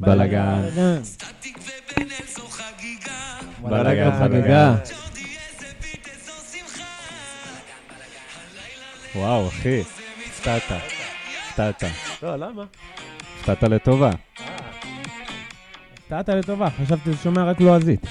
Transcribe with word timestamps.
בלאגן. 0.00 0.62
בלאגן 3.62 4.10
חגיגה. 4.18 4.74
וואו, 9.14 9.48
אחי, 9.48 9.80
הפתעת. 10.26 10.62
הפתעת. 11.48 11.84
לא, 12.22 12.36
למה? 12.36 12.64
הפתעת 13.40 13.62
לטובה. 13.62 14.10
הפתעת 15.98 16.28
לטובה, 16.28 16.68
חשבתי 16.70 17.12
שזה 17.12 17.22
שומע 17.22 17.44
רק 17.44 17.60
לועזית. 17.60 18.06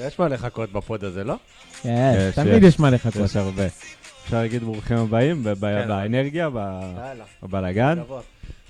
יש 0.00 0.18
מה 0.18 0.28
לחכות 0.28 0.72
בפוד 0.72 1.04
הזה, 1.04 1.24
לא? 1.24 1.36
כן, 1.82 2.14
יש, 2.18 2.34
תמיד. 2.34 2.62
יש 2.62 2.80
מה 2.80 2.90
לחכות. 2.90 3.24
יש 3.24 3.36
הרבה. 3.36 3.64
אפשר 4.24 4.36
להגיד 4.36 4.62
ברוכים 4.64 4.96
הבאים 4.96 5.44
כן. 5.44 5.54
באנרגיה, 5.60 6.48
יאללה. 6.54 7.24
בבלאגן. 7.42 7.98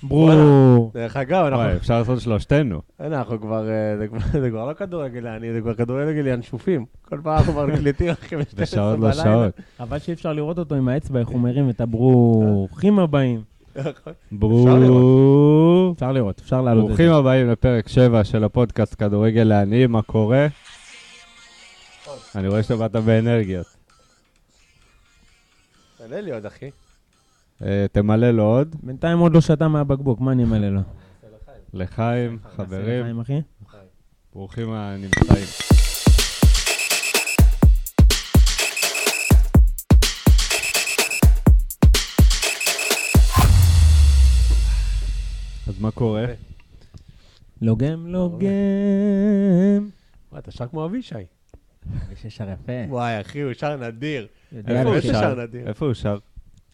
ברור. 0.03 0.91
דרך 0.93 1.17
אגב, 1.17 1.45
אנחנו... 1.45 1.59
וואי, 1.65 1.75
אפשר 1.75 1.99
לעשות 1.99 2.21
שלושתנו. 2.21 2.81
אנחנו 2.99 3.41
כבר... 3.41 3.69
אה, 3.69 3.97
זה 4.31 4.49
כבר- 4.49 4.65
לא 4.67 4.73
כדורגליאני, 4.79 5.53
זה 5.53 5.61
כבר 5.61 5.73
כדורגל 5.73 6.27
ינשופים. 6.27 6.85
כל 7.09 7.19
פעם 7.23 7.37
אנחנו 7.37 7.53
כבר 7.53 7.65
מקליטים 7.73 8.09
אחרי 8.09 8.37
ב-12 8.37 8.61
בשעות 8.61 8.99
לא 8.99 9.07
בלילה. 9.07 9.23
שעות. 9.23 9.53
חבל 9.77 9.99
שאי 9.99 10.13
אפשר 10.13 10.33
לראות 10.33 10.59
אותו 10.59 10.75
עם 10.75 10.87
האצבע, 10.87 11.19
איך 11.19 11.27
הוא 11.27 11.39
מרים 11.39 11.69
את 11.69 11.81
הברוכים 11.81 12.99
הבאים. 12.99 13.41
ברור. 14.31 15.93
אפשר 15.93 16.11
לראות, 16.11 16.39
אפשר 16.39 16.61
לעלות 16.61 16.83
את 16.83 16.87
ברוכים 16.87 17.07
זה. 17.09 17.15
הבאים 17.15 17.49
לפרק 17.51 17.87
7 17.87 18.23
של 18.23 18.43
הפודקאסט 18.43 18.95
כדורגל 18.99 19.43
לעניים, 19.43 19.91
מה 19.91 20.01
קורה? 20.01 20.47
אני 22.35 22.47
רואה 22.47 22.63
שבאת 22.63 22.91
באנרגיות. 22.95 23.74
תעלה 26.07 26.21
לי 26.21 26.31
עוד, 26.31 26.45
אחי. 26.45 26.69
אה, 27.61 27.85
תמלא 27.91 28.31
לו 28.31 28.43
עוד, 28.43 28.75
בינתיים 28.83 29.19
עוד 29.19 29.33
לא 29.33 29.41
שתה 29.41 29.67
מהבקבוק, 29.67 30.21
מה 30.21 30.31
אני 30.31 30.43
אמלא 30.43 30.69
לו? 30.69 30.81
לחיים, 31.73 32.39
חברים, 32.55 33.19
לחיים, 33.19 33.19
אחי? 33.19 33.41
ברוכים 34.33 34.71
הנמצאים. 34.71 35.45
אז 45.67 45.79
מה 45.79 45.91
קורה? 45.91 46.25
לוגם, 47.61 48.07
לוגם. 48.07 48.47
וואי, 50.31 50.39
אתה 50.39 50.51
שר 50.51 50.67
כמו 50.67 50.85
אבישי. 50.85 51.15
יש 52.11 52.37
שר 52.37 52.49
יפה. 52.49 52.71
וואי, 52.89 53.21
אחי, 53.21 53.41
הוא 53.41 53.53
שר 53.53 53.87
נדיר. 53.87 54.27
איפה 54.67 54.89
הוא. 54.89 54.99
שר 54.99 55.13
שר? 55.13 55.43
נדיר. 55.43 55.67
איפה 55.67 55.85
הוא 55.85 55.93
שר? 55.93 56.17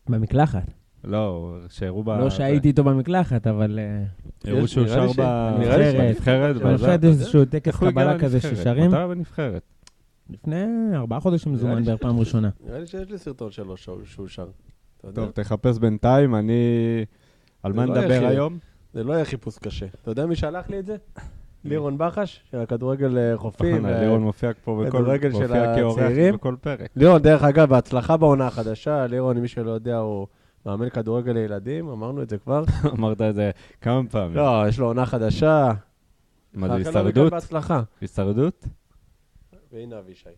במקלחת. 0.10 0.72
לא, 1.04 1.56
שהראו 1.70 2.04
ב... 2.04 2.10
לא 2.10 2.30
שהייתי 2.30 2.68
איתו 2.68 2.84
במקלחת, 2.84 3.48
אבל... 3.48 3.80
אה, 3.80 4.04
הראו 4.52 4.64
יש, 4.64 4.74
שהוא 4.74 4.88
שר 4.88 5.08
בנבחרת. 5.98 6.56
בנבחרת 6.56 7.04
איזשהו 7.04 7.46
טקס 7.46 7.78
קבלה 7.78 8.20
כזה? 8.20 8.42
ששרים. 8.42 8.92
מתי 8.92 9.08
בנבחרת? 9.10 9.62
לפני 10.30 10.66
ארבעה 10.94 11.20
חודשים 11.20 11.56
לי 11.56 11.84
בערך 11.86 12.02
פעם 12.02 12.20
ראשונה. 12.20 12.50
נראה 12.66 12.80
לי 12.80 12.88
שיש 12.88 13.10
לי 13.10 13.18
סרטון 13.18 13.52
שלו 13.52 13.78
שהוא 13.78 14.28
שר. 14.28 14.48
טוב, 15.14 15.32
תחפש 15.32 15.78
בינתיים, 15.78 16.36
אני... 16.36 16.54
על 17.64 17.74
מה 17.74 17.86
לא 17.86 17.96
נדבר. 17.96 18.28
היום? 18.28 18.58
זה 18.94 19.04
לא 19.04 19.14
יהיה 19.14 19.26
חיפוש 19.26 19.58
קשה. 19.58 19.86
אתה 20.02 20.12
יודע 20.12 20.26
מי 20.26 20.36
שלח 20.36 20.70
לי 20.70 20.80
את 20.80 20.86
זה? 20.86 20.96
לירון 21.66 21.98
בחש, 21.98 22.42
של 22.52 22.58
הכדורגל 22.58 23.18
אה, 23.18 23.38
חופים. 23.38 23.76
נכון, 23.78 23.86
ו- 23.96 24.00
לירון 24.00 24.22
מופיע 24.22 24.52
פה 24.64 24.84
בכל... 24.86 25.04
מופיע 25.32 25.76
כאורח. 25.76 26.04
בכל 26.34 26.56
פרק. 26.62 26.90
לירון, 26.96 27.22
דרך 27.22 27.44
אגב, 27.44 27.70
בהצלחה 27.70 28.18
בעונה 28.18 28.48
החדשה. 28.48 29.08
לירון, 29.08 29.38
מי 29.38 29.48
שלא 29.48 29.72
יודע, 29.72 29.98
הוא 29.98 30.28
מאמן 30.66 30.90
כדורגל 30.90 31.32
לילדים, 31.32 31.90
אמרנו 31.90 32.22
את 32.22 32.30
זה 32.30 32.38
כבר. 32.38 32.64
אמרת 32.98 33.22
את 33.22 33.36
זה 33.36 33.52
כמה 33.82 34.02
פעמים. 34.10 34.36
לא, 34.38 34.64
יש 34.68 34.80
לו 34.80 34.86
עונה 34.86 35.06
חדשה. 35.06 35.72
מה 36.54 36.68
זה, 36.68 36.74
הישרדות? 36.74 37.32
בהצלחה. 37.32 37.82
הישרדות? 38.02 38.68
והנה 39.74 40.00
אבישי. 40.00 40.30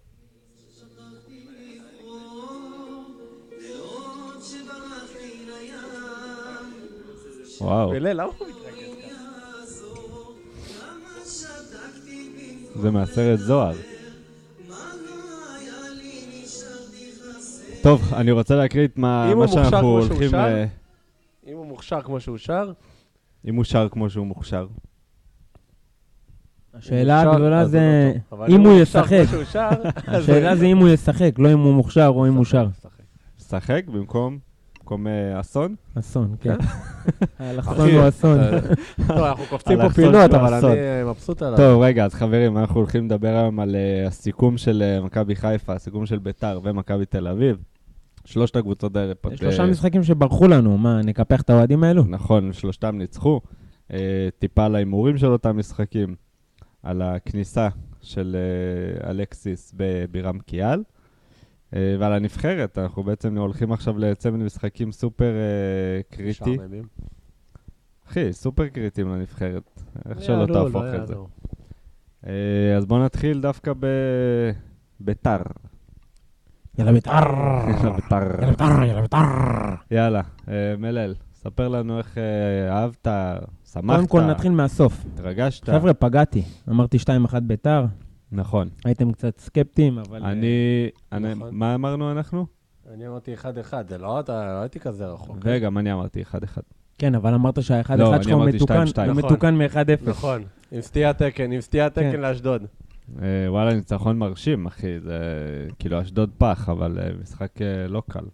וואו, 7.62 7.90
פלא, 7.90 8.12
למה 8.12 8.24
הוא 8.24 8.48
זה 12.76 12.92
מהסרט 12.92 13.40
זוהר. 13.40 13.76
טוב, 17.82 18.14
אני 18.14 18.32
רוצה 18.32 18.56
להקריא 18.56 18.86
את 18.86 18.98
מה 18.98 19.32
אם 19.32 19.38
מה 19.38 19.48
שאנחנו 19.48 19.88
הולכים... 19.88 20.30
שר? 20.30 20.64
אם 21.48 21.58
הוא 21.58 21.66
מוכשר 21.66 22.02
כמו 22.02 22.20
שהוא 22.20 22.38
שר, 22.38 22.72
אם 23.46 23.56
הוא 23.56 23.64
שר 23.64 23.88
כמו 23.90 24.10
שהוא 24.10 24.28
מוכשר. 24.28 24.68
השאלה 26.74 27.22
הגדולה 27.22 27.66
זה 27.66 28.14
לא 28.32 28.48
אם 28.48 28.62
הוא 28.62 28.80
ישחק. 28.80 29.24
השאלה 30.08 30.56
זה 30.56 30.66
אם 30.66 30.78
הוא 30.78 30.90
ישחק, 30.90 31.32
לא 31.38 31.54
אם 31.54 31.60
הוא 31.60 31.74
מוכשר 31.74 32.08
או 32.08 32.28
אם 32.28 32.34
הוא 32.34 32.46
שר. 32.46 32.68
שחק 33.50 33.84
במקום... 33.88 34.53
במקום 34.84 35.08
אה, 35.08 35.40
אסון? 35.40 35.76
אסון, 36.00 36.36
כן. 36.40 36.56
האלכסון 37.40 37.74
אחי, 37.74 37.96
הוא 37.96 38.08
אסון. 38.08 38.40
אה, 38.40 38.60
טוב, 39.08 39.18
אנחנו 39.18 39.46
קופצים 39.50 39.78
פה 39.78 39.84
אלכסון 39.84 40.06
פינות, 40.06 40.34
אבל. 40.34 40.54
אני 40.54 40.66
אה, 40.66 41.06
מבסוט 41.06 41.42
עליו. 41.42 41.58
טוב, 41.58 41.82
רגע, 41.82 42.06
אז 42.06 42.14
חברים, 42.14 42.58
אנחנו 42.58 42.76
הולכים 42.76 43.06
לדבר 43.06 43.36
היום 43.36 43.60
על 43.60 43.76
אה, 43.76 44.08
הסיכום 44.08 44.58
של 44.58 44.84
אה, 44.86 45.06
מכבי 45.06 45.36
חיפה, 45.36 45.74
הסיכום 45.74 46.06
של 46.06 46.20
ביתר 46.20 46.60
ומכבי 46.64 47.06
תל 47.06 47.28
אביב. 47.28 47.58
שלושת 48.26 48.56
הקבוצות 48.56 48.96
האלה. 48.96 49.14
יש 49.32 49.40
שלושה 49.40 49.64
אה, 49.64 49.68
משחקים 49.70 50.04
שברחו 50.04 50.48
לנו, 50.48 50.78
מה, 50.78 51.02
נקפח 51.02 51.42
את 51.42 51.50
האוהדים 51.50 51.84
האלו? 51.84 52.04
נכון, 52.08 52.54
שלושתם 52.54 52.98
ניצחו. 52.98 53.42
אה, 53.94 54.30
טיפה 54.40 54.66
על 54.66 54.76
ההימורים 54.76 55.18
של 55.18 55.28
אותם 55.28 55.58
משחקים, 55.58 56.16
על 56.84 57.02
הכניסה 57.02 57.68
של 58.02 58.36
אה, 58.36 59.10
אלקסיס 59.10 59.74
בבירם 59.78 60.40
קיאל, 60.40 60.80
אה, 60.80 60.84
ועל 62.00 62.14
הנבחרת. 62.14 62.78
אנחנו 62.78 63.04
בעצם 63.04 63.38
הולכים 63.38 63.72
עכשיו 63.72 63.98
לצמד 63.98 64.40
משחקים 64.40 64.92
סופר 64.92 65.34
אה, 65.34 66.02
קריטי. 66.18 66.58
אחי, 68.08 68.34
סופר 68.34 68.68
קריטיים 68.68 69.10
לנבחרת. 69.10 69.82
איך 70.10 70.18
לא 70.18 70.24
שלא 70.24 70.46
תהפוך 70.46 70.76
לא 70.76 70.96
את 70.96 71.08
זה. 71.08 71.14
אה, 72.28 72.78
אז 72.78 72.86
בואו 72.86 73.04
נתחיל 73.06 73.42
דווקא 73.42 73.74
בביתר. 75.02 75.38
יאללה 76.78 76.92
ביתר! 76.92 77.20
ביתר. 77.96 78.16
יאללה 78.42 78.52
ביתר! 78.52 78.84
יאללה 78.84 79.02
ביתר! 79.02 79.18
יאללה, 79.92 80.22
אה, 80.48 80.76
מלל, 80.78 81.16
ספר 81.34 81.68
לנו 81.68 81.98
איך 81.98 82.18
אה, 82.18 82.78
אהבת, 82.78 83.08
שמחת, 83.74 83.96
קודם 83.96 84.08
כל 84.08 84.22
נתחיל 84.22 84.52
מהסוף. 84.52 85.06
התרגשת. 85.14 85.70
חבר'ה, 85.70 85.94
פגעתי. 85.94 86.44
אמרתי 86.70 86.98
2-1 86.98 87.40
ביתר, 87.40 87.86
נכון. 88.34 88.70
הייתם 88.86 89.12
קצת 89.12 89.40
סקפטיים, 89.40 89.98
אבל... 90.00 90.24
אה, 90.24 90.32
אני, 90.32 90.48
אני- 91.12 91.36
נכון. 91.36 91.50
מה 91.52 91.76
אמרנו 91.76 92.12
אנחנו? 92.12 92.46
אני 92.94 93.08
אמרתי 93.08 93.34
1-1, 93.34 93.46
זה 93.90 93.98
לא 93.98 94.20
אתה, 94.20 94.46
לא 94.46 94.62
הייתי 94.62 94.80
כזה 94.80 95.06
רחוק. 95.08 95.38
וגם 95.44 95.78
אני 95.78 95.94
אמרתי 95.94 96.22
1-1. 96.22 96.36
כן, 96.98 97.16
אבל 97.16 97.34
אמרת 97.34 97.64
שה-1-1 97.64 97.96
לא, 97.96 98.16
אני 98.16 98.24
שלך 98.24 98.34
הוא 98.34 98.42
אמרתי 98.44 98.56
מתוקן, 98.58 98.84
2-2. 98.84 99.00
הוא 99.02 99.06
נכון. 99.14 99.18
מתוקן 99.32 99.56
מ-1-0. 99.58 100.10
נכון, 100.10 100.44
עם 100.72 100.82
סטיית 100.82 101.18
תקן, 101.18 101.52
עם 101.52 101.62
סטיית 101.62 101.96
כן. 101.96 102.10
תקן 102.12 102.22
לאשדוד. 102.22 102.66
אה, 103.22 103.28
וואלה, 103.48 103.74
ניצחון 103.74 104.18
מרשים, 104.18 104.66
אחי. 104.66 105.00
זה 105.00 105.18
כאילו 105.80 106.02
אשדוד 106.02 106.30
פח, 106.38 106.70
אבל 106.70 107.00
אה, 107.02 107.10
משחק 107.22 107.62
אה, 107.62 107.88
לא 107.88 108.02
קל. 108.10 108.26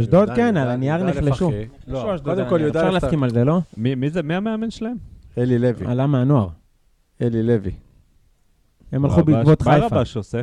אשדוד, 0.00 0.28
י"א, 0.28 0.34
כן, 0.34 0.54
י"א, 0.56 0.60
על 0.60 0.68
הנייר 0.68 1.00
י"א, 1.00 1.04
נחלשו. 1.04 1.50
לא, 1.86 2.14
אשדוד, 2.14 2.34
קודם 2.34 2.48
כל 2.48 2.68
אפשר 2.68 2.86
י"א, 2.86 2.90
להסכים 2.90 3.22
על 3.22 3.30
זה, 3.30 3.44
לא? 3.44 3.60
מי 3.76 3.94
מי 3.94 4.10
זה? 4.10 4.22
מי 4.22 4.34
המאמן 4.34 4.70
שלהם? 4.70 4.96
אלי 5.38 5.58
לוי. 5.58 5.86
עלה 5.86 6.06
מהנוער. 6.06 6.48
אלי 7.22 7.42
לוי. 7.42 7.72
הם 8.92 9.04
הלכו 9.04 9.24
בעקבות 9.24 9.66
מה 9.66 9.74
חיפה. 9.74 9.86
רבש 9.96 10.16
עושה? 10.16 10.40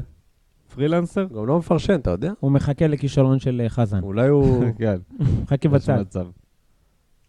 פרילנסר? 0.75 1.25
גם 1.35 1.45
לא 1.47 1.57
מפרשן, 1.57 1.95
אתה 1.95 2.11
יודע? 2.11 2.31
הוא 2.39 2.51
מחכה 2.51 2.87
לכישלון 2.87 3.39
של 3.39 3.61
אה, 3.63 3.69
חזן. 3.69 3.99
אולי 4.03 4.27
הוא... 4.27 4.65
כן, 4.77 4.97
מחכה 5.43 5.69
בצד. 5.69 6.05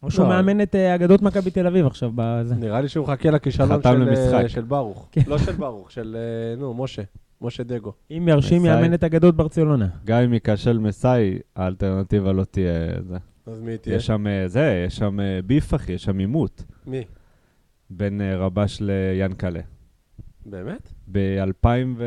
או 0.03 0.11
שהוא 0.11 0.25
לא. 0.25 0.31
מאמן 0.31 0.61
את 0.61 0.75
אה, 0.75 0.95
אגדות 0.95 1.23
מכבי 1.23 1.51
תל 1.51 1.67
אביב 1.67 1.87
עכשיו 1.87 2.11
בזה. 2.15 2.55
נראה 2.55 2.81
לי 2.81 2.89
שהוא 2.89 3.05
מחכה 3.05 3.31
לכישלון 3.31 3.83
של. 3.83 4.09
אה, 4.35 4.49
של 4.49 4.63
ברוך. 4.65 5.09
כן. 5.13 5.21
לא 5.27 5.39
של 5.39 5.53
ברוך, 5.53 5.91
של, 5.91 6.17
נו, 6.59 6.75
משה. 6.75 7.03
משה 7.41 7.63
דגו. 7.63 7.93
אם 8.11 8.29
ירשים. 8.29 8.65
יאמן 8.65 8.95
את 8.95 9.05
אגדות 9.05 9.37
ברצלונה. 9.37 9.89
גם 10.05 10.23
אם 10.23 10.33
ייכשל 10.33 10.79
מסאי, 10.79 11.39
האלטרנטיבה 11.57 12.33
לא 12.33 12.45
תהיה 12.45 13.03
זה. 13.09 13.17
אז 13.47 13.63
מי 13.63 13.79
תהיה? 13.79 13.97
יש 13.97 14.07
שם 14.07 14.25
זה, 14.47 14.85
יש 14.87 14.97
שם 14.97 15.19
ביף, 15.47 15.75
אחי, 15.75 15.93
יש 15.93 16.05
שם 16.05 16.19
עימות 16.19 16.65
מי? 16.87 17.05
בין 17.91 18.21
רבש 18.37 18.79
ליאנקלה. 18.81 19.61
באמת? 20.51 20.93
ב-2012, 21.13 21.99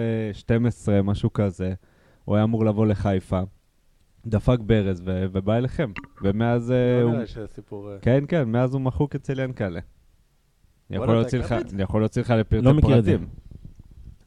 משהו 1.04 1.34
כזה, 1.34 1.74
הוא 2.26 2.36
היה 2.36 2.44
אמור 2.44 2.66
לבוא 2.66 2.86
לחיפה, 2.88 3.42
דפק 4.26 4.60
ברז 4.60 5.02
ו- 5.06 5.26
ובא 5.32 5.58
אליכם. 5.58 5.92
ומאז 6.24 6.72
אה, 6.72 6.98
לא 7.00 7.06
הוא... 7.08 7.12
נראה 7.14 7.28
שזה 7.28 7.48
סיפור... 7.48 7.92
אה, 7.92 7.98
כן, 8.02 8.24
כן, 8.28 8.44
מאז 8.50 8.74
הוא 8.74 8.82
מחוק 8.82 9.16
אצל 9.16 9.40
ינקלה. 9.40 9.80
אני 10.90 10.98
יכול 10.98 11.14
להוציא 11.16 11.40
לך-? 11.40 11.52
אני 11.74 11.84
יכול 11.84 12.02
להוציא 12.02 12.22
לך 12.22 12.30
לפרטי 12.32 12.66
לא 12.66 12.74
מכיר 12.74 13.00
את 13.00 13.04
זה. 13.04 13.12
פרטים. 13.12 13.28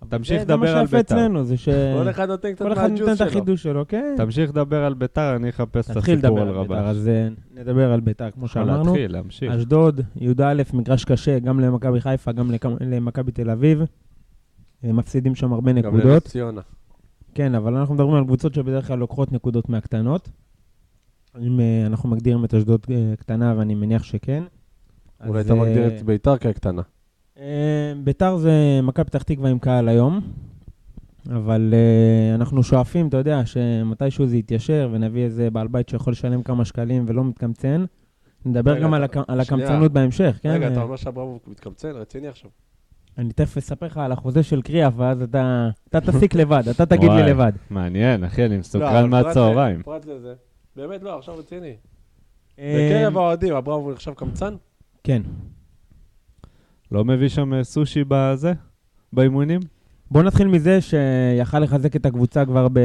תמשיך 0.09 0.39
זה- 0.41 0.47
זה 0.47 0.57
מה 0.57 0.65
לדבר 0.67 0.79
על 0.79 0.87
שיפה 0.87 0.97
ביתר. 0.97 1.15
אצלנו, 1.15 1.45
זה 1.45 1.57
ש... 1.57 1.69
כל 1.69 2.11
אחד 2.11 2.29
נותן 2.29 2.53
קצת 2.55 2.65
כל 2.65 2.73
אחד 2.73 2.83
מהג'וס 2.91 3.01
נותן 3.01 3.13
את 3.13 3.19
שלו. 3.19 3.27
החידוש 3.29 3.63
שלו, 3.63 3.85
כן. 3.89 4.15
תמשיך 4.17 4.51
לדבר 4.51 4.85
על 4.85 4.95
ביתר, 4.95 5.37
אני 5.37 5.49
אחפש 5.49 5.91
את 5.91 5.97
נתחיל 5.97 6.19
הסיפור 6.19 6.39
לדבר 6.41 6.51
על 6.51 6.59
על 6.59 6.63
ביתר, 6.63 6.75
רבש. 6.75 6.97
אז 6.97 7.09
אה, 7.09 7.29
נדבר 7.55 7.93
על 7.93 8.01
ביתר, 8.01 8.31
כמו 8.31 8.47
יכול 8.47 8.63
שאמרנו. 8.63 8.85
להתחיל, 8.85 9.13
להמשיך. 9.13 9.53
אשדוד, 9.53 10.01
י"א, 10.17 10.63
מגרש 10.73 11.05
קשה, 11.05 11.39
גם 11.39 11.61
למכבי 11.61 12.01
חיפה, 12.01 12.33
גם 12.33 12.51
לכ- 12.51 12.67
למכבי 12.81 13.33
תל 13.33 13.51
אביב. 13.51 13.83
הם 14.83 14.97
מפסידים 14.97 15.35
שם 15.35 15.53
הרבה 15.53 15.73
גם 15.73 15.79
נקודות. 15.79 16.05
לנס 16.05 16.23
ציונה. 16.23 16.61
כן, 17.35 17.55
אבל 17.55 17.77
אנחנו 17.77 17.95
מדברים 17.95 18.15
על 18.15 18.25
קבוצות 18.25 18.55
שבדרך 18.55 18.87
כלל 18.87 18.99
לוקחות 18.99 19.33
נקודות 19.33 19.69
מהקטנות. 19.69 20.29
אם 21.41 21.61
אה, 21.61 21.87
אנחנו 21.87 22.09
מגדירים 22.09 22.45
את 22.45 22.55
אשדוד 22.55 22.87
אה, 22.91 23.15
קטנה, 23.19 23.55
ואני 23.59 23.75
מניח 23.75 24.03
שכן. 24.03 24.43
אולי 25.27 25.41
אתה 25.41 25.53
אה, 25.53 25.59
מגדיר 25.59 25.87
את 25.87 26.03
ביתר 26.03 26.37
כקטנה. 26.37 26.83
אה, 27.39 27.93
ביתר 28.05 28.37
זה 28.37 28.81
מכבי 28.83 29.05
פתח 29.05 29.23
תקווה 29.23 29.51
עם 29.51 29.59
קהל 29.59 29.89
היום, 29.89 30.21
אבל 31.31 31.75
אה, 31.75 32.35
אנחנו 32.35 32.63
שואפים, 32.63 33.09
אתה 33.09 33.17
יודע, 33.17 33.47
שמתישהו 33.47 34.27
זה 34.27 34.37
יתיישר 34.37 34.89
ונביא 34.93 35.25
איזה 35.25 35.51
בעל 35.51 35.69
בית 35.69 35.89
שיכול 35.89 36.11
לשלם 36.13 36.43
כמה 36.43 36.65
שקלים 36.65 37.05
ולא 37.09 37.25
מתקמצן. 37.25 37.85
נדבר 38.47 38.79
גם 38.83 38.95
על. 39.29 39.41
הקמצנות 39.41 39.93
בהמשך, 39.93 40.39
כן? 40.43 40.51
רגע, 40.51 40.67
אה, 40.67 40.73
אתה 40.73 40.83
אומר 40.83 40.97
שאברמוב 40.97 41.39
מתקמצן? 41.47 41.91
רציני 41.91 42.29
עכשיו. 42.29 42.51
אני 43.19 43.33
תכף 43.33 43.57
אספר 43.57 43.87
לך 43.87 43.97
על 43.99 44.13
החוזה 44.13 44.43
של 44.43 44.63
קריאף, 44.63 44.93
ואז 44.97 45.23
אתה 45.23 45.69
אתה 45.89 46.01
תסיק 46.01 46.35
לבד, 46.35 46.63
אתה 46.71 46.87
תגיד 46.87 47.11
לי. 47.11 47.23
לבד. 47.31 47.53
מעניין, 47.71 48.25
אחי, 48.25 48.45
אני 48.45 48.55
לא, 48.55 48.61
מסוקרן 48.61 49.11
פרט- 49.11 49.25
מהצהריים. 49.27 49.83
פרט 49.83 50.07
לזה. 50.07 50.35
באמת 50.77 51.03
לא, 51.03 51.19
עכשיו 51.19 51.35
רציני. 51.39 51.77
אה, 52.59 52.89
בקרב 52.91 53.17
האוהדים, 53.17 53.55
אברמוב 53.55 53.91
נחשב 53.93 54.13
קמצן? 54.15 54.55
כן. 55.05 55.23
לא 56.93 57.05
מביא 57.05 57.29
שם 57.29 57.55
אה, 57.55 57.65
סושי 57.65 58.05
בזה? 58.09 58.53
באימונים? 59.13 59.61
בוא 60.11 60.23
נתחיל 60.23 60.49
מזה 60.49 60.79
שיכל 60.81 61.59
לחזק 61.59 61.97
את 61.97 62.07
הקבוצה 62.07 62.45
כבר 62.45 62.69
ב... 62.73 62.79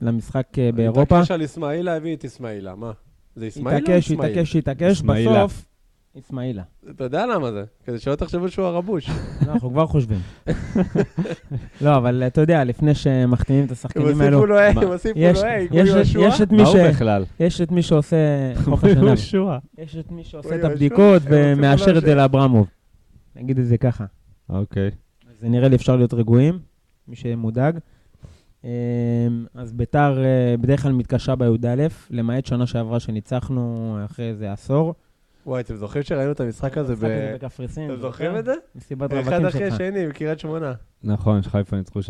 למשחק 0.00 0.46
אה, 0.58 0.72
באירופה. 0.72 1.02
התעקש 1.02 1.30
על 1.30 1.44
אסמאעילה, 1.44 1.96
הביא 1.96 2.16
את 2.16 2.24
אסמאעילה. 2.24 2.74
מה? 2.74 2.92
זה 3.36 3.48
אסמאעילה 3.48 3.78
או 3.86 3.92
התעקש, 3.92 4.10
אסמאעיל? 4.10 4.32
התעקש, 4.32 4.56
התעקש, 4.56 4.92
אסמאעילה. 4.92 5.44
בסוף... 5.44 5.66
אסמאעילה. 6.18 6.62
אתה 6.90 7.04
יודע 7.04 7.26
למה 7.26 7.52
זה? 7.52 7.64
כדי 7.84 7.98
שלא 7.98 8.14
תחשבו 8.14 8.48
שהוא 8.48 8.66
הרבוש. 8.66 9.08
לא, 9.46 9.52
אנחנו 9.52 9.70
כבר 9.70 9.86
חושבים. 9.86 10.18
לא, 11.84 11.96
אבל 11.96 12.22
אתה 12.26 12.40
יודע, 12.40 12.64
לפני 12.64 12.94
שמחתימים 12.94 13.64
את 13.64 13.68
הם 13.68 13.72
השחקנים 13.72 14.20
האלו, 14.20 14.36
הוסיפו 14.38 14.46
לו 14.46 14.54
מה? 14.74 14.80
הם 14.82 14.92
הוסיפו 14.92 15.18
יש- 15.18 15.38
לו 15.42 15.48
יש- 15.48 15.68
כמו 15.68 15.78
יהושע. 15.78 16.18
יש 16.20 16.40
את 16.40 16.52
מי 16.52 16.62
מה 16.62 16.66
ש... 16.66 16.74
הוא 16.74 16.88
בכלל? 16.88 17.24
יש 17.40 17.60
את 17.60 17.72
מי 17.72 17.82
שעושה 17.82 18.16
השנהב. 18.82 19.04
יהושע. 19.04 19.58
יש 19.78 19.96
את 19.96 20.10
מי 20.10 20.24
שעושה 20.24 20.56
את 20.56 20.64
הבדיקות 20.64 21.22
הם 21.26 21.32
ומאשר 21.58 21.98
את 21.98 22.02
זה. 22.02 22.14
לאברמוב. 22.14 22.66
נגיד 23.36 23.58
את 23.58 23.66
זה 23.66 23.78
ככה. 23.78 24.04
אוקיי. 24.48 24.90
אז 25.30 25.44
נראה 25.44 25.68
לי 25.68 25.76
אפשר 25.76 25.96
להיות 25.96 26.14
רגועים, 26.14 26.58
מי 27.08 27.16
שמודאג. 27.16 27.78
אמ, 28.64 28.68
אז 29.54 29.72
ביתר 29.72 30.24
אה, 30.24 30.54
בדרך 30.60 30.82
כלל 30.82 30.92
מתקשה 30.92 31.34
בי"א, 31.36 31.86
למעט 32.10 32.46
שנה 32.46 32.66
שעברה 32.66 33.00
שניצחנו 33.00 33.96
אחרי 34.04 34.28
איזה 34.28 34.52
עשור. 34.52 34.94
וואי, 35.46 35.60
אתם 35.60 35.76
זוכרים 35.76 36.02
שראינו 36.02 36.32
את 36.32 36.40
המשחק 36.40 36.78
הזה 36.78 36.96
ב... 36.96 36.98
בקפריסין. 37.34 37.90
אתם 37.92 38.00
זוכרים 38.00 38.28
זוכר? 38.30 38.38
את 38.40 38.44
זה? 38.44 38.54
מסיבת 38.74 39.12
אחד 39.12 39.16
רווקים 39.18 39.46
אחרי 39.46 39.60
שלך. 39.70 39.74
השני, 39.74 40.06
בקריית 40.08 40.38
שמונה. 40.40 40.72
נכון, 41.04 41.42
שחיפה 41.42 41.76
ניצחו 41.76 42.00
3-2. 42.00 42.02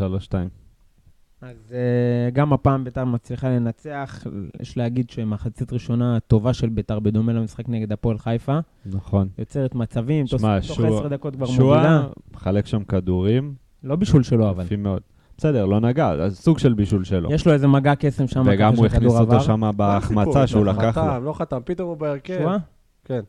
אז 1.41 1.55
אה, 1.73 2.29
גם 2.33 2.53
הפעם 2.53 2.83
ביתר 2.83 3.05
מצליחה 3.05 3.49
לנצח. 3.49 4.23
יש 4.61 4.77
להגיד 4.77 5.09
שמחצית 5.09 5.73
ראשונה 5.73 6.19
טובה 6.19 6.53
של 6.53 6.69
ביתר, 6.69 6.99
בדומה 6.99 7.33
למשחק 7.33 7.69
נגד 7.69 7.91
הפועל 7.91 8.17
חיפה. 8.17 8.59
נכון. 8.85 9.27
יוצרת 9.37 9.75
מצבים, 9.75 10.25
תוך 10.25 10.41
שמע, 10.41 10.59
תוך 10.59 10.75
שועה- 10.75 10.89
עשר 10.99 11.07
דקות 11.07 11.35
כבר 11.35 11.45
שועה 11.45 11.77
מובילה. 11.81 12.07
מחלק 12.33 12.65
שם 12.65 12.83
כדורים, 12.83 13.53
לא 13.83 13.95
בישול 13.95 14.23
שלו, 14.23 14.49
אבל. 14.49 14.63
יפים 14.63 14.83
מאוד. 14.83 15.01
בסדר, 15.37 15.65
לא 15.65 15.79
נגע, 15.79 16.09
אז 16.09 16.37
סוג 16.39 16.59
של 16.59 16.73
בישול 16.73 17.03
שלו. 17.03 17.31
יש 17.33 17.45
לו 17.47 17.53
איזה 17.53 17.67
מגע 17.67 17.93
קסם 17.95 18.27
שם. 18.27 18.43
וגם 18.45 18.75
הוא 18.75 18.85
הכניס 18.85 19.13
אותו. 19.13 19.39
שם 19.41 19.59
מה 19.59 19.71
בהחמצה 19.71 20.21
הסיפור? 20.21 20.45
שהוא 20.45 20.65
לא 20.65 20.71
לקח 20.71 20.83
לו. 20.97 21.03
חתם, 21.03 21.23
לא 21.23 21.33
חתם, 21.33 21.59
פתאום 21.65 21.89
הוא 21.89 21.97
בהרכב. 21.97 22.57
כן. 23.05 23.21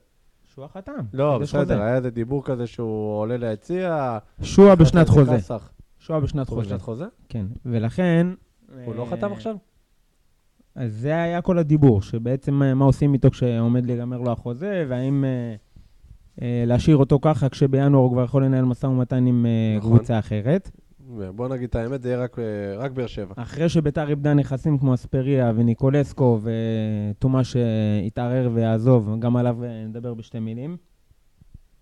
שועה 0.54 0.68
חתם. 0.68 0.92
לא. 1.12 1.38
בסדר, 1.38 1.82
היה 1.82 1.96
איזה 1.96 2.10
דיבור 2.10 2.44
כזה 2.44 2.66
שהוא 2.66 3.18
עולה 3.18 3.36
ליציע. 3.36 4.18
שועה 4.42 4.74
בשנת 4.74 5.08
חוזה. 5.08 5.36
שועה 5.98 6.20
בשנת 6.20 6.48
חוזה. 6.48 6.60
בשנת 6.60 6.82
חוזה? 6.82 7.04
כן, 7.28 7.46
ולכן... 7.66 8.26
הוא 8.84 8.94
לא 8.94 9.02
אה, 9.02 9.10
חתם 9.10 9.32
עכשיו? 9.32 9.56
אז 10.74 10.92
זה 10.92 11.22
היה 11.22 11.42
כל 11.42 11.58
הדיבור, 11.58 12.02
שבעצם 12.02 12.62
אה, 12.62 12.74
מה 12.74 12.84
עושים 12.84 13.14
איתו 13.14 13.30
כשעומד 13.30 13.86
להיגמר 13.86 14.18
לו 14.18 14.32
החוזה, 14.32 14.86
והאם 14.88 15.24
אה, 15.24 15.54
אה, 16.42 16.64
להשאיר 16.66 16.96
אותו 16.96 17.18
ככה 17.22 17.48
כשבינואר 17.48 18.02
הוא 18.02 18.12
כבר 18.12 18.24
יכול 18.24 18.44
לנהל 18.44 18.64
משא 18.64 18.86
ומתן 18.86 19.26
עם 19.26 19.46
אה, 19.46 19.78
נכון. 19.78 19.90
קבוצה 19.90 20.18
אחרת. 20.18 20.70
בוא 21.34 21.48
נגיד 21.48 21.68
את 21.68 21.74
האמת, 21.74 22.02
זה 22.02 22.08
יהיה 22.08 22.18
רק, 22.18 22.38
אה, 22.38 22.44
רק 22.76 22.90
באר 22.90 23.06
שבע. 23.06 23.34
אחרי 23.36 23.68
שביתר 23.68 24.08
איבדה 24.08 24.34
נכסים 24.34 24.78
כמו 24.78 24.94
אספריה 24.94 25.52
וניקולסקו 25.56 26.40
ותומא 26.42 27.42
שהתערער 27.42 28.50
ויעזוב, 28.54 29.20
גם 29.20 29.36
עליו 29.36 29.64
אה, 29.64 29.84
נדבר 29.84 30.14
בשתי 30.14 30.38
מילים. 30.38 30.76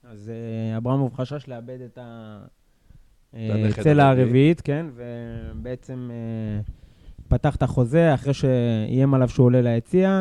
אז 0.05 0.29
אה, 0.31 0.77
אברמוב 0.77 1.15
חשש 1.15 1.49
לאבד 1.49 1.79
את 1.81 1.99
הצלע 3.35 4.09
הרביעי. 4.09 4.25
הרביעית, 4.25 4.61
כן, 4.61 4.87
ובעצם 4.95 6.11
אה, 6.13 6.61
פתח 7.29 7.57
את 7.57 7.63
החוזה 7.63 8.15
אחרי 8.15 8.35
שאיים 8.35 9.15
עליו 9.15 9.29
שהוא 9.29 9.47
עולה 9.47 9.63
ליציע. 9.63 10.21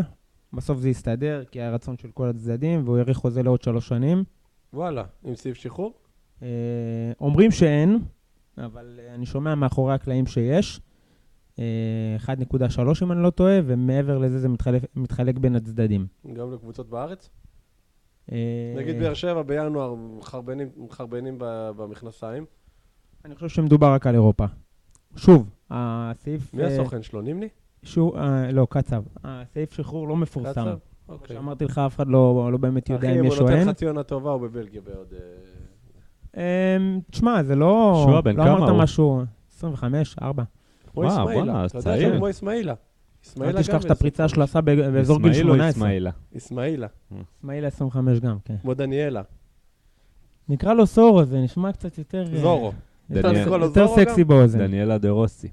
בסוף 0.54 0.80
זה 0.80 0.90
הסתדר, 0.90 1.44
כי 1.52 1.62
היה 1.62 1.72
רצון 1.72 1.98
של 1.98 2.12
כל 2.12 2.30
הצדדים, 2.30 2.84
והוא 2.86 2.98
האריך 2.98 3.18
חוזה 3.18 3.44
לעוד 3.44 3.62
שלוש 3.62 3.88
שנים. 3.88 4.24
וואלה, 4.74 5.04
עם 5.24 5.36
סעיף 5.36 5.58
שחרור? 5.58 5.94
אה, 6.44 6.48
אומרים 7.22 7.52
שאין, 7.52 8.00
אבל 8.66 9.00
אה, 9.00 9.16
אני 9.16 9.26
שומע 9.26 9.56
מאחורי 9.56 9.94
הקלעים 9.94 10.26
שיש. 10.28 10.82
אה, 11.60 12.16
1.3 12.20 12.80
אם 13.04 13.12
אני 13.12 13.24
לא 13.24 13.30
טועה, 13.30 13.60
ומעבר 13.66 14.18
לזה 14.18 14.40
זה 14.40 14.50
מתחלק, 14.50 14.84
מתחלק 14.96 15.38
בין 15.38 15.56
הצדדים. 15.56 16.08
גם 16.34 16.54
לקבוצות 16.54 16.90
בארץ? 16.90 17.30
אה, 18.32 18.74
נגיד 18.78 19.00
באר 19.00 19.14
שבע 19.14 19.42
בינואר 19.42 19.96
מחרבנים- 19.96 21.36
במכנסיים. 21.78 22.46
אני 23.26 23.36
חושב 23.36 23.50
שמדובר 23.50 23.94
רק 23.94 24.08
על 24.08 24.14
אירופה. 24.16 24.46
שוב, 25.16 25.50
הסעיף... 25.70 26.54
מי 26.54 26.64
אה, 26.64 26.68
הסוכן 26.68 27.02
שלו? 27.04 27.22
נימני? 27.22 27.48
אה, 27.98 28.52
לא, 28.52 28.68
קצב. 28.70 29.04
הסעיף 29.24 29.74
שחרור 29.74 30.08
לא 30.08 30.16
מפורסם. 30.18 30.52
קצב? 30.52 30.78
כמו 31.06 31.16
אוקיי. 31.16 31.36
שאמרתי 31.36 31.66
לך, 31.66 31.78
אף 31.78 31.96
אחד 31.96 32.08
לא, 32.08 32.50
לא 32.52 32.58
באמת 32.58 32.90
יודע 32.90 33.08
אחי, 33.08 33.14
אם 33.20 33.20
אם 33.20 33.26
יש 33.26 33.38
הוא 33.38 33.48
או 33.48 33.50
אין. 33.50 33.60
נותן 33.60 33.70
חצי 33.72 33.86
עונה 33.86 34.04
טובה, 34.04 34.32
הוא 34.32 34.42
בבלגיה 34.42 34.82
בעוד... 34.82 35.14
אמ, 36.38 36.42
תשמע, 37.12 37.44
זה 37.44 37.56
לא... 37.56 38.04
שועה, 38.06 38.22
בן 38.22 38.36
לא 38.36 38.44
כמה 38.44 38.58
אמרת 38.58 38.70
הוא? 38.70 38.78
משהו... 38.78 39.24
25, 39.58 40.16
4. 40.22 40.44
כמו 40.94 41.02
וואו, 41.02 41.12
אסמאעילה. 41.12 41.44
בואנה, 41.44 41.66
אתה 41.66 41.78
יודע 41.78 41.84
צעיר. 41.92 42.08
שהוא 42.08 42.18
כמו 42.18 42.30
אסמאעילה. 42.30 42.74
אסמאעילה 43.26 43.60
אל 43.60 43.64
גם 43.64 43.78
תשכח 43.78 43.86
את 43.86 43.92
הפריצה. 43.92 44.28
שלו 44.28 44.44
עשה 44.44 44.62
באזור 44.62 45.20
גיל 45.20 45.32
אסמאעיל 45.32 45.50
או 45.50 45.56
18. 45.56 45.70
אסמאעילה? 45.70 46.12
אסמאעילה, 46.38 46.88
אסמאעיל 47.40 47.66
25 47.66 48.20
גם, 48.20 48.38
כן. 48.46 48.56
כמו 48.62 48.74
דניאלה. 48.74 49.22
נקרא 50.50 50.74
לו 50.74 50.88
סורו, 50.88 51.26
זה 51.26 51.40
נשמע 51.40 51.72
קצת 51.72 51.98
יותר... 51.98 52.26
אה, 52.34 52.42
זורו. 52.42 52.72
יותר-? 53.10 53.88
סקסי 53.96 54.24
באוזן. 54.24 54.60
דניאלה 54.60 54.98
דה 54.98 55.10
רוסי. 55.10 55.48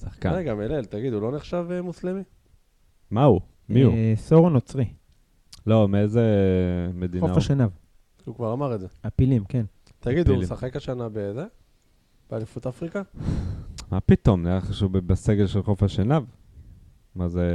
שחקן. 0.00 0.32
רגע, 0.32 0.54
מלל, 0.54 0.84
תגיד, 0.84 1.12
הוא 1.12 1.22
לא 1.22 1.32
נחשב 1.32 1.66
אה, 1.70 1.82
מוסלמי? 1.82 2.22
מה 3.10 3.24
הוא? 3.24 3.40
מי 3.68 3.82
הוא? 3.82 3.94
אה, 3.94 4.12
סורו 4.16 4.50
נוצרי. 4.50 4.84
לא, 5.66 5.88
מאיזה 5.88 6.22
מדינה 6.94 7.20
חוף 7.20 7.30
הוא? 7.30 7.38
השנהב. 7.38 7.70
הוא 8.28 8.36
כבר 8.36 8.52
אמר 8.52 8.74
את 8.74 8.80
זה. 8.80 8.86
הפילים, 9.04 9.44
כן. 9.44 9.64
תגיד, 10.00 10.28
הוא. 10.28 10.36
משחק 10.42 10.76
השנה 10.76 11.08
בזה? 11.12 11.44
באליפות 12.30 12.66
אפריקה? 12.66 13.02
מה 13.90 14.00
פתאום? 14.00 14.42
נראה 14.42 14.56
לך 14.56 14.74
שהוא 14.74 14.90
בסגל 14.90 15.46
של 15.46 15.62
חוף 15.62 15.82
השנהב? 15.82 16.22
מה 17.14 17.28
זה... 17.28 17.46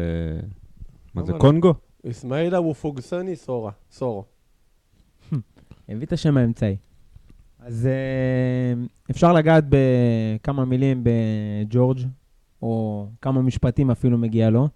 מה 1.14 1.24
זה 1.24 1.32
אבל- 1.32 1.42
קונגו? 1.42 1.74
אסמאעילה 2.10 2.58
הוא 2.58 2.74
פוגסני 2.74 3.36
סורה. 3.36 3.72
סורו. 3.92 4.26
הביא 5.90 6.06
את 6.06 6.14
השם 6.14 6.38
האמצעי. 6.38 6.78
אז 7.60 7.86
אה, 7.88 8.74
אפשר 9.12 9.34
לגעת 9.34 9.64
בכמה 9.70 10.66
מילים 10.66 11.04
בג'ורג', 11.04 12.00
או 12.62 13.08
כמה 13.22 13.42
משפטים 13.42 13.92
אפילו 13.92 14.18
מגיע 14.18 14.50
לו. 14.50 14.68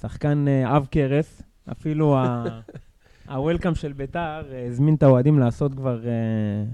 שחקן 0.00 0.48
אה, 0.48 0.76
עב 0.76 0.86
כרס, 0.90 1.42
אפילו 1.72 2.16
ה- 2.18 2.60
ה-Welcome 3.28 3.74
של 3.74 3.92
ביתר 3.92 4.42
אה, 4.52 4.66
הזמין 4.66 4.94
את 4.94 5.02
האוהדים 5.02 5.38
לעשות 5.38 5.74
כבר 5.74 6.06
אה, 6.06 6.64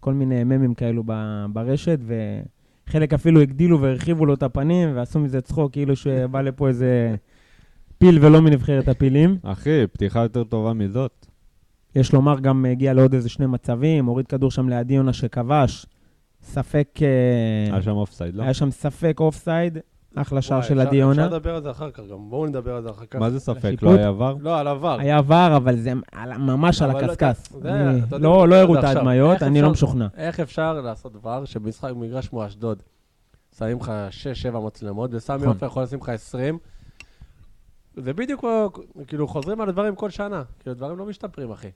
כל 0.00 0.14
מיני 0.14 0.44
ממים 0.44 0.74
כאלו 0.74 1.04
ברשת, 1.52 1.98
וחלק 2.88 3.14
אפילו 3.14 3.40
הגדילו 3.40 3.80
והרחיבו 3.80 4.26
לו 4.26 4.34
את 4.34 4.42
הפנים, 4.42 4.96
ועשו 4.96 5.18
מזה 5.18 5.40
צחוק, 5.40 5.72
כאילו 5.72 5.96
שבא 5.96 6.40
לפה 6.40 6.68
איזה 6.68 7.14
פיל 7.98 8.18
ולא 8.24 8.40
מנבחרת 8.42 8.88
הפילים. 8.88 9.36
אחי, 9.42 9.86
פתיחה 9.92 10.22
יותר 10.22 10.44
טובה 10.44 10.72
מזאת. 10.72 11.26
יש 11.96 12.12
לומר, 12.12 12.40
גם 12.40 12.64
הגיע 12.64 12.92
לעוד 12.92 13.14
איזה 13.14 13.28
שני 13.28 13.46
מצבים, 13.46 14.06
הוריד 14.06 14.26
כדור 14.26 14.50
שם 14.50 14.68
ליד 14.68 14.90
יונה 14.90 15.12
שכבש. 15.12 15.86
ספק... 16.42 16.88
אה, 17.02 17.72
היה 17.72 17.82
שם 17.82 17.90
אופסייד, 17.90 18.34
לא? 18.34 18.42
היה 18.42 18.54
שם 18.54 18.70
ספק 18.70 19.16
אופסייד. 19.20 19.78
אחלה 20.14 20.42
שער 20.42 20.62
של 20.62 20.74
אפשר- 20.78 20.88
עדי 20.88 20.96
יונה. 20.96 21.24
אפשר 21.26 21.36
לדבר 21.36 21.54
על 21.54 21.62
זה 21.62 21.70
אחר 21.70 21.90
כך 21.90 22.00
גם, 22.10 22.30
בואו 22.30 22.46
נדבר 22.46 22.74
על 22.76 22.82
זה 22.82 22.90
אחר 22.90 23.04
כך. 23.06 23.18
מה 23.18 23.30
זה 23.30 23.40
ספק? 23.40 23.74
לא 23.82 23.90
היה 23.94 24.08
עבר? 24.08 24.34
לא, 24.40 24.58
על 24.58 24.68
עבר. 24.68 24.96
היה 25.00 25.18
עבר, 25.18 25.52
אבל 25.56 25.76
זה 25.76 25.92
על- 26.12 26.36
ממש 26.38 26.82
על 26.82 26.92
לא, 26.92 26.98
הקשקש. 26.98 27.36
לא 28.10 28.48
לא 28.48 28.54
הראו 28.54 28.78
את 28.78 28.84
ההדמיות, 28.84 29.42
אני 29.42 29.62
לא 29.62 29.70
משוכנע. 29.70 30.06
איך 30.16 30.40
אפשר 30.40 30.80
לעשות 30.80 31.12
דבר 31.12 31.44
שבמשחק 31.44 31.90
במגרש 31.90 32.28
כמו 32.28 32.46
אשדוד, 32.46 32.82
שמים 33.58 33.78
לך 33.80 33.92
6-7 34.10 34.60
מצלמות, 34.60 35.10
וסמי 35.14 35.36
נכון. 35.36 35.48
עופר 35.48 35.66
יכול 35.66 35.82
לשים 35.82 35.98
לך 35.98 36.08
20, 36.08 36.58
זה 37.96 38.12
בדיוק 38.12 38.44
כאילו 39.06 39.28
חוזרים 39.28 39.60
על 39.60 39.68
הדברים 39.68 39.94
כל 39.94 40.10
שנה. 40.10 40.42
כאילו, 40.60 40.74
דברים 40.76 40.98
לא 40.98 41.06
משתפרים, 41.06 41.50
אחי. 41.50 41.68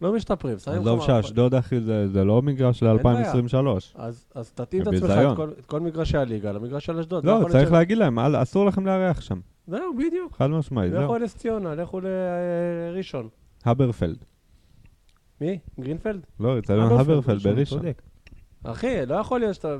לא 0.00 0.12
משתפרים, 0.12 0.58
שמים 0.58 0.76
לך... 0.76 0.82
עזוב. 0.86 1.00
שאשדוד, 1.06 1.54
אחי, 1.54 1.80
זה 1.80 2.08
זה 2.08 2.24
לא 2.24 2.42
מגרש 2.42 2.82
בעיה. 2.82 2.94
ל-2023. 3.34 3.66
אז 3.94 4.26
אז 4.34 4.50
תתאים 4.52 4.82
את 4.82 4.86
זה 4.98 5.06
עצמך. 5.14 5.30
את 5.32 5.36
כל- 5.36 5.50
את 5.58 5.66
כל 5.66 5.80
מגרשי 5.80 6.16
הליגה 6.18 6.52
למגרש 6.52 6.86
של 6.86 6.98
אשדוד. 6.98 7.24
לא, 7.24 7.46
צריך 7.50 7.72
להגיד 7.72 7.98
להם, 7.98 8.18
אל- 8.18 8.42
אסור 8.42 8.66
לכם 8.66 8.86
לארח 8.86 9.20
שם. 9.20 9.40
זהו, 9.66 9.96
בדיוק. 9.98 10.36
חד 10.36 10.46
משמעית, 10.46 10.92
לכו 10.92 11.00
זהו. 11.12 11.18
לנס 11.18 11.36
ציונה, 11.36 11.74
לכו 11.74 12.00
לראשון. 12.00 13.28
הברפלד. 13.64 14.16
מי? 15.40 15.58
גרינפלד? 15.80 16.20
לא, 16.40 16.58
אצטדיון 16.58 16.84
הברפלד, 16.84 17.10
הברפלד 17.10 17.34
ראשון, 17.36 17.54
בראשון. 17.54 17.80
אחי, 18.64 19.06
לא 19.06 19.14
יכול 19.14 19.40
להיות 19.40 19.54
שאתה 19.54 19.76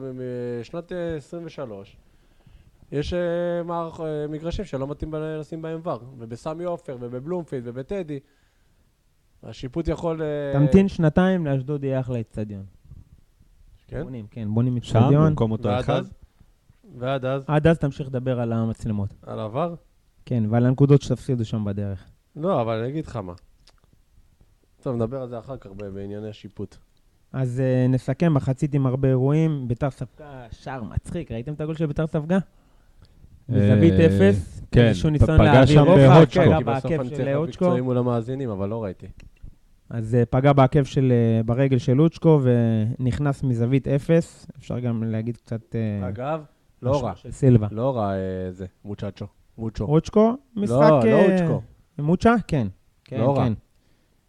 בשנת 0.61 0.93
אה, 0.93 1.17
23, 1.17 1.97
יש 2.93 3.13
אה, 3.15 3.19
מערכ- 3.65 4.01
אה, 4.01 4.27
מגרשים 4.29 4.65
שלא 4.65 4.87
מתאים 4.89 5.15
לשים 5.15 5.63
בהם 5.63 5.81
ור, 5.85 5.99
ובסמי 6.19 6.65
עופר, 6.65 6.97
ובבלומפילד, 7.01 7.63
ובטדי. 7.67 8.19
השיפוט 9.43 9.89
יכול... 9.89 10.23
אה, 10.23 10.53
תמתין 10.53 10.89
שנתיים, 10.89 11.47
לאשדוד 11.47 11.85
יהיה 11.85 12.01
אחלה 12.01 12.21
אצטדיון. 12.21 12.65
כן? 13.87 14.03
בונים, 14.03 14.27
כן, 14.31 14.49
בונים 14.55 14.83
שם, 14.83 14.99
אצטדיון. 14.99 15.29
במקום 15.29 15.51
אותו 15.51 15.81
אחד. 15.81 16.03
ועד 16.99 17.25
אז? 17.25 17.45
עד 17.47 17.67
אז 17.67 17.79
תמשיך 17.79 18.09
לדבר 18.09 18.41
על 18.41 18.53
המצלמות. 18.53 19.15
על 19.23 19.41
עבר? 19.41 19.75
כן, 20.27 20.45
ועל 20.51 20.67
הנקודות 20.67 21.03
שתפסידו 21.03 21.45
שם 21.45 21.65
בדרך. 21.65 22.05
לא, 22.37 22.63
אבל 22.63 22.79
אני 22.79 22.89
אגיד 22.89 23.07
לך 23.07 23.17
מה. 23.17 23.33
טוב, 24.83 24.97
נדבר 24.97 25.23
על 25.23 25.29
זה 25.29 25.39
אחר 25.39 25.57
כך 25.57 25.71
בענייני 25.71 26.29
השיפוט. 26.29 26.77
אז 27.33 27.63
uh, 27.63 27.93
נסכם, 27.93 28.35
מחצית 28.35 28.75
עם 28.75 28.87
הרבה 28.87 29.09
אירועים. 29.09 29.69
ביתר 29.69 29.91
ספגה, 29.91 30.47
שער 30.51 30.83
מצחיק. 30.83 31.33
ראיתם 31.33 31.53
את 31.53 31.61
הגול 31.61 31.75
של 31.75 31.87
ביתר 31.87 32.07
ספגה? 32.07 32.39
בזווית 33.49 33.95
אה, 33.95 34.07
אפס. 34.07 34.61
כן, 34.71 34.87
איזשהו 34.87 35.11
ניסיון 35.11 35.39
פגע 35.39 35.53
להעביר 35.53 35.75
שם 35.75 35.85
רוחב, 35.85 35.99
בהוצ'קו. 35.99 36.41
פגע 36.41 36.59
כי 36.59 36.65
בסוף 36.65 36.93
אני 36.93 37.11
צריך 37.11 37.37
אוצ'קו. 37.37 37.65
מקצועי 37.65 37.81
מול 37.81 37.99
המאזינים, 37.99 38.51
אבל 38.51 38.69
לא 38.69 38.85
ראיתי. 38.85 39.07
אז 39.91 40.17
uh, 40.23 40.27
פגע 40.31 40.53
בעקב 40.53 40.85
של, 40.85 41.13
uh, 41.13 41.47
ברגל 41.47 41.79
של 41.79 42.01
אוצ'קו 42.01 42.41
ונכנס 42.43 43.43
מזווית 43.43 43.89
אפס. 43.89 44.47
אפשר 44.59 44.79
גם 44.79 45.03
להגיד 45.03 45.37
קצת... 45.37 45.77
אה, 45.77 46.09
אגב, 46.09 46.43
לא 46.83 47.05
רע. 47.05 47.17
של 47.17 47.31
סילבה. 47.31 47.69
לא 47.71 47.97
רע 47.97 48.13
אה, 48.13 48.53
זה, 48.53 48.67
מוצ'צ'ו. 48.85 49.27
מוצ'ו. 49.59 49.85
אוצ'קו, 49.85 50.37
משחק... 50.57 50.77
לא, 50.81 51.01
לא 51.05 51.17
אה, 51.17 51.35
אוצ'קו. 51.35 51.63
מוצ'ה? 51.99 52.35
כן. 52.47 52.67
כן, 53.05 53.21
לא 53.21 53.37
רע. 53.37 53.45
כן. 53.45 53.53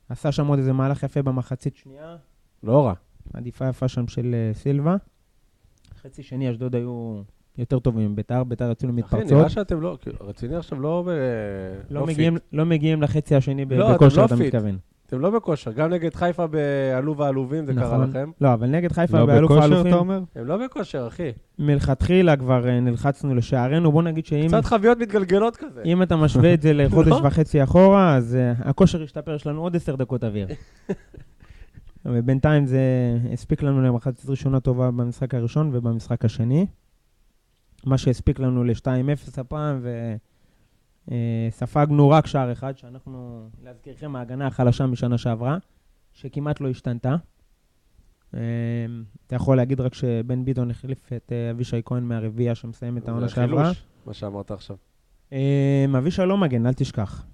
עשה 0.10 0.32
שם 0.32 0.48
עוד 0.48 0.60
איזה 0.60 0.74
מהלך 0.74 1.04
יפה 1.04 1.22
במחצית 1.22 1.76
שנייה. 1.76 2.16
לא 2.64 2.86
רע. 2.86 2.94
עדיפה 3.34 3.68
יפה 3.68 3.88
שם 3.88 4.08
של 4.08 4.36
אה, 4.36 4.54
סילבה. 4.54 4.96
חצי 6.02 6.24
שני, 6.24 6.52
אשדוד 6.52 6.76
היו 6.76 7.22
יותר 7.58 7.80
טובים 7.80 8.12
מביתר, 8.12 8.44
ביתר 8.44 8.72
יצאו 8.72 8.90
אחי, 8.90 8.96
למתפרצות. 8.98 9.32
נראה 9.32 9.50
שאתם 9.50 9.82
לא, 9.82 9.98
כאילו, 10.02 10.18
רציני 10.22 10.56
עכשיו 10.56 10.82
לא 10.82 11.04
ב... 11.08 11.10
לא, 11.90 12.00
פיט. 12.06 12.10
מגיעים, 12.10 12.38
לא 12.54 12.66
מגיעים 12.66 13.02
לחצי 13.02 13.36
השני 13.36 13.66
לא, 13.66 13.94
בכושר, 13.94 14.22
לא 14.22 14.26
אתה 14.26 14.38
פיט. 14.38 14.56
מתכוון. 14.56 14.78
אתם 15.10 15.20
לא 15.20 15.30
בכושר, 15.30 15.72
גם 15.72 15.90
נגד 15.90 16.14
חיפה 16.14 16.48
בעלו 16.48 17.18
ועלובים 17.18 17.66
זה 17.66 17.74
קרה 17.74 17.98
נכון. 17.98 18.10
לכם. 18.10 18.32
לא, 18.42 18.54
אבל 18.54 18.68
נגד 18.68 18.92
חיפה 18.92 19.20
לא 19.20 19.26
באלוף 19.26 19.52
בכושר, 19.52 19.64
האלופים, 19.64 19.88
אתה 19.88 19.96
אומר? 19.96 20.22
הם 20.36 20.46
לא 20.46 20.58
בכושר, 20.58 21.08
אחי. 21.08 21.32
מלכתחילה 21.60 22.36
כבר 22.36 22.68
אה, 22.68 22.80
נלחצנו 22.80 23.36
לשערנו. 23.36 23.92
בוא 23.92 24.04
נגיד 24.04 24.26
שאם 24.26 24.48
קצת 24.48 24.66
חביות 24.66 24.98
מתגלגלות 24.98 25.58
כזה. 25.58 25.82
אם 25.86 26.04
אתה 26.04 26.16
משווה 26.16 26.54
את 26.54 26.62
זה 26.62 26.74
לחודש 26.74 27.12
לא? 27.24 27.28
וחצי 27.28 27.64
אחורה, 27.64 28.16
אז 28.16 28.36
אה, 28.36 28.54
הכושר 28.70 29.04
השתפר, 29.04 29.36
יש 29.36 29.48
לנו 29.48 29.62
עוד 29.62 29.76
עשר 29.76 29.96
דקות 29.96 30.24
אוויר. 30.24 30.48
ובינתיים 32.06 32.66
זה 32.66 32.82
הספיק 33.34 33.64
לנו 33.64 33.82
למחצית 33.82 34.30
ראשונה 34.30 34.60
טובה 34.60 34.92
במשחק 34.92 35.36
הראשון 35.36 35.70
ובמשחק 35.74 36.26
השני. 36.26 36.66
מה 37.86 37.98
שהספיק 37.98 38.40
לנו 38.40 38.64
ל-2-0 38.64 39.42
הפעם, 39.42 39.80
וספגנו 41.10 42.10
רק 42.10 42.28
שער 42.28 42.52
אחד, 42.52 42.78
שאנחנו, 42.78 43.50
להזכירכם, 43.64 44.16
ההגנה 44.16 44.48
החלשה 44.48 44.86
משנה 44.86 45.18
שעברה, 45.18 45.58
שכמעט 46.14 46.62
לא 46.62 46.70
השתנתה. 46.70 47.16
אה, 48.34 48.40
אתה 49.28 49.36
יכול 49.36 49.58
להגיד 49.58 49.82
רק 49.82 49.94
שבן 49.94 50.46
ביטון 50.46 50.72
החליף 50.72 51.14
את 51.14 51.32
אה, 51.32 51.52
אבישי 51.52 51.82
כהן 51.86 52.04
מהרביעייה 52.04 52.56
שמסיים 52.56 52.98
את 52.98 53.08
העונה 53.08 53.28
זה 53.28 53.34
שעברה. 53.34 53.64
חילוש, 53.64 53.84
מה 54.06 54.14
שאמרת 54.14 54.52
עכשיו. 54.52 54.76
אה, 55.34 55.86
אבישי 55.98 56.22
לא 56.26 56.38
מגן, 56.38 56.66
אל 56.66 56.74
תשכח. 56.74 57.26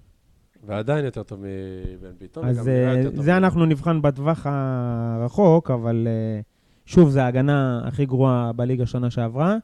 ועדיין 0.66 1.06
יותר 1.06 1.24
טוב 1.24 1.40
מבן 1.40 2.18
ביטון. 2.20 2.46
אז 2.46 2.68
אה, 2.68 3.04
זה. 3.14 3.38
אנחנו 3.38 3.66
נבחן 3.66 4.02
בטווח 4.02 4.46
הרחוק, 4.50 5.72
אבל 5.72 6.08
אה, 6.08 6.42
שוב, 6.86 7.10
זו 7.10 7.20
ההגנה 7.20 7.82
הכי 7.88 8.06
גרועה 8.06 8.52
בליגה 8.54 8.86
שנה 8.86 9.10
שעברה, 9.10 9.58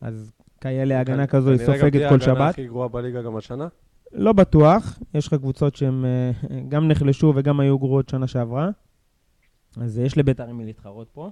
אז 0.00 0.32
כאלה 0.60 1.00
הגנה 1.00 1.26
כזו 1.26 1.50
היא 1.50 1.58
כנראה 1.58 1.72
גם 1.72 1.78
סופגת 1.78 1.92
תהיה 1.92 2.08
כל 2.08 2.14
ההגנה 2.14 2.34
שבת. 2.34 2.50
הכי 2.50 2.66
גרועה 2.66 2.88
בליגה 2.88 3.22
גם 3.22 3.36
השנה. 3.36 3.68
לא 4.12 4.32
בטוח, 4.32 4.98
יש 5.14 5.26
לך 5.26 5.34
קבוצות 5.34 5.76
שהן 5.76 6.04
אה, 6.04 6.30
גם 6.68 6.88
נחלשו 6.88 7.32
וגם 7.36 7.60
היו 7.60 7.78
גרועות 7.78 8.08
שנה 8.08 8.26
שעברה, 8.26 8.70
אז 9.76 9.98
יש 9.98 10.18
לבית"ר 10.18 10.44
עם 10.48 10.58
מי 10.58 10.64
להתחרות 10.64 11.08
פה. 11.12 11.30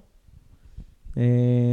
אה, 1.17 1.23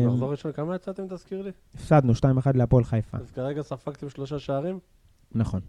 מחזור 0.08 0.32
ראשון, 0.32 0.52
כמה 0.52 0.76
יצאתם, 0.76 1.04
תזכיר 1.10 1.42
לי? 1.42 1.52
הפסדנו 1.76 2.14
2-1 2.14 2.18
להפועל 2.54 2.84
חיפה, 2.84 3.18
אז 3.18 3.32
כרגע 3.32 3.62
ספגתם 3.62 4.10
שלושה 4.10 4.40
שערים? 4.40 4.80
נכון. 5.32 5.60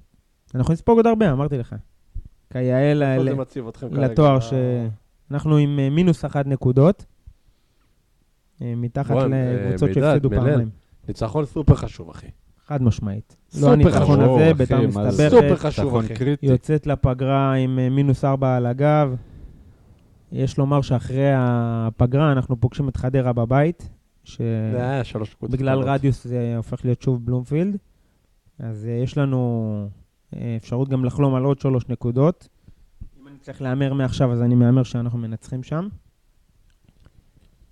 אנחנו 0.54 0.72
נספוג 0.72 0.96
עוד 0.98 1.06
הרבה, 1.06 1.32
אמרתי 1.32 1.58
לך. 1.58 1.74
כיאה 2.50 2.94
ל- 2.94 3.02
איפה 3.02 3.22
ל- 3.22 3.28
זה 3.30 3.34
מציב 3.34 3.68
אתכם 3.68 3.90
כרגע? 3.90 4.06
לתואר 4.06 4.40
ש... 4.40 4.52
אנחנו 5.30 5.56
עם 5.56 5.78
אה, 5.78 5.90
מינוס 5.90 6.24
אחת 6.24 6.46
נקודות, 6.46 7.04
מתחת 8.60 9.14
לקבוצות 9.16 9.94
שהפסידו. 9.94 10.30
פעמיים. 10.30 10.70
ניצחון 11.08 11.44
סופר 11.44 11.74
חשוב, 11.74 12.10
אחי. 12.10 12.26
חד 12.66 12.82
משמעית. 12.82 13.36
סופר 13.50 13.66
לא 13.66 13.72
הניצחון 13.72 14.20
חשוב, 14.20 14.36
הזה, 14.36 14.44
אחי, 14.44 14.54
ביתר 14.54 14.90
זה? 14.90 14.90
סופר 14.92 15.08
מסתבכת, 15.08 15.58
חשוב, 15.58 15.96
אחי. 15.96 16.14
יוצאת 16.42 16.86
לפגרה 16.86 17.54
עם 17.54 17.78
אה, 17.78 17.90
מינוס 17.90 18.24
ארבע 18.24 18.56
על 18.56 18.66
הגב. 18.66 19.16
יש 20.32 20.58
לומר 20.58 20.80
שאחרי 20.80 21.30
הפגרה 21.34 22.32
אנחנו 22.32 22.60
פוגשים 22.60 22.88
את 22.88 22.96
חדרה 22.96 23.32
בבית, 23.32 23.88
זה 24.38 24.44
היה 24.76 25.04
שלוש 25.04 25.32
נקודות. 25.32 25.58
שבגלל. 25.58 25.82
רדיוס 25.82 26.24
זה 26.24 26.54
הופך 26.56 26.84
להיות 26.84 27.02
שוב 27.02 27.26
בלומפילד. 27.26 27.76
אז 28.58 28.86
אה, 28.86 29.02
יש 29.02 29.18
לנו 29.18 29.88
אה, 30.36 30.56
אפשרות 30.56 30.88
גם 30.88 31.04
לחלום 31.04 31.34
על 31.34 31.44
עוד 31.44 31.60
שלוש 31.60 31.88
נקודות. 31.88 32.48
אם 33.20 33.28
אני 33.28 33.38
צריך 33.38 33.62
להמר 33.62 33.92
מעכשיו, 33.92 34.32
אז 34.32 34.42
אני 34.42 34.54
מהמר 34.54 34.82
שאנחנו 34.82 35.18
מנצחים 35.18 35.62
שם. 35.62 35.88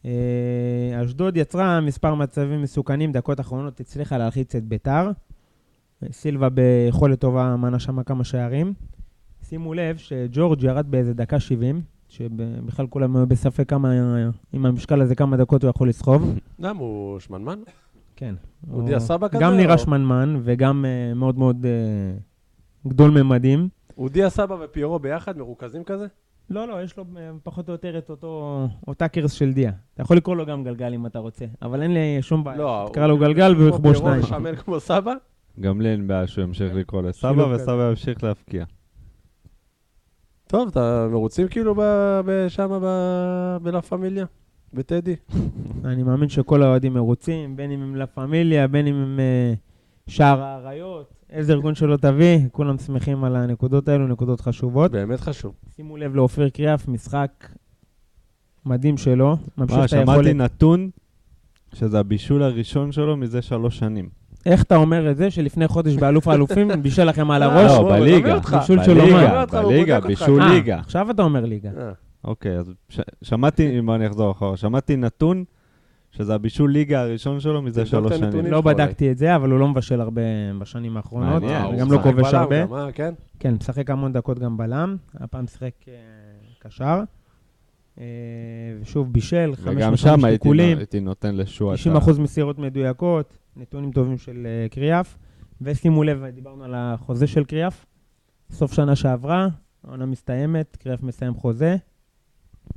אה, 0.05 1.03
אשדוד 1.05 1.37
יצרה 1.37 1.81
מספר 1.81 2.15
מצבים 2.15 2.63
מסוכנים, 2.63 3.13
דקות 3.13 3.41
אחרונות 3.41 3.81
הצליחה 3.81 4.19
להלחיץ 4.19 4.55
את 4.55 4.65
ביתר. 4.65 5.11
סילבה 6.11 6.49
ביכולת 6.49 7.21
טובה 7.21 7.57
מנה 7.57 7.79
שם 7.79 8.03
כמה 8.03 8.25
שערים. 8.25 8.75
שימו 9.43 9.75
לב 9.75 9.97
שג'ורג' 9.97 10.63
ירד 10.63 10.87
באיזה 10.91 11.15
דקה 11.15 11.41
70, 11.41 11.83
שבכלל 12.09 12.87
כולם 12.87 13.17
היו 13.17 13.27
בספק 13.27 13.69
כמה, 13.69 13.93
עם 14.53 14.67
המשקל 14.67 15.01
הזה 15.01 15.15
כמה 15.15 15.37
דקות 15.37 15.63
הוא 15.63 15.71
יכול 15.71 15.89
לסחוב. 15.89 16.39
למה, 16.59 16.81
הוא 16.81 17.21
שמנמן? 17.21 17.59
כן. 18.17 18.35
אודי 18.71 18.95
הסבא 18.95 19.29
כזה? 19.29 19.43
גם 19.43 19.57
נראה 19.57 19.79
שמנמן 19.79 20.41
וגם 20.43 20.85
uh, 20.85 21.15
מאוד 21.19 21.39
מאוד 21.39 21.67
גדול 22.87 23.11
ממדים. 23.11 23.69
אודי 23.99 24.25
הסבא 24.25 24.57
ופיירו 24.61 24.99
ביחד, 24.99 25.39
מרוכזים 25.39 25.85
כזה? 25.85 26.07
לא, 26.53 26.69
לא, 26.69 26.83
יש 26.83 26.97
לו 26.97 27.05
uh, 27.15 27.17
פחות 27.43 27.69
או 27.69 27.75
יותר 27.75 27.99
את 27.99 28.11
אותו, 28.11 28.67
אותה 28.89 29.09
קרס 29.09 29.33
של 29.33 29.53
דיה. 29.53 29.73
אתה 29.95 30.03
יכול 30.03 30.17
לקרוא 30.17 30.37
לו 30.37 30.47
גם 30.47 30.65
גלגל 30.65 30.95
אם 30.95 31.07
אתה 31.07 31.19
רוצה, 31.19 31.45
אבל 31.63 31.83
אין 31.83 31.95
לי 31.95 32.19
שום 32.23 32.45
בעיה. 32.45 32.59
לא. 32.59 32.89
תקרא 32.93 33.07
לו 33.07 33.15
הוא- 33.15 33.21
גלגל 33.21 33.55
והוא 33.57 33.77
כמו 33.79 33.91
יכבוש 33.91 33.99
פיירו 34.01 34.27
שניים. 34.27 34.43
משעמם 34.43 34.57
כמו 34.57 34.81
סבא? 34.81 35.13
גם 35.61 35.81
לי 35.81 35.89
אין 35.93 36.07
בעיה 36.07 36.27
שהוא 36.27 36.45
ימשיך 36.45 36.75
לקרוא 36.75 37.03
לסבא, 37.03 37.43
וסבא 37.55 37.89
ימשיך 37.91 38.25
להפקיע. 38.25 38.65
טוב, 40.47 40.69
אתה 40.69 41.07
מרוצים 41.11 41.49
כאילו 41.49 41.75
ב- 41.75 42.21
ב- 42.27 42.49
שמה 42.49 42.79
ב- 42.83 43.57
בלה 43.63 43.83
פמיליה? 43.83 44.25
בטדי? 44.75 45.17
אני 45.85 46.03
מאמין 46.03 46.29
שכל 46.29 46.63
האוהדים 46.63 46.95
מרוצים, 46.95 47.57
בין 47.57 47.71
אם 47.71 47.83
הם 47.83 47.97
לה 47.97 48.07
פמיליה, 48.07 48.69
בין 48.69 48.87
אם 48.87 48.95
הם 48.95 49.19
uh, 49.19 50.11
שער 50.11 50.43
האריות, 50.43 51.22
איזה 51.33 51.53
ארגון 51.53 51.75
שלא 51.75 51.97
תביא, 51.97 52.39
כולם 52.53 52.79
שמחים 52.79 53.25
על 53.25 53.37
הנקודות 53.37 53.89
האלו, 53.89 54.09
נקודות 54.09 54.41
חשובות. 54.41 54.91
באמת 54.91 55.21
חשוב. 55.21 55.55
שימו 55.77 55.97
לב 55.97 56.15
לאופיר 56.15 56.49
קריאף, 56.49 56.89
משחק 56.89 57.31
מדהים 58.67 58.97
שלו, 58.97 59.37
ממשיך 59.59 59.79
מה, 59.79 59.85
את 59.85 59.89
שמעתי 59.89 60.11
היכולת. 60.11 60.37
נתון 60.37 60.91
שזה 61.75 61.99
הבישול 61.99 62.43
הראשון 62.43 62.93
שלו 62.93 63.17
מזה 63.17 63.43
שלוש 63.43 63.79
שנים. 63.79 64.09
איך 64.47 64.63
אתה 64.63 64.77
אומר 64.77 65.11
את 65.11 65.17
זה 65.17 65.31
שלפני 65.31 65.69
חודש 65.69 65.97
באלוף 65.97 66.29
האלופים 66.29 66.69
בישל 66.83 67.05
לכם 67.05 67.31
על 67.31 67.43
אה, 67.43 67.49
הראש? 67.49 67.71
לא, 67.71 67.91
בליגה. 67.91 68.39
בישול? 68.39 69.01
אותך, 69.41 69.55
הוא 69.55 69.63
בליגה. 69.63 70.01
בישול 70.01 70.43
אה, 70.43 70.49
ליגה. 70.55 70.79
עכשיו 70.79 71.11
אתה 71.11 71.23
אומר 71.23 71.45
ליגה. 71.45 71.71
אה, 71.79 71.93
אוקיי, 72.25 72.59
אז 72.59 72.73
שמעתי, 73.23 73.79
אם 73.79 73.91
אני 73.91 74.07
אחזור 74.07 74.31
אחורה, 74.31 74.57
שמעתי 74.57 74.97
נתון 74.97 75.45
שזה 76.13 76.35
הבישול 76.35 76.73
ליגה 76.73 77.01
הראשון 77.01 77.41
שלו 77.41 77.63
מזה 77.63 77.87
שלוש 77.87 78.13
שנים. 78.13 78.47
לא. 78.47 78.61
בדקתי 78.61 79.11
את 79.11 79.19
זה, 79.19 79.37
אבל 79.37 79.51
הוא 79.51 79.59
לא 79.59 79.69
מבשל 79.69 80.01
הרבה 80.01 80.23
בשנים 80.59 80.97
האחרונות. 80.97 81.43
מעניין. 81.43 81.63
הוא 81.63 81.75
וגם 81.75 81.93
לא 81.93 81.99
משחק 81.99 82.13
כובש 82.13 82.33
בלם 82.33 82.41
הרבה. 82.43 82.67
גם, 82.67 82.75
אה, 82.75 82.93
כן? 82.93 83.15
כן, 83.39 83.55
משחק 83.55 83.91
המון 83.91 84.13
דקות 84.13 84.39
גם 84.39 84.57
בלם, 84.57 84.97
הפעם 85.15 85.47
שיחק 85.47 85.75
אה, 85.89 85.95
קשר. 86.59 87.03
אה, 87.99 88.05
ושוב, 88.81 89.13
בישל, 89.13 89.53
חמש 89.57 89.75
וגם 89.77 89.93
משחקים 89.93 90.19
שם 90.19 90.25
הייתי 90.25 90.43
שיקולים, 90.43 90.79
נותן 91.03 91.37
לשועה 91.37 91.75
את 91.75 91.81
90% 92.09 92.21
מסירות 92.21 92.59
מדויקות, 92.59 93.39
נתונים 93.57 93.93
טובים 93.93 94.19
של 94.19 94.47
אה, 94.47 94.69
קריאף. 94.69 95.19
ושימו 95.61 96.03
לב, 96.05 96.25
דיברנו 96.25 96.65
על 96.65 96.75
החוזה 96.75 97.27
של 97.27 97.45
קריאף. 97.45 97.87
סוף 98.51 98.73
שנה 98.73 98.97
שעברה, 98.97 99.49
העונה 99.85 100.07
מסתיימת, 100.07 100.77
קריאף 100.77 101.03
מסיים 101.03 101.35
חוזה. 101.35 101.77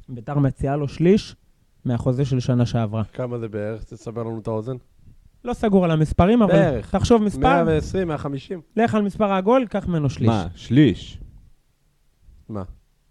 ביתר 0.09 0.39
מציעה 0.39 0.75
לו 0.75 0.87
שליש 0.87 1.35
מהחוזה 1.85 2.25
של 2.25 2.39
שנה 2.39 2.65
שעברה. 2.65 3.03
כמה 3.13 3.37
זה 3.39 3.47
בערך? 3.47 3.83
תסבר 3.83 4.23
לנו 4.23 4.39
את 4.39 4.47
האוזן. 4.47 4.75
לא 5.43 5.53
סגור 5.53 5.85
על 5.85 5.91
המספרים, 5.91 6.41
אבל 6.41 6.51
בערך. 6.53 6.91
תחשוב 6.91 7.23
מספר, 7.23 7.63
120, 7.63 8.07
150. 8.07 8.61
לך 8.77 8.95
על 8.95 9.01
מספר 9.01 9.31
העגול, 9.31 9.65
קח 9.69 9.87
ממנו 9.87 10.09
שליש. 10.09 10.27
מה, 10.29 10.47
שליש. 10.55 11.19
מה? 12.49 12.63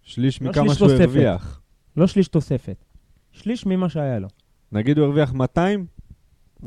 שליש 0.03 0.43
לא 0.43 0.51
מכמה 0.51 0.65
שליש 0.65 0.79
שהוא 0.79 0.89
תוספת. 0.89 1.01
הרוויח. 1.05 1.61
לא 1.97 2.07
שליש 2.07 2.29
תוספת. 2.29 2.85
שליש 3.33 3.67
ממה 3.67 3.89
שהיה 3.89 4.19
לו. 4.19 4.29
נגיד 4.73 4.99
הוא 4.99 5.07
הרוויח 5.07 5.33
200, 5.33 5.87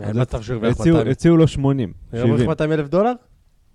אין 0.02 0.10
אז 0.10 0.18
מצב 0.18 0.42
שהוא 0.42 0.54
הרוויח 0.54 0.72
הציעו- 0.80 0.96
200. 0.96 1.12
הציעו 1.12 1.38
לו 1.38 1.48
80, 1.48 1.94
הוא 2.12 2.20
הרוויח 2.20 2.36
70. 2.36 2.50
200 2.50 2.72
אלף 2.72 2.88
דולר? 2.90 3.14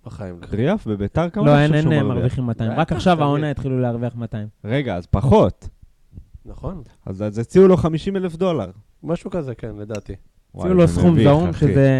בחיים. 0.05 0.35
לא. 0.41 0.45
קריאף 0.47 0.87
בביתר 0.87 1.29
כמה 1.29 1.45
לא, 1.45 1.59
אין, 1.59 1.73
אין? 1.75 2.03
מרוויחים 2.05 2.43
200. 2.45 2.71
רק 2.71 2.77
בטח, 2.79 2.95
עכשיו. 2.95 3.21
העונה 3.23 3.51
התחילו 3.51 3.79
להרוויח 3.81 4.15
200. 4.15 4.47
רגע, 4.65 4.95
אז 4.95 5.05
פחות. 5.05 5.69
נכון. 6.45 6.81
אז 7.05 7.21
אז 7.21 7.37
הציעו 7.37 7.67
לו 7.67 7.77
50 7.77 8.15
אלף 8.15 8.35
דולר. 8.35 8.71
משהו 9.03 9.31
כזה, 9.31 9.55
כן, 9.55 9.75
לדעתי. 9.77 10.13
הציעו 10.55 10.73
לו 10.73 10.87
סכום 10.87 11.23
זעום. 11.23 11.53
שזה 11.53 11.91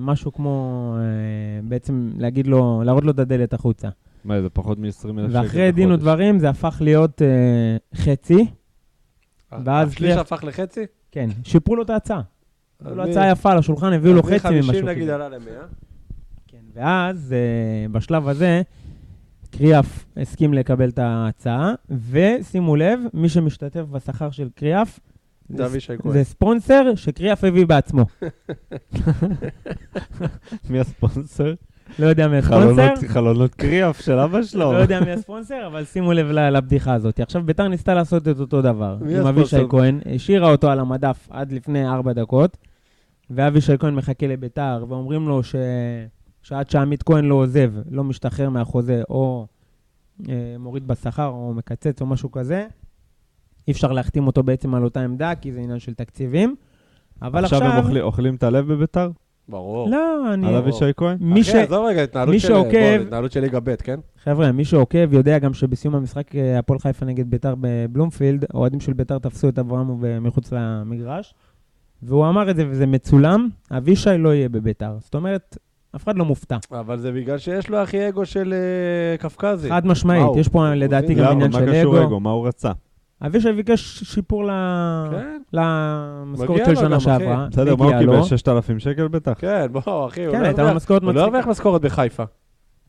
משהו 0.00 0.32
כמו 0.32 0.94
אה, 0.98 1.60
בעצם 1.68 2.10
להגיד 2.16 2.46
לו, 2.46 2.82
להראות 2.84 3.04
לו 3.04 3.10
את 3.10 3.18
הדלת 3.18 3.52
החוצה. 3.52 3.88
מה, 4.24 4.42
זה 4.42 4.50
פחות 4.50 4.78
מ-20 4.78 4.86
אלף 4.86 5.30
שקל 5.30 5.36
ואחרי 5.36 5.72
דין 5.72 5.88
בחודש. 5.88 6.00
ודברים 6.00 6.38
זה 6.38 6.48
הפך 6.48 6.76
להיות 6.80 7.22
אה, 7.22 7.76
חצי. 7.94 8.46
ואז 9.64 9.88
השליש 9.88 10.16
הפך 10.16 10.44
לחצי? 10.44 10.86
כן, 11.12 11.30
שיפרו 11.44 11.76
לו 11.76 11.82
את 11.82 11.90
ההצעה. 11.90 12.20
היו 12.84 12.94
לו 12.94 13.02
הצעה 13.02 13.30
יפה 13.30 13.52
על 13.52 13.58
השולחן, 13.58 13.92
הביאו 13.92 14.14
לו 14.14 14.22
חצי 14.22 14.48
ממה 14.50 14.62
שהוא 14.62 14.82
מ-50 14.82 14.86
נגיד. 14.86 15.08
עלה 15.08 15.28
ל-100. 15.28 15.74
כן, 16.46 16.58
ואז 16.74 17.32
אה, 17.32 17.88
בשלב 17.88 18.28
הזה, 18.28 18.62
קריאף 19.58 20.04
הסכים 20.16 20.54
לקבל 20.54 20.88
את 20.88 20.98
ההצעה, 20.98 21.72
ושימו 22.10 22.76
לב, 22.76 23.00
מי 23.14 23.28
שמשתתף 23.28 23.80
בשכר 23.90 24.30
של 24.30 24.48
קריאף, 24.54 25.00
זה 25.48 25.66
אבישי 25.66 25.92
כהן. 26.02 26.12
זה 26.12 26.24
ספונסר 26.24 26.94
שקריאף 26.94 27.44
הביא 27.44 27.66
בעצמו. 27.66 28.04
מי 30.70 30.80
הספונסר? 30.80 31.54
לא 31.98 32.06
יודע 32.06 32.28
מי 32.28 32.36
הספונסר, 32.36 32.94
חלונות- 33.08 33.54
קריאף 33.54 34.00
של 34.00 34.18
אבא 34.18 34.42
שלו. 34.42 34.72
לא 34.72 34.78
יודע 34.78 35.00
מי 35.00 35.10
הספונסר, 35.12 35.66
אבל 35.66 35.84
שימו 35.84 36.12
לב 36.12 36.26
לבדיחה 36.26 36.94
הזאת. 36.94 37.20
עכשיו 37.20 37.42
ביתר 37.42 37.68
ניסתה 37.68 37.94
לעשות 37.94 38.28
את 38.28 38.40
אותו 38.40 38.62
דבר 38.62 38.96
מי 39.00 39.18
עם? 39.18 39.26
אבישי 39.26 39.56
כהן, 39.68 40.00
השאירה 40.14 40.50
אותו 40.50 40.70
על 40.70 40.80
המדף 40.80 41.28
עד 41.30 41.52
לפני 41.52 41.88
ארבע 41.88 42.12
דקות, 42.12 42.56
ואבישי 43.30 43.78
כהן 43.78 43.94
מחכה 43.94 44.26
לביתר, 44.26 44.84
ואומרים 44.88 45.28
לו 45.28 45.42
ש... 45.42 45.54
שעד 46.48 46.70
שעמית 46.70 47.02
כהן 47.02 47.24
לא 47.24 47.34
עוזב, 47.34 47.72
לא 47.90 48.04
משתחרר 48.04 48.50
מהחוזה, 48.50 49.02
או 49.10 49.46
אה, 50.28 50.34
מוריד 50.58 50.86
בשכר, 50.88 51.26
או 51.26 51.52
מקצץ, 51.54 52.00
או 52.00 52.06
משהו 52.06 52.32
כזה, 52.32 52.66
אי 53.68 53.72
אפשר 53.72 53.92
להחתים 53.92 54.26
אותו 54.26 54.42
בעצם 54.42 54.74
על 54.74 54.84
אותה 54.84 55.00
עמדה, 55.00 55.34
כי 55.34 55.52
זה 55.52 55.60
עניין 55.60 55.78
של 55.78 55.94
תקציבים. 55.94 56.56
אבל 57.22 57.44
עכשיו... 57.44 57.58
עכשיו 57.62 57.72
הם 57.72 57.84
אוכלים- 57.84 58.02
אוכלים 58.04 58.34
את 58.34 58.42
הלב 58.42 58.72
בביתר? 58.72 59.10
ברור. 59.48 59.88
לא, 59.90 60.34
אני... 60.34 60.48
על 60.48 60.54
אבישי 60.54 60.84
כהן? 60.96 61.16
מי 61.20 61.44
ש... 61.44 61.48
אחי, 61.48 61.58
עזוב 61.58 61.84
רגע, 61.86 62.02
התנהלות 62.02 62.34
של... 62.40 62.48
שעוקב- 62.48 62.96
בוא, 62.98 63.04
התנהלות 63.06 63.32
של 63.32 63.40
ליגה 63.40 63.60
ב', 63.60 63.74
כן? 63.74 64.00
חבר'ה, 64.22 64.52
מי 64.52 64.64
שעוקב 64.64 65.12
יודע 65.12 65.38
גם 65.38 65.54
שבסיום 65.54 65.94
המשחק 65.94 66.34
אה, 66.36 66.58
הפועל 66.58 66.78
חיפה 66.78 67.06
נגד 67.06 67.30
ביתר 67.30 67.54
בבלומפילד, 67.60 68.44
אוהדים 68.54 68.80
של 68.80 68.92
ביתר 68.92 69.18
תפסו 69.18 69.48
את 69.48 69.58
אברהם 69.58 69.88
מחוץ 70.26 70.52
למגרש, 70.52 71.34
והוא 72.02 72.28
אמר 72.28 72.50
את 72.50 72.56
זה 72.56 72.64
וזה 72.68 72.86
מצולם, 72.86 73.48
אבישי 73.70 74.18
לא 74.18 74.34
יהיה 74.34 74.48
בביתר. 74.48 74.96
זאת 75.00 75.14
אומרת, 75.14 75.56
אף 75.96 76.04
אחד 76.04 76.18
לא 76.18 76.24
מופתע. 76.24 76.56
אבל 76.72 76.98
זה 76.98 77.12
בגלל 77.12 77.38
שיש 77.38 77.68
לו 77.70 77.78
הכי 77.78 78.08
אגו 78.08 78.26
של 78.26 78.54
אה, 78.54 79.16
קפקזי. 79.18 79.68
חד 79.68 79.86
משמעית, 79.86 80.22
וואו, 80.22 80.38
יש 80.38 80.48
פה 80.48 80.74
לדעתי 80.74 81.14
גם? 81.14 81.32
עניין 81.32 81.50
מה 81.52 81.58
של 81.58 81.80
קשור 81.80 81.96
אגו. 81.98 82.06
אגו? 82.06 82.20
מה 82.20 82.30
הוא 82.30 82.48
רצה? 82.48 82.72
אבישי 83.26 83.52
ביקש 83.52 83.80
שיפור 84.04 84.44
ל- 84.44 85.08
כן, 85.10 85.38
למשכורת 85.52 86.62
של 86.66 86.74
שנה. 86.76 87.00
שעברה. 87.00 87.46
בסדר, 87.50 87.76
מה 87.76 87.84
הוא. 87.84 87.98
קיבל? 88.00 88.22
6,000 88.22 88.78
שקל 88.78 89.08
בטח? 89.08 89.32
כן, 89.38 89.66
בוא, 89.72 90.06
אחי, 90.08 90.24
הוא 90.24 90.32
כן, 90.34 90.40
לא 90.40 90.46
הייתה 90.46 90.62
לו 90.62 90.74
משכורת 90.76 91.02
הוא 91.02 91.06
לא 91.06 91.12
מצחיקה. 91.12 91.24
הרוויח 91.36 91.46
משכורת 91.46 91.82
בחיפה. 91.82 92.22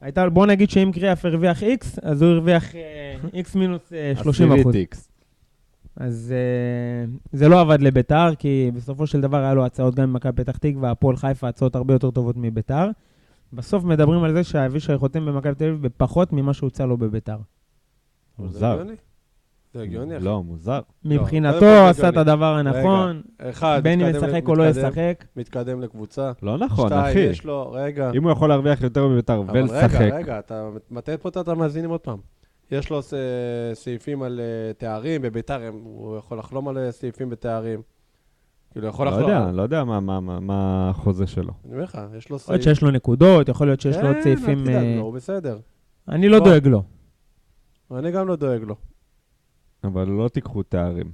הייתה, 0.01 0.29
בוא 0.29 0.45
נגיד 0.45 0.69
שאם 0.69 0.91
קריאף 0.93 1.25
הרוויח 1.25 1.63
X, 1.63 1.85
אז 2.01 2.21
הוא 2.21 2.31
הרוויח 2.31 2.75
אה, 2.75 3.15
X 3.41 3.57
מינוס 3.57 3.93
אה, 3.93 4.13
30 4.23 4.51
אחוז. 4.51 4.75
אז 5.99 6.33
uh, 6.33 7.19
זה 7.31 7.47
לא 7.47 7.61
עבד 7.61 7.81
לביתר, 7.81 8.35
כי 8.35 8.71
בסופו 8.75 9.07
של 9.07 9.21
דבר 9.21 9.37
היה 9.37 9.53
לו 9.53 9.65
הצעות 9.65 9.95
גם 9.95 10.09
ממכבי 10.13 10.43
פתח 10.43 10.57
תקווה, 10.57 10.91
הפועל 10.91 11.15
חיפה, 11.15 11.47
הצעות 11.47 11.75
הרבה 11.75 11.93
יותר 11.93 12.11
טובות 12.11 12.35
מביתר. 12.37 12.89
בסוף 13.53 13.83
מדברים 13.83 14.23
על 14.23 14.33
זה 14.33 14.43
שאבישי 14.43 14.97
חותם 14.97 15.25
במכבי 15.25 15.55
תל 15.55 15.63
אביב 15.63 15.81
בפחות 15.81 16.33
ממה 16.33 16.53
שהוצע 16.53 16.85
לו 16.85 16.97
בביתר. 16.97 17.37
מוזר. 18.39 18.83
זה 19.73 19.81
הגיוני, 19.81 20.17
אחי. 20.17 20.25
לא, 20.25 20.43
מוזר. 20.43 20.79
מבחינתו 21.05 21.59
כל 21.59 21.65
עשה 21.65 22.09
את. 22.09 22.17
הדבר 22.17 22.55
הנכון, 22.55 23.21
אחד, 23.37 23.79
בין 23.83 24.01
אם 24.01 24.15
ישחק 24.15 24.47
או 24.47 24.55
לא 24.55 24.69
ישחק. 24.69 25.25
מתקדם 25.35 25.81
לקבוצה. 25.81 26.31
לא 26.41 26.57
נכון, 26.57 26.87
שתיים, 26.87 27.05
אחי. 27.05 27.19
יש 27.19 27.45
לו, 27.45 27.71
רגע. 27.71 28.11
אם 28.15 28.23
הוא 28.23 28.31
יכול 28.31 28.49
להרוויח 28.49 28.81
יותר 28.81 29.07
בביתר 29.07 29.39
אבל 29.39 29.59
ולשחק, 29.59 30.01
רגע, 30.01 30.15
רגע, 30.15 30.39
אתה 30.39 30.69
מטעה 30.91 31.17
פה 31.17 31.29
את 31.29 31.47
המאזינים 31.47 31.89
עוד 31.89 31.99
פעם. 31.99 32.17
יש 32.71 32.89
לו 32.89 33.01
ס- 33.01 33.13
סעיפים 33.73 34.21
על 34.23 34.39
אה, 34.39 34.73
תארים, 34.73 35.21
בביתר 35.21 35.67
הוא 35.83 36.17
יכול 36.17 36.39
לחלום 36.39 36.67
על 36.67 36.77
אה, 36.77 36.91
סעיפים 36.91 37.29
בתארים. 37.29 37.81
כאילו, 38.71 38.87
יכול 38.87 39.05
לא 39.07 39.11
לחלום. 39.11 39.29
יודע, 39.29 39.51
לא 39.51 39.61
יודע 39.61 39.83
מה- 39.83 39.99
מה- 39.99 40.19
מה 40.19 40.39
מה 40.39 40.89
החוזה 40.89 41.27
שלו. 41.27 41.53
אני 41.65 41.73
אומר 41.73 41.83
לך, 41.83 41.97
יש 42.17 42.29
לו 42.29 42.37
יכול 42.37 42.53
להיות. 42.55 42.63
שיש 42.63 42.81
לו 42.81 42.91
נקודות, 42.91 43.49
יכול 43.49 43.67
להיות 43.67 43.81
שיש 43.81 43.97
לו 43.97 44.07
עוד 44.07 44.15
כן, 44.15 44.21
סעיפים... 44.23 44.59
אל 44.59 44.63
תדאג 44.65 44.75
אה, 44.75 44.95
לו, 44.95 45.01
הוא 45.01 45.13
בסדר. 45.13 45.59
אני 46.09 46.29
לא. 46.29 46.39
דואג 46.39 46.67
לו. 46.67 46.83
אני 47.91 48.11
גם 48.11 48.27
לא 48.27 48.35
דואג 48.35 48.61
לו. 48.63 48.75
אבל 49.83 50.07
לא 50.07 50.27
תיקחו 50.27 50.63
תארים. 50.63 51.11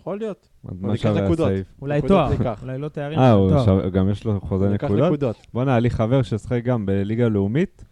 יכול 0.00 0.18
להיות. 0.18 0.48
מה 0.64 0.96
שווה 0.96 1.20
נקודות. 1.24 1.46
הסעיף? 1.50 1.66
אולי 1.82 2.02
תואר. 2.02 2.30
אולי 2.62 2.78
לא 2.78 2.88
תארים, 2.88 3.18
אה, 3.18 3.90
גם 3.92 4.10
יש 4.10 4.24
לו 4.24 4.40
חוזה? 4.40 4.68
נקודות. 4.68 5.36
בואנה, 5.54 5.70
היה 5.70 5.80
לי 5.80 5.90
חבר 5.90 6.22
ששחק 6.22 6.60
גם 6.64 6.86
בליגה 6.86 7.28
לאומית, 7.28 7.84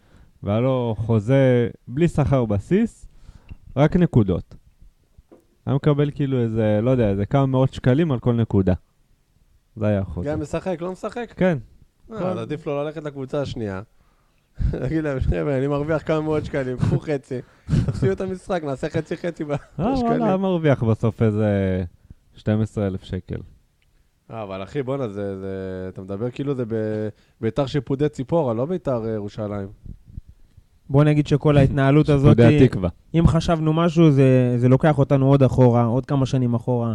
והיה 0.43 0.59
לו 0.59 0.95
חוזה 0.97 1.69
בלי 1.87 2.07
שכר 2.07 2.45
בסיס, 2.45 3.07
רק 3.75 3.95
נקודות. 3.95 4.55
היה 5.65 5.75
מקבל 5.75 6.11
כאילו 6.11 6.39
איזה, 6.41 6.79
לא 6.81 6.91
יודע, 6.91 7.09
איזה 7.09 7.25
כמה 7.25 7.45
מאות 7.45 7.73
שקלים 7.73 8.11
על 8.11 8.19
כל 8.19 8.33
נקודה. 8.33 8.73
זה 9.75 9.87
היה 9.87 9.99
החוזה. 9.99 10.29
גם 10.29 10.41
משחק, 10.41 10.77
לא 10.81 10.91
משחק? 10.91 11.33
כן, 11.35 11.57
אה, 12.11 12.31
אז 12.31 12.37
עדיף 12.37 12.67
לו 12.67 12.83
ללכת 12.83 13.03
לקבוצה 13.03 13.41
השנייה. 13.41 13.81
להגיד 14.81 15.03
להם, 15.03 15.19
חבר'ה, 15.19 15.57
אני 15.57 15.67
מרוויח 15.67 16.07
כמה 16.07 16.21
מאות 16.21 16.45
שקלים, 16.45 16.77
קחו 16.77 16.99
חצי, 16.99 17.39
תפסידו 17.85 18.11
את 18.11 18.21
המשחק, 18.21 18.63
נעשה 18.63 18.89
חצי-חצי 18.89 19.43
אה, 19.43 19.93
בשקלים. 19.93 20.23
היה 20.23 20.37
מרוויח 20.37 20.83
בסוף 20.83 21.21
איזה 21.21 21.83
12,000 22.35 23.03
שקל. 23.03 23.39
אה, 24.31 24.43
אבל 24.43 24.63
אחי, 24.63 24.83
בואנה, 24.83 25.07
זה, 25.07 25.39
זה... 25.39 25.85
אתה 25.93 26.01
מדבר 26.01 26.31
כאילו 26.31 26.55
זה 26.55 26.63
ביתר 27.41 27.65
שיפודי 27.65 28.09
ציפורה, 28.09 28.53
לא 28.53 28.65
ביתר 28.65 29.05
אה, 29.05 29.13
ירושלים. 29.13 29.67
בוא 30.89 31.03
נגיד 31.03 31.27
שכל 31.27 31.57
ההתנהלות 31.57 32.09
הזאת. 32.09 32.37
אם 33.15 33.27
חשבנו 33.27 33.73
משהו, 33.73 34.11
זה, 34.11 34.55
זה 34.57 34.69
לוקח 34.69 34.97
אותנו 34.99 35.27
עוד 35.27 35.43
אחורה, 35.43 35.83
עוד 35.85 36.05
כמה 36.05 36.25
שנים 36.25 36.53
אחורה, 36.53 36.93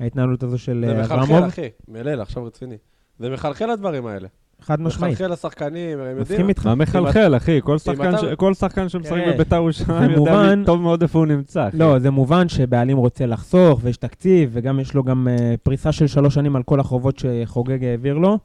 ההתנהלות 0.00 0.42
הזו 0.42 0.58
של 0.58 0.84
זה 0.86 0.92
אה, 0.96 1.02
מחלחל, 1.02 1.20
אברמוב. 1.20 1.44
אחי. 1.44 1.68
מליל, 1.88 2.20
עכשיו 2.20 2.44
רציני. 2.44 2.76
זה 3.18 3.30
מחלחל 3.30 3.70
הדברים 3.70 4.06
האלה. 4.06 4.28
חד 4.62 4.80
משמעית. 4.80 5.14
מחלחל 5.14 5.32
לשחקנים, 5.32 5.98
הם 5.98 6.06
יודעים. 6.06 6.16
מסכים 6.22 6.48
איתך. 6.48 6.66
מה 6.66 6.74
מחלחל, 6.74 7.36
אחי? 7.36 7.60
כל 7.62 7.78
שחקן 7.78 8.08
אתה- 8.14 8.18
ש- 8.18 8.24
כל 8.24 8.54
שחקן 8.54 8.88
שמשחק 8.88 9.20
בביתר 9.34 9.56
ירושלים 9.56 10.08
זה 10.14 10.20
יודע 10.20 10.54
טוב 10.66 10.80
מאוד 10.80 11.02
איפה 11.02 11.18
הוא 11.18 11.26
נמצא, 11.26 11.68
אחי. 11.68 11.76
לא, 11.78 11.98
זה 11.98 12.10
מובן 12.10 12.48
שבעלים 12.48 12.96
רוצה 12.96 13.26
לחסוך, 13.26 13.80
ויש 13.82 13.96
תקציב, 13.96 14.50
וגם 14.52 14.80
יש 14.80 14.94
לו 14.94 15.04
גם 15.04 15.28
uh, 15.28 15.56
פריסה 15.62 15.92
של 15.92 16.06
שלוש 16.06 16.34
שנים 16.34 16.56
על 16.56 16.62
כל 16.62 16.80
החובות 16.80 17.18
שחוגג 17.18 17.84
העביר 17.84 18.18
לו, 18.18 18.38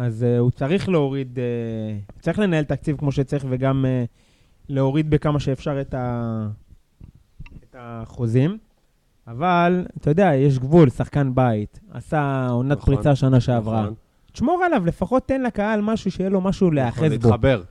אז 0.00 0.22
uh, 0.22 0.40
הוא 0.40 0.50
צריך 0.50 0.88
להוריד, 0.88 1.38
uh, 1.38 2.20
צריך 2.22 2.38
לנהל 2.38 2.64
תקציב 2.64 2.96
כמו 2.96 3.12
שצריך, 3.12 3.44
וגם 3.48 3.84
uh, 3.84 4.08
להוריד 4.68 5.10
בכמה 5.10 5.40
שאפשר 5.40 5.80
את, 5.80 5.94
ה, 5.94 6.46
את 7.60 7.76
החוזים. 7.78 8.58
אבל, 9.26 9.86
אתה 9.96 10.10
יודע, 10.10 10.34
יש 10.34 10.58
גבול, 10.58 10.90
שחקן 10.90 11.34
בית, 11.34 11.80
עשה 11.90 12.48
עונת 12.50 12.78
נכון, 12.78 12.94
פריצה 12.94 13.16
שנה 13.16 13.40
שעברה. 13.40 13.82
נכון. 13.82 13.94
תשמור 14.32 14.62
עליו, 14.64 14.86
לפחות 14.86 15.28
תן 15.28 15.42
לקהל 15.42 15.80
משהו, 15.80 16.10
שיהיה 16.10 16.30
לו 16.30 16.40
משהו 16.40 16.66
נכון, 16.66 16.74
להיאחז 16.74 17.02
בו. 17.02 17.08
להתחבר. 17.08 17.62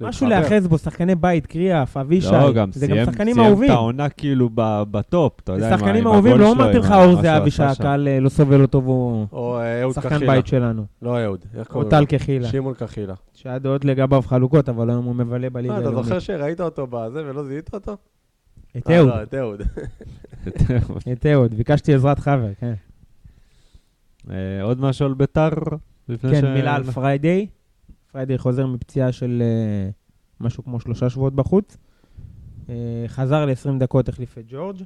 משהו. 0.00 0.26
להיאחז 0.28 0.66
בו, 0.66 0.78
שחקני 0.78 1.14
בית, 1.14 1.46
קריאף, 1.46 1.96
אבישי. 1.96 2.32
לא, 2.32 2.52
גם 2.52 2.72
זה 2.72 2.86
גם 2.86 2.94
סיים 2.94 3.06
שחקנים 3.06 3.34
סיים 3.34 3.46
אהובים. 3.46 3.70
את 3.70 3.74
העונה 3.74 4.08
כאילו 4.08 4.48
ב- 4.54 4.82
בטופ, 4.90 5.40
אתה 5.44 5.52
יודע, 5.52 5.66
עם 5.68 5.72
ה- 5.72 5.78
שחקנים 5.78 6.06
עם 6.06 6.12
אהובים, 6.12 6.32
הגול 6.32 6.44
לא 6.46 6.52
שלו, 6.54 6.62
אמרתי 6.64 6.78
לך 6.78 6.90
אור 6.92 7.22
זהבי 7.22 7.48
עשה 7.48 7.68
שם. 7.68 7.74
שהקהל 7.74 8.08
אה, 8.08 8.20
לא 8.20 8.28
סובל 8.28 8.62
אותו 8.62 8.82
והוא 8.82 9.26
או 9.32 9.58
אה, 9.60 9.92
שחקן. 9.92 10.26
בית 10.26 10.46
שלנו. 10.46 10.84
לא 11.02 11.24
אהוד, 11.24 11.44
איך 11.58 11.68
או 11.68 11.72
קוראים 11.72 11.90
טל 11.90 12.00
לו? 12.00 12.06
קחילה. 12.06 12.48
שמעון 12.48 12.74
קחילה. 12.74 13.14
שהיה 13.34 13.58
דעות 13.58 13.84
לגביו 13.84 14.22
חלוקות, 14.22 14.68
אבל 14.68 14.90
היום 14.90 15.04
הוא 15.04 15.14
מבלה 15.14 15.50
בליגה 15.50 15.74
אה, 15.74 15.78
אתה 15.80 15.88
הלאומית. 15.88 16.04
זוכר 16.06 16.18
שראית 16.18 16.60
אותו 16.60 16.86
בזה 16.90 17.22
ולא 17.26 17.44
זיהית 17.44 17.74
אותו? 17.74 17.96
את 18.76 18.90
אה, 18.90 18.96
אהוד, 18.98 19.08
לא, 19.08 19.22
את 19.22 19.34
אהוד. 19.34 19.62
את 21.12 21.26
אהוד. 21.26 21.54
ביקשתי 21.54 21.94
עזרת 21.94 22.18
חבר, 22.18 22.48
כן. 22.60 22.74
עוד 24.62 24.80
משהו 24.80 25.06
על 25.06 25.14
ביתר? 25.14 25.48
כן, 26.22 26.52
מילה 26.54 26.74
על 26.74 26.82
פריידיי. 26.84 27.46
פריידיי 28.16 28.38
חוזר 28.38 28.66
מפציעה 28.66 29.12
של 29.12 29.42
אה, 29.42 29.90
משהו 30.40 30.64
כמו 30.64 30.80
שלושה 30.80 31.10
שבועות 31.10 31.34
בחוץ. 31.34 31.76
אה, 32.68 32.74
חזר 33.06 33.44
ל-20 33.46 33.78
דקות, 33.78 34.08
החליף 34.08 34.38
את 34.38 34.44
ג'ורג'. 34.48 34.76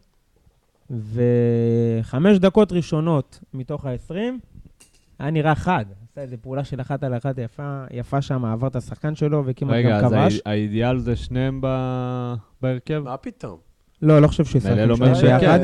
וחמש 0.91 2.39
דקות 2.39 2.73
ראשונות 2.73 3.41
מתוך 3.55 3.85
ה-20, 3.87 4.15
היה 5.19 5.31
נראה 5.31 5.55
חד. 5.55 5.85
עשה 6.13 6.21
איזה 6.21 6.37
פעולה 6.37 6.65
של 6.65 6.81
אחת 6.81 7.03
על 7.03 7.17
אחת 7.17 7.39
יפה, 7.39 7.85
יפה 7.91 8.23
שם, 8.23 8.45
עבר 8.45 8.67
את 8.67 8.77
השחקן 8.77 9.15
שלו 9.15 9.43
וכמעט 9.47 9.75
רגע, 9.75 9.99
גם 10.01 10.05
אז 10.05 10.13
כבש. 10.13 10.35
האי- 10.35 10.41
האידיאל 10.55 10.99
זה 10.99 11.17
שניהם 11.17 11.61
ב- 11.63 12.35
בהרכב? 12.63 13.03
מה 13.05 13.17
פתאום? 13.17 13.59
לא, 14.03 14.23
לא 14.23 14.27
חושב 14.29 14.45
שישחקו 14.45 14.75
לא 14.87 15.15
שהיה, 15.15 15.39
ביחד. 15.39 15.59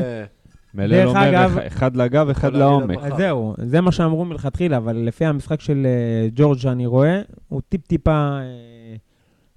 מלל 0.77 0.87
דרך 0.91 1.07
אומר 1.09 1.29
אגב- 1.29 1.57
אח- 1.57 1.67
אחד 1.67 1.95
לגב, 1.95 2.29
אחד 2.29 2.53
לעומק. 2.53 2.97
אז 3.01 3.13
זהו, 3.17 3.53
זה 3.57 3.81
מה 3.81 3.91
שאמרו 3.91 4.25
מלכתחילה, 4.25 4.77
אבל 4.77 4.95
לפי 4.97 5.25
המשחק 5.25 5.61
של 5.61 5.85
אה, 5.85 6.27
ג'ורג' 6.35 6.57
שאני 6.57 6.85
רואה, 6.85 7.21
הוא 7.49 7.61
טיפ-טיפה 7.69 8.11
אה, 8.11 8.95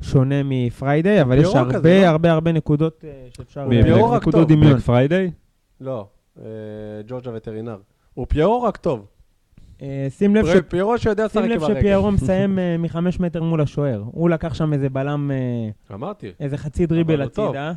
שונה 0.03 0.35
מפריידיי, 0.45 1.23
אבל 1.23 1.39
יש 1.39 1.55
הרבה 1.55 1.73
כזה, 1.75 2.01
לא? 2.03 2.07
הרבה 2.09 2.33
הרבה 2.33 2.53
נקודות 2.53 3.05
אה, 3.05 3.11
שאפשר... 3.37 3.69
נקודות. 4.17 4.49
דמיון. 4.49 4.79
פריידיי? 4.79 5.31
לא, 5.81 6.07
ג'ורג' 7.07 7.27
הווטרינר. 7.29 7.77
הוא 8.15 8.27
פיירו 8.29 8.63
רק 8.63 8.77
טוב. 8.77 9.07
שים 10.09 10.37
לב 10.37 10.47
ש- 10.47 10.51
פרי- 10.51 10.63
פיירו 10.63 10.99
שיודע 10.99 11.29
שים 11.29 11.43
לב. 11.43 11.61
שפיירו 11.61 12.11
מסיים 12.17 12.59
מחמש 12.79 13.21
מטר 13.21 13.43
מול 13.43 13.61
השוער. 13.61 14.03
הוא 14.07 14.31
לקח 14.31 14.55
שם 14.55 14.73
איזה 14.73 14.89
בלם, 14.89 15.31
אמרתי. 15.95 16.33
איזה 16.41 16.57
חצי 16.57 16.87
דריבל. 16.87 17.23
הצידה. 17.23 17.73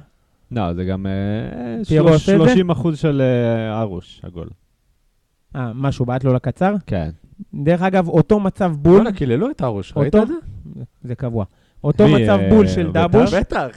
לא, 0.56 0.74
זה 0.74 0.84
גם 0.86 1.06
אה, 1.06 1.84
פיירו 1.88 2.08
שלוש- 2.08 2.22
עושה 2.22 2.36
את 2.36 2.39
זה? 2.42 2.46
30 2.48 2.70
אחוז 2.70 2.98
של 3.00 3.22
אה, 3.22 3.82
ארוש, 3.82 4.22
הגול. 4.24 4.48
אה, 5.56 5.72
משהו 5.76 6.06
בעט 6.06 6.24
לו 6.24 6.34
לקצר. 6.34 6.76
כן. 6.88 7.10
דרך 7.54 7.82
אגב, 7.82 8.08
אותו 8.08 8.39
מצב 8.39 8.74
בול, 8.80 8.96
וואלה, 8.96 9.12
קיללו 9.12 9.50
את 9.50 9.62
הרוש, 9.62 9.94
ראית 9.98 10.16
את 10.16 10.28
זה? 10.28 10.34
זה 11.04 11.16
קבוע. 11.16 11.46
אותו 11.84 12.08
מצב 12.08 12.39
אה, 12.39 12.50
בול 12.50 12.68
של 12.68 12.84
בית"ר? 12.88 12.92
דאבוש, 13.08 13.34
בטח. 13.34 13.68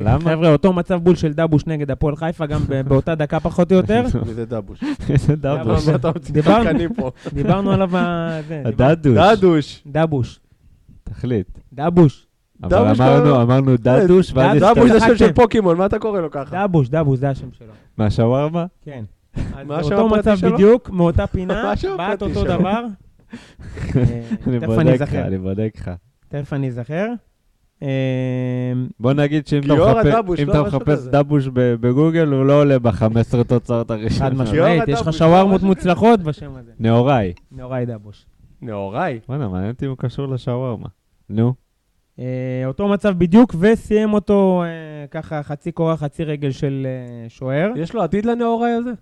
למה? 0.00 0.20
חבר'ה, 0.20 0.52
אותו 0.52 0.72
מצב 0.72 1.00
בול 1.02 1.16
של 1.16 1.32
דאבוש 1.32 1.66
נגד 1.66 1.90
הפועל 1.90 2.16
חיפה, 2.16 2.46
גם 2.46 2.60
באותה 2.88 3.14
דקה 3.14 3.40
פחות 3.40 3.72
או 3.72 3.76
יותר. 3.76 4.02
מי 4.26 4.34
זה 4.34 4.46
דבוש? 4.46 4.84
דאבוש. 5.40 5.88
מה 5.88 5.94
אתה 5.94 6.08
מוציא 6.14 6.34
דיברנו. 6.34 7.70
עליו. 7.72 7.90
זה, 8.48 8.62
הדדוש. 8.64 9.18
דדוש. 9.18 9.82
דבוש. 9.86 10.40
תחליט. 11.04 11.46
דבוש. 11.72 12.26
אבל 12.64 12.76
אמרנו, 12.76 13.24
לא- 13.24 13.42
אמרנו 13.42 13.76
דדוש, 13.76 14.32
ואז 14.34 14.56
דדוש. 14.56 14.62
הסתכל- 14.70 14.74
דבוש 14.80 14.90
זה 14.90 15.00
שם 15.00 15.16
של. 15.16 15.32
פוקימון, 15.32 15.76
מה 15.76 15.86
אתה 15.86 15.98
קורא 15.98 16.20
לו 16.20 16.30
ככה? 16.30 16.66
דבוש, 16.66 16.88
דבוש, 16.88 17.18
זה 17.18 17.28
השם 17.30 17.48
שלו. 17.52 17.72
מהשווארמה? 17.98 18.66
כן. 18.84 19.04
אז 19.36 19.66
מה 19.66 19.76
השם 19.78 19.92
אותו 19.94 20.16
מצב? 20.16 20.36
בדיוק, 20.52 20.90
מאותה 20.90 21.26
פינה, 21.32 21.62
מה 21.88 21.96
בעט 21.96 22.22
אותו? 22.22 22.44
דבר. 22.44 22.84
אה, 23.96 24.22
אני 24.46 24.58
תכף 24.60 24.66
בודק 24.66 25.00
לך. 25.00 25.14
אני 25.14 25.38
בודק 25.38 25.72
לך. 25.76 25.90
תכף 26.28 26.52
אני 26.52 26.68
אזכר. 26.68 27.06
אה, 27.82 27.88
בוא 29.00 29.12
נגיד 29.12 29.46
שאם 29.46 29.60
אתה 29.62 29.74
מחפש- 30.62 31.06
דבוש, 31.12 31.46
לא 31.46 31.52
בגוגל, 31.80 32.32
הוא 32.32 32.44
לא 32.44 32.60
עולה 32.60 32.78
ב-15 32.78 33.04
תוצאות 33.46 33.90
הראשונות. 33.90 34.32
חד 34.32 34.42
משמעית, 34.42 34.82
יש 34.88 34.94
לך 35.00 35.02
דבוש, 35.02 35.18
שווארמות 35.18 35.62
מוצלחות 35.62 36.20
בשם 36.20 36.50
הזה. 36.56 36.72
נאוראי. 36.80 37.32
נוראי 37.52 37.86
דבוש. 37.86 38.26
נאוראי. 38.62 39.18
וואלה, 39.28 39.48
מעניין 39.48 39.70
אותי 39.70 39.84
אם 39.84 39.90
הוא 39.90 39.98
קשור 39.98 40.26
לשווארמה. 40.28 40.86
נו. 41.30 41.54
אה, 42.20 42.62
אותו 42.66 42.88
מצב 42.88 43.14
בדיוק, 43.18 43.54
וסיים 43.60 44.12
אותו 44.12 44.62
אה, 44.62 45.06
ככה 45.06 45.42
חצי 45.42 45.72
קורה, 45.72 45.96
חצי 45.96 46.24
רגל 46.24 46.50
של 46.50 46.86
אה, 46.86 47.28
שוער. 47.28 47.72
יש 47.76 47.94
לו 47.94 48.02
עתיד 48.02 48.24
לנאוראי 48.24 48.70
הזה? 48.70 48.92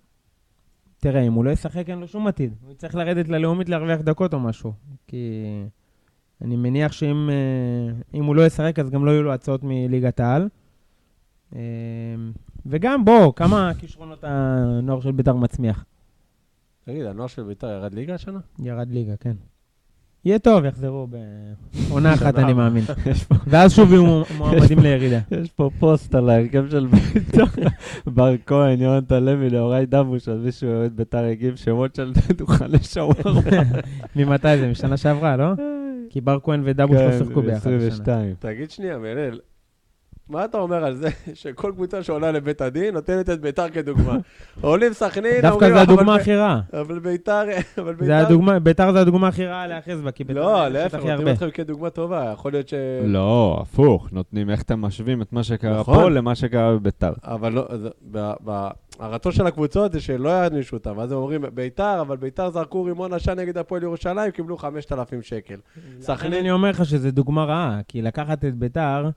תראה, 0.99 1.21
אם 1.21 1.33
הוא 1.33 1.45
לא 1.45 1.51
ישחק, 1.51 1.91
אין 1.91 1.99
לו 1.99 2.09
שום 2.09 2.27
עתיד. 2.27 2.55
הוא 2.63 2.73
יצטרך 2.73 2.95
לרדת 2.95 3.29
ללאומית 3.29 3.69
להרוויח 3.69 4.01
דקות 4.01 4.35
או 4.35 4.41
משהו. 4.41 4.73
כי 5.07 5.43
אני 6.43 6.57
מניח 6.57 6.93
שאם 6.93 7.31
אה, 7.31 7.95
אם 8.15 8.25
הוא 8.25 8.37
לא 8.37 8.47
ישחק, 8.47 8.79
אז 8.79 8.91
גם 8.91 9.05
לא 9.05 9.11
יהיו 9.11 9.23
לו 9.23 9.33
הצעות 9.33 9.61
מליגת 9.65 10.21
העל. 10.21 10.49
אה, 11.57 11.61
וגם, 12.67 13.05
בוא, 13.05 13.33
כמה 13.37 13.73
כישרונות 13.79 14.19
הנוער 14.23 15.01
של 15.01 15.13
בית"ר 15.13 15.37
מצמיח? 15.37 15.85
תגיד, 16.85 17.07
הנוער 17.07 17.27
של 17.27 17.43
בית"ר 17.43 17.67
ירד 17.67 17.95
ליגה 17.95 18.15
השנה? 18.15 18.39
ירד 18.59 18.91
ליגה, 18.91 19.17
כן. 19.17 19.37
יהיה 20.25 20.39
טוב, 20.39 20.65
יחזרו 20.65 21.07
בעונה 21.89 22.15
אחת, 22.15 22.39
אני. 22.39 22.53
מאמין. 22.53 22.85
ואז 23.51 23.73
שוב 23.73 23.93
יהיו 23.93 24.23
מועמדים 24.39 24.79
לירידה. 24.79 25.19
יש 25.31 25.51
פה 25.51 25.71
פוסט 25.79 26.15
על 26.15 26.31
ההרכב 26.31 26.71
של 26.71 26.87
בית"ר. 26.87 27.45
בר 28.15 28.35
כהן, 28.47 28.81
יונתן 28.81 29.25
לוי, 29.25 29.51
נאוראי 29.51 29.87
דבוש, 29.87 30.29
אז 30.29 30.41
מישהו 30.41 30.71
אוהד 30.71 30.97
בית"ר 30.97 31.25
הגיב 31.25 31.57
שמות 31.57 31.95
של 31.95 32.13
דוכני 32.37 32.79
שווארמה. 32.83 33.41
ממתי 34.17 34.59
זה? 34.59 34.69
משנה 34.71 34.97
שעברה, 34.97 35.37
לא? 35.37 35.47
כי 36.11 36.21
בר 36.21 36.39
כהן 36.43 36.61
ודבוש 36.65 36.97
לא 36.97 37.11
כן, 37.11 37.19
שיחקו 37.19 37.43
ביחד. 37.43 37.57
השנה. 37.73 37.77
22. 37.77 38.35
תגיד 38.39 38.71
שנייה, 38.71 38.99
מלל, 38.99 39.39
מה 40.29 40.45
אתה 40.45 40.59
אומר 40.59 40.85
על 40.85 40.95
זה 40.97 41.09
שכל 41.35 41.73
קבוצה 41.75 42.03
שעולה 42.03 42.33
לבית 42.33 42.61
הדין 42.61 42.95
נותנת 42.95 43.31
את 43.31 43.41
בית"ר 43.41 43.69
כדוגמה? 43.69 44.17
עולים 44.61 44.93
סכנין, 44.93 45.33
דווקא 45.43 45.49
אומרים, 45.65 45.71
זו 45.75 45.83
אבל 45.83 45.93
הדוגמה 45.93 46.15
הכי 46.15 46.35
רעה. 46.37 46.61
אבל 46.73 46.99
בית"ר, 46.99 47.43
אבל 47.79 47.93
בית"ר... 47.95 48.07
זה 48.07 48.19
הדוגמה, 48.19 48.59
ביתר 48.59 48.93
זה 48.93 49.01
הדוגמה 49.01 49.29
הכי 49.29 49.47
רעה 49.47 49.67
להיאחז 49.67 50.01
בה, 50.01 50.11
כי 50.11 50.25
ביתר 50.25 50.41
לא, 50.41 50.69
להפך, 50.69 50.95
נותנים. 51.05 51.29
אתכם 51.29 51.51
כדוגמה 51.51 51.91
טובה, 51.91 52.31
יכול 52.33 52.53
להיות 52.53 52.69
ש... 52.69 52.75
לא, 53.05 53.59
הפוך, 53.63 54.09
נותנים 54.13 54.51
איך 54.51 54.63
אתם 54.63 54.81
משווים 54.81 55.23
את 55.23 55.33
מה 55.33 55.43
שקרה 55.43 55.81
נכון. 55.81 55.95
פה 55.95 56.09
למה 56.11 56.35
שקרה 56.35 56.73
בביתר. 56.75 57.13
אבל 57.25 57.53
לא, 57.53 57.67
זה- 57.77 57.89
ב- 58.11 58.33
ב- 58.45 58.69
הרצון 58.99 59.33
של 59.33 59.47
הקבוצות 59.47 59.93
זה 59.93 60.01
שלא 60.01 60.29
יענישו 60.29 60.77
אותם, 60.77 60.99
ואז 60.99 61.13
הם 61.13 61.19
אומרים, 61.19 61.45
ביתר, 61.55 62.01
אבל 62.01 62.17
ביתר 62.17 62.51
זרקו 62.51 62.85
רימון 62.85 63.13
עשן 63.13 63.39
נגד 63.39 63.59
הפועל 63.59 63.83
ירושלים, 63.83 64.31
קיבלו 64.31 64.57
5,000 64.57 65.23
שקל. 65.23 65.57
סכנין, 66.01 66.39
אני 66.41 66.51
אומר 66.51 66.71
לך 66.71 66.85
שזו 66.85 67.11
דוגמה 67.11 67.45
רעה, 67.45 67.81
כי 67.89 68.03
לקחת 68.03 68.45
את 68.45 68.55
ביתר 68.55 69.09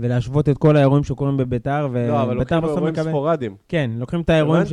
ולהשוות 0.00 0.48
את 0.48 0.58
כל 0.58 0.76
האירועים 0.76 1.04
שקורים 1.04 1.36
בביתר, 1.36 1.86
לא, 2.08 2.22
אבל 2.22 2.36
וביתר 2.36 2.54
לוקחים 2.56 2.60
בסוף 2.62 2.76
אירועים 2.76 2.94
מקבל... 2.94 3.08
ספורדיים. 3.10 3.54
כן, 3.68 3.90
לוקחים 3.98 4.20
את 4.20 4.30
האירועים 4.30 4.66
ש-? 4.66 4.72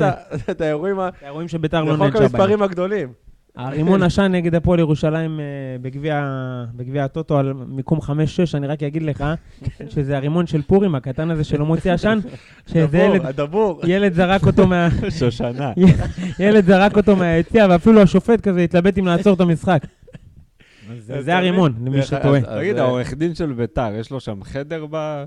את 0.49 0.61
האירועים, 0.61 0.99
ה- 0.99 1.09
האירועים 1.21 1.47
שביתר 1.47 1.77
זה 1.85 1.91
לא 1.91 1.91
חוק 1.91 2.01
נענשה 2.01 2.19
בהם. 2.19 2.23
המספרים 2.23 2.61
הגדולים. 2.61 3.07
הרימון 3.55 4.03
עשן 4.03 4.31
נגד 4.31 4.55
הפועל 4.55 4.79
ירושלים 4.79 5.39
אה, 5.39 5.45
בגביע 6.75 7.03
הטוטו 7.03 7.37
על 7.37 7.53
מיקום 7.67 7.99
5-6, 7.99 8.09
אני 8.53 8.67
רק 8.67 8.83
אגיד 8.83 9.03
לך 9.03 9.23
שזה 9.93 10.17
הרימון 10.17 10.47
של 10.47 10.61
פורים, 10.61 10.95
הקטן 10.95 11.31
הזה 11.31 11.43
שלא 11.43 11.65
מוציא 11.65 11.93
עשן, 11.93 12.19
הדבור, 12.75 12.99
ילד, 13.15 13.25
הדבור. 13.25 13.81
ילד 13.87 14.13
זרק 14.13 14.45
אותו 14.45 14.67
מה... 14.67 14.87
שושנה. 15.19 15.71
ילד 16.39 16.65
זרק 16.65 16.97
אותו 16.97 17.15
מהיציע, 17.15 17.67
ואפילו 17.69 18.01
השופט 18.01 18.41
כזה 18.41 18.59
התלבט 18.61 18.97
אם 18.99 19.05
לעצור 19.05 19.33
את 19.33 19.41
המשחק. 19.41 19.81
זה 20.99 21.37
הרימון? 21.37 21.73
למי 21.85 22.01
שטועה. 22.01 22.41
תגיד, 22.41 22.77
אה, 22.77 22.83
העורך 22.83 23.13
דין 23.13 23.35
של 23.35 23.53
ביתר, 23.53 23.89
יש 23.99 24.11
לו 24.11 24.19
שם 24.19 24.43
חדר 24.43 24.85
ב- 24.91 25.23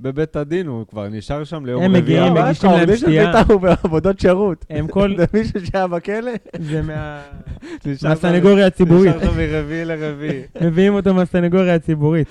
בבית 0.00 0.36
הדין? 0.36 0.66
הוא 0.66 0.86
כבר 0.86 1.08
נשאר 1.08 1.44
שם 1.44 1.66
ליום 1.66 1.82
הם 1.82 1.90
רביעי? 1.90 2.02
מגיעים, 2.02 2.22
לא, 2.34 2.40
מה 2.40 2.46
מגישים 2.46 2.70
להם 2.70 2.96
שתייה. 2.96 3.26
בית"ר 3.32 3.52
הוא 3.52 3.60
בעבודות 3.60 4.20
שירות. 4.20 4.64
הם 4.70 4.86
כל... 4.88 5.14
זה 5.18 5.24
מישהו 5.34 5.66
שהיה 5.66 5.86
בכלא? 5.86 6.30
זה 6.58 6.82
מה- 6.82 7.22
מהסנגוריה 8.02 8.66
הציבורית. 8.66 9.16
נשאר 9.16 9.30
שם 9.30 9.36
מרביעי 9.38 9.84
לרביעי. 9.84 10.42
מביאים 10.66 10.94
אותו 10.94 11.14
מהסנגוריה 11.14 11.74
הציבורית. 11.74 12.28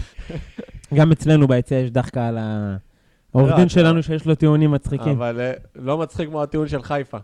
גם 0.93 1.11
אצלנו 1.11 1.47
ביציע 1.47 1.77
יש 1.79 1.91
דחקה 1.91 2.27
על 2.27 2.37
העורך 2.37 3.49
לא, 3.51 3.55
דין 3.55 3.65
אתה- 3.65 3.73
שלנו 3.73 4.03
שיש 4.03 4.25
לו 4.25 4.35
טיעונים 4.35 4.71
מצחיקים. 4.71 5.11
אבל 5.11 5.39
אה, 5.39 5.51
לא 5.75 5.97
מצחיק 5.97 6.29
כמו 6.29 6.43
הטיעון 6.43 6.67
של 6.67 6.81
חיפה. 6.81 7.17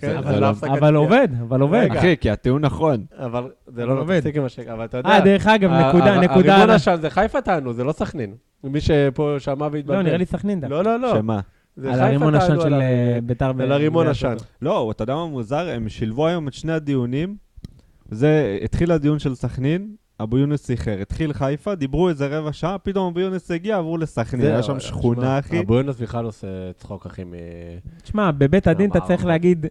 כן, 0.00 0.16
אבל 0.16 0.34
לא 0.80 0.92
לא-. 0.92 0.98
עובד, 0.98 1.28
אבל 1.48 1.60
עובד. 1.60 1.88
אחי, 1.98 2.16
כי 2.20 2.30
הטיעון 2.30 2.62
נכון. 2.64 3.04
אבל 3.18 3.44
זה 3.66 3.86
לא 3.86 4.00
עובד. 4.00 4.20
תפסיק 4.20 4.36
עם 4.36 4.44
השקר, 4.44 4.72
אבל 4.72 4.84
אתה 4.84 4.96
יודע... 4.98 5.08
אה, 5.10 5.20
דרך 5.20 5.46
אגב, 5.46 5.70
ה- 5.70 5.88
נקודה, 5.88 6.20
נקודה. 6.20 6.34
הרימון 6.52 6.60
על 6.60 6.70
ה- 6.70 6.74
עשן 6.74 6.96
זה 7.00 7.10
חיפה 7.10 7.40
טענו, 7.40 7.72
זה 7.72 7.84
לא 7.84 7.92
סכנין. 7.92 8.34
מי 8.64 8.80
שפה 8.80 9.34
שמע 9.38 9.68
והתבלבל. 9.72 9.94
לא, 9.96 10.02
נראה 10.02 10.16
לי 10.16 10.26
סכנין 10.26 10.60
דווקא. 10.60 10.74
לא, 10.74 10.84
לא, 10.84 11.00
לא. 11.00 11.14
שמה? 11.16 11.40
זה 11.76 11.92
על 11.92 12.00
הרימון 12.00 12.34
עשן 12.34 12.46
טענו 12.48 12.60
של 12.60 12.74
אה, 12.74 13.18
ביתר. 13.22 13.52
על 13.60 13.72
הרימון. 13.72 14.06
הטוטו. 14.06 14.44
לא, 14.62 14.90
אתה 14.90 15.02
יודע 15.02 15.14
מה 15.14 15.26
מוזר? 15.26 15.68
הם 15.68 15.88
שילבו 15.88 16.26
היום 16.26 16.48
את 16.48 16.52
שני 16.54 16.72
הדיונים. 16.72 17.36
זה, 18.10 18.58
התחיל 18.64 18.92
הדיון 18.92 19.18
של 19.18 19.34
סכנין, 19.34 19.88
אבו 20.20 20.38
יונס 20.38 20.70
איחר. 20.70 20.98
התחיל 21.00 21.32
חיפה, 21.32 21.74
דיברו 21.74 22.08
איזה 22.08 22.38
רבע 22.38 22.52
שעה, 22.52 22.78
פתאום 22.78 23.06
אבו 23.06 23.20
יונס 23.20 23.50
הגיע, 23.50 23.76
עברו 23.76 23.98
לסכנין. 23.98 24.46
היה 24.46 24.62
שם 24.62 24.80
שכונה, 24.80 25.38
אחי. 25.38 25.60
אבו 25.60 25.74
יונס 25.74 25.96
בכלל 26.00 26.24
עושה 26.24 26.46
צחוק, 26.76 27.06
אחי, 27.06 27.24
מ... 27.24 27.32
תשמע, 28.02 28.30
בבית 28.30 28.66
הדין 28.66 28.90
אתה 28.90 29.00
צריך. 29.00 29.24
להגיד 29.24 29.66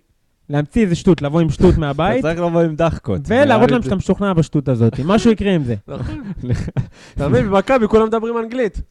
להמציא 0.49 0.83
איזה 0.83 0.95
שטות, 0.95 1.21
לבוא 1.21 1.41
עם 1.41 1.49
שטות 1.49 1.71
אתה 1.71 1.79
מהבית, 1.79 2.21
צריך 2.21 2.39
לבוא 2.39 2.61
עם 2.61 2.75
דחקות. 2.75 3.21
ולהראות 3.27 3.71
להם 3.71 3.81
שאתה 3.81 3.95
משוכנע 3.95 4.33
בשטות 4.33 4.69
הזאת. 4.69 4.99
משהו 5.05 5.31
יקרה 5.31 5.51
עם 5.51 5.63
זה. 5.63 5.75
נכון. 5.87 6.21
אתה 7.15 7.27
מבין, 7.27 7.49
במכבי 7.49 7.87
כולם 7.87 8.07
מדברים 8.07 8.37
אנגלית. 8.37 8.81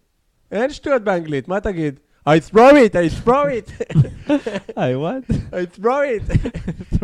אין 0.53 0.71
שטויות 0.71 1.03
באנגלית, 1.03 1.49
מה 1.49 1.61
תגיד? 1.61 2.01
I 2.27 2.41
throw 2.41 2.75
it, 2.75 2.95
I 2.95 3.09
throw 3.25 3.47
it, 3.47 3.93
hey, 4.77 4.95
what? 5.05 5.23
I 5.31 5.79
throw 5.79 5.85
it. 5.85 6.37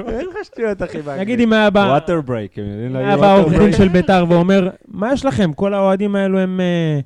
אין 0.09 0.27
לך 0.27 0.45
שטויות, 0.45 0.83
אחי, 0.83 1.03
באנגלית. 1.03 1.21
נגיד 1.21 1.41
אם 1.41 1.53
היה 1.53 1.71
בא... 1.71 1.81
water 1.81 2.21
break, 2.21 2.59
הם 2.59 2.65
יודעים 2.65 2.97
היה 2.97 3.17
להגיד 3.17 3.21
בא 3.21 3.45
water 3.45 3.73
break. 3.73 3.77
של 3.77 3.89
ביתר 3.89 4.25
ואומר, 4.29 4.71
מה 4.89 5.13
יש 5.13 5.25
לכם? 5.25 5.53
כל 5.53 5.75
האוהדים 5.75 6.17
האלו 6.17 6.39
הם 6.39 6.61
אה, 6.61 7.01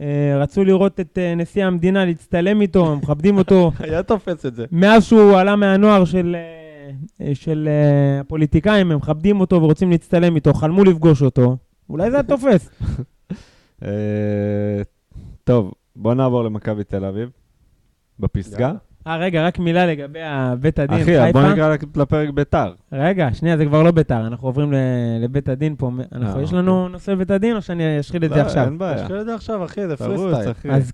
אה, 0.00 0.38
רצו 0.38 0.64
לראות 0.64 1.00
את 1.00 1.18
אה, 1.18 1.34
נשיא 1.34 1.64
המדינה, 1.64 2.04
להצטלם 2.04 2.60
איתו, 2.60 2.96
מכבדים 2.96 3.38
אותו. 3.38 3.72
היה 3.78 4.02
תופס 4.02 4.46
את 4.46 4.54
זה. 4.54 4.64
מאז 4.72 5.04
שהוא 5.04 5.36
עלה 5.36 5.56
מהנוער 5.56 6.04
של, 6.04 6.36
של 7.34 7.68
הפוליטיקאים, 8.20 8.90
הם 8.90 8.96
מכבדים 8.96 9.40
אותו 9.40 9.62
ורוצים 9.62 9.90
להצטלם 9.90 10.36
איתו, 10.36 10.54
חלמו 10.54 10.84
לפגוש 10.84 11.22
אותו. 11.22 11.56
אולי 11.90 12.10
זה 12.10 12.16
היה 12.16 12.22
תופס. 12.22 12.70
טוב, 15.44 15.72
בוא 16.02 16.14
נעבור 16.14 16.44
למכבי 16.44 16.84
תל 16.84 17.04
אביב. 17.04 17.30
בפסגה. 18.18 18.72
אה, 19.06 19.16
רגע, 19.16 19.46
רק 19.46 19.58
מילה 19.58 19.86
לגבי 19.86 20.18
בית 20.60 20.78
הדין 20.78 21.02
אחי, 21.02 21.18
אז 21.18 21.32
בוא 21.32 21.42
חיפה. 21.42 21.52
נקרא 21.52 21.76
לפרק 21.96 22.28
ביתר. 22.28 22.74
רגע, 22.92 23.34
שנייה, 23.34 23.56
זה 23.56 23.64
כבר 23.66 23.82
לא 23.82 23.90
ביתר, 23.90 24.26
אנחנו 24.26 24.48
עוברים 24.48 24.72
לבית 25.20 25.48
הדין 25.48 25.74
פה. 25.78 25.90
אנחנו, 26.12 26.38
אה, 26.38 26.44
יש 26.44 26.52
לנו 26.52 26.88
נושא 26.88 27.14
בית 27.14 27.30
הדין 27.30 27.56
או 27.56 27.62
שאני 27.62 28.00
אשחיל 28.00 28.24
את 28.24 28.30
לא, 28.30 28.36
זה 28.36 28.42
עכשיו? 28.42 28.64
אין 28.64 28.78
בעיה. 28.78 29.04
תשאיר 29.04 29.20
את 29.20 29.26
זה 29.26 29.34
עכשיו, 29.34 29.64
אחי, 29.64 29.86
זה 29.86 29.96
תרוץ, 29.96 30.20
פרי 30.20 30.34
סטייל. 30.34 30.50
אחי. 30.50 30.70
אז 30.70 30.92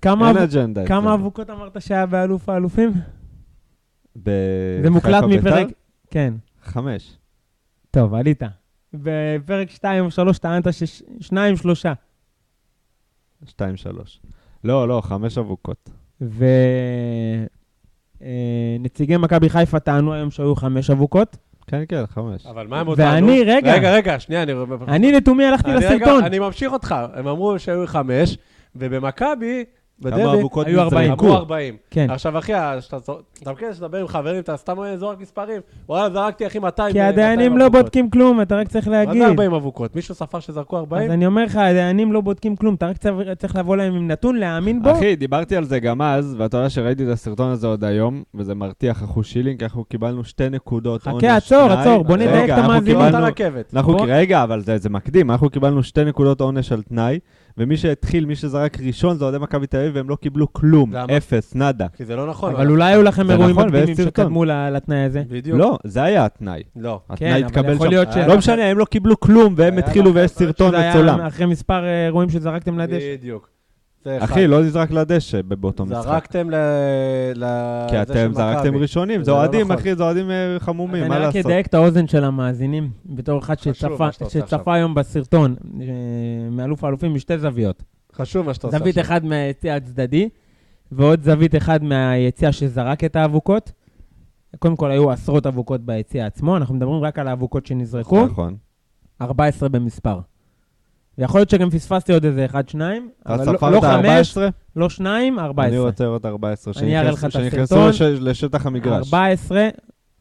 כמה. 0.87 1.14
אבוקות 1.14 1.51
אמרת 1.51 1.83
שהיה 1.83 2.07
באלוף 2.07 2.49
האלופים? 2.49 2.92
ב- 4.23 4.81
זה 4.83 4.90
מוקלט 4.90 5.14
חיפה 5.14 5.27
ביתר? 5.27 5.40
מפרק... 5.40 5.66
כן. 6.11 6.35
חמש. 6.62 7.18
טוב, 7.90 8.14
עלית. 8.14 8.42
בפרק 8.94 9.71
2 9.71 10.05
או 10.05 10.11
3 10.11 10.38
טענת 10.38 10.66
ששניים, 10.73 11.57
שלושה. 11.57 11.92
שתיים, 13.44 13.77
שלוש. 13.77 14.21
לא, 14.68 14.88
לא, 14.88 15.00
חמש 15.04 15.38
אבוקות. 15.38 15.90
ונציגי 18.20 19.16
מכבי 19.16 19.48
חיפה 19.48 19.81
טענו 19.81 20.12
היום 20.14 20.31
שהיו 20.31 20.54
חמש 20.57 20.90
אבוקות. 20.90 21.37
כן, 21.66 21.83
כן, 21.88 22.07
חמש. 22.07 22.46
אבל 22.46 22.66
מה 22.66 22.81
הם 22.81 22.87
עוד 22.87 23.00
ואני, 23.00 23.11
טענו? 23.44 23.57
רגע. 23.57 23.74
רגע, 23.74 23.92
רגע, 23.94 24.20
שנייה, 24.20 24.42
אני... 24.42 24.52
אני 24.88 25.12
לתומי 25.12 25.44
הלכתי 25.44 25.70
אני 25.70 25.76
רגע- 25.87 25.94
לסרטון. 25.96 26.24
אני 26.24 26.38
ממשיך 26.38 26.72
אותך. 26.72 26.94
הם 27.14 27.26
אמרו 27.28 27.59
שהיו 27.59 27.87
חמש, 27.87 28.38
ובמכבי, 28.76 29.64
בדרבי, 30.00 30.22
היו 30.66 30.80
ארבעים. 30.80 31.06
נזרקו? 31.12 31.24
אמרו 31.26 31.37
40. 31.37 31.76
כן. 31.90 32.06
עכשיו, 32.11 32.38
אחי, 32.38 32.52
זור- 33.06 33.18
אתה 33.42 33.52
מכיר 33.52 33.72
שתדבר 33.72 33.98
עם 34.00 34.08
חברים, 34.08 34.38
אתה 34.40 34.56
סתם 34.56 34.76
זורק 34.96 35.20
מספרים. 35.20 35.61
וואלה, 35.88 36.11
זרקתי, 36.11 36.46
אחי, 36.46 36.58
200 36.58 36.92
כי 36.92 36.98
200 36.98 37.12
הדיינים 37.14 37.58
לא. 37.58 37.68
בודקים 37.68 38.11
כלום, 38.11 38.40
אתה 38.42 38.56
רק 38.56 38.68
צריך 38.68 38.88
מה 38.88 38.92
להגיד. 38.92 39.22
זה 39.22 39.28
40 39.28 39.54
אבוקות? 39.54 39.96
מישהו 39.96 40.14
ספר 40.14 40.40
שזרקו 40.40 40.76
אז 40.76 40.80
40? 40.80 41.11
אני 41.11 41.26
אומר 41.26 41.44
לך, 41.44 41.56
הדיינים 41.56 42.12
לא 42.12 42.20
בודקים 42.20 42.56
כלום, 42.56 42.74
אתה 42.74 42.87
רק 42.87 42.96
צריך- 42.96 43.28
צריך 43.38 43.56
לבוא 43.56 43.76
להם 43.76 43.94
עם 43.94 44.08
נתון, 44.08 44.37
להאמין 44.37 44.82
בו. 44.82 44.90
אחי, 44.92 45.16
דיברתי 45.16 45.56
על 45.56 45.64
זה 45.64 45.78
גם 45.78 46.02
אז, 46.02 46.34
ואתה 46.38 46.56
יודע 46.56 46.70
שראיתי 46.70 47.04
את 47.04 47.08
הסרטון 47.08 47.50
הזה 47.50 47.66
עוד 47.66 47.84
היום, 47.84 48.22
וזה 48.34 48.54
מרתיח 48.54 49.04
אחוז 49.04 49.26
שילינג, 49.26 49.62
אנחנו 49.62 49.84
קיבלנו 49.84 50.24
שתי 50.24 50.48
נקודות 50.50 51.00
חכה, 51.02 51.11
עונש. 51.11 51.24
עצור, 51.24 51.68
תנאי. 51.68 51.80
עצור, 51.80 52.04
בוא 52.04 52.16
נדייק 52.16 52.44
את 52.44 52.50
אנחנו 52.50 52.72
המאזינים. 52.72 53.00
רגע, 54.08 54.42
אבל 54.42 54.61
זה, 54.61 54.78
זה 54.78 54.90
מקדים, 54.90 55.30
אנחנו 55.30 55.50
קיבלנו 55.50 55.82
שתי 55.82 56.04
נקודות 56.04 56.40
עונש 56.40 56.72
על 56.72 56.82
תנאי, 56.82 57.18
ומי 57.59 57.77
שהתחיל, 57.77 58.25
מי 58.27 58.37
שזרק 58.37 58.79
ראשון 58.87 59.16
זה 59.16 59.25
אוהדי 59.25 59.38
מכבי 59.38 59.66
תל 59.66 59.77
אביב, 59.79 59.97
והם 59.97 60.09
לא 60.11 60.16
קיבלו 60.16 60.53
כלום, 60.53 60.92
למה? 60.92 61.16
אפס, 61.16 61.55
נאדה. 61.55 61.87
כי 61.97 62.05
זה 62.05 62.16
לא 62.16 62.27
נכון. 62.27 62.55
אבל 62.55 62.71
אולי 62.71 62.92
היו 62.92 63.03
לכם 63.03 63.27
זה 63.27 63.33
אירועים 63.33 63.51
נכון, 63.57 63.64
ויש 63.73 63.75
מקדימים 63.83 63.94
סרטון. 63.97 64.25
שקדמו 64.25 64.44
ל- 64.44 64.71
לתנאי 64.71 64.99
הזה. 65.05 65.23
בדיוק. 65.29 65.59
לא, 65.59 65.79
זה 65.85 66.03
היה 66.03 66.25
התנאי. 66.25 66.62
לא. 66.77 67.01
התנאי 67.11 67.31
כן, 67.31 67.37
אבל 67.37 67.44
התקבל 67.44 67.73
יכול 67.73 67.87
שם. 67.87 67.90
להיות 67.90 68.12
ש... 68.12 68.16
היה 68.16 68.27
לא 68.27 68.38
משנה, 68.38 68.64
הם 68.64 68.79
לא 68.79 68.85
קיבלו 68.85 69.21
כלום, 69.21 69.55
והם 69.57 69.73
היה 69.75 69.83
התחילו 69.85 70.11
לך- 70.11 70.16
ויש 70.16 70.31
סרטון 70.31 70.68
שזה 70.68 70.79
היה 70.81 70.90
מצולם. 70.94 71.21
אחרי 71.21 71.47
מספר 71.47 71.85
אה, 71.85 72.07
אירועים 72.07 72.31
שזרקתם 72.31 72.79
לדשא. 72.79 73.14
בדיוק. 73.18 73.49
זה 74.04 74.16
אחד. 74.18 74.24
אחי, 74.24 74.46
לא 74.46 74.62
נזרק 74.62 74.90
לדשא 74.90 75.42
באותו 75.42 75.87
משחק. 75.87 76.02
זרקתם 76.02 76.50
ל... 76.50 76.54
ל- 77.34 77.87
כי 77.90 78.02
אתם 78.02 78.30
זרקתם 78.34 78.68
מכבי. 78.68 78.78
ראשונים, 78.78 79.20
זה 79.20 79.24
זה 79.24 79.30
לא 79.30 79.37
אוהדים, 79.37 79.61
נכון. 79.61 79.76
אחי, 79.76 79.94
זה 79.94 80.02
אוהדים 80.02 80.30
אה, 80.30 80.56
חמומים, 80.58 81.02
אני 81.02 81.08
מה 81.08 81.18
רק 81.18 81.22
לעשות? 81.34 81.46
אדייק 81.46 81.66
את 81.66 81.74
האוזן 81.74 82.06
של 82.06 82.24
המאזינים, 82.24 82.90
בתור 83.06 83.38
אחד 83.38 83.58
שצפה-. 83.58 84.72
היום 84.74 84.94
בסרטון, 84.94 85.56
אה, 85.80 85.87
מאלוף 86.50 86.84
האלופים 86.84 87.14
משתי 87.14 87.38
זוויות. 87.38 87.82
חשוב 88.14 88.46
מה 88.46 88.54
שאתה 88.54 88.66
עושה 88.66 88.78
זווית 88.78 88.98
עכשיו. 88.98 89.16
אחד 89.16 89.24
מהיציע 89.24 89.74
הצדדי, 89.74 90.28
ועוד 90.92 91.22
זווית 91.22 91.54
אחד 91.56 91.84
מהיציע 91.84 92.52
שזרק 92.52 93.04
את 93.04 93.16
האבוקות. 93.16 93.72
קודם 94.58 94.76
כל, 94.76 94.90
היו 94.90 95.11
עשרות 95.11 95.46
אבוקות 95.46 95.80
ביציע 95.80 96.26
עצמו, 96.26 96.56
אנחנו 96.56 96.74
מדברים 96.74 97.02
רק 97.02 97.18
על 97.18 97.28
האבוקות 97.28 97.66
שנזרקו, 97.66 98.26
נכון. 98.26 98.56
14 99.22 99.68
במספר. 99.68 100.20
ויכול 101.18 101.40
להיות 101.40 101.50
שגם 101.50 101.70
פספסתי 101.70 102.12
עוד 102.12 102.24
איזה 102.24 102.44
אחד, 102.44 102.68
שניים, 102.68 103.09
אתה 103.22 103.35
אבל 103.35 103.46
לא- 103.46 103.52
לא 103.52 103.81
חמש, 103.81 103.94
14? 103.94 104.48
לא 104.76 104.88
שניים, 104.88 105.38
14. 105.38 105.68
אני 105.68 105.78
רוצה 105.78 106.04
לראות 106.04 106.26
14. 106.26 106.74
אני 106.83 106.98
אראה 106.98 107.11
לך 107.11 107.24
את 107.24 107.33
שנכנסו 107.33 107.88
הסרטון. 107.88 107.88
לש- 108.16 108.20
לשטח 108.20 108.66
המגרש. 108.66 109.07
14, 109.07 109.68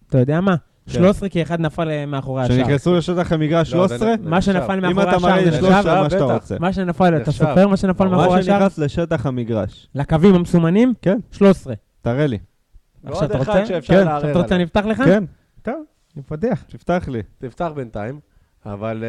אתה 0.10 0.18
יודע 0.20 0.42
מה? 0.42 0.56
כן. 0.86 0.94
13 0.94 1.30
כי 1.30 1.42
אחד 1.42 1.60
נפל 1.62 1.90
אה, 1.90 2.06
מאחורי 2.06 2.44
השער. 2.44 2.58
שנכנסו 2.58 2.96
לשטח 2.96 3.32
המגרש 3.32 3.74
לא, 3.74 3.88
זה- 3.88 3.98
13? 3.98 4.16
זה 4.24 4.30
מה 4.30 4.38
נחשב. 4.38 4.52
שנפל 4.54 4.74
אם 4.74 4.82
מאחורי 4.96 5.10
אתה 5.10 5.20
מראה 5.20 5.34
השער 5.36 5.46
לי 5.46 5.52
זה 5.52 5.58
13, 5.58 5.80
נחשב? 5.80 6.04
מה 6.04 6.10
שאתה. 6.10 6.34
רוצה. 6.34 6.56
מה 6.60 6.74
שנפל, 6.74 7.16
אתה 7.16 7.30
נחשב. 7.30 7.32
סופר 7.46 7.68
מה 7.68 7.78
שנפל 7.78 8.04
מה 8.08 8.12
מאחורי 8.18 8.30
מה 8.30 8.38
השער? 8.40 8.60
שנכנס 8.60 8.78
לשטח 8.78 9.26
המגרש. 9.26 9.88
לקווים 9.96 10.36
המסומנים? 10.36 10.94
כן. 11.02 11.18
13. 11.32 11.74
תראה 12.02 12.28
לי. 12.28 12.38
עכשיו 13.06 13.26
אתה 13.26 13.38
רוצה? 13.38 13.64
כן. 13.88 14.08
עכשיו 14.08 14.30
אתה 14.32 14.40
רוצה. 14.40 14.56
אני 14.56 14.64
אפתח 14.64 14.86
לך? 14.86 14.98
כן, 15.04 15.24
טוב, 15.62 15.76
אני 16.16 16.24
פותח. 16.24 16.64
תפתח 16.68 17.04
לי. 17.12 17.22
תפתח 17.38 17.72
בינתיים, 17.76 18.20
אבל... 18.66 19.04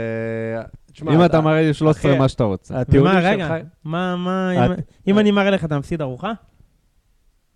תשמע, 0.98 1.14
אם 1.14 1.24
אתה 1.24 1.40
מראה 1.40 1.62
לי 1.62 1.74
13, 1.74 2.10
אחי, 2.12 2.18
מה 2.18 2.28
שאתה 2.28 2.44
רוצה. 2.44 2.74
שלך... 3.20 3.24
רגע, 3.50 3.56
מה, 3.84 4.16
מה, 4.16 4.50
אם- 5.08 5.18
אני 5.18 5.30
מראה 5.30 5.50
לך 5.50 5.64
אתה 5.64 5.78
מפסיד 5.78 6.02
ארוחה? 6.02 6.32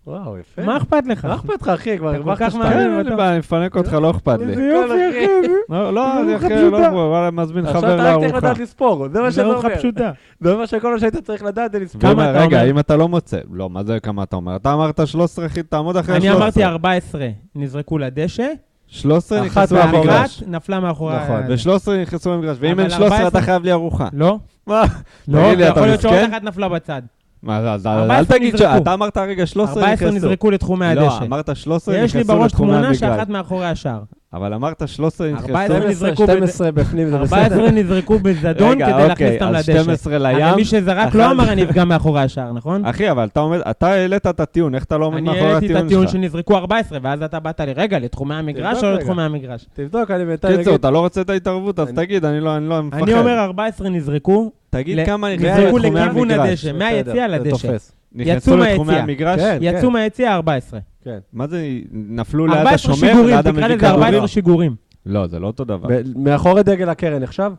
וואו, 0.07 0.37
יפה. 0.37 0.63
מה 0.63 0.77
אכפת 0.77 1.03
לך? 1.07 1.25
מה 1.25 1.35
אכפת 1.35 1.61
לך, 1.61 1.69
אחי? 1.69 1.97
כבר 1.97 2.15
הרווחת 2.15 2.39
כך 2.39 2.51
שתיים. 2.51 2.73
כן, 2.73 2.97
אין 2.97 3.07
לי 3.07 3.15
בעיה, 3.15 3.29
אני 3.31 3.39
מפנק 3.39 3.75
אותך, 3.75 3.93
לא 3.93 4.11
אכפת 4.11 4.39
לי. 4.39 4.45
איזה 4.49 4.61
יופי, 4.63 4.93
אחי. 5.09 5.47
לא, 5.69 5.93
לא, 5.93 6.21
אני 6.21 6.31
ארוחה 6.31 6.45
אחי, 6.47 6.55
פשוטה. 6.55 6.91
לא, 6.91 6.97
וואלה, 6.97 7.31
מזמין 7.31 7.65
עכשיו 7.65 7.81
חבר 7.81 7.95
אתה 7.95 8.03
רק 8.03 8.19
צריך 8.19 8.21
לארוחה. 8.31 8.37
לדעת 8.37 8.57
לספור, 8.59 9.07
זה 9.13 9.21
מה 9.21 9.25
זה 9.29 9.31
שזה 9.31 9.43
ארוחה 9.43 9.67
אומר. 9.67 9.77
פשוטה. 9.77 10.11
זה 10.39 10.55
מה 10.55 10.67
שכל 10.67 10.93
מה 10.93 10.99
שהיית 10.99 11.15
צריך 11.17 11.43
לדעת 11.43 11.71
זה 11.71 11.79
לספור. 11.79 12.01
כמה 12.01 12.31
אתה 12.31 12.39
רגע, 12.41 12.57
אומר? 12.59 12.69
אם 12.71 12.79
אתה 12.79 12.95
לא 12.97 13.07
מוצא, 13.07 13.37
לא, 13.51 13.69
מה 13.69 13.83
זה 13.83 13.99
כמה 13.99 14.23
אתה 14.23 14.35
אומר? 14.35 14.55
אתה 14.55 14.73
אמרת 14.73 15.07
13, 15.07 15.45
אחי, 15.45 15.63
תעמוד 15.63 15.97
אחרי 15.97 16.15
אני 16.15 16.21
13. 16.25 16.43
אמרתי 16.43 16.63
14 16.63 17.27
נזרקו 17.55 17.97
לדשא, 17.97 18.47
13 18.93 19.47
אחת 19.47 19.71
נכנסו. 19.71 19.75
למגרש. 19.75 20.37
ואחת 20.41 20.47
נפלה 20.47 20.79
מאחורי... 20.79 21.15
נכון, 21.15 21.41
ה- 21.43 21.45
ו-13 21.49 21.91
נכנסו 22.01 22.33
למגרש, 22.33 22.57
ואם 22.59 22.79
אין 22.79 22.89
13 22.89 23.07
אתה 23.07 23.25
14 23.25 23.41
חייב 23.41 23.63
לי 23.63 23.71
ארוחה. 23.71 24.07
לא, 24.13 24.37
מה? 24.67 24.83
לא, 25.27 25.53
אתה 25.53 25.63
יכול 25.63 25.81
להיות 25.81 26.01
שעוד? 26.01 26.13
אחת 26.15 26.43
נפלה 26.43 26.69
בצד. 26.69 27.01
מה, 27.43 27.59
אל 27.59 27.77
14 27.87 28.37
תגיד 28.37 28.57
ש... 28.57 28.61
אתה 28.61 28.93
אמרת 28.93 29.17
הרגע 29.17 29.45
13 29.45 29.83
14 29.83 29.93
נכנסו. 29.93 30.15
נזרקו 30.15 30.51
לתחומי 30.51 30.85
לא, 30.95 31.01
הדשא. 31.01 31.23
אמרת 31.25 31.55
13 31.55 31.95
יש 31.95 32.13
לי 32.15 32.21
נכנסו 32.21 32.37
בראש 32.37 32.51
לתחומי 32.51 32.69
תמונה 32.71 32.87
המגרש. 32.87 32.99
שאחת 32.99 33.29
מאחורי 33.29 33.65
השער. 33.65 34.01
אבל 34.33 34.53
אמרת 34.53 34.87
13 34.87 35.31
נכנסו. 35.31 35.47
14 35.47 35.79
נזרקו 35.89 36.23
12 36.23 36.71
בפנים 36.71 37.09
זה 37.09 37.17
בסדר. 37.17 37.37
14 37.41 37.71
נזרקו 37.71 38.19
בזדון 38.19 38.71
רגע, 38.71 38.85
כדי 38.85 39.07
להכניס 39.07 39.11
אוקיי, 39.11 39.33
אותם 39.33 39.55
אז 39.55 39.69
לדשא. 39.69 39.83
12 39.83 40.15
הרי 40.15 40.23
לים. 40.35 40.55
מי 40.55 40.65
שזרק 40.65 41.15
לא 41.15 41.31
אמר 41.31 41.51
אני 41.51 41.63
אפגע 41.63 41.85
מאחורי 41.85 42.21
השער, 42.21 42.53
נכון? 42.53 42.85
אחי, 42.85 43.11
אבל 43.11 43.27
אתה 43.69 43.87
העלית 43.87 44.27
את 44.27 44.39
הטיעון, 44.39 44.75
איך 44.75 44.83
אתה 44.83 44.97
לא 44.97 45.05
עומד 45.05 45.17
אני 45.17 45.25
מאחורי 45.25 45.45
העליתי 45.53 45.65
את 45.65 45.69
הטיעון 45.71 45.85
הטיעון 45.85 46.07
שלך? 46.07 46.13
שנזרקו 46.13 46.55
14, 46.57 46.99
ואז 47.01 47.21
אתה 47.23 47.39
באת 47.39 47.59
לי, 47.59 47.73
רגע, 47.73 47.99
לתחומי 47.99 48.35
המגרש 48.35 48.83
או 48.83 48.89
רגע. 48.89 48.99
לתחומי 48.99 49.23
המגרש? 49.23 49.65
תבדוק, 49.73 50.11
אני 50.11 50.25
בינתיים 50.25 50.57
קיצור. 50.57 50.75
אתה 50.75 50.91
לא 50.91 50.99
רוצה 50.99 51.21
את 51.21 51.29
ההתערבות, 51.29 51.79
אז 51.79 51.87
אני- 51.87 51.95
תגיד, 51.97 52.25
אני 52.25 52.39
לא 52.39 52.57
אני 52.57 52.69
לא 52.69 52.81
מפחד. 52.83 53.01
אני 53.01 53.13
אומר 53.13 53.39
14 53.39 53.89
נזרקו, 53.89 54.51
תגיד 54.69 55.05
כמה 55.05 55.35
נזרקו 55.35 55.49
נכנסו 55.49 55.77
לתחומי 55.77 55.99
לכיוון 55.99 56.31
המגרש. 56.31 56.49
הדשא, 56.65 56.71
מהיציע 56.77 57.03
בסדר, 57.03 57.13
זה 57.43 57.49
לדשא. 57.49 57.67
נכנסו 58.15 58.37
יצאו 58.37 58.57
לתחומי 58.57 58.85
מהיציע. 58.87 59.03
המגרש? 59.03 59.39
כן. 59.39 59.57
יצאו 59.61 59.91
מהיציע 59.91 60.33
14. 60.33 60.79
כן. 61.03 61.19
מה 61.33 61.47
זה, 61.47 61.67
נפלו 61.91 62.47
ליד 62.47 62.57
14 62.57 62.73
השומר, 62.75 62.95
שיגורים, 63.09 63.27
ליד 63.27 63.41
תקרא 63.41 63.51
לזה 63.51 63.63
המביא 63.73 63.87
14 63.87 64.09
כדורים? 64.11 64.27
שיגורים. 64.27 64.75
לא, 65.05 65.27
זה 65.27 65.39
לא 65.39 65.47
אותו 65.47 65.63
דבר. 65.63 65.89
מאחורי 66.15 66.63
דגל 66.63 66.89
הקרן 66.89 67.23
נחשב? 67.23 67.51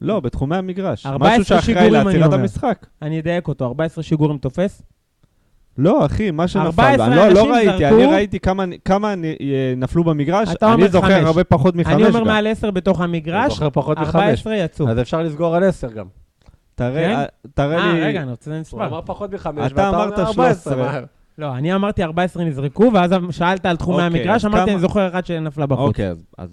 לא, 0.00 0.20
בתחומי 0.20 0.56
המגרש. 0.56 1.06
14 1.06 1.32
משהו 1.32 1.44
שאחראי 1.44 1.62
שיגורים, 1.64 1.94
אני 1.94 2.04
לעצירת 2.04 2.26
אומר. 2.26 2.40
המשחק. 2.40 2.86
אני 3.02 3.20
אדייק 3.20 3.48
אותו, 3.48 3.66
14 3.66 4.04
שיגורים 4.04 4.38
תופס? 4.38 4.82
לא, 5.78 6.06
אחי, 6.06 6.30
מה 6.30 6.48
שנפל, 6.48 6.64
14 6.66 7.06
אני 7.06 7.16
לא- 7.16 7.28
לא 7.28 7.40
אנשים 7.40 7.52
ראיתי, 7.52 7.78
זרקו. 7.78 7.94
אני 7.94 8.06
ראיתי 8.06 8.40
כמה- 8.40 8.64
כמה 8.84 9.08
אה, 9.14 9.14
נפלו 9.76 10.04
במגרש, 10.04 10.48
אני 10.62 10.88
זוכר 10.88 11.06
חמש. 11.08 11.24
הרבה 11.26 11.44
פחות 11.44 11.76
מחמש 11.76 11.94
אני 11.94 12.04
אומר 12.06 12.20
גם. 12.20 12.26
מעל 12.26 12.46
10 12.46 12.70
בתוך 12.70 13.00
המגרש, 13.00 13.52
זוכר 13.52 13.70
פחות 13.70 13.98
מחמש. 13.98 14.14
14 14.14 14.56
יצאו. 14.56 14.88
אז 14.88 15.00
אפשר 15.00 15.22
לסגור 15.22 15.56
על 15.56 15.64
10 15.64 15.88
גם. 15.90 16.06
תראה 16.74 16.92
כן? 17.08 17.14
אה, 17.14 17.24
תראה 17.54 17.78
אה, 17.78 17.92
לי... 17.92 18.02
רגע, 18.02 18.22
אני 18.22 18.30
רוצה 18.30 18.50
הוא 18.50 18.60
מספר. 18.60 18.86
אמר 18.86 19.00
פחות 19.04 19.32
מחמש, 19.34 19.72
אתה 19.72 19.80
ואתה 19.82 19.88
אמרת 19.88 20.12
אומר 20.18 20.28
14. 20.28 20.74
13. 20.74 20.76
מה? 21.00 21.06
לא, 21.38 21.54
אני 21.56 21.74
אמרתי 21.74 22.02
14 22.02 22.44
נזרקו, 22.44 22.90
ואז 22.94 23.10
שאלת 23.30 23.66
על 23.66 23.76
תחומי 23.76 23.96
אוקיי, 24.06 24.20
המגרש, 24.20 24.44
אמרתי, 24.44 24.70
אני 24.72 24.80
זוכר 24.80 25.08
אחת 25.08 25.26
שנפלה 25.26 25.66
בחוץ. 25.66 25.88
אוקיי, 25.88 26.08
אז- 26.10 26.24
אז 26.38 26.48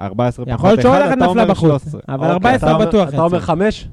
14 0.00 0.44
פחות 0.44 0.54
יכול 0.58 0.70
להיות 0.70 0.82
שעוד 0.82 0.94
אחד, 0.94 1.04
אחת 1.04 1.12
אתה 1.12 1.26
נפלה 1.26 1.26
אומר 1.28 1.44
בחוץ. 1.44 1.82
13. 1.82 2.00
אבל 2.08 2.14
אוקיי, 2.18 2.32
14 2.32 2.68
אתה 2.70 2.76
אומר- 2.76 2.86
בטוח 2.88 3.08
אתה 3.08 3.22
אומר 3.22 3.36
יצאו. 3.36 3.46
5? 3.46 3.88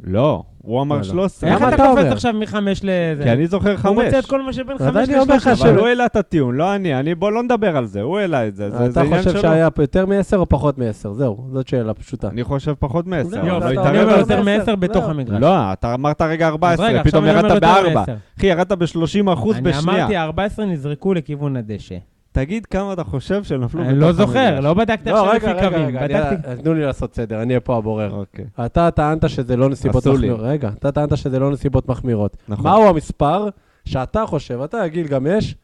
לא, 0.00 0.42
הוא 0.62 0.82
אמר 0.82 0.94
לא, 0.96 1.00
לא. 1.00 1.06
13. 1.06 1.50
איך 1.50 1.62
אתה 1.62 1.76
קופץ? 1.76 2.12
עכשיו 2.12 2.32
מחמש 2.32 2.80
לזה? 2.84 3.22
כי 3.24 3.30
אני 3.30 3.46
זוכר 3.46 3.74
הוא 3.84 4.02
רוצה 4.04 4.18
את. 4.18 4.26
כל 4.26 4.42
מה 4.42 4.52
שבין 4.52 4.76
אז 4.80 4.86
חמש 4.86 5.08
אני 5.08 5.18
אומר 5.18 5.34
לך 5.34 5.42
לשלוש. 5.46 5.60
אבל 5.60 5.70
שלא. 5.70 5.80
הוא 5.80 5.88
העלה 5.88 6.06
את 6.06 6.16
הטיעון, 6.16 6.54
לא 6.56 6.74
אני. 6.74 6.94
אני, 7.00 7.14
בוא 7.14 7.32
לא 7.32 7.42
נדבר 7.42 7.76
על 7.76 7.86
זה, 7.86 8.02
הוא 8.02 8.18
העלה 8.18 8.48
את 8.48 8.56
זה. 8.56 8.68
אתה 8.90 9.02
חושב. 9.16 9.40
שהיה 9.40 9.68
יותר 9.78 10.06
מ-10 10.06 10.36
או 10.36 10.48
פחות 10.48 10.78
מ-10? 10.78 11.08
זהו, 11.12 11.48
זאת 11.52 11.68
שאלה 11.68 11.94
פשוטה. 11.94 12.28
אני 12.28 12.44
חושב 12.44 12.74
פחות 12.78 13.06
מעשר, 13.06 13.28
זהו, 13.28 13.40
אני 13.40 13.48
לא 13.76 13.86
אני 13.86 14.02
אומר 14.02 14.18
יותר 14.18 14.24
זה. 14.24 14.36
מעשר. 14.36 14.58
מעשר 14.58 14.76
בתוך 14.76 15.04
לא. 15.04 15.10
המגרש. 15.10 15.40
לא, 15.40 15.72
אתה 15.72 15.94
אמרת 15.94 16.22
רגע 16.22 16.46
אז 16.46 16.52
14, 16.52 16.86
רגע, 16.86 17.02
פתאום 17.02 17.24
אני 17.24 17.32
ירדת 17.32 17.44
אומר 17.44 17.54
יותר 17.54 17.66
בארבע. 17.66 18.00
מעשר. 18.00 18.14
אחי, 18.38 18.46
ירדת 18.46 18.72
ב-30 18.72 19.32
אחוז 19.32 19.56
אני 19.56 19.62
בשנייה. 19.64 19.98
אמרתי, 20.04 20.16
14 20.16 20.66
נזרקו 20.66 21.14
לכיוון 21.14 21.56
הדשא. 21.56 21.94
תגיד 22.34 22.66
כמה 22.66 22.92
אתה 22.92 23.04
חושב 23.04 23.44
שנפלו 23.44 23.82
אני 23.82 23.98
לא 23.98 24.12
זוכר, 24.12 24.38
המגרש. 24.38 24.64
לא 24.64 24.74
בדקתי 24.74 25.10
לא, 25.10 25.14
עכשיו 25.20 25.32
רגע, 25.34 25.52
לפי 25.52 25.66
רגע, 25.66 25.70
קווים. 25.78 25.86
רגע, 25.98 26.00
בדקתי... 26.06 26.48
אני- 26.48 26.62
תנו 26.62 26.74
לי 26.74 26.82
לעשות 26.82 27.14
סדר, 27.14 27.42
אני 27.42 27.48
אהיה 27.52 27.60
פה 27.60 27.76
הבורר. 27.76 28.10
אוקיי. 28.12 28.44
אתה 28.66 28.90
טענת 28.90 29.28
שזה 29.30 29.56
לא 29.56 29.68
נסיבות 29.68 29.96
עשו 30.02 30.12
לי. 30.16 30.16
מחמירות. 30.30 30.40
רגע, 30.40 30.68
אתה 30.78 30.92
טענת 30.92 31.16
שזה 31.16 31.38
לא 31.38 31.50
נסיבות 31.50 31.88
מחמירות. 31.88 32.36
נכון. 32.48 32.64
מהו 32.64 32.88
המספר 32.88 33.48
שאתה 33.84 34.24
חושב, 34.26 34.60
אתה, 34.60 34.88
גיל 34.88 35.06
גם 35.06 35.26
יש, 35.26 35.54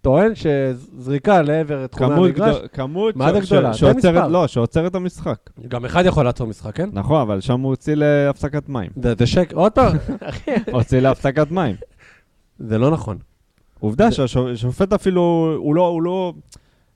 טוען 0.00 0.32
שזריקה 0.34 1.42
לעבר 1.42 1.86
תחומי 1.86 2.08
כמות 2.14 2.26
המגרש, 2.28 2.56
גדול- 2.56 2.68
כמות 2.72 3.16
מה 3.16 3.32
זה 3.32 3.42
ש- 3.46 3.52
גדולה? 3.52 3.74
ש- 3.74 3.80
תן 3.80 3.86
שעוצרת- 3.92 4.14
מספר. 4.14 4.28
לא, 4.28 4.46
שעוצרת 4.46 4.90
את 4.90 4.94
המשחק. 4.94 5.38
גם 5.68 5.84
אחד 5.84 6.04
יכול 6.06 6.24
לעצור 6.24 6.46
משחק, 6.46 6.74
כן? 6.76 6.88
נכון, 6.92 7.20
אבל 7.20 7.40
שם 7.40 7.60
הוא 7.60 7.70
הוציא 7.70 7.94
להפסקת 7.94 8.68
מים. 8.68 8.90
זה 9.02 9.14
זה 9.18 9.26
שקר, 9.26 9.56
עוד 9.56 9.72
פעם, 9.72 9.96
הוציא 10.72 11.00
להפסקת 11.00 11.50
מים. 11.50 11.76
זה 12.58 12.78
לא 12.78 12.90
נכון. 12.90 13.18
עובדה 13.80 14.10
שהשופט 14.12 14.92
אפילו, 14.92 15.22
הוא 15.58 15.74
לא, 15.74 15.86
הוא 15.86 16.02
לא, 16.02 16.32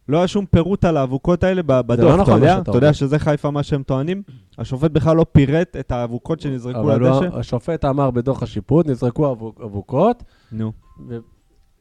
לא 0.08 0.18
היה 0.18 0.28
שום 0.28 0.46
פירוט 0.46 0.84
על 0.84 0.96
האבוקות 0.96 1.44
האלה 1.44 1.62
לא 1.68 1.82
בדוח, 1.82 2.14
אתה 2.14 2.22
נכון 2.22 2.40
מה 2.40 2.46
יודע? 2.46 2.58
אתה. 2.60 2.70
יודע 2.70 2.92
שזה 2.92 3.18
חיפה 3.18 3.50
מה 3.50 3.62
שהם 3.62 3.82
טוענים? 3.82 4.22
השופט 4.58 4.90
בכלל 4.90 5.16
לא 5.16 5.26
פירט 5.32 5.76
את 5.80 5.92
האבוקות 5.92 6.40
שנזרקו 6.40 6.80
אבל 6.80 7.00
הוא- 7.02 7.10
לדשא? 7.22 7.36
השופט 7.38 7.84
אמר 7.84 8.10
בדוח 8.10 8.42
השיפוט, 8.42 8.86
נזרקו 8.86 9.32
אבוק- 9.32 9.60
אבוקות, 9.64 10.22
נו. 10.52 10.72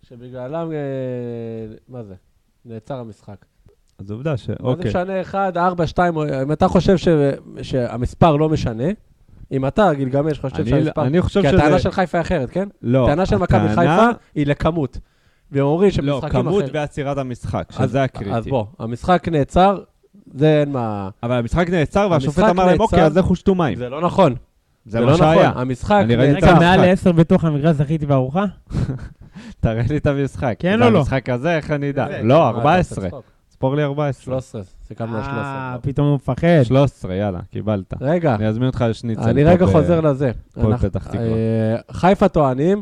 שבגללם, 0.02 0.72
אה, 0.72 0.78
מה 1.90 2.04
זה? 2.04 2.14
נעצר 2.66 2.96
המשחק. 3.00 3.46
אז 4.00 4.12
עובדה 4.12 4.38
ש... 4.38 4.50
מה 4.50 4.56
זה 4.60 4.64
אוקיי. 4.64 4.90
משנה 4.90 5.22
1, 5.22 5.58
4, 5.58 5.88
2, 5.88 6.18
אם 6.44 6.52
אתה 6.52 6.68
חושב 6.68 6.98
ש- 6.98 7.08
שהמספר 7.62 8.36
לא 8.36 8.50
משנה, 8.50 8.84
אם 9.52 9.66
אתה, 9.68 9.94
גילגמש, 9.94 10.40
חושב 10.40 10.56
אני- 10.56 10.70
שהמספר... 10.70 11.02
אני 11.06 11.22
חושב 11.22 11.42
כי 11.42 11.48
שזה... 11.48 11.58
הטענה 11.58 11.80
של 11.80 11.92
חיפה 11.92 12.18
היא 12.18 12.22
אחרת, 12.22 12.50
כן? 12.50 12.68
לא. 12.82 13.06
הטענה 13.06 13.26
של 13.26 13.38
מכבי 13.38 13.58
הטענה- 13.70 13.98
חיפה 13.98 14.20
היא 14.36 14.48
לכמות. 14.48 14.98
והם 15.52 15.64
אומרים 15.66 15.90
לא, 16.02 16.16
שמשחקים 16.20 16.30
כמות 16.42 16.64
אחרים... 16.64 16.70
ועצירת 16.76 17.18
המשחק, 17.18 17.66
אז- 17.70 17.76
שזה 17.76 17.84
אז 17.84 17.96
הקריטי. 17.96 18.50
בוא, 18.50 18.66
המשחק 18.80 19.28
נעצר, 19.32 19.80
זה 20.34 20.60
אין 20.60 20.72
מה... 20.72 21.10
אבל 21.24 21.36
המשחק 21.36 21.70
נעצר, 21.70 22.08
והשופט 22.12 22.38
המשחק 22.40 22.50
אמר 22.54 22.64
להם, 22.66 22.72
נעצר- 22.72 22.84
אוקיי, 22.84 23.04
אז 23.06 23.18
לכו 23.18 23.36
שתו 23.36 23.56
מים. 23.56 23.78
זה 23.78 23.90
לא 23.90 24.02
נכון. 24.02 24.36
זה 24.86 25.00
לא 25.00 25.06
מה 25.12 25.18
שהיה. 25.18 25.50
נכון. 25.50 25.62
המשחק 25.62 26.02
אני 26.06 26.16
ראיתי. 26.16 26.46
רגע. 26.46 26.54
מעל 26.60 26.82
לעשר 26.82 27.12
בתוך 27.12 27.44
המגרש 27.46 27.76
זכיתי 27.76 28.06
בארוחה? 28.06 28.46
תראה 29.62 29.84
לי 29.90 29.98
את 29.98 30.08
המשחק. 30.08 30.56
כן 30.60 30.78
זה 30.80 30.86
או 30.86 30.90
לא? 30.92 30.98
המשחק 31.00 31.30
הזה, 31.30 31.56
איך 31.58 31.72
אני 31.72 31.90
אדע? 31.90 32.08
זה. 32.08 32.20
לא, 32.24 32.36
מה, 32.40 32.50
אתה 32.50 32.58
עושה 32.58 32.60
14. 32.96 33.08
צחוק? 33.10 33.24
ספור 33.52 33.76
לי 33.76 33.84
14. 33.84 34.24
13, 34.24 34.62
סיכמנו 34.94 35.18
על 35.18 35.24
13. 35.24 35.44
אה, 35.44 35.78
כבר. 35.82 35.92
פתאום 35.92 36.08
הוא 36.08 36.16
מפחד. 36.16 36.64
13, 36.64 37.14
יאללה, 37.16 37.40
קיבלת. 37.52 37.94
רגע, 38.02 38.36
אני 38.36 38.48
אזמין 38.48 38.68
אותך 38.68 38.86
לשניצל. 38.90 39.30
אני 39.30 39.44
רגע 39.44 39.66
חוזר 39.66 40.02
לזה. 40.02 40.32
אנחנו- 40.58 40.72
בפתח 40.72 41.08
תקווה. 41.08 41.24
אה, 41.26 41.76
חיפה 41.92 42.28
טוענים 42.28 42.82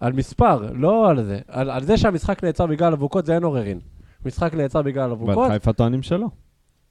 על 0.00 0.12
מספר, 0.12 0.66
לא 0.74 1.10
על 1.10 1.22
זה. 1.24 1.38
על 1.48 1.70
על 1.70 1.82
זה 1.84 1.96
שהמשחק 1.96 2.44
נעצר 2.44 2.66
בגלל 2.66 2.92
אבוקות, 2.92 3.26
זה 3.26 3.34
אין 3.34 3.42
עוררין. 3.44 3.78
משחק 4.26 4.54
נעצר 4.54 4.82
בגלל 4.82 5.02
אבל 5.10 5.12
אבוקות, 5.12 5.50
חיפה 5.50 5.72
טוענים 5.72 6.02
שלא. 6.02 6.26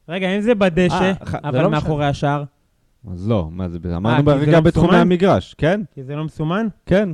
רגע, 0.10 0.36
אם 0.36 0.42
זה 0.42 0.56
בדשא, 0.56 0.94
אה, 0.94 1.12
אבל 1.44 1.62
לא 1.62 1.70
מאחורי 1.70 2.06
השער, 2.06 2.44
אז 3.12 3.28
לא, 3.30 3.48
מה 3.52 3.70
זה, 3.70 3.78
כי 3.84 3.96
אמרנו 3.96 4.18
זה 4.18 4.24
ברגע 4.24 4.52
לא 4.52 4.60
בתחומי? 4.60 4.98
המגרש, 4.98 5.56
כן? 5.58 5.82
כי 5.94 6.04
זה 6.04 6.16
לא 6.16 6.24
מסומן, 6.26 6.68
כן. 6.86 7.10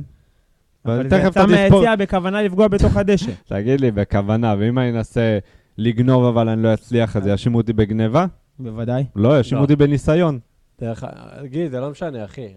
אבל 0.84 1.00
אבל 1.00 1.08
זה 1.10 1.16
יצא 1.16 1.46
מהיציאה 1.46 1.96
בכוונה 1.96 2.42
לפגוע 2.42 2.68
בתוך 2.68 2.96
הדשא. 2.96 3.32
תגיד 3.48 3.80
לי, 3.80 3.90
בכוונה, 3.90 4.54
ואם 4.58 4.78
אני 4.78 4.90
אנסה 4.90 5.38
לגנוב 5.78 6.24
אבל 6.24 6.48
אני 6.48 6.62
לא 6.62 6.74
אצליח, 6.74 7.16
אז 7.16 7.26
יאשימו 7.26 7.58
אותי 7.58 7.72
בגניבה? 7.72 8.26
בוודאי. 8.58 9.04
לא, 9.16 9.38
יאשימו 9.38 9.58
לא. 9.58 9.62
אותי 9.62 9.76
בניסיון. 9.76 10.38
דרך 10.80 11.04
גיל, 11.44 11.68
זה 11.68 11.80
לא 11.80 11.90
משנה, 11.90 12.24
אחי. 12.24 12.46
אה, 12.46 12.52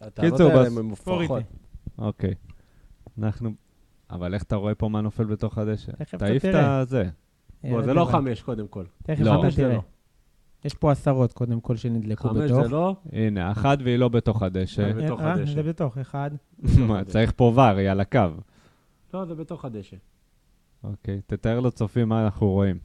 הטענות 0.00 0.32
קיצור, 0.32 0.50
האלה 0.50 0.62
בס- 0.70 0.76
הן 0.78 0.84
מופרכות. 0.84 1.42
אוקיי. 1.98 2.34
אנחנו... 3.22 3.50
אבל 4.10 4.34
איך 4.34 4.42
אתה 4.42 4.56
רואה 4.56 4.74
פה 4.74 4.88
מה 4.88 5.00
נופל 5.00 5.24
בתוך 5.24 5.58
הדשא? 5.58 5.92
תעיף 6.18 6.44
את 6.44 6.50
תראה. 6.50 6.78
הזה. 6.78 7.04
בוא, 7.70 7.82
זה 7.82 7.94
לא 7.94 8.04
חמש, 8.04 8.42
קודם 8.42 8.68
כל. 8.68 8.84
תכף 9.02 9.20
לא. 9.20 9.34
אתה 9.34 9.42
חמש 9.42 9.54
זה 9.54 9.62
תראה. 9.62 9.74
לא. 9.74 9.82
יש 10.64 10.74
פה 10.74 10.92
עשרות, 10.92 11.32
קודם 11.32 11.60
כל, 11.60 11.76
שנדלקו 11.76 12.28
חמש 12.28 12.50
בתוך. 12.50 12.62
זה 12.62 12.68
לא, 12.68 12.94
הנה, 13.12 13.50
אחת 13.52 13.78
והיא 13.84 13.96
לא 13.96 14.08
בתוך 14.08 14.42
הדשא. 14.42 14.92
בתוך 14.92 15.20
אה, 15.20 15.32
הדשא. 15.32 15.54
זה 15.54 15.62
בתוך, 15.62 15.98
אחד. 15.98 16.30
מה, 16.88 17.04
צריך 17.04 17.32
פה 17.36 17.44
ור, 17.54 17.60
היא 17.60 17.88
על 17.90 18.00
הקו. 18.00 18.20
לא, 19.14 19.24
זה 19.24 19.34
בתוך 19.34 19.64
הדשא. 19.64 19.96
אוקיי, 20.84 21.20
תתאר 21.26 21.60
לצופים 21.60 22.08
מה 22.08 22.24
אנחנו 22.24 22.50
רואים. 22.50 22.78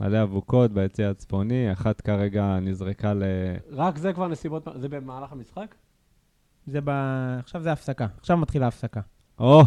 מלא 0.00 0.22
אבוקות 0.22 0.72
ביציע 0.72 1.10
הצפוני, 1.10 1.72
אחת 1.72 2.00
כרגע 2.00 2.58
נזרקה 2.60 3.14
ל... 3.14 3.22
רק 3.70 3.98
זה 3.98 4.12
כבר 4.12 4.28
נסיבות, 4.28 4.68
זה 4.80 4.88
במהלך 4.88 5.32
המשחק? 5.32 5.74
זה 6.66 6.80
ב... 6.84 6.90
עכשיו 7.38 7.62
זה 7.62 7.72
הפסקה. 7.72 8.06
עכשיו 8.20 8.36
מתחילה 8.36 8.64
ההפסקה. 8.64 9.00
או! 9.38 9.62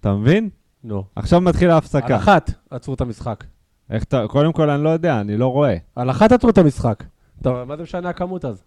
אתה 0.00 0.14
מבין? 0.14 0.50
נו. 0.84 1.04
עכשיו 1.16 1.40
מתחילה 1.40 1.70
על 1.70 1.74
ההפסקה. 1.74 2.16
אחת 2.16 2.50
עצרו 2.70 2.94
את 2.94 3.00
המשחק. 3.00 3.44
איך 3.90 4.04
אתה... 4.04 4.24
קודם 4.28 4.52
כל, 4.52 4.70
אני 4.70 4.84
לא 4.84 4.88
יודע, 4.88 5.20
אני 5.20 5.36
לא 5.36 5.46
רואה. 5.46 5.76
על 5.96 6.10
אחת 6.10 6.32
עצרו 6.32 6.50
את 6.50 6.58
המשחק. 6.58 7.04
טוב, 7.42 7.64
מה 7.64 7.76
זה 7.76 7.82
משנה 7.82 8.08
הכמות 8.08 8.44
אז? 8.44 8.64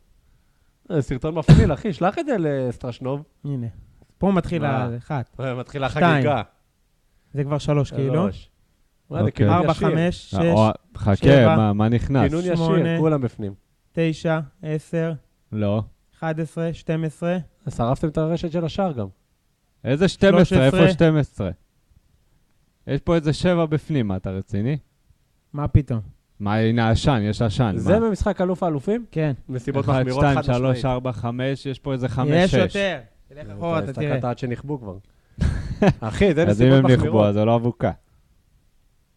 זה 0.89 1.02
סרטון 1.02 1.36
מפעיל, 1.36 1.74
אחי, 1.74 1.94
שלח 1.94 2.20
את 2.20 2.26
זה 2.26 2.36
לסטרשנוב. 2.39 3.24
הנה. 3.44 3.68
פה 4.18 4.32
מתחיל 4.32 4.62
מה? 4.62 4.84
האחת. 4.84 5.39
מתחילה 5.39 5.89
שתיים. 5.89 6.28
זה 7.34 7.44
כבר 7.44 7.58
שלוש, 7.58 7.92
כאילו. 7.92 8.13
שלוש. 8.13 8.50
אוקיי. 9.10 9.50
ארבע. 9.50 9.74
חמש, 9.74 10.15
שש, 10.32 10.34
אה, 10.36 10.72
חכה, 10.98 11.15
שבע, 11.15 11.56
מה- 11.58 11.74
מה 11.74 11.89
נכנס? 11.89 12.30
כינון. 12.30 12.44
ישיר, 12.46 12.98
כולם 13.00 13.22
בפנים. 13.22 13.54
תשע, 13.94 14.39
עשר, 14.63 15.13
לא. 15.52 15.84
אחד 16.20 16.39
עשרה, 16.39 16.74
שתים 16.74 17.04
עשרה. 17.04 17.38
אז 17.65 17.78
שרפתם 17.78 18.08
את 18.08 18.18
הרשת 18.18 18.52
של 18.52 18.65
השער 18.65 18.92
גם. 18.92 19.08
איזה 19.84 20.08
12? 20.08 20.65
איפה 20.65 20.78
13? 20.78 20.92
12? 20.94 21.50
יש 22.88 23.02
פה 23.02 23.15
איזה 23.15 23.34
7 23.34 23.65
בפנים, 23.65 24.08
מה, 24.08 24.15
אתה 24.15 24.32
רציני? 24.32 24.78
מה 25.54 25.68
פתאום? 25.68 26.00
מה, 26.39 26.56
הנה 26.56 26.89
עשן, 26.89 27.20
יש 27.24 27.42
עשן. 27.42 27.74
זה 27.78 28.00
מה? 28.00 28.08
במשחק 28.08 28.42
אלוף 28.42 28.63
האלופים? 28.63 29.06
כן. 29.12 29.34
נסיבות 29.50 29.86
1, 29.86 29.94
מחמירות 30.00 30.20
2, 30.24 30.36
חד 30.36 30.44
3, 30.44 30.78
משמעית. 30.78 30.86
4, 30.86 31.12
5, 31.12 31.65
יש 31.65 31.80
פה 31.80 31.94
איזה 31.94 32.10
5, 32.10 32.50
6. 32.52 32.54
יש 32.54 32.76
יותר. 32.76 33.00
תלך 33.28 33.48
אחורה, 33.58 33.80
אתה 33.80 33.94
תראה. 33.94 34.08
הסתכלת 34.08 34.24
עד 34.30 34.38
שנכבו 34.38 34.80
כבר. 34.80 34.98
אחי, 36.00 36.34
זה 36.34 36.44
אז 36.44 36.62
אם 36.62 36.68
נסיבות 36.68 36.80
הם 36.80 36.92
נכבו, 36.92 37.06
מחמירות. 37.06 37.26
אז 37.26 37.34
זה 37.34 37.46
לא 37.46 37.56
אבוקה. 37.56 37.92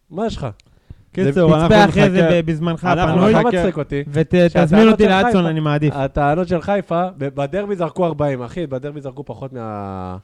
מה 0.09 0.25
יש 0.25 0.37
לך? 0.37 0.47
קיצור, 1.11 1.55
אנחנו 1.55 1.67
תצפה 1.69 1.85
אחרי 1.85 2.09
זה 2.09 2.21
נחכה. 2.21 2.41
בזמנך 2.41 2.85
הפנוי, 2.85 3.33
לא 3.33 3.39
נחכה. 3.39 3.57
מצחיק 3.57 3.77
אותי. 3.77 4.03
ותזמין 4.07 4.87
אותי 4.89 5.07
לאדסון, 5.07 5.45
אני 5.45 5.59
מעדיף. 5.59 5.93
הטענות 5.95 6.47
של 6.47 6.61
חיפה, 6.61 7.03
בדרבי 7.17 7.75
זרקו 7.75 8.05
40, 8.05 8.41
אחי, 8.41 8.67
בדרבי 8.67 9.01
זרקו 9.01 9.25
פחות 9.25 9.53
מה... 9.53 10.17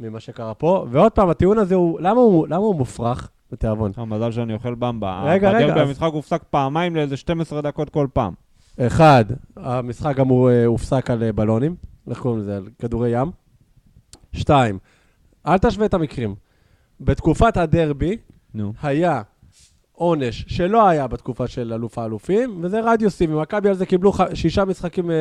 ממה 0.00 0.20
שקרה 0.20 0.54
פה. 0.54 0.86
ועוד 0.90 1.12
פעם, 1.12 1.28
הטיעון 1.28 1.58
הזה 1.58 1.74
הוא, 1.74 2.00
למה 2.00 2.20
הוא, 2.20 2.46
למה 2.48 2.56
הוא 2.56 2.74
מופרך? 2.76 3.30
בתיאבון. 3.52 3.92
אה, 3.98 4.04
מזל 4.04 4.32
שאני 4.32 4.54
אוכל 4.54 4.74
במבה. 4.74 5.22
רגע, 5.24 5.50
רגע, 5.50 5.66
בדרבי 5.66 5.80
המשחק 5.80 6.10
הופסק 6.12 6.42
פעמיים 6.50 6.96
לאיזה 6.96 7.16
12 7.16 7.60
דקות 7.60 7.90
כל 7.90 8.06
פעם. 8.12 8.32
אחד, 8.80 9.24
המשחק 9.56 10.16
גם 10.16 10.28
הוא 10.28 10.50
אה, 10.50 10.64
הופסק 10.66 11.10
על 11.10 11.22
אה, 11.22 11.32
בלונים, 11.32 11.74
איך 12.10 12.18
קוראים 12.18 12.40
לזה? 12.40 12.56
על 12.56 12.68
כדורי 12.78 13.20
ים. 13.20 13.30
שתיים, 14.32 14.78
אל 15.46 15.58
תשווה 15.58 15.86
את 15.86 15.94
המקרים. 15.94 16.34
בתקופת 17.00 17.56
הדרבי 17.56 18.16
נו. 18.54 18.72
היה 18.82 19.22
עונש 19.92 20.44
שלא 20.48 20.88
היה 20.88 21.06
בתקופה 21.06 21.46
של 21.46 21.72
אלוף 21.72 21.98
האלופים, 21.98 22.58
וזה 22.62 22.80
רדיוסים. 22.84 23.34
ומכבי 23.34 23.68
על 23.68 23.74
זה 23.74 23.86
קיבלו 23.86 24.12
ח... 24.12 24.20
שישה 24.34 24.64
משחקים 24.64 25.10
אה, 25.10 25.16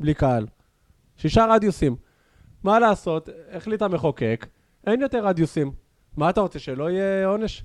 בלי 0.00 0.14
קהל. 0.14 0.46
שישה 1.16 1.46
רדיוסים. 1.50 1.96
מה 2.64 2.78
לעשות? 2.78 3.28
החליט 3.52 3.82
המחוקק, 3.82 4.46
אין 4.86 5.00
יותר 5.00 5.26
רדיוסים. 5.26 5.72
מה 6.16 6.30
אתה 6.30 6.40
רוצה, 6.40 6.58
שלא 6.58 6.90
יהיה 6.90 7.26
עונש? 7.26 7.64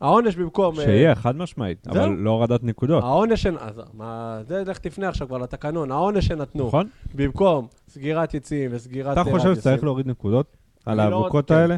העונש 0.00 0.36
במקום... 0.36 0.78
אה, 0.78 0.84
שיהיה, 0.84 1.14
חד 1.14 1.36
משמעית. 1.36 1.88
אבל 1.88 2.08
לא 2.08 2.30
הורדת 2.30 2.64
נקודות. 2.64 3.04
העונש... 3.04 3.46
אז 3.46 3.80
מה... 3.94 4.40
זה, 4.42 4.62
לך 4.66 4.78
תפנה 4.78 5.08
עכשיו 5.08 5.28
כבר 5.28 5.38
לתקנון. 5.38 5.90
העונש 5.90 6.26
שנתנו, 6.26 6.66
נכון? 6.66 6.88
במקום 7.14 7.66
סגירת 7.88 8.34
יציאים 8.34 8.70
וסגירת 8.74 9.12
אתה 9.12 9.20
אה, 9.20 9.34
חושב. 9.34 9.54
שצריך 9.54 9.84
להוריד 9.84 10.06
נקודות 10.06 10.56
על 10.86 10.96
לא- 10.96 11.02
האבוקות 11.02 11.48
כן. 11.48 11.54
האלה? 11.54 11.76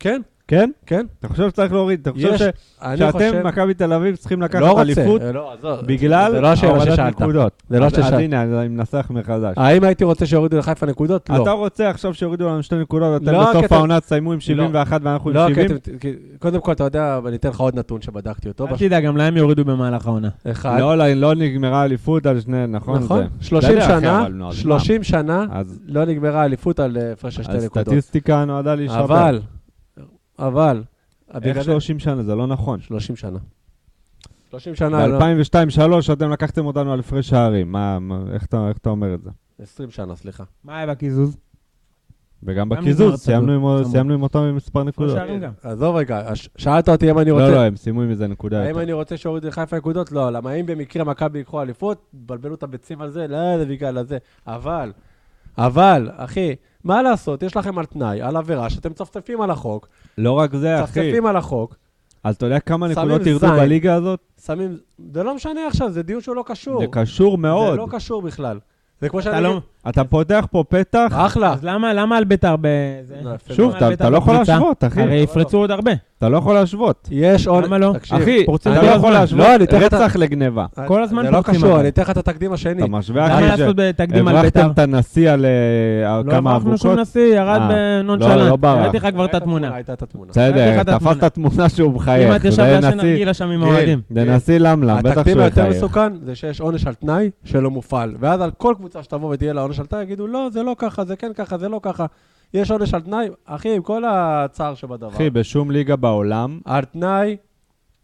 כן, 0.00 0.22
כן? 0.48 0.70
כן? 0.86 1.06
אתה 1.20 1.28
חושב 1.28 1.48
שצריך 1.48 1.72
להוריד? 1.72 2.00
אתה 2.00 2.12
חושב 2.12 2.32
יש- 2.34 2.42
ש- 2.42 2.44
אני 2.82 3.12
חושב... 3.12 3.30
שאתם, 3.32 3.46
מכבי 3.46 3.74
תל 3.74 3.92
אביב, 3.92 4.16
צריכים 4.16 4.42
לקחת 4.42 4.60
לא. 4.62 4.80
אליפות 4.80 5.20
לא, 5.34 5.52
עזוב. 5.52 5.80
בגלל 5.86 6.30
זה 6.32 6.40
לא 6.40 6.48
השאלה 6.48 6.72
הורדת 6.72 6.92
ששאלת. 6.92 7.20
נקודות? 7.20 7.62
זה 7.70 7.80
לא 7.80 7.84
אז- 7.86 7.98
אז 7.98 8.04
ששאלת. 8.04 8.20
הנה, 8.20 8.42
אני 8.42 8.68
מנסח 8.68 9.06
מחדש. 9.10 9.54
האם 9.56 9.84
הייתי 9.84 10.04
רוצה 10.04 10.26
שיורידו 10.26 10.58
לחיפה 10.58 10.86
נקודות? 10.86 11.30
לא. 11.30 11.42
אתה 11.42 11.50
רוצה 11.50 11.90
עכשיו 11.90 12.14
שיורידו 12.14 12.48
לנו 12.48 12.62
שתי 12.62 12.74
נקודות, 12.76 13.12
ואתם 13.22 13.32
לא, 13.32 13.50
בסוף 13.50 13.72
העונה 13.72 14.00
תסיימו 14.00 14.32
עם 14.32 14.40
71 14.40 15.00
ואנחנו 15.04 15.30
עם 15.30 15.36
לא, 15.36 15.46
כי 15.48 15.54
70? 15.54 15.76
אתם... 15.76 15.98
כי- 16.00 16.12
קודם 16.38 16.60
כל, 16.60 16.72
אתה 16.72 16.84
יודע, 16.84 17.18
אני 17.26 17.36
אתן 17.36 17.48
לך 17.48 17.60
עוד 17.60 17.78
נתון 17.78 18.02
שבדקתי 18.02 18.48
אותו. 18.48 18.66
אל 18.68 18.76
תדאג, 18.78 19.04
גם 19.04 19.16
להם 19.16 19.36
יורידו 19.36 19.64
במהלך 19.64 20.06
העונה. 20.06 20.28
אחד. 20.50 20.76
לא, 20.80 20.98
לא, 20.98 21.12
לא 21.12 21.34
נגמרה 21.34 21.80
האליפות 21.82 22.26
על 22.26 22.40
שני, 22.40 22.66
נכון? 22.66 23.02
נכון? 23.02 23.18
זה. 23.40 23.46
30 23.46 23.70
בסדר, 23.70 23.84
אחי, 23.84 24.00
שנה, 24.00 24.22
אבל 24.22 24.32
נו, 24.32 24.48
אז 24.48 24.54
30 24.56 25.02
שנה 25.02 25.44
לא 25.86 26.04
נגמרה 26.04 26.42
האליפות 26.42 26.80
על 26.80 26.96
אה, 26.96 27.12
הפרש 27.12 27.34
של 27.36 27.42
שתי 27.42 27.52
נקודות. 27.64 27.76
הסטטיסטיקה 27.88 28.44
נועדה 28.44 28.74
להישבר. 28.74 29.04
אבל, 29.04 29.40
אבל, 30.38 30.82
איך 31.34 31.36
בגלל 31.42 31.54
זה- 31.54 31.62
30 31.62 31.98
שנה? 31.98 32.22
זה 32.22 32.34
לא 32.34 32.46
נכון. 32.46 32.80
30 32.80 33.16
שנה. 33.16 33.38
30 34.50 34.74
שנה, 34.74 35.06
לא- 35.06 35.18
ב-2002-2003 35.18 36.12
אתם 36.12 36.30
לקחתם 36.30 36.66
אותנו 36.66 36.92
על 36.92 37.00
הפרש 37.00 37.28
שערים. 37.28 37.72
מה, 37.72 37.98
מה- 37.98 38.22
איך 38.32 38.46
אתה 38.46 38.68
איך 38.68 38.76
אתה 38.76 38.90
אומר 38.90 39.14
את 39.14 39.22
זה? 39.22 39.30
20 39.62 39.90
שנה, 39.90 40.16
סליחה. 40.16 40.44
מה 40.64 40.76
היה 40.76 40.86
בקיזוז? 40.86 41.36
וגם 42.42 42.56
גם 42.56 42.68
בקיזוז, 42.68 43.20
סיימנו 43.20 43.52
עם- 43.52 43.58
צמוד. 43.60 43.92
סיימנו 43.92 44.14
עם 44.14 44.22
אותם 44.22 44.38
עם 44.38 44.56
מספר 44.56 44.82
נקודות. 44.84 45.18
עזוב 45.62 45.96
רגע, 45.96 46.22
שאלת 46.34 46.88
אותי 46.88 47.10
אם 47.10 47.18
אני 47.18 47.30
לא, 47.30 47.38
לא, 47.38 47.44
רוצה... 47.44 47.62
הם 47.66 47.76
סיימו 47.76 48.02
עם 48.02 48.10
איזה 48.10 48.26
נקודה 48.26 48.62
האם. 48.62 48.78
אני 48.78 48.92
רוצה 48.92 49.16
שיורידו 49.16 49.48
לחיפה 49.48 49.76
נקודות? 49.76 50.12
לא. 50.12 50.30
למה 50.30 50.52
אם 50.52 50.66
במקרה 50.66 51.04
מכבי 51.04 51.38
ייקחו 51.38 51.62
אליפות, 51.62 52.06
בלבלו 52.12 52.54
את 52.54 52.62
הביצים 52.62 53.00
על 53.00 53.10
זה? 53.10 53.26
לא, 53.28 53.58
זה 53.58 53.66
בגלל 53.66 53.98
הזה. 53.98 54.18
אבל, 54.46 54.92
אבל, 55.58 56.10
אחי, 56.16 56.54
מה 56.84 57.02
לעשות? 57.02 57.42
יש 57.42 57.56
לכם 57.56 57.78
על 57.78 57.84
תנאי, 57.84 58.22
על 58.22 58.36
עבירה, 58.36 58.70
שאתם 58.70 58.90
מצפצפים 58.90 59.40
על 59.40 59.50
החוק, 59.50 59.88
לא 60.18 60.32
רק 60.32 60.54
זה, 60.54 60.84
אחי. 60.84 61.00
מצפצפים 61.00 61.26
על 61.26 61.36
החוק, 61.36 61.76
אז 62.24 62.36
אתה 62.36 62.46
יודע 62.46 62.60
כמה 62.60 62.88
נקודות 62.88 63.26
ירדו. 63.26 63.46
בליגה 63.46 63.94
הזאת? 63.94 64.20
שמים... 64.46 64.76
זה 65.12 65.22
לא 65.22 65.34
משנה 65.34 65.66
עכשיו, 65.66 65.90
זה 65.90 66.02
דיון 66.02 66.20
שהוא 66.20 66.36
לא 66.36 66.44
קשור. 66.46 66.80
זה 66.80 66.86
קשור 66.90 67.38
מאוד. 67.38 67.70
זה 67.70 67.76
לא 67.76 67.86
קשור 67.90 68.22
בכלל. 68.22 68.58
זה 69.00 69.08
כמו 69.08 69.22
שאני... 69.22 69.42
לא... 69.42 69.60
אתה 69.88 70.04
פותח 70.04 70.46
פה 70.50 70.64
פתח, 70.68 71.12
אחלה. 71.12 71.52
אז 71.52 71.64
למה 71.64 71.94
למה 71.94 72.16
על 72.16 72.24
ביתר 72.24 72.56
בזה? 72.60 73.14
לא, 73.22 73.30
שוב. 73.52 73.74
אתה- 73.74 74.10
לא 74.10 74.16
יכול? 74.18 74.34
להשוות, 74.34 74.84
אחי. 74.84 75.02
הרי 75.02 75.14
יפרצו 75.16 75.58
עוד 75.58 75.70
הרבה. 75.70 75.92
אתה 76.18 76.28
לא 76.28 76.36
יכול 76.36 76.54
להשוות. 76.54 77.08
יש 77.12 77.46
עוד... 77.46 77.64
למה 77.64 77.78
לא? 77.78 77.92
אחי, 78.10 78.46
פורצים 78.46 78.72
אתה 78.72 78.82
לא. 78.82 78.86
יכול 78.86 79.12
להשוות 79.12 79.40
לא, 79.40 79.54
אני 79.54 79.64
אתן 79.64 79.76
רצח 79.82 80.16
לגניבה. 80.16 80.66
כל 80.86 81.02
הזמן 81.02 81.22
זה 81.24 81.30
לא 81.30 81.36
פורצים 81.42 81.54
קשור. 81.54 81.80
אני 81.80 81.88
אתן 81.88 82.02
לך 82.02 82.10
את 82.10 82.16
התקדים 82.16 82.52
השני. 82.52 82.82
אתה 82.82 82.90
משווה, 82.90 83.24
למה 83.28 83.34
אחי, 83.38 83.44
לעשות 83.62 83.76
תקדים 83.96 84.28
על 84.28 84.34
שהברחתם 84.34 84.60
ביתר? 84.60 84.70
את 84.70 84.78
הנשיא 84.78 85.30
על 85.30 85.44
אה, 85.46 86.22
לא 86.24 86.30
כמה 86.30 86.50
הברחנו 86.50 86.78
שום 86.78 86.90
אבוקות? 86.90 87.08
נשיא, 87.08 87.34
ירד 87.36 87.60
אה, 87.60 87.68
בנונשלנט. 88.02 88.36
לא, 88.36 88.48
לא 88.48 88.56
ברח. 88.56 88.78
הראיתי 88.78 88.96
לך 88.96 89.06
כבר 89.12 89.24
את 89.24 89.34
התמונה. 89.34 89.70
ראית 89.70 89.90
את 89.90 90.02
התמונה. 90.02 90.30
בסדר, 90.30 90.68
ראיתי 90.68 90.90
תפסת 90.98 91.24
תמונה 91.24 91.68
שהוא 91.68 91.92
מחייך. 91.92 92.28
כמעט 92.28 92.44
ישב 92.44 92.62
לעשן 92.62 93.32
שם 93.32 93.48
עם 93.50 93.62
האוהדים. 93.62 94.00
זה 94.10 94.24
נשיא 94.24 94.58
למלם, 94.58 94.98
בטח 94.98 95.10
התקדים 95.10 95.32
שהוא 95.34 95.42
היותר 95.42 95.60
יחייך. 95.60 95.76
מסוכן 95.76 96.12
זה 96.24 96.34
שיש 96.34 96.60
עונש 96.60 96.86
על 96.86 96.94
תנאי 96.94 97.30
שלא 97.44 97.70
מופעל. 97.70 98.14
ואז 98.20 98.40
על 98.40 98.50
כל 98.58 98.74
קבוצה 98.76 99.02
שתבוא 99.02 99.30
ותהיה 99.34 99.52
לה 99.52 99.60
עונש 99.60 99.75
על 99.80 99.86
תנאי, 99.86 100.02
יגידו, 100.02 100.26
לא, 100.26 100.48
זה 100.52 100.62
לא 100.62 100.76
ככה, 100.78 101.04
זה 101.04 101.16
כן 101.16 101.32
ככה, 101.32 101.58
זה 101.58 101.68
לא 101.68 101.80
ככה. 101.82 102.06
יש 102.54 102.70
עונש 102.70 102.94
על 102.94 103.00
תנאי, 103.00 103.28
אחי, 103.44 103.76
עם 103.76 103.82
כל 103.82 104.02
הצער 104.08 104.74
שבדבר. 104.74 105.08
אחי, 105.08 105.30
בשום 105.30 105.70
ליגה 105.70 105.96
בעולם, 105.96 106.60
על 106.64 106.84
תנאי, 106.84 107.36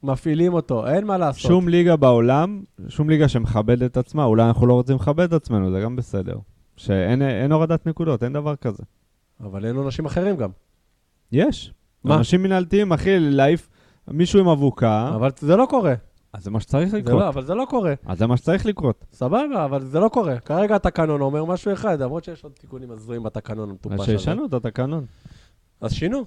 מפעילים 0.02 0.54
אותו, 0.54 0.86
אין 0.86 1.04
מה 1.04 1.18
לעשות. 1.18 1.50
שום 1.50 1.68
ליגה 1.68 1.96
בעולם, 1.96 2.62
שום 2.88 3.10
ליגה 3.10 3.28
שמכבדת 3.28 3.90
את 3.90 3.96
עצמה, 3.96 4.24
אולי 4.24 4.44
אנחנו 4.44 4.66
לא 4.66 4.72
רוצים 4.72 4.96
לכבד 4.96 5.24
את 5.24 5.32
עצמנו, 5.32 5.70
זה 5.70 5.80
גם 5.80 5.96
בסדר. 5.96 6.36
שאין 6.76 7.22
אין 7.22 7.52
הורדת 7.52 7.86
נקודות, 7.86 8.22
אין 8.22 8.32
דבר 8.32 8.56
כזה. 8.56 8.82
אבל 9.40 9.66
אין 9.66 9.76
עונשים 9.76 10.04
אחרים 10.04 10.36
גם. 10.36 10.50
יש. 11.32 11.74
מה? 12.04 12.16
אנשים 12.16 12.42
מנהלתיים, 12.42 12.92
אחי, 12.92 13.20
להעיף 13.20 13.68
מישהו 14.08 14.40
עם 14.40 14.48
אבוקה, 14.48 15.12
אבל 15.14 15.30
זה 15.38 15.56
לא 15.56 15.66
קורה. 15.70 15.94
אז 16.32 16.44
זה 16.44 16.50
מה 16.50 16.60
שצריך 16.60 16.88
זה 16.88 16.98
לקרות. 16.98 17.20
לא, 17.20 17.28
אבל 17.28 17.44
זה 17.44 17.54
לא 17.54 17.66
קורה. 17.70 17.94
אז 18.06 18.18
זה 18.18 18.26
מה 18.26 18.36
שצריך 18.36 18.66
לקרות. 18.66 19.04
סבבה, 19.12 19.64
אבל 19.64 19.84
זה 19.84 20.00
לא 20.00 20.08
קורה. 20.08 20.40
כרגע 20.40 20.76
התקנון 20.76 21.20
אומר 21.20 21.44
משהו 21.44 21.72
אחד, 21.72 22.02
למרות 22.02 22.24
שיש 22.24 22.44
עוד 22.44 22.52
תיקונים 22.52 22.90
הזויים 22.90 23.22
בתקנון 23.22 23.64
אז 23.64 23.70
המטופש 23.70 23.94
הזה. 23.94 24.04
שישנו 24.18 24.46
את 24.46 24.54
התקנון. 24.54 25.04
אז 25.80 25.92
שינו. 25.92 26.24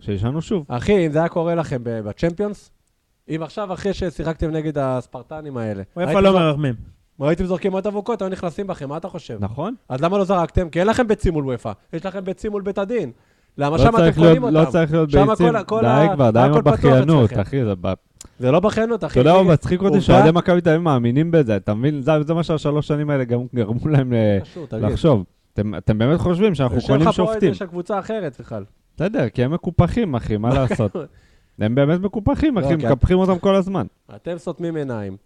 שישנו 0.00 0.42
שוב. 0.42 0.64
אחי, 0.68 1.06
אם 1.06 1.12
זה 1.12 1.18
היה 1.18 1.28
קורה 1.28 1.54
לכם 1.54 1.80
בצ'מפיונס, 1.84 2.70
אם 3.28 3.42
עכשיו, 3.42 3.72
אחרי 3.72 3.94
ששיחקתם 3.94 4.50
נגד 4.50 4.78
הספרטנים 4.78 5.56
האלה, 5.56 5.82
איפה 6.00 6.20
לא 6.20 6.32
מרחמים. 6.32 6.74
הייתם 7.20 7.46
זורקים 7.46 7.72
עוד 7.72 7.86
אבוקות, 7.86 8.22
היו 8.22 8.28
נכנסים 8.28 8.66
בכם, 8.66 8.88
מה 8.88 8.96
אתה 8.96 9.08
חושב? 9.08 9.38
נכון? 9.40 9.74
אז 9.88 10.00
למה 10.00 10.18
לא 10.18 10.24
זרקתם? 10.24 10.70
כי 10.70 10.80
אין 10.80 10.86
לכם 10.86 11.08
ביצים 11.08 11.32
מול 11.32 11.44
וופא, 11.44 11.72
יש 11.92 12.06
לכם 12.06 12.24
ביצים 12.24 12.50
מול 12.50 12.62
בית 12.62 12.78
הדין. 12.78 13.12
למה 13.58 13.76
לא 13.76 13.82
שם 13.82 13.88
אתם 13.88 14.12
קונים 14.14 14.42
להיות- 14.42 14.44
אותם? 14.44 14.54
לא 14.54 14.64
צריך 14.70 14.92
להיות 14.92 15.08
ביצים. 15.10 15.52
די 15.82 16.06
כבר, 16.14 16.30
די 16.30 16.38
עם 16.38 16.54
הבכיינות. 16.54 17.30
אחי. 17.40 17.64
זה 17.64 17.72
זה 18.38 18.50
לא 18.50 18.60
בכיינות, 18.60 19.04
אחי. 19.04 19.20
אתה 19.20 19.28
יודע 19.30 19.42
מה 19.42 19.52
מצחיק 19.52 19.82
אותי? 19.82 20.00
שאוהדי 20.00 20.30
מכבי 20.32 20.60
תל 20.60 20.68
אביב 20.70 20.82
מאמינים 20.82 21.30
בזה, 21.30 21.56
אתה 21.56 21.74
מבין? 21.74 22.02
זה 22.02 22.34
מה 22.34 22.42
שהשלוש 22.42 22.86
שנים 22.88 23.10
האלה 23.10 23.24
גם 23.24 23.40
גרמו 23.54 23.88
להם 23.88 24.12
תגיד. 24.68 24.84
לחשוב. 24.84 25.24
אתם- 25.54 25.98
באמת 25.98 26.20
חושבים 26.20 26.54
שאנחנו 26.54 26.78
קונים 26.86 27.08
לך 27.08 27.12
שופטים. 27.14 27.54
של 27.54 27.66
קבוצה 27.66 27.98
אחרת 27.98 28.36
בכלל. 28.40 28.64
בסדר, 28.96 29.28
כי 29.28 29.44
הם 29.44 29.52
מקופחים, 29.54 30.14
אחי, 30.14 30.36
מה 30.36 30.48
לעשות? 30.58 30.96
הם 31.58 31.74
באמת 31.74 32.00
מקופחים, 32.00 32.58
אחי, 32.58 32.72
לא, 32.74 32.80
כי- 32.80 32.86
מקפחים 32.86 33.18
אותם 33.18 33.38
כל 33.38 33.54
הזמן. 33.54 33.86
אתם 34.16 34.38
סותמים 34.38 34.76
עיניים. 34.76 35.16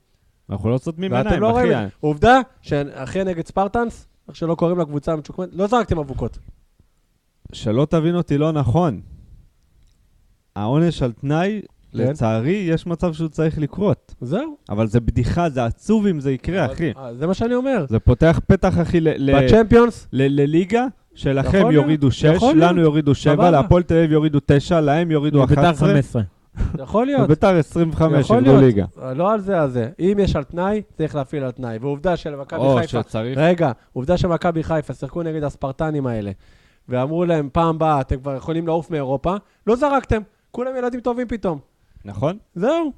אנחנו 0.50 0.70
לא 0.70 0.78
סותמים 0.78 1.12
עיניים, 1.14 1.40
לא 1.40 1.60
אחי. 1.60 1.68
עובדה 2.00 2.40
שאחרי 2.62 3.24
נגד 3.24 3.46
ספרטנס, 3.46 4.06
איך 4.28 4.36
שלא 4.36 4.54
קוראים 4.54 4.78
לקבוצה 4.78 5.12
המצ'וקמנת, 5.12 5.48
לא 5.52 5.66
זרקתם 5.66 5.98
אבוקות. 5.98 6.38
שלא 7.52 7.86
תבין 7.90 8.14
אותי 8.16 8.38
לא 8.38 8.52
נכון. 8.52 9.00
העונש 10.56 11.02
על 11.02 11.12
תנאי, 11.12 11.60
כן. 11.92 11.98
לצערי, 11.98 12.50
יש 12.68 12.86
מצב 12.86 13.12
שהוא 13.12 13.28
צריך 13.28 13.58
לקרות. 13.58 14.14
זהו. 14.20 14.56
אבל 14.68 14.86
זה 14.86 15.00
בדיחה, 15.00 15.48
זה 15.48 15.64
עצוב 15.64 16.06
אם 16.06 16.20
זה 16.20 16.32
יקרה, 16.32 16.64
אבל- 16.64 16.74
אחי. 16.74 16.92
אה, 16.96 17.14
זה 17.14 17.26
מה 17.26 17.34
שאני 17.34 17.54
אומר. 17.54 17.84
זה 17.88 17.98
פותח 17.98 18.40
פתח, 18.46 18.74
אחי, 18.82 19.00
ל- 19.00 19.08
ל- 19.16 19.46
בצ'מפיונס, 19.46 20.06
ל- 20.12 20.40
לליגה 20.42 20.86
שלכם 21.14 21.70
יורידו 21.70 22.10
6, 22.10 22.24
יכול 22.24 22.54
להיות. 22.54 22.70
לנו 22.70 22.80
יורידו 22.80 23.14
7, 23.14 23.34
סבבה. 23.34 23.50
להפועל 23.50 23.82
תל 23.82 23.94
אביב 23.94 24.12
יורידו 24.12 24.38
9, 24.46 24.80
להם 24.80 25.10
יורידו 25.10 25.46
ביתר 25.46 25.60
11, 25.60 25.88
15. 25.88 26.22
יכול 26.84 27.06
להיות. 27.06 27.20
וביתר 27.24 27.56
25 27.56 28.24
יכול 28.24 28.46
ירדו. 28.46 28.60
ליגה. 28.60 28.84
לא 29.14 29.32
על 29.32 29.40
זה, 29.40 29.60
על 29.62 29.70
זה. 29.70 29.88
אם 30.00 30.16
יש 30.20 30.36
על 30.36 30.44
תנאי, 30.44 30.82
צריך 30.96 31.14
להפעיל 31.14 31.44
על 31.44 31.50
תנאי. 31.50 31.78
ועובדה 31.80 32.16
שלמכבי 32.16 32.60
או 32.60 32.76
חיפה... 32.76 33.02
שצריך... 33.02 33.38
רגע, 33.38 33.72
עובדה 33.92 34.16
שמכבי 34.16 34.62
חיפה 34.62 34.94
שיחקו 34.94 35.22
נגד 35.22 35.42
הספרטנים 35.42 36.06
האלה, 36.06 36.30
ואמרו 36.90 37.24
להם, 37.24 37.48
פעם 37.52 37.78
באה 37.78 38.00
אתם 38.00 38.20
כבר 38.20 38.36
יכולים 38.36 38.66
לעוף 38.66 38.90
מאירופה, 38.90 39.34
לא 39.66 39.76
זרקתם. 39.76 40.22
כולם 40.50 40.76
ילדים 40.76 41.00
טובים 41.00 41.28
פתאום. 41.28 41.58
נכון? 42.04 42.38
זהו. 42.54 42.92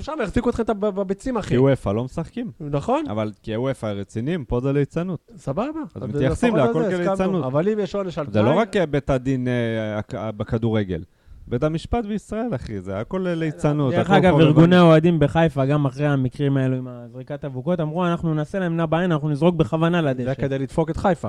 שם 0.00 0.12
החזיקו 0.22 0.50
אתכם 0.50 0.62
בביצים, 0.80 1.36
אחי. 1.36 1.48
כי 1.48 1.58
וופא 1.58 1.88
לא 1.88 2.04
משחקים. 2.04 2.50
נכון? 2.60 3.04
אבל 3.10 3.32
כי 3.42 3.56
וופא 3.56 3.86
רציניים, 3.86 4.44
פה 4.44 4.60
זה 4.60 4.72
ליצנות. 4.72 5.30
סבבה. 5.36 5.80
אז 5.94 6.02
מתייחסים 6.02 6.56
להכל 6.56 6.84
זה 6.84 6.96
כליצנות. 6.96 7.44
אבל 7.44 7.68
אם 7.68 7.78
יש 7.78 7.94
עונש 7.94 8.18
על 8.18 8.26
זה 8.26 8.32
תנאי... 8.32 8.44
לא 8.44 8.58
רק 8.58 8.76
אה, 8.76 8.86
בית 8.86 9.10
הדין 9.10 9.48
אה, 9.48 10.00
אה, 10.14 10.32
בכדורגל. 10.32 11.04
בית 11.46 11.62
המשפט 11.62 12.04
בישראל, 12.04 12.54
אחי, 12.54 12.80
זה 12.80 12.98
הכל 12.98 13.26
ליצנות. 13.36 13.94
דרך 13.94 14.10
אגב. 14.10 14.34
ארגוני 14.34 14.76
האוהדים 14.76 15.18
בחיפה, 15.18 15.64
גם 15.64 15.86
אחרי 15.86 16.06
המקרים 16.06 16.56
האלו 16.56 16.76
עם 16.76 16.88
הזריקת 16.88 17.44
אבוקות, 17.44 17.80
אמרו, 17.80 18.06
אנחנו 18.06 18.34
נעשה 18.34 18.58
להם 18.58 18.76
נע 18.76 18.86
בעין, 18.86 19.12
אנחנו 19.12 19.28
נזרוק 19.28 19.54
בכוונה 19.54 20.02
זה 20.02 20.08
לדשא. 20.08 20.34
כדי 20.34 20.58
לדפוק 20.58 20.90
את 20.90 20.96
חיפה. 20.96 21.28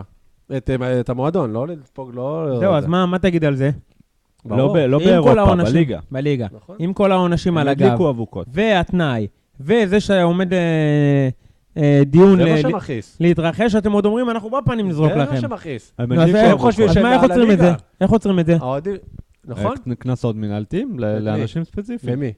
את 0.57 0.69
את 0.99 1.09
המועדון, 1.09 1.51
לא 1.51 1.67
לדפוק, 1.67 2.09
לא... 2.13 2.55
זהו, 2.59 2.73
אז 2.73 2.85
מה 2.85 3.05
מה 3.05 3.19
תגיד 3.19 3.45
על 3.45 3.55
זה? 3.55 3.71
לא 4.45 4.55
ברור. 4.57 4.73
ב- 4.73 4.77
לא 4.77 4.99
כל 4.99 5.05
באירופה, 5.05 5.39
העונשים- 5.41 5.73
בליגה. 5.73 5.99
בליגה. 6.11 6.47
נכון. 6.51 6.75
עם 6.79 6.93
כל 6.93 7.11
העונשים 7.11 7.57
על 7.57 7.67
הם 7.67 7.71
הגב, 7.71 7.85
הדליקו 7.85 8.09
אבוקות. 8.09 8.47
והתנאי, 8.53 9.27
וזה 9.59 9.99
שעומד 9.99 10.53
אה, 10.53 11.29
אה, 11.77 12.01
דיון 12.05 12.37
זה 12.37 12.43
ל- 12.43 12.51
מה 12.51 12.57
שמכעיס. 12.57 13.17
להתרחש, 13.19 13.75
אתם 13.75 13.91
עוד 13.91 14.05
אומרים, 14.05 14.29
אנחנו 14.29 14.49
בפנים 14.49 14.87
נזרוק 14.89 15.09
זה 15.11 15.15
מה 15.17 15.23
לכם. 15.23 15.37
שמכעיס. 15.41 15.93
הם 15.99 16.11
אז 16.13 16.29
הם. 16.35 16.57
חושבים 16.57 16.89
שהם 16.93 17.03
מה, 17.03 17.13
איך 17.13 17.21
מעל 17.21 17.31
עוצרים 17.31 17.51
את 17.51 17.57
זה? 17.57 17.71
איך 18.01 18.11
עוצרים 18.11 18.39
את 18.39 18.45
זה? 18.45 18.57
נכון? 19.45 19.75
אה, 19.89 19.95
קנסות 19.95 20.35
מנהלתיים? 20.35 20.99
לאנשים 20.99 21.63
ספציפיים. 21.63 22.13
למי? 22.17 22.31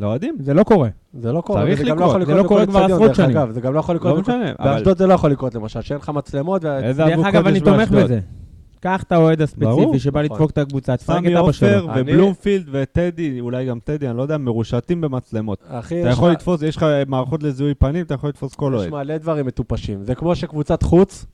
לאוהדים. 0.00 0.36
זה 0.40 0.54
לא 0.54 0.62
קורה. 0.64 0.88
זה 1.14 1.32
לא 1.32 1.40
קורה. 1.40 1.60
צריך 1.62 1.80
גם 1.80 1.86
לקרות. 1.96 2.08
יכול 2.10 2.24
זה 2.24 2.34
לא 2.34 2.48
קורה 2.48 2.66
כבר 2.66 2.84
עשרות 2.84 3.02
דרך 3.02 3.16
שנים. 3.16 3.36
אגב, 3.36 3.50
זה 3.50 3.60
גם 3.60 3.74
לא 3.74 3.78
יכול 3.78 3.94
לקרות. 3.96 4.14
לא 4.14 4.20
משנה, 4.20 4.52
באשדוד 4.58 4.98
זה 4.98 5.06
לא 5.06 5.14
יכול 5.14 5.30
לקרות 5.30 5.54
למשל, 5.54 5.80
שאין 5.80 5.98
לך 5.98 6.08
מצלמות. 6.08 6.64
איזה 6.64 7.02
דרך 7.04 7.12
אבוקות 7.12 7.34
אגב, 7.34 7.46
אני 7.46 7.56
יש 7.56 7.62
תומך 7.62 7.78
באשדוד? 7.78 8.02
בזה. 8.04 8.20
קח 8.80 9.02
את 9.02 9.12
האוהד 9.12 9.42
הספציפי 9.42 9.98
שבא 9.98 10.22
נכון. 10.22 10.24
לדפוק 10.36 10.50
את 10.50 10.58
הקבוצה, 10.58 10.96
תפרק 10.96 11.18
סמי 11.18 11.32
את 11.34 11.38
אבא 11.38 11.52
שלו. 11.52 11.68
עופר 11.68 11.92
אני- 11.92 12.00
ובלומפילד 12.02 12.66
וטדי, 12.72 13.40
אולי 13.40 13.66
גם 13.66 13.78
טדי, 13.84 14.08
אני 14.08 14.16
לא 14.16 14.22
יודע, 14.22 14.38
מרושתים 14.38 15.00
במצלמות. 15.00 15.62
אתה 15.68 15.94
יש 15.94 16.12
יכול 16.14 16.30
לתפוס, 16.30 16.62
יש 16.62 16.76
לך 16.76 16.86
מערכות 17.06 17.42
לזיהוי 17.42 17.74
פנים, 17.74 18.04
אתה 18.04 18.14
יכול 18.14 18.28
לתפוס 18.28 18.54
כל 18.54 18.72
יש 18.76 18.80
אוהד. 18.80 18.90
מלא 19.06 19.18
דברים 19.18 19.46
מטופשים. 19.46 20.04
זה 20.04 20.14
כמו 20.14 20.36
שקבוצת 20.36 20.82
חוץ, 20.82 21.26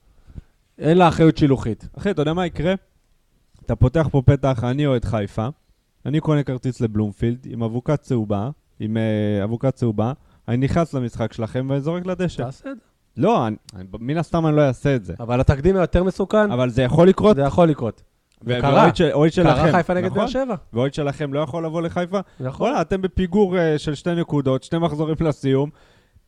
אין 0.79 0.97
לה 0.97 1.07
אחריות 1.07 1.37
שילוחית. 1.37 1.87
אחי, 1.97 2.11
אתה 2.11 2.21
יודע 2.21 2.33
מה 2.33 2.45
יקרה? 2.45 2.73
אתה 3.65 3.75
פותח 3.75 4.07
פה 4.11 4.21
פתח, 4.25 4.63
אני 4.63 4.85
אוהד 4.85 5.05
חיפה, 5.05 5.47
אני 6.05 6.19
קונה 6.19 6.43
כרטיס 6.43 6.81
לבלומפילד 6.81 7.37
עם 7.49 7.63
אבוקה 7.63 7.97
צהובה, 7.97 8.49
עם 8.79 8.97
אה, 8.97 9.43
אבוקה 9.43 9.71
צהובה, 9.71 10.13
אני 10.47 10.57
נכנס 10.57 10.93
למשחק 10.93 11.33
שלכם 11.33 11.67
וזורק 11.71 12.05
לדשא. 12.05 12.43
תעשה 12.43 12.71
את 12.71 12.75
זה. 12.75 12.81
לא, 13.17 13.47
אני- 13.47 13.55
אני- 13.75 13.85
מן 13.99 14.17
הסתם 14.17 14.47
אני 14.47 14.55
לא 14.55 14.61
אעשה 14.61 14.95
את 14.95 15.05
זה. 15.05 15.13
אבל 15.19 15.39
התקדים 15.41 15.75
היותר 15.77 16.03
מסוכן, 16.03 16.51
אבל 16.51 16.69
זה 16.69 16.83
יכול 16.83 17.07
לקרות, 17.07 17.35
זה 17.35 17.41
יכול 17.41 17.67
לקרות. 17.69 18.01
וקרה. 18.43 18.69
ואוהד 18.73 18.95
של- 18.95 19.09
אוהד 19.13 19.31
שלכם, 19.33 19.55
קרה 19.61 19.71
חיפה 19.71 19.93
נגד 19.93 20.05
נכון? 20.05 20.17
באר 20.19 20.27
שבע. 20.27 20.55
ואוהד 20.73 20.93
שלכם 20.93 21.33
לא 21.33 21.39
יכול 21.39 21.65
לבוא 21.65 21.81
לחיפה? 21.81 22.19
נכון. 22.39 22.67
וואלה, 22.67 22.81
אתם 22.81 23.01
בפיגור 23.01 23.57
אה, 23.57 23.77
של 23.77 23.95
שתי 23.95 24.15
נקודות, 24.15 24.63
שני 24.63 24.79
מחזורים 24.79 25.15
לסיום, 25.21 25.69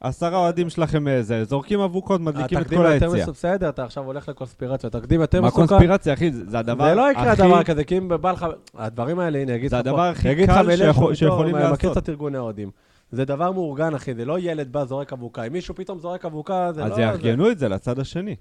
עשרה 0.02 0.38
אוהדים 0.38 0.70
שלכם 0.70 1.08
איזה, 1.08 1.44
זורקים 1.44 1.80
אבוקות, 1.80 2.22
מדליקים 2.22 2.58
את 2.58 2.62
התקדים 2.64 2.80
כל 2.80 2.86
היציאה. 2.88 3.10
מסוכן, 3.12 3.32
בסדר, 3.32 3.70
אתה 3.70 3.84
עכשיו 3.84 4.04
הולך 4.04 4.30
לקונספירציות, 4.30 4.96
התקדים 4.96 5.22
יותר 5.22 5.42
מה 5.42 5.48
מסוכן. 5.48 5.68
קונספירציה, 5.68 6.14
אחי? 6.14 6.32
זה 6.32 6.44
זה 6.50 6.60
הדבר 6.60 6.90
זה 6.90 6.96
לא 6.96 7.12
יקרה 7.12 7.32
הכי- 7.32 7.42
דבר 7.48 7.64
כזה, 7.64 7.84
כי 7.84 7.98
אם 7.98 8.08
בא 8.22 8.32
לך... 8.32 8.46
הדברים 8.78 9.20
האלה, 9.20 9.40
הנה, 9.40 9.56
אגיד 9.56 9.70
זה 9.70 9.78
לך 9.78 9.84
פה. 9.84 9.90
הדבר 9.90 10.02
הכי 10.02 10.48
קל 10.48 10.66
שיכולים 11.14 11.52
טוב, 11.58 11.62
מכיר 11.74 11.90
לעשות. 11.90 11.92
קצת 12.04 12.10
ארגוני 12.10 12.38
אוהדים. 12.38 12.70
זה 13.12 13.26
דבר 13.26 13.52
מאורגן, 13.52 13.96
אחי, 13.96 14.14
זה 14.16 14.26
לא 14.26 14.40
ילד 14.40 14.72
בא, 14.72 14.86
זורק 14.86 15.14
אבוקה. 15.14 15.44
אם 15.44 15.54
מישהו 15.54 15.76
פתאום 15.76 16.00
זורק 16.00 16.26
אבוקה, 16.26 16.72
זה 16.74 16.82
לא... 16.82 16.86
אז 16.86 17.00
יארגנו 17.00 17.52
את 17.52 17.60
זה 17.60 17.70
לצד 17.70 18.00
השני. 18.00 18.36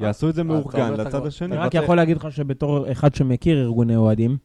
יעשו 0.00 0.28
את 0.28 0.34
זה 0.34 0.44
מאורגן 0.44 0.92
לצד 0.92 1.26
השני. 1.26 1.56
אני 1.56 1.64
רק 1.64 1.74
יכול 1.74 1.96
להגיד 1.96 2.16
לך 2.16 2.32
שבתור 2.32 2.92
אחד 2.92 3.14
שמכיר 3.14 3.62
ארגוני 3.62 3.96
אוהדים, 3.96 4.36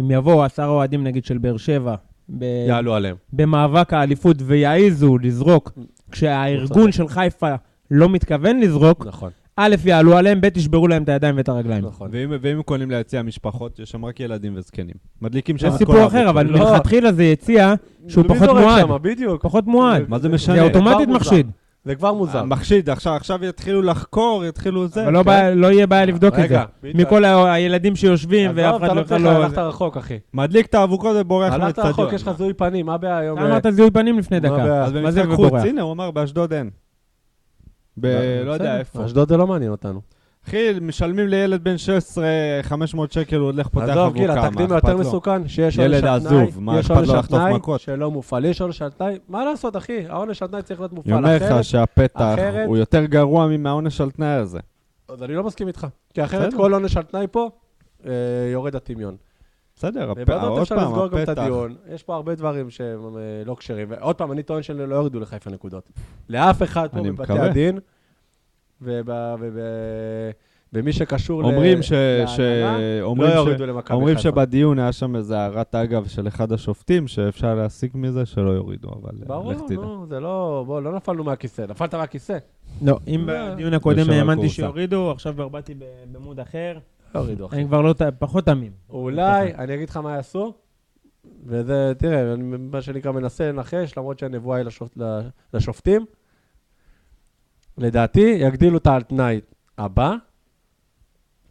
אם 0.00 0.10
יבואו 0.10 0.44
עשרה 0.44 0.66
אוהדים 0.66 1.04
נגיד 1.04 1.24
של 1.24 1.38
באר 1.38 1.56
שבע, 1.56 1.94
ב- 2.28 2.42
יעלו 2.68 2.94
עליהם. 2.94 3.16
במאבק 3.32 3.92
האליפות 3.92 4.36
ויעזו 4.40 5.18
לזרוק, 5.18 5.72
כשהארגון. 6.10 6.92
של 6.92 7.08
חיפה 7.08 7.54
לא 7.90 8.08
מתכוון 8.08 8.60
לזרוק, 8.60 9.06
נכון, 9.06 9.30
א', 9.56 9.74
יעלו 9.84 10.16
עליהם, 10.16 10.40
ב', 10.40 10.56
ישברו 10.56 10.88
להם 10.88 11.02
את 11.02 11.08
הידיים 11.08 11.36
ואת 11.36 11.48
הרגליים. 11.48 11.84
נכון. 11.84 12.08
ואם 12.12 12.32
ואם 12.40 12.56
הם 12.56 12.62
קונים 12.62 12.90
ליציע 12.90 13.22
משפחות, 13.22 13.78
יש 13.78 13.90
שם 13.90 14.04
רק 14.04 14.20
ילדים 14.20 14.52
וזקנים. 14.56 14.94
מדליקים 15.22 15.58
שם 15.58 15.70
זה 15.70 15.76
את 15.76 15.78
כל 15.78 15.92
סיפור 15.92 16.06
אחר. 16.06 16.30
אבל 16.30 16.46
לא. 16.46 16.58
מלכתחילה 16.58 17.12
זה 17.12 17.24
יציע 17.24 17.74
שהוא 18.08 18.24
פחות 18.28 18.48
מועד. 18.50 18.86
פחות 19.40 19.66
מועד. 19.66 20.04
מה 20.08 20.18
זה 20.18 20.28
משנה? 20.28 20.54
זה 20.56 20.62
אוטומטית 20.62 21.08
מוזר. 21.08 21.20
מחשיד. 21.20 21.50
זה 21.86 21.94
כבר 21.94 22.12
מוזר. 22.12 22.44
מחשיד, 22.44 22.90
עכשיו 22.90 23.12
עכשיו 23.14 23.44
יתחילו 23.44 23.82
לחקור, 23.82 24.44
יתחילו 24.44 24.88
זה. 24.88 25.04
אבל 25.04 25.12
לא 25.12 25.22
בעיה- 25.22 25.54
לא 25.54 25.66
יהיה 25.66 25.86
בעיה 25.86 26.04
לבדוק 26.04 26.34
את 26.38 26.48
זה. 26.48 26.58
מכל 26.82 27.24
ה- 27.24 27.52
הילדים 27.52 27.96
שיושבים 27.96 28.50
ואף 28.54 28.74
עזוב, 28.74 28.82
אחד 28.82 28.84
אתה 28.84 28.94
לא 28.94 29.00
לא 29.00 29.06
צריך, 29.06 29.22
לא... 29.24 29.30
הלכת 29.30 29.58
רחוק, 29.58 29.96
אחי. 29.96 30.18
מדליק 30.34 30.66
את 30.66 30.74
האבוקות 30.74 31.16
ובורח 31.20 31.52
הלכת 31.52 31.66
לאצטדיון. 31.66 31.90
רחוק, 31.90 32.12
יש 32.12 32.22
לך 32.22 32.30
זיהוי 32.36 32.54
פנים, 32.54 32.86
מה 32.86 32.94
הבעיה 32.94 33.18
היום? 33.18 33.38
אמרת 33.38 33.66
זיהוי 33.70 33.90
פנים 33.90 34.18
לפני 34.18 34.40
דקה. 34.40 34.84
אז 34.84 34.92
מה 34.92 35.10
זה 35.10 35.22
במשחק 35.22 35.36
חוץ, 35.36 35.46
ובורח? 35.46 35.64
הנה, 35.64 35.82
הוא 35.82 35.92
אמר, 35.92 36.10
באשדוד 36.10 36.52
אין. 36.52 36.70
ב... 38.00 38.06
לא 38.46 38.52
יודע 38.52 38.78
איפה. 38.78 39.04
אשדוד 39.06 39.28
זה 39.28 39.36
לא 39.36 39.46
מעניין 39.46 39.70
אותנו. 39.70 40.00
אחי, 40.48 40.68
משלמים 40.82 41.28
לילד 41.28 41.64
בן 41.64 41.78
16 41.78 42.26
500 42.62 43.12
שקל, 43.12 43.36
הוא 43.36 43.46
הולך 43.50 43.68
פותח 43.68 43.88
עזוב, 43.88 44.14
גיל, 44.14 44.30
התקדים 44.30 44.68
מה 44.68 44.74
היותר? 44.74 44.96
מסוכן, 44.96 45.48
שיש 45.48 45.78
ילד 45.78 45.92
עונש 45.94 46.04
על 46.04 46.08
עזוב, 46.16 46.30
תנאי, 46.50 46.50
מה 46.60 46.78
יש 46.78 46.90
אכפת 46.90 47.06
לו 47.06 47.14
לחטוף 47.14 47.40
מכות? 47.54 47.80
שלא 47.80 48.10
מופעל, 48.10 48.44
יש 48.44 48.60
עונש 48.60 48.82
על 48.82 48.90
תנאי, 48.90 49.18
מה 49.28 49.44
לעשות, 49.44 49.76
אחי? 49.76 50.06
העונש 50.08 50.42
על 50.42 50.48
תנאי 50.48 50.62
צריך 50.62 50.80
להיות 50.80 50.92
אני 50.92 50.96
מופעל. 50.98 51.14
אומר 51.14 51.36
אחרת- 51.36 51.50
לך 51.58 51.64
שהפתח 51.64 52.20
אחרת- 52.34 52.66
הוא 52.66 52.76
יותר 52.76 53.04
גרוע 53.04 53.46
מהעונש 53.58 54.00
על 54.00 54.10
תנאי 54.10 54.28
הזה. 54.28 54.58
אז 55.08 55.22
אני 55.22 55.34
לא 55.34 55.44
מסכים 55.44 55.68
איתך. 55.68 55.86
כי 56.14 56.24
אחרת. 56.24 56.54
כל 56.54 56.72
עונש 56.74 56.96
על 56.96 57.02
תנאי 57.02 57.26
פה, 57.30 57.50
אה, 58.06 58.10
יורד 58.52 58.76
הטמיון. 58.76 59.16
בסדר, 59.76 60.10
הפ- 60.10 60.18
ובזאת 60.20 60.42
עוד 60.42 60.60
אפשר 60.62 60.76
פעם, 60.76 60.84
לסגור 60.84 61.08
גם 61.08 61.18
את 61.22 61.28
הפתח. 61.28 61.42
הדיון. 61.42 61.74
יש 61.94 62.02
פה 62.02 62.14
הרבה 62.14 62.34
דברים 62.34 62.70
שהם 62.70 63.16
אה, 63.16 63.20
לא 63.46 63.54
כשרים. 63.54 63.86
ועוד 63.90 64.16
פעם, 64.16 64.32
אני 64.32 64.42
טוען 64.42 64.62
שהם 64.62 64.78
לא 64.78 64.94
יורידו 64.94 65.20
לחיפה 65.20 65.50
נקודות. 65.50 65.90
לאף 66.28 66.62
אחד 66.62 66.88
פה 66.92 66.98
אני 66.98 67.10
בבתי. 67.10 67.38
הדין, 67.38 67.78
וב- 68.82 69.10
וב- 69.40 69.58
ומי 70.72 70.92
שקשור 70.92 71.42
ל- 71.42 71.46
אומרים 71.46 71.82
ש... 71.82 71.88
ש... 72.26 72.40
להגנה, 72.40 72.78
לא 73.00 73.04
אומרים 73.04 73.30
ש... 73.30 73.34
יורידו 73.34 73.66
למכבי 73.66 73.94
אומרים 73.96 74.16
חיפה. 74.16 74.28
שבדיון 74.28 74.78
היה 74.78 74.92
שם 74.92 75.16
איזה 75.16 75.38
הערת 75.38 75.74
אגב 75.74 76.06
של 76.06 76.28
אחד 76.28 76.52
השופטים, 76.52 77.08
שאפשר 77.08 77.54
להסיק 77.54 77.94
מזה 77.94 78.26
שלא 78.26 78.50
יורידו, 78.50 78.88
אבל 78.88 79.10
אה, 79.22 79.26
ברור, 79.26 79.52
לך 79.52 79.60
תדע. 79.66 79.76
נו, 79.76 80.06
זה 80.08 80.20
לא... 80.20 80.64
בוא, 80.66 80.80
לא 80.80 80.96
נפלנו 80.96 81.24
מהכיסא. 81.24 81.64
נפלת 81.68 81.94
מהכיסא? 81.94 82.38
לא, 82.82 82.98
אם 83.06 83.24
לא. 83.28 83.54
בדיון 83.54 83.74
הקודם 83.74 84.10
האמנתי. 84.10 84.48
שיורידו, 84.48 85.10
עכשיו 85.10 85.34
כבר 85.34 85.48
באתי 85.48 85.74
במוד 86.12 86.40
אחר. 86.40 86.78
לא 87.14 87.20
יורידו, 87.20 87.46
אחי. 87.46 87.56
אני 87.56 87.64
כבר 87.64 87.80
לא 87.80 87.94
פחות 88.18 88.46
תמים. 88.46 88.72
אולי, 88.90 89.54
אני 89.54 89.74
אגיד 89.74 89.88
לך 89.90 89.96
מה 89.96 90.14
יעשו, 90.16 90.54
וזה, 91.46 91.92
תראה, 91.98 92.34
מה 92.72 92.82
שנקרא 92.82 93.12
מנסה 93.12 93.48
לנחש, 93.52 93.98
למרות 93.98 94.18
שהנבואה 94.18 94.56
היא 94.58 94.64
לשופ... 94.64 94.88
לשופטים. 95.54 96.04
לדעתי, 97.78 98.20
יגדילו 98.40 98.78
את 98.78 98.86
האל-תנאי 98.86 99.40
הבא, 99.78 100.14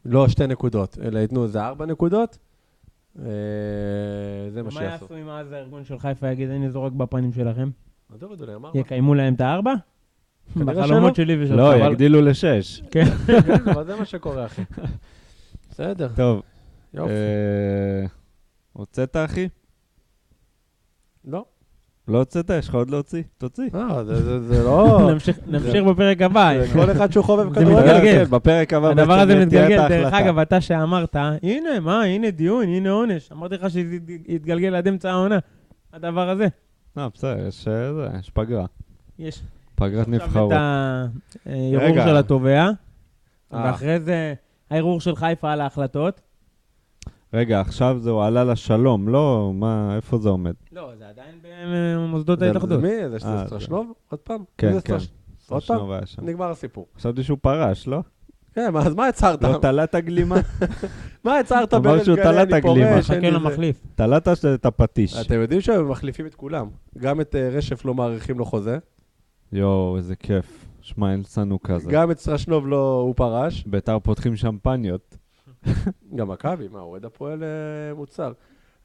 לא 0.05 0.27
שתי 0.27 0.47
נקודות, 0.47 0.97
אלא 1.03 1.19
ייתנו 1.19 1.43
איזה 1.43 1.65
ארבע 1.65 1.85
נקודות. 1.85 2.37
אה, 3.19 3.23
זה 4.49 4.63
מה 4.63 4.65
מה 4.65 4.71
שיעשו. 4.71 5.03
יעשו 5.03 5.17
אם 5.17 5.29
אז 5.29 5.51
הארגון 5.51 5.83
של 5.83 5.99
חיפה 5.99 6.27
יגיד, 6.31 6.49
אני 6.49 6.69
זורק 6.69 6.91
בפנים 6.93 7.33
שלכם? 7.33 7.69
אז 8.13 8.21
יורידו 8.21 8.45
להם 8.45 8.65
ארבע. 8.65 8.79
יקיימו 8.79 9.13
להם 9.13 9.33
את 9.33 9.41
הארבע? 9.41 9.73
כנראה 10.53 10.73
בחלומות. 10.83 11.15
שלי 11.15 11.43
ושלך. 11.43 11.57
לא, 11.57 11.75
אבל- 11.75 11.91
יגדילו 11.91 12.21
לשש. 12.21 12.81
כן, 12.91 13.05
אבל 13.73 13.85
זה 13.85 13.95
מה 13.95 14.05
שקורה, 14.05 14.45
אחי. 14.45 14.61
בסדר, 15.69 16.09
טוב, 16.15 16.41
יופי. 16.93 17.11
אה, 17.11 18.05
הוצאת, 18.73 19.15
אחי? 19.15 19.47
לא, 21.25 21.45
לא 22.07 22.17
הוצאת? 22.17 22.49
יש 22.49 22.69
לך 22.69 22.75
עוד 22.75 22.89
להוציא? 22.89 23.23
תוציא. 23.37 23.63
לא, 23.73 24.03
זה- 24.03 24.15
זה 24.23 24.39
זה 24.47 24.63
לא... 24.63 25.09
נמשיך- 25.47 25.83
בפרק 25.87 26.21
הבא. 26.21 26.53
זה 26.59 26.73
כל 26.73 26.91
אחד 26.91 27.11
שהוא 27.11 27.23
חובב 27.25 27.53
זה 27.53 27.59
כדורגל. 27.59 27.79
מתגלגל. 27.79 28.25
כן, 28.25 28.31
בפרק 28.31 28.73
הבא 28.73 28.87
הדבר 28.87 29.19
הזה 29.19 29.45
מתגלגל, 29.45 29.87
דרך. 29.87 30.13
אגב, 30.13 30.39
אתה 30.39 30.61
שאמרת, 30.61 31.15
הנה, 31.43 31.79
מה, 31.81 32.03
הנה 32.03 32.31
דיון, 32.31 32.63
הנה 32.63 32.89
עונש. 32.91 33.31
אמרתי 33.31 33.55
לך 33.55 33.69
שזה 33.69 33.95
יתגלגל 34.27 34.75
עד 34.75 34.87
אמצע 34.87 35.11
העונה, 35.11 35.39
הדבר 35.93 36.29
הזה. 36.29 36.47
לא, 36.97 37.07
בסדר, 37.13 37.47
יש 37.47 37.67
אה, 37.67 37.93
זה, 37.93 38.07
יש 38.19 38.29
פגרה. 38.29 38.65
יש 39.19 39.41
פגרת 39.75 40.07
עכשיו 40.07 40.13
נבחרות. 40.13 40.51
את 40.51 40.57
הערעור 41.45 41.83
רגע. 41.83 42.05
של 42.07 42.17
התובע, 42.17 42.63
אה. 42.63 42.71
ואחרי 43.51 43.99
זה 43.99 44.33
הערעור 44.69 45.01
של 45.01 45.15
חיפה 45.15 45.51
על 45.51 45.61
ההחלטות. 45.61 46.21
רגע, 47.35 47.59
עכשיו 47.59 47.97
זה 47.99 48.09
הוא 48.09 48.23
עלה 48.23 48.43
לשלום, 48.43 49.09
לא, 49.09 49.51
מה, 49.55 49.95
איפה 49.95 50.17
זה 50.17 50.29
עומד? 50.29 50.53
לא, 50.71 50.91
זה 50.97 51.09
עדיין 51.09 51.35
במוסדות 51.97 52.41
ההתאחדות. 52.41 52.81
מי? 52.81 53.09
זה 53.09 53.27
אה, 53.27 53.43
סטרשנוב? 53.47 53.91
עוד 54.09 54.19
פעם? 54.19 54.43
כן, 54.57 54.79
כן. 54.83 54.93
עוד 55.49 55.63
פעם? 55.63 55.77
סטרשנוב. 55.79 55.91
נגמר 56.21 56.51
הסיפור. 56.51 56.87
חשבתי 56.97 57.23
שהוא 57.23 57.37
פרש, 57.41 57.87
לא? 57.87 58.01
כן, 58.53 58.75
אז 58.77 58.95
מה 58.95 59.07
הצהרת? 59.07 59.43
לא 59.43 59.57
תלה 59.61 59.83
את 59.89 59.95
הגלימה? 59.95 60.35
מה 61.23 61.39
הצהרת 61.39 61.73
אמר 61.73 61.91
בריש 61.91 62.05
שהוא 62.05 62.15
גלי, 62.15 62.25
תלה 62.25 62.43
את 62.43 62.47
אני 62.47 62.57
הגלימה. 62.57 62.91
פורש, 62.91 63.07
זה. 63.07 63.19
למחליף. 63.31 63.81
תלה 63.95 64.17
את 64.55 64.65
הפטיש. 64.65 65.17
אתם 65.25 65.41
יודעים 65.41 65.61
שהם 65.61 65.89
מחליפים 65.89 66.25
את 66.25 66.35
כולם. 66.35 66.67
גם 66.97 67.21
את 67.21 67.35
אה, 67.35 67.49
רשף 67.49 67.85
לא 67.85 67.95
מאריכים 67.95 68.39
לו 68.39 68.45
חוזה, 68.45 68.77
יואו, 69.53 69.97
איזה 69.97 70.15
כיף. 70.15 70.65
שמע, 70.81 71.11
אין 71.11 71.21
לנו 71.37 71.61
כזה. 71.63 71.91
גם 71.91 72.11
את 72.11 72.19
סטרשנוב 72.19 72.67
לא, 72.67 73.01
הוא 73.05 73.15
פרש, 73.15 73.63
ביתר 73.67 73.99
פותחים 73.99 74.35
שמפניות. 74.35 75.17
גם 76.15 76.27
מכבי, 76.27 76.67
מה, 76.67 76.79
אוהד 76.79 77.05
הפועל 77.05 77.43
אה, 77.43 77.93
מוצר. 77.93 78.31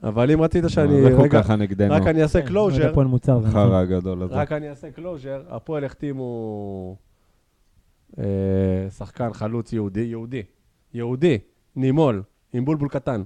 אבל 0.03 0.31
אם 0.31 0.41
רצית 0.43 0.65
שאני, 0.69 1.03
זה 1.03 1.11
כל 1.17 1.23
רגע, 1.23 1.43
ככה 1.43 1.57
נגדנו. 1.57 1.95
רק 1.95 2.07
אני 2.07 2.23
אעשה 2.23 2.43
כן, 2.43 2.47
closure, 2.49 2.81
אוהד 2.83 2.91
הפועל 2.91 3.07
מוצר, 3.07 3.41
זה 3.41 3.49
נכון. 3.49 3.69
חרא 3.69 3.77
הגדול 3.77 4.23
הזה. 4.23 4.35
רק 4.35 4.53
אני 4.53 4.71
אעשה 4.71 4.91
closure, 4.91 5.43
הפועל 5.49 5.85
החתימו 5.85 6.97
אה, 8.19 8.91
שחקן 8.91 9.33
חלוץ 9.33 9.73
יהודי, 9.73 10.01
יהודי, 10.01 10.43
יהודי, 10.95 11.39
נימול, 11.77 12.23
עם 12.53 12.65
בולבול 12.65 12.89
קטן. 12.89 13.23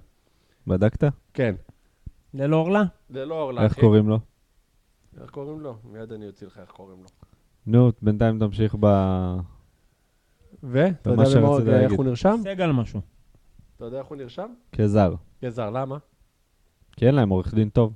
בדקת? 0.67 1.05
כן. 1.35 1.55
ללא 2.35 2.57
אורלה? 2.57 2.83
זה 3.09 3.25
לא 3.25 3.43
אורלה, 3.43 3.65
איך. 3.65 3.81
קוראים 3.81 4.09
לו? 4.09 4.19
איך 5.21 5.31
קוראים 5.31 5.61
לו? 5.61 5.77
מיד 5.93 6.13
אני 6.13 6.27
אוציא 6.27 6.47
לך 6.47 6.59
איך 6.59 6.71
קוראים 6.71 6.99
לו. 7.03 7.09
נו, 7.67 7.93
בינתיים 8.03 8.39
תמשיך 8.39 8.77
ב... 8.81 8.87
ואתה 10.63 11.13
ומה 11.13 11.25
יודע 11.29 11.81
איך. 11.81 11.93
הוא 11.93 12.05
נרשם? 12.05 12.37
סגל 12.43 12.73
משהו. 12.73 13.01
אתה 13.77 13.85
יודע 13.85 13.99
איך 13.99 14.07
הוא 14.07 14.17
נרשם? 14.17 14.47
כזר. 14.73 15.15
גזר, 15.45 15.71
למה? 15.71 15.97
כי 16.97 17.07
אין 17.07 17.15
להם 17.15 17.29
עורך 17.29 17.55
דין 17.55 17.69
טוב. 17.69 17.93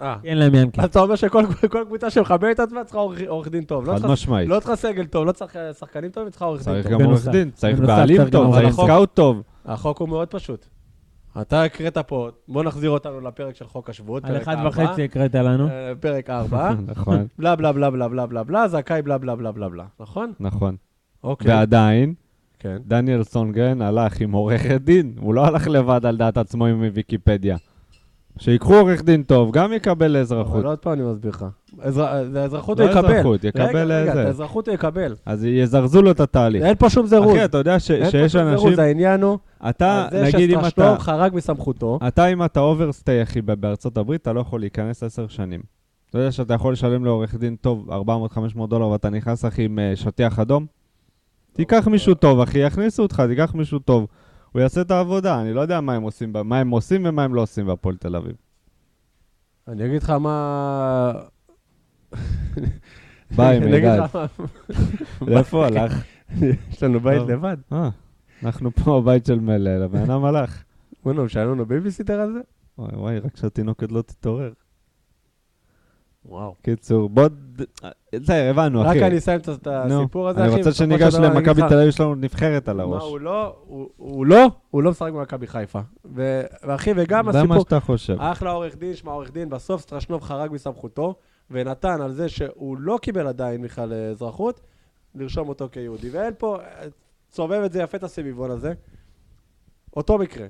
אה. 0.00 0.16
אין 0.24 0.38
להם 0.38 0.54
ינקי. 0.54 0.80
אז 0.80 0.88
אתה 0.88 1.00
אומר 1.00 1.16
שכל 1.16 1.44
כל 1.70 1.84
קבוצה 1.86 2.10
שמכבדת 2.10 2.54
את 2.54 2.60
עצמה 2.60 2.84
צריכה 2.84 2.98
עורך- 2.98 3.48
דין 3.48 3.64
טוב. 3.64 3.86
לא 3.86 3.98
חד 3.98 4.06
משמעית. 4.06 4.48
לא 4.48 4.58
צריכה 4.60 4.76
סגל 4.76 5.06
טוב, 5.06 5.26
לא 5.26 5.32
צריך 5.32 5.56
אה, 5.56 5.72
שחקנים 5.74 6.10
טובים, 6.10 6.30
צריכה 6.30 6.44
עורך 6.44 6.58
דין 6.64 6.64
צריך 6.74 6.86
טוב. 6.86 6.92
גם 6.92 6.98
בנוסף. 7.06 7.24
עורך 7.26 7.36
דין, 7.36 7.50
צריך 7.50 7.80
בעלים 7.80 8.16
צריך 8.16 8.28
גם 8.34 8.40
טוב, 8.42 8.54
צריך. 8.54 8.74
סקאוט 8.74 9.14
טוב. 9.14 9.42
החוק 9.64 9.98
הוא 10.00 10.08
מאוד 10.08 10.28
פשוט. 10.28 10.66
אתה 11.40 11.62
הקראת 11.62 11.98
פה, 11.98 12.28
בוא 12.48 12.62
נחזיר 12.64 12.90
אותנו 12.90 13.20
לפרק 13.20 13.54
של 13.56 13.66
חוק 13.66 13.90
השבות, 13.90 14.24
על 14.24 14.32
פרק 14.32 14.42
אחד 14.42 14.56
ארבע. 14.56 14.68
וחצי 14.68 15.04
הקראת 15.04 15.34
לנו. 15.34 15.68
אה, 15.68 15.92
פרק 16.00 16.30
4, 16.30 16.70
נכון, 16.86 17.26
בלה 17.38 17.56
בלה 17.56 17.72
בלה 17.72 17.90
בלה 17.90 18.08
בלה 18.08 18.26
בלה 18.26 18.44
בלה, 18.44 18.68
זכאי 18.68 19.02
בלה 19.02 19.18
בלה 19.18 19.36
בלה 19.36 19.52
בלה 19.52 19.68
בלה, 19.68 19.84
נכון? 20.00 20.32
נכון. 20.40 20.76
אוקיי. 21.24 21.50
ועדיין, 21.50 22.14
כן. 22.58 22.76
דניאל 22.86 23.22
סונגרן 23.24 23.82
הלך 23.82 24.20
עם 24.20 24.32
עורכת 24.32 24.80
דין, 24.84 25.12
הוא 25.20 25.34
לא 25.34 25.46
הלך 25.46 25.68
לבד 25.68 26.06
על 26.06 26.16
דעת 26.16 26.36
עצמו 26.36 26.66
עם 26.66 26.88
ויקיפדיה. 26.94 27.56
שיקחו 28.38 28.74
עורך 28.74 29.02
דין 29.04 29.22
טוב, 29.22 29.52
גם 29.52 29.72
יקבל 29.72 30.16
אזרחות. 30.16 30.54
אבל 30.56 30.66
עוד 30.66 30.78
פעם 30.78 30.92
אני 30.92 31.02
מסביר 31.02 31.30
לך. 31.30 31.46
אזר- 31.80 32.24
זה 32.32 32.42
האזרחות 32.42 32.78
לא 32.80 32.84
הוא 32.84 32.90
יקבל. 32.92 33.12
אזרחות, 33.14 33.44
יקבל 33.44 33.64
רגע, 33.92 34.02
רגע, 34.02 34.14
זה. 34.14 34.26
האזרחות 34.26 34.68
הוא 34.68 34.74
יקבל. 34.74 35.14
אז 35.26 35.44
יזרזו 35.44 36.02
לו 36.02 36.10
את 36.10 36.20
התהליך. 36.20 36.64
אין 36.64 36.74
פה 36.78 36.90
שום 36.90 37.06
זירוז. 37.06 37.30
אחי, 37.36 37.44
אתה 37.44 37.58
יודע 37.58 37.80
ש- 37.80 37.90
אין 37.90 38.04
פה 38.04 38.10
שיש 38.10 38.32
שום 38.32 38.40
אנשים... 38.42 38.58
זירוז, 38.58 38.78
העניין 38.78 39.22
הוא, 39.22 39.38
אתה, 39.68 40.06
זה 40.10 40.22
נגיד 40.22 40.50
אם 40.50 40.58
אתה... 40.58 40.68
שסטרשנוב 40.68 40.98
חרג 40.98 41.34
מסמכותו, 41.34 41.98
אתה, 42.08 42.26
אם 42.26 42.44
אתה 42.44 42.60
overstay, 42.60 43.22
אחי, 43.22 43.42
בארצות 43.42 43.98
הברית, 43.98 44.22
אתה 44.22 44.32
לא 44.32 44.40
יכול 44.40 44.60
להיכנס 44.60 45.02
עשר 45.02 45.28
שנים. 45.28 45.60
אתה 46.10 46.18
יודע 46.18 46.32
שאתה 46.32 46.54
יכול 46.54 46.72
לשלם 46.72 47.04
לעורך 47.04 47.34
דין 47.34 47.56
טוב 47.60 47.88
400-500 48.58 48.66
דולר 48.68 48.86
ואתה 48.88 49.10
נכנס, 49.10 49.44
אחי, 49.44 49.64
עם 49.64 49.78
אה, 49.78 49.92
שטיח 49.96 50.38
אדום? 50.38 50.66
תיקח 51.56 51.88
מישהו 51.88 52.14
טוב, 52.14 52.40
אחי, 52.40 52.58
יכניסו 52.58 53.02
אותך, 53.02 53.22
תיקח 53.28 53.54
מישהו 53.54 53.78
טוב. 53.78 54.06
הוא 54.52 54.62
יעשה 54.62 54.80
את 54.80 54.90
העבודה, 54.90 55.40
אני 55.40 55.52
לא 55.52 55.60
יודע 55.60 55.80
מה 55.80 55.94
הם 55.94 56.02
עושים, 56.02 56.32
מה 56.44 56.58
הם 56.58 56.70
עושים 56.70 57.02
ומה 57.06 57.24
הם 57.24 57.34
לא 57.34 57.40
עושים 57.42 57.66
בהפועל 57.66 57.96
תל 57.96 58.16
אביב. 58.16 58.36
אני 59.68 59.86
אגיד 59.86 60.02
לך 60.02 60.10
מה... 60.10 61.12
ביי, 63.36 63.58
מידד. 63.64 63.98
מה- 64.14 64.26
לאיפה 65.34 65.66
הלך? 65.66 66.04
יש 66.70 66.82
לנו 66.82 67.00
בית. 67.00 67.22
לבד. 67.28 67.56
אה, 67.72 67.88
אנחנו 68.42 68.70
פה 68.70 69.00
בבית 69.00 69.26
של 69.26 69.40
מלל, 69.40 69.82
הבן 69.82 69.98
אדם 69.98 70.24
הלך. 70.24 70.62
בוא'נה, 71.04 71.18
הוא 71.18 71.26
משלם 71.26 71.50
לנו 71.52 71.66
בייביסיטר 71.66 72.20
על 72.20 72.32
זה? 72.32 72.40
וואי 72.78 72.96
וואי, 72.96 73.18
רק 73.18 73.36
שהתינוקת 73.36 73.92
לא 73.92 74.02
תתעורר. 74.02 74.52
וואו. 76.24 76.54
קיצור, 76.62 77.08
בוא... 77.08 77.28
בסדר, 78.22 78.50
הבנו, 78.50 78.80
רק 78.80 78.86
אחי. 78.86 79.06
אני 79.06 79.18
אסיים 79.18 79.40
את- 79.40 79.66
הסיפור 79.70 80.28
הזה, 80.28 80.40
אני 80.40 80.48
אחי. 80.48 80.56
רוצה 80.56 80.70
בסופו 80.70 80.84
של 80.84 80.90
שניגש 80.96 81.14
אני 81.14 81.24
למכבי 81.26 81.62
תל 81.68 81.74
אביב, 81.74 81.88
יש 81.88 82.00
לנו 82.00 82.14
נבחרת 82.14 82.68
על 82.68 82.76
מה, 82.76 82.82
הראש. 82.82 83.02
הוא 83.02 83.20
לא, 83.20 83.56
הוא- 83.96 84.26
לא, 84.26 84.46
הוא 84.70 84.82
לא 84.82 84.90
משחק 84.90 85.12
במכבי 85.12 85.46
חיפה. 85.46 85.80
ואחי, 86.14 86.92
וגם 86.96 87.32
זה 87.32 87.38
מה 87.38 87.44
הסיפור, 87.44 87.60
שאתה 87.60 87.80
חושב. 87.80 88.16
אחלה 88.20 88.50
עורך 88.50 88.76
דין, 88.76 88.94
שמע 88.94 89.12
עורך 89.12 89.32
דין, 89.32 89.48
בסוף 89.50 89.80
סטרשנוב 89.82 90.22
חרג 90.22 90.50
מסמכותו, 90.52 91.14
ונתן 91.50 92.00
על 92.02 92.12
זה 92.12 92.28
שהוא 92.28 92.76
לא 92.80 92.98
קיבל 93.02 93.26
עדיין 93.26 93.62
בכלל 93.62 93.92
אזרחות, 94.10 94.60
לרשום 95.14 95.48
אותו 95.48 95.68
כיהודי. 95.72 96.10
ואין 96.10 96.32
פה, 96.38 96.58
סובב 97.30 97.62
את 97.64 97.72
זה 97.72 97.82
יפה 97.82 97.96
את 97.98 98.02
הסביבון 98.02 98.50
הזה. 98.50 98.72
אותו 99.96 100.18
מקרה, 100.18 100.46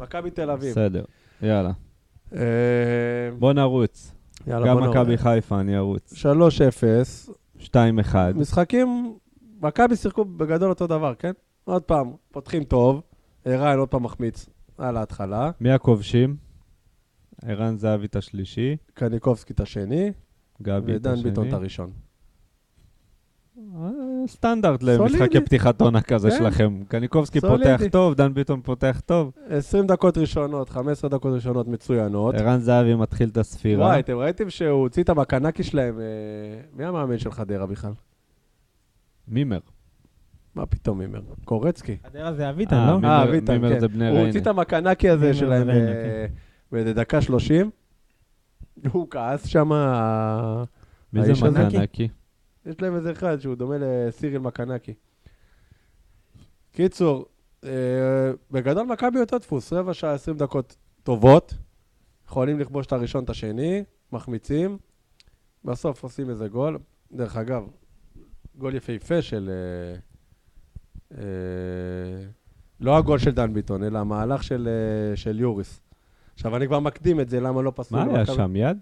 מכבי 0.00 0.30
תל 0.30 0.50
אביב. 0.50 0.70
בסדר, 0.70 1.04
יאללה. 1.42 1.70
אה, 2.34 2.40
בוא 3.38 3.52
נרוץ. 3.52 4.14
יאללה, 4.46 4.66
גם 4.66 4.90
מכבי. 4.90 5.16
חיפה, 5.16 5.60
אני 5.60 5.76
ארוץ. 5.76 6.12
3-0, 6.12 7.30
2-1. 7.58 8.14
משחקים, 8.34 9.14
מכבי 9.62 9.96
שיחקו 9.96 10.24
בגדול 10.24 10.70
אותו 10.70 10.86
דבר, 10.86 11.14
כן? 11.14 11.32
עוד 11.64 11.82
פעם, 11.82 12.12
פותחים 12.32 12.64
טוב, 12.64 13.02
ערן 13.44 13.78
עוד 13.78 13.88
פעם 13.88 14.02
מחמיץ 14.02 14.48
על 14.78 14.96
ההתחלה, 14.96 15.50
מי 15.60 15.70
הכובשים? 15.70 16.36
ערן 17.42 17.76
זהבי 17.76 18.06
את 18.06 18.16
השלישי, 18.16 18.76
קניקובסקי 18.94 19.52
את 19.52 19.60
השני, 19.60 20.12
גבי 20.62 20.92
את 20.92 20.96
ודן 21.00 21.12
השני. 21.12 21.30
ביטון 21.30 21.48
את 21.48 21.52
הראשון. 21.52 21.90
אה, 23.76 23.88
סטנדרט. 24.26 24.82
למשחקי 24.82 25.40
פתיחת 25.40 25.80
עונה 25.80 26.00
כזה 26.00 26.30
כן. 26.30 26.36
שלכם. 26.38 26.82
קניקובסקי 26.88 27.40
סולידי. 27.40 27.64
פותח 27.78 27.90
טוב, 27.92 28.14
דן 28.14 28.34
ביטון 28.34 28.60
פותח 28.62 29.00
טוב, 29.06 29.32
20 29.48 29.86
דקות 29.86 30.18
ראשונות, 30.18 30.68
15 30.68 31.10
דקות 31.10 31.34
ראשונות 31.34 31.68
מצוינות. 31.68 32.34
ערן 32.34 32.60
זהבי 32.60 32.94
מתחיל 32.94 33.28
את 33.28 33.36
הספירה. 33.36 33.86
וואי, 33.86 34.00
אתם 34.00 34.16
ראיתם 34.16 34.50
שהוא 34.50 34.70
הוציא 34.80 35.02
את 35.02 35.08
המקנקי 35.08 35.62
שלהם, 35.62 35.98
אה, 36.00 36.04
מי 36.76 36.84
המאמן 36.84 37.18
של 37.18 37.30
חדרה 37.30 37.66
בכלל? 37.66 37.92
מימר. 39.28 39.58
מה 40.54 40.66
פתאום 40.66 40.98
מימר? 40.98 41.20
קורצקי. 41.44 41.96
חדרה 42.06 42.32
זה 42.32 42.50
אביטן, 42.50 42.76
אה, 42.76 42.86
לא? 42.90 42.96
מימר- 43.00 43.08
אה, 43.08 43.22
אביטן, 43.24 43.52
מימר 43.52 43.74
כן. 43.74 43.80
זה 43.80 43.88
בני 43.88 44.04
הוא 44.04 44.12
ריינה. 44.14 44.26
הוציא 44.26 44.40
את 44.40 44.46
המקנקי 44.46 45.08
הזה 45.10 45.24
מימר 45.24 45.38
שלהם 45.38 45.64
זה 45.64 45.72
ריינה, 45.72 45.90
אה, 45.92 46.26
בדקה 46.72 47.20
30. 47.20 47.70
הוא 48.92 49.06
כעס 49.10 49.46
שם, 49.46 49.68
מי 51.12 51.22
זה? 51.24 51.32
מקנקי? 51.50 52.08
יש 52.66 52.80
להם 52.82 52.96
איזה 52.96 53.12
אחד 53.12 53.40
שהוא 53.40 53.54
דומה 53.54 53.74
לסיריל 53.80 54.38
מקנקי. 54.38 54.94
קיצור, 56.72 57.26
אה, 57.64 57.70
בגדול 58.50 58.86
מכבי 58.86 59.20
אותו 59.20 59.38
דפוס, 59.38 59.72
רבע 59.72 59.94
שעה, 59.94 60.14
20 60.14 60.36
דקות 60.36 60.76
טובות, 61.02 61.54
יכולים 62.26 62.60
לכבוש 62.60 62.86
את 62.86 62.92
הראשון, 62.92 63.24
את 63.24 63.30
השני, 63.30 63.84
מחמיצים, 64.12 64.78
בסוף 65.64 66.02
עושים 66.02 66.30
איזה 66.30 66.48
גול. 66.48 66.78
דרך 67.12 67.36
אגב, 67.36 67.68
גול 68.58 68.74
יפהפה 68.74 69.22
של... 69.22 69.50
אה, 69.50 69.98
אה, 71.18 72.24
לא 72.80 72.96
הגול 72.96 73.18
של 73.18 73.30
דן 73.30 73.54
ביטון, 73.54 73.84
אלא 73.84 73.98
המהלך 73.98 74.42
של, 74.42 74.68
אה, 74.68 75.16
של 75.16 75.40
יוריס. 75.40 75.80
עכשיו, 76.34 76.56
אני 76.56 76.66
כבר 76.66 76.80
מקדים 76.80 77.20
את 77.20 77.28
זה, 77.28 77.40
למה 77.40 77.62
לא 77.62 77.72
פסלו 77.74 77.98
מה 77.98 78.16
היה 78.16 78.26
שם, 78.26 78.56
יד? 78.56 78.78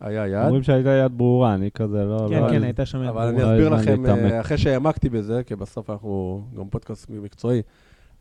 היה 0.00 0.26
יד. 0.26 0.44
אומרים 0.44 0.62
שהייתה 0.62 0.90
יד 0.90 1.12
ברורה, 1.18 1.54
אני 1.54 1.70
כזה 1.70 2.04
לא... 2.04 2.26
כן, 2.30 2.42
לא- 2.42 2.50
כן, 2.50 2.62
הייתה 2.62 2.86
שם... 2.86 2.98
אבל 2.98 3.26
אני 3.26 3.42
אסביר 3.42 3.68
לכם, 3.68 4.04
להתעמק. 4.04 4.32
אה, 4.32 4.40
אחרי 4.40 4.58
שהעמקתי 4.58 5.08
בזה, 5.08 5.42
כי 5.46 5.56
בסוף 5.56 5.90
אנחנו 5.90 6.42
גם 6.56 6.68
פודקאסט 6.68 7.10
מקצועי, 7.10 7.62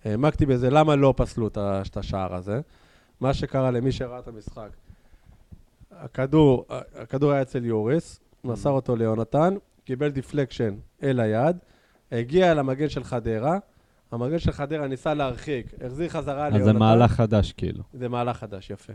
העמקתי 0.05 0.45
בזה 0.45 0.69
למה 0.69 0.95
לא 0.95 1.13
פסלו 1.17 1.47
את 1.47 1.97
השער 1.97 2.35
הזה. 2.35 2.61
מה 3.21 3.33
שקרה 3.33 3.71
למי 3.71 3.91
שראה 3.91 4.19
את 4.19 4.27
המשחק, 4.27 4.69
הכדור, 5.91 6.65
הכדור 6.95 7.31
היה 7.31 7.41
אצל 7.41 7.65
יוריס, 7.65 8.19
מסר 8.43 8.69
אותו 8.69 8.95
ליונתן, 8.95 9.53
קיבל 9.83 10.09
deflection 10.09 10.73
אל 11.03 11.19
היד, 11.19 11.57
הגיע 12.11 12.53
למגן 12.53 12.89
של 12.89 13.03
חדרה, 13.03 13.57
המגן 14.11 14.39
של 14.39 14.51
חדרה 14.51 14.87
ניסה 14.87 15.13
להרחיק, 15.13 15.73
החזיר 15.85 16.09
חזרה 16.09 16.47
אז 16.47 16.53
ליונתן. 16.53 16.73
זה 16.73 16.79
מהלך 16.79 17.11
חדש, 17.11 17.51
כאילו. 17.51 17.83
זה 17.93 18.09
מהלך 18.09 18.37
חדש, 18.37 18.69
יפה. 18.69 18.93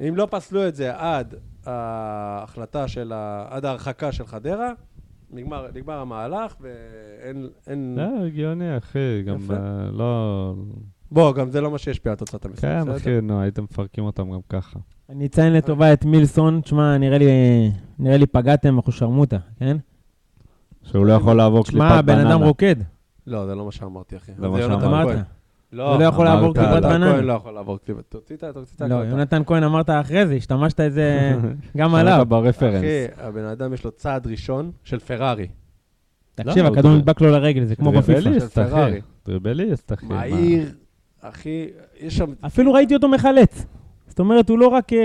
אם 0.00 0.16
לא 0.16 0.28
פסלו 0.30 0.68
את 0.68 0.74
זה 0.74 0.96
עד 0.96 1.34
ההחלטה 1.66 2.88
של 2.88 3.12
ה... 3.12 3.46
עד 3.50 3.64
ההרחקה 3.64 4.12
של 4.12 4.26
חדרה, 4.26 4.72
נגמר, 5.30 5.66
נגמר 5.74 5.98
המהלך 5.98 6.56
ואין... 6.60 7.48
אין... 7.66 7.92
זה 7.96 8.26
הגיוני, 8.26 8.76
אחי, 8.76 9.22
גם 9.22 9.36
יפה. 9.36 9.54
אה, 9.54 9.90
לא... 9.92 10.54
בוא, 11.10 11.34
גם 11.34 11.50
זה 11.50 11.60
לא 11.60 11.70
מה 11.70 11.78
שישפיע 11.78 12.12
על 12.12 12.18
תוצאת 12.18 12.44
המשחק, 12.44 12.62
כן? 12.62 12.90
אחי, 12.90 13.20
נו, 13.20 13.40
הייתם 13.40 13.64
מפרקים 13.64 14.04
אותם 14.04 14.30
גם 14.30 14.40
ככה. 14.48 14.78
אני 15.08 15.26
אציין 15.26 15.52
לטובה 15.52 15.92
את 15.92 16.04
מילסון, 16.04 16.60
תשמע, 16.60 16.98
נראה 16.98 17.18
לי, 17.18 17.26
נראה 17.98 18.16
לי 18.16 18.26
פגעתם, 18.26 18.76
אנחנו 18.76 18.92
שרמוטה, 18.92 19.38
כן? 19.58 19.76
שהוא 20.82 21.06
לא 21.06 21.12
יכול 21.12 21.36
לעבור 21.36 21.64
קליפת 21.64 21.86
תשמע, 21.86 22.02
בננה. 22.02 22.24
בן 22.24 22.26
אדם 22.26 22.42
רוקד. 22.42 22.76
לא, 23.26 23.46
זה 23.46 23.54
לא 23.54 23.64
מה 23.64 23.72
שאמרתי, 23.72 24.16
אחי. 24.16 24.32
זה 24.38 24.48
מה 24.48 24.56
זה 24.56 24.62
יונתן 24.62 24.80
שאמרת. 24.80 25.18
לא, 25.72 25.92
הוא 25.94 26.02
לא 26.02 26.08
יכול 26.08 26.24
לעבור 26.24 26.54
יונתן 26.56 26.80
בננה. 26.88 27.12
כהן 27.12 27.24
לא 27.24 27.32
יכול 27.32 27.52
לעבור 27.52 27.78
קליפת... 27.84 28.02
תוציא 28.08 28.36
את 28.36 28.42
ה- 28.80 28.86
לא. 28.88 28.94
יונתן 28.94 29.42
כהן 29.46 29.62
אמרת 29.62 29.90
אחרי 29.90 30.26
זה, 30.26 30.34
השתמשת 30.34 30.80
את 30.80 30.92
זה 30.92 31.32
גם 31.76 31.94
עליו. 31.94 32.26
ב 32.28 32.32
reference. 32.32 32.78
אחי, 32.78 33.06
הבן 33.22 33.44
אדם 33.44 33.74
יש 33.74 33.84
לו 33.84 33.90
צעד 33.90 34.26
ראשון 34.26 34.70
של 34.84 34.98
פרארי. 34.98 35.46
תקשיב, 36.34 36.62
לא, 36.64 36.68
הכדור 36.68 36.90
הוא- 36.90 36.98
נדבק 36.98 37.20
לו 37.20 37.30
לרגל, 37.30 37.64
זה 37.64 37.76
כמו 37.76 37.92
בפיפ"א. 37.92 38.20
דריבליסט, 38.20 38.58
אחי. 38.58 39.00
דריבליסט, 39.22 39.92
אחי. 39.92 40.06
מה? 40.06 40.14
מהיר, 40.16 40.72
אחי, 41.20 41.66
יש 42.00 42.16
שם... 42.16 42.32
אפילו 42.46 42.72
ראיתי 42.72 42.94
אותו 42.94 43.08
מחלץ. 43.08 43.64
זאת 44.08 44.18
אומרת, 44.18 44.48
הוא 44.48 44.58
לא 44.58 44.68
רק 44.68 44.92
אה, 44.92 44.98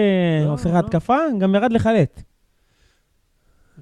לא, 0.46 0.54
עושה 0.54 0.70
לך 0.70 0.76
לא. 0.76 0.80
התקפה, 0.80 1.18
גם 1.40 1.56
ירד 1.56 1.72
לחלץ. 1.72 2.24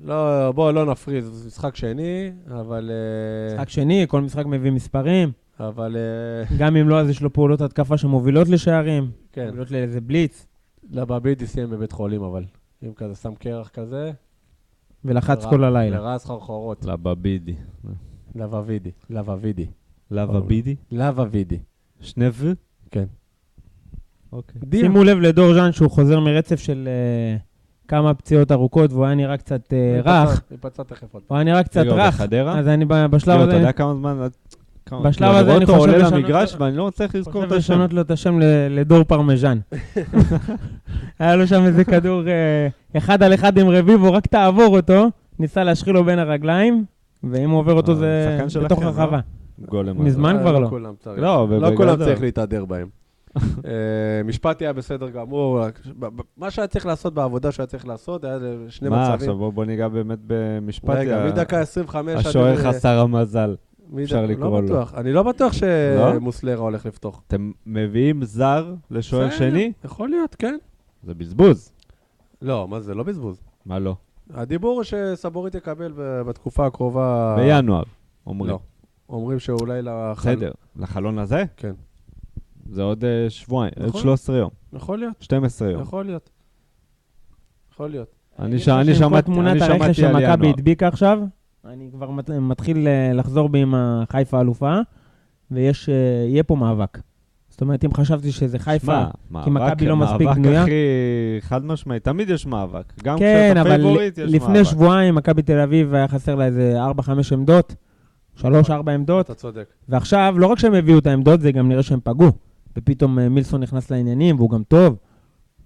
לא, 0.03 0.51
בוא, 0.55 0.71
לא 0.71 0.85
נפריז, 0.85 1.25
זה 1.25 1.47
משחק 1.47 1.75
שני, 1.75 2.31
אבל... 2.51 2.91
אה, 2.91 3.55
משחק 3.55 3.69
שני, 3.69 4.05
כל 4.07 4.21
משחק 4.21 4.45
מביא 4.45 4.71
מספרים. 4.71 5.31
אבל... 5.67 5.97
אה, 5.97 6.55
גם 6.59 6.75
אם 6.75 6.89
לא, 6.89 6.99
אז 6.99 7.09
יש 7.09 7.21
לו 7.21 7.33
פעולות 7.33 7.61
התקפה 7.61 7.97
שמובילות 7.97 8.47
לשערים. 8.47 9.11
כן. 9.31 9.45
מובילות 9.45 9.71
לאיזה 9.71 10.01
בליץ, 10.01 10.47
לבבידי 10.91 11.47
סיים 11.47 11.69
בבית 11.69 11.91
חולים, 11.91 12.23
אבל. 12.23 12.43
אם 12.83 12.93
כזה 12.93 13.15
שם 13.15 13.35
קרח 13.35 13.69
כזה, 13.69 14.11
ולחץ 15.05 15.45
כל 15.45 15.63
הלילה. 15.63 15.97
לרע 15.97 16.17
סחרחורות. 16.17 16.85
לבבידי. 16.85 17.55
לבבידי. 18.35 18.91
לבבידי. 19.09 19.67
לבה 20.11 20.39
בידי? 20.41 20.75
לבבידי. 20.91 21.59
שני 22.01 22.25
ו? 22.31 22.51
כן. 22.91 23.05
אוקיי. 24.31 24.61
שימו 24.79 25.03
לב 25.03 25.17
לדור 25.17 25.53
ז'אן 25.53 25.71
שהוא 25.71 25.91
חוזר 25.91 26.19
מרצף 26.19 26.59
של 26.59 26.87
אה, 26.87 27.37
כמה 27.87 28.13
פציעות 28.13 28.51
ארוכות, 28.51 28.91
והוא 28.91 29.05
היה 29.05 29.15
נראה 29.15 29.37
קצת 29.37 29.73
אה, 29.73 30.01
רך. 30.03 30.41
הוא 31.27 31.37
היה 31.37 31.43
נראה 31.43 31.63
קצת 31.63 31.83
רך. 31.85 32.21
אז 32.21 32.67
אני 32.67 32.85
בשלב 32.85 33.11
כאילו, 33.11 33.43
אתה 33.43 33.43
הזה... 33.43 33.55
יודע 33.55 33.71
כמה 33.71 33.93
זמן... 33.95 34.27
כמה- 34.91 35.09
בשלב 35.09 35.35
הזה 35.35 35.51
אני 35.55 35.63
אותו 35.63 35.73
חושב 35.73 35.79
עולה 35.79 35.97
לשנות 35.97 36.13
למגרש 36.13 36.55
ואני 36.59 36.77
לא 36.77 36.87
מצליח 36.87 37.15
לזכור 37.15 37.43
את 37.43 37.47
חושב 37.47 37.59
השם. 37.59 37.73
לשנות 37.73 37.93
לו 37.93 38.01
את 38.01 38.11
השם 38.11 38.39
לדור 38.69 39.03
פרמז'ן. 39.03 39.57
היה 41.19 41.35
לו 41.35 41.47
שם 41.47 41.63
איזה 41.65 41.83
כדור 41.83 42.21
אה, 42.27 42.67
אחד 42.97 43.23
על 43.23 43.33
אחד 43.33 43.57
עם 43.57 43.69
רביבו, 43.69 44.13
רק 44.13 44.27
תעבור 44.27 44.77
אותו, 44.77 45.07
ניסה 45.39 45.63
להשחיל 45.63 45.93
לו 45.93 46.03
בין 46.03 46.19
הרגליים, 46.19 46.85
ואם 47.23 47.49
הוא 47.49 47.59
עובר 47.59 47.73
אותו 47.73 47.91
אה, 47.91 47.95
זה 48.47 48.59
בתוך 48.63 48.81
לא? 48.81 48.85
הרחבה. 48.87 49.19
גולם. 49.69 50.03
מזמן 50.05 50.37
כבר 50.41 50.59
לא. 50.59 50.67
כולם 50.69 50.93
צריך. 50.99 51.17
לא, 51.19 51.23
לא 51.23 51.39
ובגדול- 51.55 51.77
כולם 51.77 51.97
צריך 51.97 52.21
להתהדר 52.21 52.65
בהם. 52.65 52.87
אה, 53.37 53.41
משפטי 54.25 54.65
היה 54.65 54.73
בסדר 54.73 55.09
גמור. 55.09 55.59
מה 56.37 56.51
שהיה 56.51 56.67
צריך 56.67 56.85
לעשות 56.85 57.13
בעבודה 57.13 57.51
שהיה 57.51 57.67
צריך 57.67 57.87
לעשות, 57.87 58.23
היה 58.23 58.37
שני 58.69 58.89
מה, 58.89 59.01
מצבים. 59.01 59.15
עכשיו 59.29 59.51
בוא 59.51 59.65
ניגע 59.65 59.87
באמת 59.87 60.19
במשפט. 60.27 60.89
רגע, 60.89 61.25
מדקה 61.27 61.59
25 61.59 62.19
עד... 62.19 62.27
השוער 62.27 62.51
אה, 62.51 62.57
חסר 62.57 62.99
המזל. 62.99 63.55
אפשר 64.03 64.25
לקרוא 64.25 64.45
לא 64.45 64.61
לו. 64.61 64.65
בטוח. 64.67 64.93
אני 64.93 65.13
לא 65.13 65.23
בטוח 65.23 65.53
לא? 65.97 66.13
שמוסלרה 66.13 66.61
הולך 66.61 66.85
לפתוח. 66.85 67.21
אתם 67.27 67.51
מביאים 67.65 68.23
זר 68.23 68.73
לשוער 68.91 69.29
שני? 69.29 69.71
יכול 69.85 70.09
להיות, 70.09 70.35
כן. 70.35 70.57
זה 71.03 71.13
בזבוז. 71.13 71.71
לא, 72.41 72.67
מה 72.67 72.79
זה? 72.79 72.93
לא 72.95 73.03
בזבוז. 73.03 73.41
מה 73.65 73.79
לא? 73.79 73.95
הדיבור 74.33 74.75
הוא 74.75 74.83
שסבורית 74.83 75.55
יקבל 75.55 75.93
בתקופה 76.27 76.65
הקרובה... 76.65 77.35
בינואר, 77.37 77.83
אומרים. 78.27 78.51
לא. 78.51 78.59
אומרים 79.09 79.39
שאולי 79.39 79.81
לחל... 79.81 80.35
בסדר. 80.35 80.51
לחלון 80.75 81.19
הזה? 81.19 81.43
כן. 81.57 81.73
זה 82.69 82.81
עוד 82.81 83.05
אה, 83.05 83.29
שבועיים, 83.29 83.73
עוד 83.79 83.87
נכון. 83.87 84.01
13 84.01 84.37
יום, 84.37 84.49
יכול 84.73 84.99
להיות, 84.99 85.13
12 85.19 85.71
יום. 85.71 85.81
יכול 85.81 86.05
להיות. 86.05 86.29
יכול 87.73 87.89
להיות. 87.89 88.15
אני 88.39 88.57
אני 88.69 88.95
שמעתי 88.95 89.25
תמונת 89.25 89.61
אני 89.61 89.73
הרכש 89.73 89.99
שמעתי 89.99 90.25
על 90.25 90.43
ינואר. 90.43 91.25
אני 91.65 91.89
כבר 91.91 92.09
מת- 92.11 92.29
מתחיל 92.29 92.87
אה, 92.87 93.13
לחזור 93.13 93.49
בי 93.49 93.59
עם 93.61 93.73
החיפה 93.75 94.41
אלופה, 94.41 94.75
ויהיה 95.51 96.43
פה 96.45 96.55
מאבק. 96.55 96.97
זאת 97.49 97.61
אומרת, 97.61 97.85
אם 97.85 97.93
חשבתי 97.93 98.31
שזה 98.31 98.59
חיפה, 98.59 99.03
שמע, 99.29 99.43
כי 99.43 99.49
מכבי 99.49 99.85
לא 99.85 99.95
מספיק 99.97 100.27
מאבק 100.27 100.37
בנויה. 100.37 100.61
הכי 100.63 100.71
חד 101.39 101.65
משמעי, 101.65 101.99
תמיד 101.99 102.29
יש 102.29 102.45
מאבק. 102.45 102.93
גם 103.03 103.17
כן, 103.19 103.45
כשאתה 103.53 103.61
אבל 103.61 103.69
פייבוריט 103.69 104.17
יש 104.17 104.23
מאבק. 104.31 104.35
לפני 104.35 104.65
שבועיים 104.65 105.15
מכבי 105.15 105.41
תל 105.41 105.59
אביב 105.59 105.93
היה 105.93 106.07
חסר 106.07 106.35
לה 106.35 106.45
איזה 106.45 106.77
4-5 106.99 107.09
עמדות, 107.33 107.75
3-4 108.37 108.43
עמדות, 108.93 109.25
אתה 109.25 109.33
צודק. 109.33 109.65
ועכשיו, 109.89 110.35
לא 110.37 110.47
רק 110.47 110.59
שהם 110.59 110.73
הביאו 110.73 110.99
את 110.99 111.07
העמדות, 111.07 111.41
זה 111.41 111.51
גם 111.51 111.69
נראה 111.69 111.83
שהם 111.83 111.99
פגעו. 112.03 112.31
ופתאום 112.77 113.19
אה, 113.19 113.29
מילסון 113.29 113.61
נכנס 113.63 113.91
לעניינים, 113.91 114.35
והוא 114.35 114.49
גם 114.49 114.63
טוב. 114.63 114.97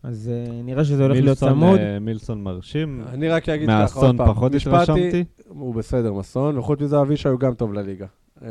אז 0.08 0.32
אה, 0.34 0.62
נראה 0.64 0.86
שזה 0.86 1.04
הולך 1.04 1.20
להיות 1.22 1.38
צמוד. 1.38 1.80
אה, 1.80 2.00
מילסון 2.00 2.44
מרשים. 2.44 3.04
אני 3.08 3.30
רק 3.30 3.50
אגיד 3.50 3.70
ככה 3.70 3.76
עוד 3.78 3.80
מהאסון 3.80 4.18
פעם. 4.18 4.28
פחות 4.28 4.52
משפטי, 4.52 4.76
התרשמתי. 4.76 5.24
הוא 5.48 5.76
בסדר, 5.76 6.14
מסון, 6.14 6.58
וחוץ 6.58 6.82
מזה 6.82 7.02
אבישי 7.02 7.30
הוא 7.30 7.40
גם 7.40 7.54
טוב 7.54 7.74
לליגה. 7.74 8.06
אה, 8.42 8.50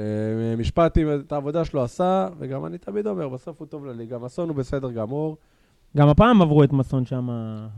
משפטי 0.59 1.05
את 1.15 1.33
העבודה 1.33 1.65
שלו 1.65 1.83
עשה, 1.83 2.29
וגם 2.39 2.67
אני 2.67 2.79
תמיד 2.79 3.07
אומר, 3.07 3.29
בסוף 3.29 3.61
הוא 3.61 3.67
טוב 3.67 3.87
לליגה. 3.87 4.19
מסון 4.19 4.49
הוא 4.49 4.57
בסדר 4.57 4.91
גמור. 4.91 5.37
גם 5.97 6.09
הפעם 6.09 6.43
עברו 6.43 6.65
את 6.65 6.73
מסון 6.73 7.07
שם 7.07 7.29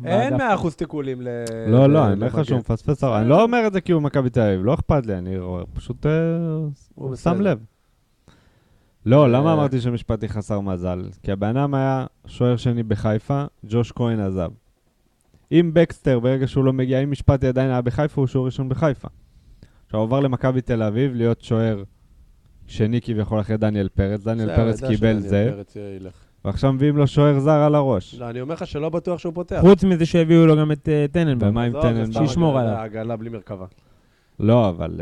אין 0.04 0.38
באגף. 0.38 0.60
100% 0.64 0.74
תיקולים 0.76 1.22
ל... 1.22 1.28
לא, 1.66 1.86
לא, 1.86 2.06
אני 2.06 2.12
אומר 2.12 2.26
לך. 2.26 2.44
שהוא 2.44 2.58
מפספס. 2.58 3.04
אני 3.04 3.28
לא 3.28 3.42
אומר 3.42 3.66
את 3.66 3.72
זה 3.72 3.80
כי 3.80 3.92
הוא 3.92 4.02
מכבי 4.02 4.30
תל 4.30 4.40
אביב, 4.40 4.64
לא 4.64 4.74
אכפת 4.74 5.06
לי, 5.06 5.18
אני 5.18 5.36
פשוט 5.74 6.06
שם. 7.22 7.40
לב. 7.40 7.58
לא, 9.06 9.32
למה 9.32 9.48
אה, 9.48 9.54
אמרתי 9.54 9.80
שמשפטי 9.80 10.28
חסר 10.28 10.60
מזל? 10.60 11.02
כי 11.22 11.32
הבן 11.32 11.56
אדם 11.56 11.74
היה 11.74 12.06
שוער 12.26 12.56
שני 12.56 12.82
בחיפה, 12.82 13.44
ג'וש 13.66 13.92
כהן 13.92 14.20
עזב. 14.20 14.50
אם 15.52 15.70
בקסטר, 15.74 16.20
ברגע 16.20 16.46
שהוא 16.46 16.64
לא 16.64 16.72
מגיע, 16.72 17.02
אם 17.02 17.10
משפטי 17.10 17.46
עדיין 17.46 17.70
היה 17.70 17.82
בחיפה, 17.82 18.20
הוא 18.20 18.26
שוער 18.26 18.44
ראשון 18.44 18.68
בחיפה. 18.68 19.08
עכשיו, 19.86 20.00
הוא 20.00 20.06
עבר 20.06 20.20
למכבי 20.20 20.60
תל 20.60 20.82
אביב 20.82 21.14
להיות 21.14 21.40
שוער 21.40 21.82
שני 22.66 23.00
כביכול 23.00 23.40
אחרי 23.40 23.56
דניאל 23.56 23.88
פרץ. 23.88 24.24
דניאל 24.24 24.56
פרץ 24.56 24.84
קיבל 24.84 25.18
זה. 25.18 25.60
ועכשיו 26.44 26.72
מביאים 26.72 26.96
לו 26.96 27.06
שוער 27.06 27.38
זר 27.38 27.50
על 27.50 27.74
הראש. 27.74 28.14
לא, 28.14 28.30
אני 28.30 28.40
אומר 28.40 28.54
לך 28.54 28.66
שלא 28.66 28.88
בטוח 28.88 29.18
שהוא 29.18 29.34
פותח. 29.34 29.58
חוץ 29.60 29.84
מזה 29.84 30.06
שהביאו 30.06 30.46
לו 30.46 30.56
גם 30.56 30.72
את 30.72 30.88
אה, 30.88 31.06
טננבאום. 31.12 31.50
ומה 31.50 31.62
עם 31.62 31.72
טננבאום? 31.82 32.26
שישמור 32.26 32.58
עליו. 32.58 32.74
הגנה 32.74 33.16
בלי 33.16 33.30
מרכבה. 33.30 33.66
לא, 34.40 34.68
אבל... 34.68 35.00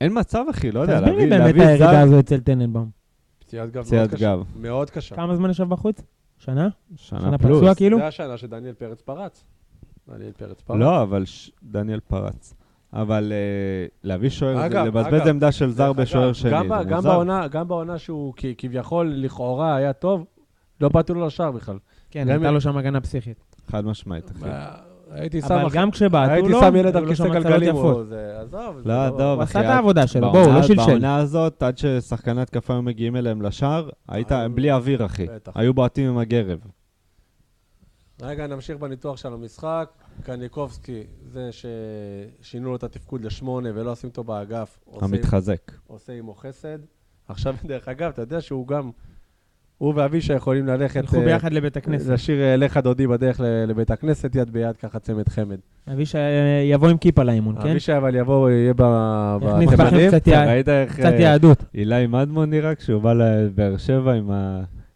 אין 0.00 0.18
מצב, 0.18 0.44
אחי, 0.50 0.70
לא 0.72 0.80
יודע, 0.80 1.00
תסביר 1.00 1.14
לי 1.16 1.26
להביא 1.26 1.38
באמת 1.44 1.46
להביא 1.56 1.62
הירידה 1.62 1.90
זר... 1.92 1.96
הזו 1.98 2.20
אצל 2.20 2.40
טננבאום. 2.40 2.90
פציעת 3.38 3.68
גב 3.70 3.74
מאוד 3.76 3.84
פציעת 3.86 4.14
קשה. 4.14 4.22
גב. 4.36 4.44
מאוד 4.56 4.90
קשה. 4.90 5.16
כמה 5.16 5.36
זמן 5.36 5.50
ישב 5.50 5.64
בחוץ? 5.68 6.02
שנה? 6.38 6.68
שנה 6.96 7.20
שנה 7.20 7.38
פלוס. 7.38 7.58
פצוע 7.60 7.74
כאילו? 7.74 7.98
זה 7.98 8.06
השנה 8.06 8.36
שדניאל 8.36 8.74
פרץ 8.74 9.00
פרץ. 9.00 9.44
דניאל 10.08 10.32
פרץ 10.32 10.60
פרץ. 10.60 10.78
לא, 10.78 11.02
אבל 11.02 11.24
ש- 11.24 11.50
דניאל 11.62 12.00
פרץ. 12.00 12.54
אבל 12.92 13.32
אה, 13.32 13.86
להביא 14.04 14.28
שוער, 14.30 14.56
זה 14.58 14.66
אגב, 14.66 14.86
לבזבז 14.86 15.14
אגב, 15.14 15.28
עמדה 15.28 15.52
של 15.52 15.70
זר 15.70 15.84
דרך 15.84 15.96
אגב, 15.96 16.00
בשוער 16.02 16.32
שני, 16.32 16.50
גם 16.50 16.68
ב- 16.68 16.78
זה 16.78 16.84
גם 16.84 16.96
מוזר. 16.96 17.08
בעונה- 17.10 17.48
גם 17.48 17.68
בעונה 17.68 17.98
שהוא 17.98 18.32
כ- 18.36 18.44
כביכול, 18.58 19.12
לכאורה, 19.16 19.76
היה 19.76 19.92
טוב, 19.92 20.24
לא 20.80 20.88
באתי 20.88 21.12
לו 21.12 21.26
לשער 21.26 21.50
בכלל. 21.52 21.78
כן, 22.10 22.20
גם- 22.22 22.28
הייתה 22.28 22.50
לו 22.50 22.60
שם 22.60 22.76
הגנה 22.76 23.00
פסיכית. 23.00 23.44
חד 23.70 23.84
משמעית, 23.84 24.30
אחי. 24.30 24.44
הייתי 25.10 25.40
שם... 25.40 25.52
אבל 25.52 25.70
גם 25.72 25.90
כשבעטו 25.90 26.32
הייתי 26.32 26.48
לו, 26.48 26.60
שם 26.60 26.76
ילד 26.76 26.96
היו 26.96 26.98
על 26.98 27.04
לו 27.04 27.10
כיסא 27.10 27.28
גלגלים, 27.28 27.76
עזוב. 27.76 28.02
זה 28.02 28.42
לא, 28.84 29.08
טוב, 29.08 29.20
הוא 29.20 29.42
עשה 29.42 29.60
את 29.60 29.64
העבודה 29.64 30.06
שלו, 30.06 30.32
בואו, 30.32 30.52
לא 30.52 30.62
שלשל. 30.62 30.86
בעונה 30.86 31.16
הזאת, 31.16 31.62
עד 31.62 31.78
ששחקני 31.78 32.42
התקפה 32.42 32.72
היו 32.72 32.82
מגיעים 32.82 33.16
אליהם 33.16 33.42
לשער, 33.42 33.88
היית 34.08 34.32
אה, 34.32 34.48
בלי 34.48 34.72
אוויר, 34.72 35.06
אחי. 35.06 35.26
היו 35.54 35.74
בועטים 35.74 36.08
עם 36.08 36.18
הגרב. 36.18 36.58
רגע, 38.22 38.46
נמשיך 38.46 38.76
בניתוח 38.76 39.16
של 39.16 39.32
המשחק. 39.32 39.90
קניקובסקי, 40.22 41.02
זה 41.26 41.50
ששינו 41.52 42.68
לו 42.70 42.76
את 42.76 42.84
התפקוד 42.84 43.24
לשמונה 43.24 43.68
ולא 43.74 43.90
עושים 43.90 44.10
אותו 44.10 44.24
באגף, 44.24 44.78
המתחזק. 45.00 45.72
עושה 45.86 46.12
עמו 46.12 46.34
חסד. 46.34 46.78
עכשיו, 47.28 47.54
דרך 47.64 47.88
אגב, 47.88 48.10
אתה 48.10 48.22
יודע 48.22 48.40
שהוא 48.40 48.66
גם... 48.68 48.90
הוא 49.80 49.92
ואבישי 49.96 50.32
יכולים 50.34 50.66
ללכת... 50.66 50.96
ילכו 50.96 51.16
אה, 51.16 51.24
ביחד 51.24 51.52
לבית 51.52 51.76
הכנסת. 51.76 52.10
לשיר 52.10 52.40
אה, 52.42 52.56
לך 52.56 52.76
דודי 52.76 53.06
בדרך 53.06 53.40
ל- 53.40 53.44
לבית 53.66 53.90
הכנסת, 53.90 54.34
יד 54.34 54.50
ביד, 54.50 54.76
ככה 54.76 54.98
צמד 54.98 55.28
חמד. 55.28 55.58
אבישי 55.92 56.18
אה, 56.18 56.62
יבוא 56.70 56.88
עם 56.88 56.98
כיפה 56.98 57.22
לאימון, 57.22 57.62
כן? 57.62 57.68
אבישי 57.68 57.96
אבל 57.96 58.14
יבוא, 58.14 58.50
יהיה 58.50 58.72
ב- 58.76 59.38
יכניס 59.42 59.70
בכם 59.72 60.10
בתימנים. 60.12 60.64
קצת 60.88 61.12
יהדות. 61.18 61.64
אילי 61.74 62.06
מדמון 62.06 62.50
נראה 62.50 62.74
כשהוא 62.74 63.02
בא 63.02 63.12
לבאר 63.12 63.76
שבע 63.76 64.12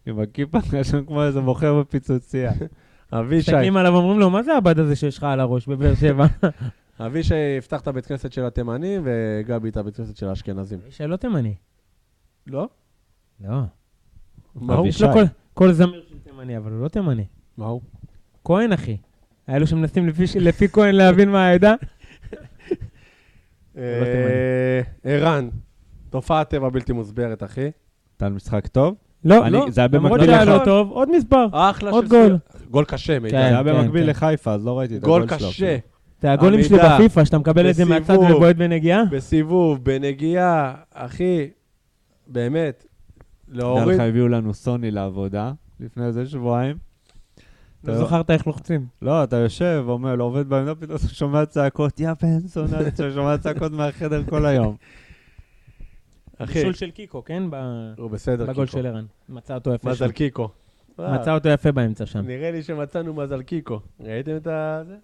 עם 0.07 0.19
הכיפה, 0.19 0.57
נראה 0.73 0.83
שם 0.83 1.05
כמו 1.05 1.23
איזה 1.23 1.41
מוכר 1.41 1.79
בפיצוצייה. 1.79 2.51
אבישי, 3.13 3.51
מסתכלים 3.51 3.77
עליו 3.77 3.93
ואומרים 3.93 4.19
לו, 4.19 4.29
מה 4.29 4.43
זה 4.43 4.57
הבד 4.57 4.79
הזה 4.79 4.95
שיש 4.95 5.17
לך 5.17 5.23
על 5.23 5.39
הראש 5.39 5.67
בבאר 5.67 5.95
שבע? 5.95 6.25
אבישי 7.05 7.35
יפתח 7.57 7.81
את 7.81 7.87
הבית 7.87 8.05
כנסת 8.05 8.31
של 8.31 8.45
התימנים, 8.45 9.01
וגבי 9.05 9.69
את 9.69 9.77
הבית 9.77 9.95
כנסת 9.95 10.17
של 10.17 10.27
האשכנזים. 10.27 10.79
אבישי 10.83 11.07
לא 11.07 11.15
תימני. 11.15 11.55
לא? 12.47 12.67
לא. 13.43 13.57
מה 14.55 14.75
הוא? 14.75 14.87
לו 15.01 15.13
כל- 15.13 15.23
כל 15.53 15.71
זמיר 15.71 16.03
של 16.09 16.15
תימני, 16.23 16.57
אבל 16.57 16.71
הוא 16.71 16.81
לא 16.83 16.87
תימני. 16.87 17.25
מה 17.57 17.65
הוא? 17.65 17.81
כהן, 18.45 18.73
אחי. 18.73 18.97
האלו 19.47 19.67
שמנסים 19.67 20.07
לפי- 20.07 20.39
לפי 20.39 20.67
כהן 20.69 20.95
להבין 20.95 21.29
מה 21.31 21.45
העדה. 21.47 21.75
אה, 23.77 24.81
ערן, 25.03 25.49
תופעת 26.09 26.49
טבע 26.49 26.69
בלתי 26.69 26.93
מוסברת, 26.93 27.43
אחי. 27.43 27.69
נתן 28.15 28.33
משחק 28.33 28.67
טוב? 28.67 28.95
לא, 29.25 29.43
אני- 29.43 29.51
לא. 29.51 29.65
זה 29.69 29.81
היה 29.81 29.87
למרות 29.93 30.11
במקביל 30.11 30.29
שהיה 30.31 30.45
לחול. 30.45 30.59
לא 30.59 30.65
טוב, 30.65 30.91
עוד 30.91 31.09
מספר. 31.17 31.45
אחלה 31.51 31.91
עוד 31.91 32.03
של 32.05 32.09
גול. 32.09 32.37
גול 32.71 32.85
קשה, 32.85 33.19
מידע. 33.19 33.37
זה 33.37 33.43
כן, 33.49 33.53
היה 33.53 33.63
במקביל 33.63 34.03
כן. 34.03 34.09
לחיפה, 34.09 34.53
אז 34.53 34.65
לא 34.65 34.79
ראיתי 34.79 34.97
את 34.97 35.01
גול 35.01 35.21
הגול 35.23 35.37
שלו. 35.39 35.47
קשה. 35.49 35.77
זה 36.21 36.31
הגולים 36.31 36.63
שלי 36.63 36.77
בפיפא, 36.77 37.25
שאתה 37.25 37.37
מקבל 37.37 37.69
את 37.69 37.75
זה 37.75 37.85
מהצד. 37.85 38.17
ובועט 38.17 38.55
בנגיעה. 38.55 39.05
בסיבוב, 39.11 39.83
בנגיעה, 39.83 40.73
אחי, 40.93 41.47
באמת, 42.27 42.85
להוריד... 43.55 43.95
לך, 43.95 43.99
הביאו 43.99 44.27
לנו 44.27 44.53
סוני 44.53 44.91
לעבודה 44.91 45.53
לפני 45.79 46.05
איזה 46.05 46.25
שבועיים. 46.25 46.77
לא 47.83 48.05
זכרת 48.05 48.31
איך 48.31 48.47
לוחצים. 48.47 48.87
לא, 49.01 49.23
אתה 49.23 49.35
יושב, 49.35 49.83
אומר 49.87 50.15
לו, 50.15 50.23
עובד 50.23 50.49
בעמדה, 50.49 50.75
פתאום 50.75 50.95
אתה 50.95 51.07
שומע 51.07 51.45
צעקות, 51.45 51.99
יא 51.99 52.09
בן 52.21 52.39
זונה, 52.39 52.87
אתה 52.87 53.11
שומע 53.13 53.37
צעקות 53.37 53.71
מהחדר 53.71 54.23
כל 54.23 54.45
היום. 54.45 54.75
אחי, 56.37 56.53
בישול 56.53 56.73
של 56.73 56.91
קיקו, 56.91 57.23
כן? 57.23 57.43
ב- 57.49 57.93
הוא 57.97 58.11
בסדר, 58.11 58.45
בגול. 58.45 58.65
של 58.65 58.85
ערן. 58.85 59.05
מצא 59.29 59.55
אותו 59.55 59.73
יפה 59.73 59.83
שם. 59.83 59.89
מזל 59.89 60.11
קיקו. 60.11 60.49
מצא 60.99 61.33
אותו 61.33 61.49
יפה 61.49 61.71
באמצע 61.71 62.05
שם. 62.05 62.19
נראה 62.27 62.51
לי 62.51 62.63
שמצאנו 62.63 63.13
מזל 63.13 63.41
קיקו. 63.41 63.79
ראיתם 63.99 64.35
את 64.37 64.47
ה... 64.47 64.81
זה? 64.87 64.95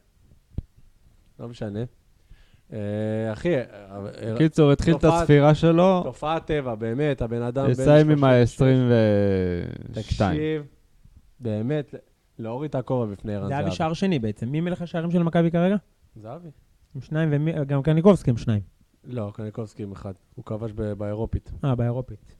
לא 1.40 1.48
משנה. 1.48 1.80
אה, 2.74 3.34
אחי, 3.34 3.56
אה, 3.56 3.64
אה, 4.22 4.38
קיצור, 4.38 4.72
התחיל 4.72 4.96
את 4.96 5.04
הספירה 5.04 5.56
שלו, 5.56 6.02
תופעת 6.04 6.46
טבע, 6.46 6.76
באמת, 6.76 7.22
הבן 7.22 7.42
אדם 7.42 7.66
בן 7.66 7.72
יסיים 7.72 8.10
עם 8.10 8.18
36. 8.18 8.62
ה-22. 10.22 10.34
תקשיב, 10.34 10.64
באמת, 11.40 11.96
להוריד 12.40 12.70
את 12.70 12.76
הכובע 12.76 13.12
בפני 13.12 13.36
ערן 13.36 13.48
זה 13.48 13.54
היה 13.54 13.64
זהבי. 13.64 13.72
בשער 13.72 13.94
שני 13.94 14.20
בעצם. 14.20 14.50
מי 14.50 14.62
מלך 14.62 14.82
השערים 14.82 15.12
של 15.12 15.24
מכבי 15.24 15.52
כרגע? 15.52 15.76
זהבי? 16.16 16.50
עם 16.96 17.02
שניים, 17.02 17.48
וגם 17.62 17.84
קניקובסקי 17.84 18.30
עם 18.30 18.38
שניים. 18.38 18.62
לא, 19.04 19.32
קניקובסקי 19.34 19.84
עם 19.84 19.92
אחד. 19.92 20.14
הוא 20.36 20.46
כבש 20.46 20.72
ב- 20.76 20.94
באירופית. 20.94 21.52
אה, 21.64 21.76
באירופית. 21.76 22.36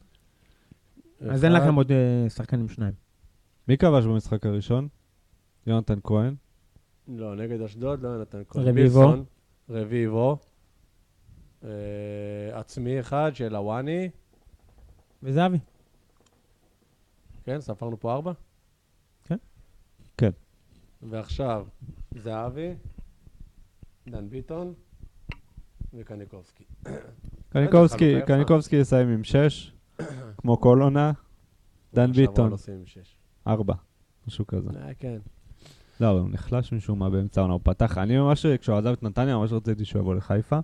אז 1.30 1.46
אין. 1.46 1.54
לכם 1.54 1.76
עוד 1.76 1.92
שחקן 2.30 2.60
עם 2.60 2.68
שניים. 2.68 2.94
מי 3.68 3.78
כבש 3.78 4.06
במשחק 4.06 4.46
הראשון? 4.46 4.88
יונתן 5.68 6.00
כהן. 6.04 6.36
לא, 7.08 7.36
נגד 7.36 7.62
אשדוד, 7.62 8.04
לא 8.04 8.22
נתן 8.22 8.42
כהן. 8.50 8.68
רביבו. 8.68 9.14
רביבו. 9.72 10.38
אה, 11.64 11.70
עצמי 12.54 13.00
אחד 13.00 13.32
של 13.34 13.56
הוואני. 13.56 14.10
וזהבי. 15.24 15.58
כן, 17.44 17.62
ספרנו 17.62 18.00
פה 18.00 18.14
ארבע? 18.14 18.32
כן. 19.24 19.38
כן. 20.18 20.32
ועכשיו, 21.02 21.68
זהבי, 22.16 22.74
דן 24.08 24.30
ביטון 24.30 24.74
וקניקובסקי. 25.94 26.64
קניקובסקי. 27.50 28.16
קניקובסקי 28.28 28.76
יסיים 28.76 29.10
עם 29.10 29.24
6, 29.24 29.74
כמו 30.38 30.62
כל 30.62 30.82
עונה. 30.82 31.12
דן 31.94 32.10
עכשיו 32.10 32.28
ביטון, 32.28 32.54
שש. 32.86 33.18
4, 33.48 33.74
משהו 34.28 34.48
כזה. 34.48 34.70
אה, 34.76 34.94
כן. 34.94 35.20
לא, 36.02 36.12
אבל 36.12 36.20
הוא 36.20 36.30
נחלש 36.32 36.74
משום 36.74 37.00
מה 37.00 37.10
באמצע 37.10 37.42
העונה, 37.42 37.54
הוא 37.54 37.62
פתח. 37.64 37.98
אני 37.98 38.18
ממש, 38.18 38.46
כשהוא 38.46 38.78
עזב 38.78 38.90
את 38.90 39.04
נתניה, 39.04 39.38
ממש 39.38 39.52
רציתי 39.52 39.86
שהוא 39.86 40.00
יבוא 40.02 40.16
לחיפה. 40.16 40.60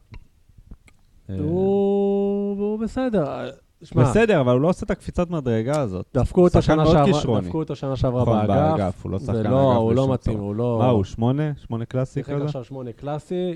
אה, 1.30 1.36
הוא 1.40 2.58
הוא 2.60 2.80
בסדר. 2.80 3.50
שמע, 3.84 4.04
בסדר, 4.04 4.42
אבל 4.42 4.52
הוא 4.52 4.62
לא 4.62 4.70
עושה 4.70 4.86
את 4.86 4.92
הקפיצת 4.92 5.30
מדרגה 5.30 5.82
הזאת. 5.82 6.06
דפקו 6.14 6.44
אותו 6.44 6.62
שנה 6.62 6.86
שעברה. 6.86 7.42
דפקו 7.42 7.60
אותו 7.60 7.76
שנה 7.76 7.96
שעברה 7.96 8.22
נכון, 8.22 8.48
באגף. 8.48 8.78
באגף, 8.78 9.04
הוא 9.04 9.12
לא 9.12 9.20
שחקן 9.20 9.34
לא, 9.34 9.72
אגף 9.72 9.78
הוא 9.78 9.94
לא 9.94 10.02
בשום 10.02 10.14
מתאים, 10.14 10.38
צורה. 10.38 10.48
הוא 10.48 10.56
לא... 10.56 10.78
מה, 10.80 10.90
הוא 10.90 11.04
שמונה? 11.04 11.52
שמונה 11.58 11.86
קלאסי 11.86 12.24
כזה? 12.24 12.46
עכשיו 12.46 12.64
שמונה 12.64 12.92
קלאסי, 12.92 13.56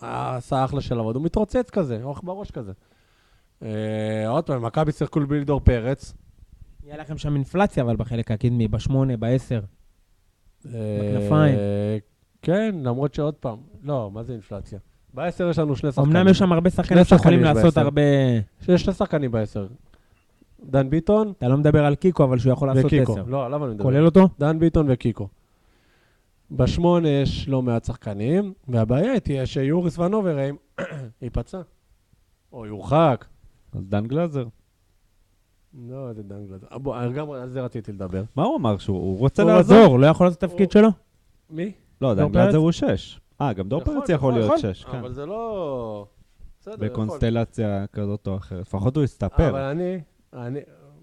עשה 0.00 0.64
אחלה 0.64 0.80
של 0.80 0.98
עבוד, 0.98 1.16
הוא 1.16 1.24
מתרוצץ 1.24 1.70
כזה, 1.70 2.00
אורך 2.02 2.20
בראש 2.24 2.50
כזה. 2.50 2.72
אה, 3.62 4.28
עוד 4.28 4.44
פעם, 4.44 4.62
מכבי 4.62 4.92
שיחקו 4.92 5.20
בלי 5.26 5.38
לידור 5.38 5.60
פרץ. 5.60 6.14
יהיה 6.84 6.96
לכם 6.96 7.18
שם 7.18 7.34
אינפלציה, 7.34 7.82
אבל 7.82 7.96
בחלק 7.96 8.30
הקדמי, 8.30 8.68
בשמונה, 8.68 9.16
בעשר. 9.16 9.60
אה, 10.66 11.00
בכנפיים. 11.02 11.58
כן, 12.42 12.74
למרות 12.82 13.14
שעוד 13.14 13.34
פעם, 13.34 13.58
לא, 13.82 14.10
מה 14.12 14.22
זה 14.22 14.32
אינפלציה? 14.32 14.78
בעשר 15.14 15.48
יש 15.50 15.58
לנו 15.58 15.76
שני 15.76 15.92
שחקנים. 15.92 16.16
אמנם 16.16 16.28
יש 16.28 16.38
שם 16.38 16.52
הרבה 16.52 16.70
שחקנים 16.70 17.04
שיכולים 17.04 17.42
לעשות. 17.42 17.76
הרבה... 17.76 18.02
יש 18.68 18.82
שני 18.82 18.92
שחקנים 18.92 19.30
בעשר. 19.30 19.66
דן 20.64 20.90
ביטון 20.90 21.32
אתה 21.38 21.48
לא 21.48 21.56
מדבר 21.56 21.84
על 21.84 21.94
קיקו, 21.94 22.24
אבל 22.24 22.38
שהוא 22.38 22.52
יכול 22.52 22.68
לעשות 22.68 22.84
וקיקו. 22.84 23.12
עשר. 23.12 23.24
לא, 23.26 23.50
למה 23.50 23.66
אני 23.66 23.74
מדבר? 23.74 23.84
כולל 23.84 24.06
אותו? 24.06 24.28
דן 24.38 24.58
ביטון 24.58 24.86
וקיקו. 24.90 25.28
בשמונה 26.50 27.08
יש 27.08 27.48
לא 27.48 27.62
מעט 27.62 27.84
שחקנים, 27.84 28.52
והבעיה 28.68 29.20
תהיה 29.20 29.46
שיוריס 29.46 29.98
ונוברהיים 29.98 30.56
ייפצע. 31.22 31.60
או 32.52 32.66
יורחק. 32.66 33.24
אז 33.72 33.86
דן 33.86 34.06
גלזר. 34.06 34.44
לא, 35.74 36.12
זה 36.12 36.22
דן 36.22 36.46
גלזר. 36.46 36.66
בוא, 36.72 37.08
גם 37.08 37.30
על 37.30 37.48
זה 37.48 37.60
רציתי 37.60 37.92
לדבר. 37.92 38.22
מה 38.36 38.42
הוא 38.42 38.56
אמר? 38.56 38.78
שהוא 38.78 38.96
הוא 38.98 39.18
רוצה 39.18 39.42
הוא 39.42 39.50
לעזור? 39.50 39.76
לעזור, 39.78 39.98
לא 39.98 40.06
יכול 40.06 40.26
לעשות 40.26 40.38
את 40.38 40.42
התפקיד 40.42 40.70
שלו? 40.70 40.88
מי? 41.50 41.72
לא, 42.00 42.14
דן 42.14 42.28
גלזר? 42.28 42.58
הוא 42.58 42.72
שש. 42.72 43.20
אה, 43.40 43.52
גם 43.52 43.68
דור 43.68 43.80
נכון, 43.80 43.94
פרץ 43.94 44.08
יכול 44.08 44.30
נכון, 44.30 44.34
להיות 44.34 44.58
נכון. 44.58 44.74
שש, 44.74 44.84
כן. 44.84 44.98
אבל 44.98 45.12
זה 45.12 45.26
לא... 45.26 46.06
בסדר. 46.60 46.76
בקונסטלציה 46.78 47.84
כזאת 47.92 48.26
או 48.26 48.36
אחרת. 48.36 48.60
לפחות 48.60 48.96
הוא 48.96 49.04
יסתפר. 49.04 49.48
אבל 49.50 49.60
אני... 49.60 50.00
אני... 50.34 50.60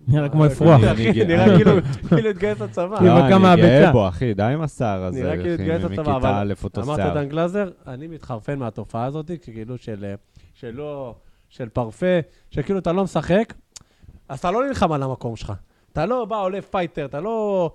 נראה 0.08 0.30
כמו 0.30 0.44
אה, 0.44 0.48
אפרוח. 0.48 0.82
אחי, 0.94 1.10
אני- 1.10 1.26
נראה 1.36 1.46
כאילו 1.58 1.72
כאילו 2.08 2.30
התגייס 2.30 2.62
לצבא. 2.62 2.98
כאילו 2.98 3.16
לא, 3.16 3.30
כמה 3.30 3.54
אני 3.54 3.62
גאה 3.62 3.78
הביצה. 3.78 3.92
בו, 3.92 4.08
אחי, 4.08 4.34
די 4.34 4.44
עם 4.44 4.62
השיער 4.62 5.04
הזה, 5.04 5.24
נראה 5.24 5.38
כאילו 5.38 5.56
אחי, 5.56 5.64
התגייס 5.64 5.84
לצבא, 5.84 6.02
מכיתה 6.02 6.16
אבל 6.16 6.52
א' 6.52 6.54
אותו 6.64 6.82
אמרת. 6.82 7.00
דן 7.14 7.30
גלזר, 7.30 7.70
אני 7.88 8.08
מתחרפן 8.08 8.60
מהתופעה 8.60 9.06
הזאת, 9.06 9.32
כאילו 9.42 9.78
של... 9.78 10.06
אה, 10.06 10.16
שלא... 10.54 11.16
של 11.50 11.70
פרפה, 11.70 12.20
שכאילו 12.52 12.80
אתה 12.80 12.92
לא 12.92 13.04
משחק, 13.04 13.54
אז 14.30 14.40
אתה 14.40 14.52
לא 14.52 14.68
נלחם 14.68 14.92
על 14.92 15.04
המקום 15.04 15.36
שלך. 15.36 15.54
אתה 15.94 16.06
לא 16.06 16.26
בא, 16.26 16.42
עולה 16.42 16.62
פייטר, 16.62 17.06
אתה 17.06 17.20
לא... 17.20 17.72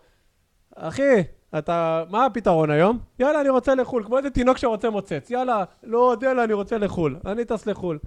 אחי, 0.77 1.23
אתה... 1.59 2.05
מה 2.11 2.27
הפתרון 2.27 2.71
היום? 2.71 2.99
יאללה, 3.19 3.41
אני 3.41 3.49
רוצה 3.49 3.75
לחו"ל, 3.75 4.05
כמו 4.05 4.19
איזה 4.19 4.31
תינוק 4.31 4.59
שרוצה 4.59 4.91
מוצץ. 4.91 5.31
יאללה, 5.31 5.65
לא 5.83 5.99
עוד, 5.99 6.23
יאללה, 6.23 6.45
אני 6.45 6.53
רוצה 6.53 6.79
לחו"ל. 6.79 7.17
אני 7.27 7.45
טס 7.45 7.67
לחו"ל. 7.67 7.99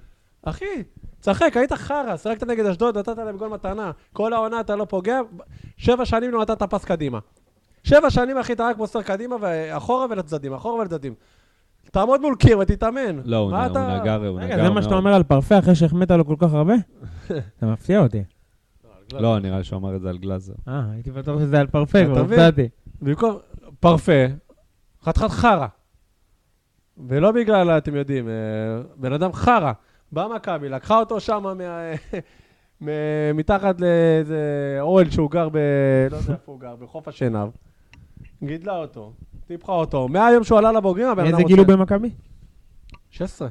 אחי, 0.43 0.83
צחק, 1.19 1.57
היית 1.57 1.73
חרא, 1.73 2.17
שיחקת 2.17 2.43
נגד 2.43 2.65
אשדוד, 2.65 2.97
נתת 2.97 3.17
להם 3.17 3.37
גול 3.37 3.49
מתנה. 3.49 3.91
כל 4.13 4.33
העונה 4.33 4.59
אתה 4.59 4.75
לא 4.75 4.85
פוגע, 4.85 5.19
שבע 5.77 6.05
שנים 6.05 6.31
לא 6.31 6.41
נתת 6.41 6.63
פס 6.63 6.85
קדימה. 6.85 7.19
שבע 7.83 8.09
שנים, 8.09 8.37
אחי, 8.37 8.53
אתה 8.53 8.63
רק 8.63 8.77
מוסר 8.77 9.01
קדימה 9.01 9.35
ואחורה 9.41 10.05
ולצדדים, 10.09 10.53
אחורה 10.53 10.79
ולצדדים. 10.79 11.13
תעמוד 11.91 12.21
מול 12.21 12.35
קיר 12.35 12.59
ותתאמן. 12.59 13.19
לא, 13.25 13.37
הוא 13.37 13.51
נגר, 13.51 14.27
הוא 14.27 14.39
נגר 14.39 14.53
רגע, 14.55 14.63
זה 14.63 14.69
מה 14.69 14.81
שאתה 14.81 14.93
מאוד. 14.93 15.03
אומר 15.05 15.15
על 15.15 15.23
פרפה 15.23 15.59
אחרי 15.59 15.75
שהחמאת 15.75 16.11
לו 16.11 16.25
כל 16.25 16.35
כך 16.39 16.53
הרבה? 16.53 16.73
אתה 17.57 17.65
מפתיע 17.65 17.99
אותי. 17.99 18.23
לא, 19.13 19.39
נראה 19.39 19.57
לי 19.57 19.63
שהוא 19.63 19.79
אמר 19.79 19.95
את 19.95 20.01
זה 20.01 20.09
על 20.09 20.17
גלאזר. 20.17 20.53
אה, 20.67 20.81
הייתי 20.91 21.11
בטוח 21.11 21.39
שזה 21.41 21.59
על 21.59 21.67
פרפה, 21.67 22.01
אתה 22.01 22.07
כבר? 22.07 22.19
הופתעתי. 22.19 22.69
במקום 23.01 23.37
פרפה, 23.79 24.25
חתיכת 25.03 25.29
חרא. 25.29 25.67
ולא 27.07 27.31
בגלל, 27.31 27.69
אתם 27.69 27.95
יודעים, 27.95 28.29
אה, 28.29 28.33
בן 28.95 29.13
אדם 29.13 29.33
חרא. 29.33 29.71
בא 30.11 30.27
מכבי, 30.35 30.69
לקחה 30.69 30.99
אותו 30.99 31.19
שם 31.19 31.43
מה... 31.57 31.79
מתחת 33.35 33.81
לאיזה 33.81 34.77
אוהל 34.79 35.09
שהוא 35.09 35.31
גר 35.31 35.49
ב... 35.49 35.57
לא 36.11 36.17
יודע 36.17 36.33
איפה 36.33 36.51
הוא 36.51 36.59
גר, 36.59 36.75
בחוף 36.75 37.07
השנהב. 37.07 37.49
גידלה 38.43 38.77
אותו, 38.77 39.13
טיפחה 39.47 39.71
אותו. 39.71 40.07
מהיום 40.07 40.43
שהוא 40.43 40.59
עלה 40.59 40.71
לבוגרים, 40.71 41.07
הבן 41.07 41.21
אדם 41.21 41.27
איזה 41.27 41.43
רוצה... 41.43 41.47
גיל 41.47 41.59
הוא 41.59 41.67
במכבי? 41.67 42.09
16. 43.09 43.47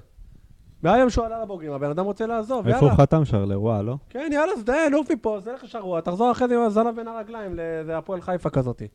מהיום 0.82 1.10
שהוא 1.10 1.26
עלה 1.26 1.42
לבוגרים, 1.42 1.72
הבן 1.72 1.90
אדם 1.90 2.04
רוצה 2.04 2.26
לעזוב, 2.26 2.66
איפה 2.66 2.78
יאללה. 2.78 2.92
הוא 2.92 3.00
חתם 3.00 3.24
שרלרואה, 3.24 3.82
לא? 3.82 3.96
כן, 4.10 4.30
יאללה, 4.32 4.52
אז 4.52 4.64
די, 4.64 4.72
עוף 4.94 5.10
מפה, 5.10 5.38
זה 5.44 5.52
לך 5.52 5.68
שרוע, 5.68 6.00
תחזור 6.00 6.32
אחרי 6.32 6.48
זה 6.48 6.54
עם 6.56 6.62
הזנב 6.62 6.96
בין 6.96 7.08
הרגליים 7.08 7.54
לאיזה 7.54 7.98
הפועל 7.98 8.20
חיפה 8.20 8.50
כזאתי. 8.50 8.86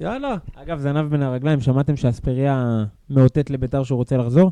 יאללה. 0.00 0.36
אגב, 0.54 0.78
זנב 0.78 1.10
בין 1.10 1.22
הרגליים, 1.22 1.60
שמעתם 1.60 1.96
שאספריה 1.96 2.84
מאותת 3.10 3.50
לביתר 3.50 3.84
שהוא 3.84 3.96
רוצה 3.96 4.16
לחזור? 4.16 4.50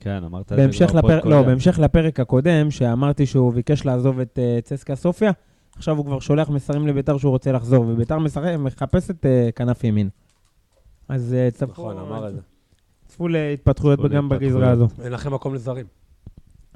כן, 0.00 0.24
אמרת 0.24 0.52
את 0.52 0.72
זה 0.72 0.86
כבר 0.86 0.98
בפוד 0.98 1.10
לא, 1.12 1.20
קודם. 1.20 1.46
בהמשך 1.46 1.78
לפרק 1.78 2.20
הקודם, 2.20 2.70
שאמרתי 2.70 3.26
שהוא 3.26 3.52
ביקש 3.52 3.86
לעזוב 3.86 4.20
את 4.20 4.38
אה, 4.38 4.58
צסקה 4.62 4.96
סופיה, 4.96 5.30
עכשיו 5.76 5.96
הוא 5.96 6.04
כבר 6.04 6.20
שולח 6.20 6.50
מסרים 6.50 6.86
לביתר 6.86 7.18
שהוא 7.18 7.30
רוצה 7.30 7.52
לחזור, 7.52 7.84
וביתר 7.88 8.18
מחפשת 8.58 9.26
אה, 9.26 9.48
כנף 9.56 9.84
ימין. 9.84 10.08
אז 11.08 11.34
אה, 11.34 11.48
צפו 11.50 11.72
נכון, 11.72 11.98
אמר 11.98 12.28
את 12.28 12.34
זה. 12.34 12.40
צפו 13.10 13.28
להתפתחויות 13.28 14.00
גם 14.00 14.28
בגזרה. 14.28 14.70
הזו. 14.70 14.88
אין 15.02 15.12
לכם 15.12 15.34
מקום 15.34 15.54
לזרים. 15.54 15.86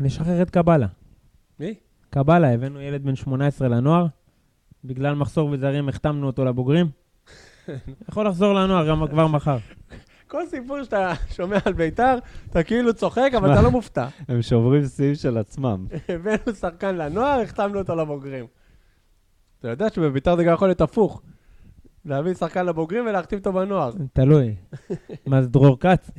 נשחרר 0.01 0.43
את 0.43 0.51
קבלה. 0.51 0.87
מי? 1.61 1.75
קבלה, 2.11 2.55
הבאנו 2.55 2.81
ילד 2.81 3.05
בן 3.05 3.17
18 3.17 3.69
לנוער, 3.69 4.07
בגלל 4.85 5.15
מחסור 5.15 5.51
בזרים 5.51 5.89
החתמנו 5.89 6.27
אותו 6.27 6.45
לבוגרים. 6.45 6.87
יכול 8.09 8.27
לחזור 8.27 8.55
לנוער 8.55 8.89
גם 8.89 9.09
כבר 9.09 9.27
מחר. 9.27 9.57
כל 10.29 10.47
סיפור 10.47 10.83
שאתה 10.83 11.13
שומע 11.31 11.59
על 11.65 11.73
ביתר, 11.73 12.19
אתה 12.51 12.63
כאילו 12.63 12.95
צוחק, 12.95 13.31
אבל. 13.37 13.53
אתה 13.53 13.63
לא 13.63 13.71
מופתע. 13.71 14.07
הם 14.29 14.43
שוברים 14.43 14.87
שיאים 14.87 15.15
של 15.15 15.39
עצמם. 15.39 15.87
הבאנו 16.09 16.55
שחקן 16.55 16.97
לנוער, 16.97 17.41
החתמנו 17.41 17.79
אותו 17.79 17.95
לבוגרים. 17.95 18.47
אתה 19.61 19.69
יודע 19.69 19.91
שבביתר 19.91 20.37
זה 20.37 20.45
גם 20.45 20.55
יכול 20.55 20.69
להיות 20.69 20.81
הפוך. 20.81 21.23
להביא 22.07 22.35
שחקן 22.35 22.67
לבוגרים 22.67 23.07
ולהחתים 23.07 23.39
אותו 23.39 23.53
בנוער. 23.53 23.91
תלוי. 24.13 24.55
מה 25.27 25.43
זה 25.43 25.49
דרור 25.49 25.81
כץ? 25.81 26.11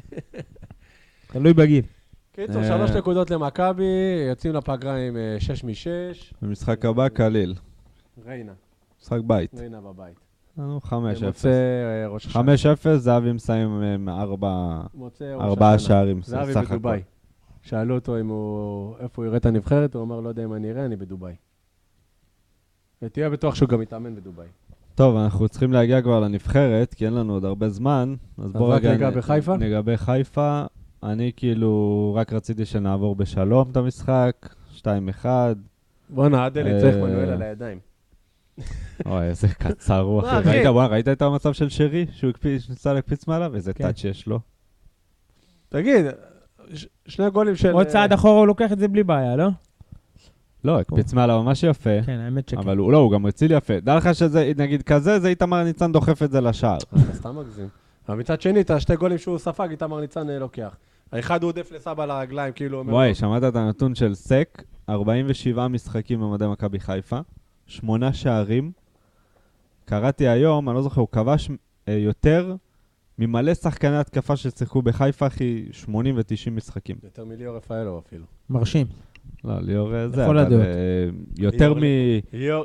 תלוי 1.27 1.53
בגיל. 1.53 1.85
קיצור, 2.31 2.61
אה. 2.61 2.67
שלוש 2.67 2.91
נקודות 2.91 3.31
למכבי, 3.31 3.83
יוצאים 4.29 4.53
לפגרה 4.53 4.95
עם 4.95 5.17
אה, 5.17 5.35
שש 5.39 5.63
משש. 5.63 6.33
במשחק 6.41 6.85
הבא 6.85 7.09
קליל. 7.09 7.55
ריינה, 8.25 8.53
משחק 9.01 9.19
בית. 9.25 9.53
ריינה 9.53 9.81
בבית. 9.81 10.15
לנו 10.57 10.79
5-0. 10.83 10.91
במוצא 10.91 11.49
אה, 11.49 12.07
ראש 12.07 12.25
השנה. 12.25 12.53
5-0, 12.93 12.97
זהבי 12.97 13.31
מסיים 13.31 13.81
עם 13.81 14.09
ארבעה. 14.09 14.81
שערים. 15.79 16.21
זהבי. 16.21 16.53
בדובאי. 16.53 17.01
שאלו 17.61 17.95
אותו 17.95 18.19
אם 18.19 18.27
הוא... 18.27 18.95
איפה 18.99 19.21
הוא 19.21 19.25
יראה 19.25 19.37
את 19.37 19.45
הנבחרת, 19.45 19.95
הוא 19.95 20.03
אמר, 20.03 20.19
לא 20.19 20.29
יודע 20.29 20.43
אם 20.43 20.53
אני 20.53 20.71
אראה, 20.71 20.85
אני 20.85 20.95
בדובאי. 20.95 21.35
ותהיה 23.01 23.29
בטוח 23.29 23.55
שהוא 23.55 23.69
גם 23.69 23.79
מתאמן 23.79 24.15
בדובאי. 24.15 24.47
טוב, 24.95 25.15
אנחנו 25.17 25.49
צריכים 25.49 25.73
להגיע 25.73 26.01
כבר 26.01 26.19
לנבחרת, 26.19 26.93
כי 26.93 27.05
אין 27.05 27.13
לנו 27.13 27.33
עוד 27.33 27.45
הרבה 27.45 27.69
זמן. 27.69 28.15
אז 28.37 28.51
בוא 28.51 28.73
רק 28.73 28.81
רגע... 28.81 28.91
ניגע 28.91 29.09
נ- 29.09 29.13
בחיפה? 29.13 29.55
לגבי 29.55 29.97
חיפה, 29.97 30.63
אני 31.03 31.31
כאילו 31.35 32.13
רק 32.17 32.33
רציתי 32.33 32.65
שנעבור 32.65 33.15
בשלום 33.15 33.67
את 33.71 33.77
המשחק, 33.77 34.49
2-1. 34.77 35.25
בואנה, 36.09 36.47
אדלי 36.47 36.73
אה, 36.73 36.79
צריך 36.79 36.95
מנואל 36.95 37.29
על 37.29 37.41
הידיים. 37.41 37.79
אוי, 39.05 39.23
איזה 39.23 39.47
קצר 39.47 40.19
אחי. 40.19 40.39
אחי? 40.39 40.49
ראית, 40.49 40.65
וואי, 40.65 40.87
ראית 40.87 41.07
את 41.07 41.21
המצב 41.21 41.53
של 41.53 41.69
שרי? 41.69 42.05
שהוא 42.11 42.29
הקפיץ- 42.31 42.69
ניסה 42.69 42.93
להקפיץ 42.93 43.27
מעליו? 43.27 43.55
איזה 43.55 43.73
כן. 43.73 43.83
טאץ' 43.83 44.03
יש 44.03 44.27
לו. 44.27 44.39
תגיד, 45.69 46.05
שני 47.07 47.29
גולים 47.29 47.55
של... 47.55 47.71
עוד 47.71 47.85
אה, 47.85 47.91
צעד 47.91 48.13
אחורה 48.13 48.39
הוא 48.39 48.47
לוקח 48.47 48.71
את 48.71 48.79
זה 48.79 48.87
בלי 48.87 49.03
בעיה, 49.03 49.35
לא? 49.35 49.47
לא, 50.65 50.79
הקפיץ 50.79 51.13
מעליו 51.13 51.43
ממש 51.43 51.63
יפה. 51.63 52.01
כן, 52.05 52.19
האמת 52.19 52.49
שכן. 52.49 52.57
אבל 52.57 52.77
הוא 52.77 52.91
לא, 52.91 52.97
הוא 52.97 53.11
גם 53.11 53.25
הציל 53.25 53.51
יפה. 53.51 53.79
דע 53.79 53.95
לך 53.95 54.15
שזה, 54.15 54.51
נגיד 54.57 54.81
כזה, 54.81 55.19
זה 55.19 55.27
איתמר 55.27 55.63
ניצן 55.63 55.91
דוחף 55.91 56.23
את 56.23 56.31
זה 56.31 56.41
לשער. 56.41 56.77
אתה 56.77 57.13
סתם 57.13 57.35
מגזים. 57.39 57.67
אבל 58.09 58.17
מצד 58.17 58.41
שני, 58.41 58.61
את 58.61 58.71
השתי 58.71 58.95
גולים 58.95 59.17
שהוא 59.17 59.37
ספג, 59.37 59.67
איתמר 59.71 59.99
ניצן 59.99 60.29
אה, 60.29 60.39
לוקח. 60.39 60.75
האחד 61.11 61.43
הוא 61.43 61.47
עודף 61.49 61.71
לסבא 61.71 62.05
לרגליים, 62.05 62.53
כאילו. 62.53 62.83
וואי, 62.87 63.15
שמעת 63.15 63.43
את 63.43 63.55
הנתון 63.55 63.95
של 63.95 64.15
סק? 64.15 64.63
47 64.89 65.67
משחקים 65.67 66.21
במדי 66.21 66.47
מכבי 66.47 66.79
חיפה, 66.79 67.19
שמונה 67.67 68.13
שערים. 68.13 68.71
קראתי 69.85 70.27
היום, 70.27 70.69
אני 70.69 70.75
לא 70.75 70.81
זוכר, 70.81 71.01
הוא 71.01 71.07
כבש 71.11 71.49
אה, 71.87 71.93
יותר 71.93 72.55
ממלא 73.19 73.53
שחקני 73.53 73.97
התקפה 73.97 74.35
ששיחקו 74.35 74.81
בחיפה, 74.81 75.27
אחי, 75.27 75.65
80 75.71 76.17
ו-90 76.17 76.51
משחקים. 76.51 76.95
יותר 77.03 77.25
מליאור 77.25 77.57
רפאלו 77.57 78.01
אפילו. 78.07 78.25
מרשים. 78.49 78.87
לא, 79.43 79.53
ליאור 79.61 79.95
אה, 79.95 80.07
זה, 80.09 80.21
לכל 80.21 80.37
אבל 80.37 80.45
הדעות. 80.45 80.61
אה, 80.61 80.69
יותר 81.37 81.73
מ... 81.73 81.79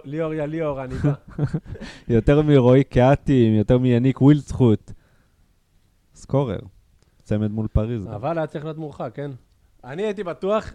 ליאור, 0.05 0.35
יא 0.35 0.43
ליאור, 0.45 0.85
אני 0.85 0.95
בא. 0.95 1.13
יותר 2.09 2.43
מרועי 2.43 2.85
קהתי, 2.85 3.55
יותר 3.59 3.79
מיניק 3.79 4.23
ווילדסחוט. 4.23 4.93
סקורר. 6.15 6.59
צמד 7.23 7.51
מול 7.51 7.67
פריז. 7.73 8.07
אבל 8.15 8.39
היה 8.39 8.47
צריך 8.47 8.65
להיות 8.65 8.79
מורחק, 8.79 9.11
כן? 9.15 9.31
אני 9.85 10.03
הייתי 10.03 10.25
בטוח, 10.25 10.73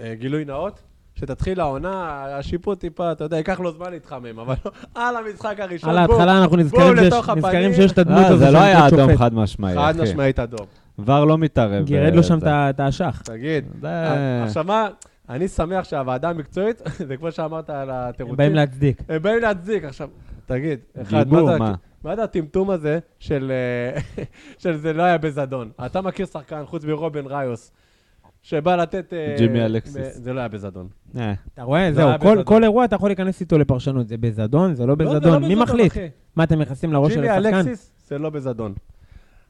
אה, 0.00 0.14
גילוי 0.14 0.44
נאות, 0.44 0.80
שתתחיל 1.14 1.60
העונה, 1.60 2.24
השיפוט 2.38 2.80
טיפה, 2.80 3.12
אתה 3.12 3.24
יודע, 3.24 3.36
ייקח 3.36 3.60
לו 3.60 3.72
זמן 3.72 3.90
להתחמם, 3.90 4.38
אבל 4.38 4.54
לא, 4.64 4.70
על 4.94 5.16
המשחק 5.16 5.56
הראשון, 5.60 5.90
על 5.90 6.06
בואו, 6.06 6.18
ההתחלה 6.18 6.42
אנחנו 6.42 6.56
נזכרים 6.56 6.96
שיש- 6.96 7.06
לתוך 7.06 7.28
הפנים. 7.28 7.44
נזכרים 7.44 7.72
שיש 7.74 7.92
את 7.92 7.98
הדמות 7.98 8.20
לא, 8.20 8.26
הזו 8.26 8.38
זה 8.38 8.50
לא 8.50 8.58
היה. 8.58 8.88
אדום 8.88 9.16
חד 9.16 9.34
משמעי, 9.34 9.74
חד. 9.74 9.94
משמעית 10.02 10.38
אדום. 10.38 10.66
ור 10.98 11.24
לא 11.24 11.38
מתערב. 11.38 11.84
גירד 11.84 12.14
לו 12.14 12.22
שם. 12.22 12.38
את 12.46 12.80
האשך. 12.80 13.22
תגיד, 13.24 13.64
זה- 13.80 14.42
עכשיו 14.44 14.64
מה, 14.64 14.88
אני 15.30 15.48
שמח 15.48 15.84
שהוועדה 15.84 16.30
המקצועית, 16.30 16.82
זה 17.08 17.16
כמו 17.16 17.32
שאמרת 17.32 17.70
על 17.70 17.90
הם 17.90 17.96
התירוצים, 17.96 18.36
באים 18.36 18.54
להצדיק. 18.54 19.02
הם 19.08 19.22
באים 19.22 19.38
להצדיק. 19.42 19.84
עכשיו, 19.84 20.08
תגיד, 20.46 20.78
אחד, 21.02 21.24
גיבור, 21.24 21.40
מה 21.46 21.52
זה- 21.52 21.58
מה? 21.58 21.74
מה 22.04 22.16
זה 22.16 22.22
הטמטום 22.24 22.70
הזה 22.70 22.98
של 23.18 23.52
אה, 23.52 24.00
של 24.62 24.76
זה 24.76 24.92
לא 24.92 25.02
היה 25.02 25.18
בזדון? 25.18 25.70
אתה 25.86 26.00
מכיר 26.00 26.26
שחקן 26.26 26.62
חוץ 26.66 26.84
מרובן 26.84 27.26
ראיוס, 27.26 27.72
שבא 28.42 28.76
לתת... 28.76 29.12
אה, 29.12 29.34
ג'ימי 29.38 29.64
אלקסיס. 29.64 29.96
ב- 29.96 30.22
זה 30.22 30.32
לא 30.32 30.38
היה 30.40 30.48
בזדון. 30.48 30.88
אה, 31.18 31.32
אתה 31.54 31.62
רואה? 31.62 31.88
זה 31.92 31.96
זהו, 31.96 32.08
כל- 32.20 32.28
בזדון. 32.28 32.44
כל 32.44 32.62
אירוע 32.64 32.84
אתה 32.84 32.96
יכול 32.96 33.08
להיכנס 33.08 33.40
איתו 33.40 33.58
לפרשנות. 33.58 34.08
זה 34.08 34.16
בזדון? 34.16 34.74
זה 34.74 34.86
לא 34.86 34.96
לא, 34.98 35.04
זה 35.04 35.04
לא 35.04 35.18
בזדון? 35.18 35.42
מי 35.42 35.48
בזדון, 35.48 35.62
מחליט? 35.62 35.92
אחי. 35.92 36.08
מה, 36.36 36.44
אתם 36.44 36.58
נכנסים 36.60 36.92
לראש 36.92 37.12
של 37.14 37.20
ג'ימי 37.20 37.28
השחקן? 37.32 37.54
אלקסיס 37.56 37.92
זה 38.08 38.18
לא 38.18 38.30
בזדון. 38.30 38.74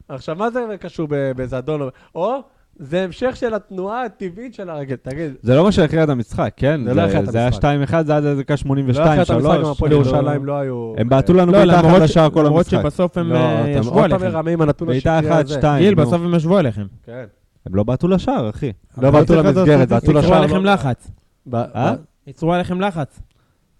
עכשיו, 0.09 0.35
מה 0.35 0.51
זה 0.51 0.59
קשור 0.79 1.07
ב- 1.09 1.31
בזדון? 1.35 1.81
או 2.15 2.39
זה 2.81 3.03
המשך 3.03 3.35
של 3.35 3.53
התנועה 3.53 4.03
הטבעית 4.05 4.53
של 4.53 4.69
הרגל. 4.69 4.95
תגיד, 4.95 5.31
זה 5.41 5.55
לא 5.55 5.63
מה 5.63 5.71
שהכריע 5.71 6.03
את 6.03 6.09
המשחק, 6.09 6.53
כן? 6.57 6.81
זה 6.85 6.93
לא 6.93 7.01
הכריע 7.01 7.19
את 7.19 7.31
זה 7.31 7.37
היה 7.37 7.47
המשחק. 7.47 7.63
2-1, 7.91 8.03
זה 8.05 8.11
היה 8.17 8.35
דקה 8.35 8.57
82, 8.57 9.05
לא 9.05 9.11
אחרי 9.11 9.23
את 9.23 9.29
המשחק, 9.29 9.41
3. 9.51 9.63
גם 9.65 9.71
הפועל 9.71 9.91
ירושלים 9.91 10.45
לא 10.45 10.53
היו... 10.53 10.93
הם 10.97 11.09
בעטו 11.09 11.33
לנו 11.33 11.51
לא, 11.51 11.57
בעיטה 11.57 11.75
אחת 11.75 11.83
למרות 11.85 12.01
לשער 12.01 12.29
כל 12.29 12.43
למרות 12.43 12.65
המשחק. 12.65 12.81
שבסוף 12.81 13.17
הם 13.17 13.29
לא, 13.29 13.37
אה, 13.37 13.69
ישבו 13.69 14.01
עוד 14.01 14.09
פעם 14.09 14.61
עליכם. 14.61 14.85
בעיטה 14.85 15.19
אחת. 15.19 15.47
שתיים. 15.47 15.83
גיל. 15.83 15.95
בסוף 15.95 16.13
הם 16.13 16.35
ישבו 16.35 16.57
עליכם. 16.57 16.85
כן. 17.05 17.25
הם 17.65 17.75
לא 17.75 17.83
בעטו 17.83 18.07
לשער, 18.07 18.49
אחי. 18.49 18.71
לא 18.97 19.11
בעטו 19.11 19.35
למסגרת. 19.35 19.89
בעטו 19.89 20.05
ייצרו 20.11 20.13
לשער. 20.13 20.33
עליכם 20.33 20.63
לא- 20.65 20.73
לחץ. 20.73 21.11
אה? 21.53 21.93
ייצרו 22.27 22.53
עליכם 22.53 22.81
לחץ. 22.81 23.19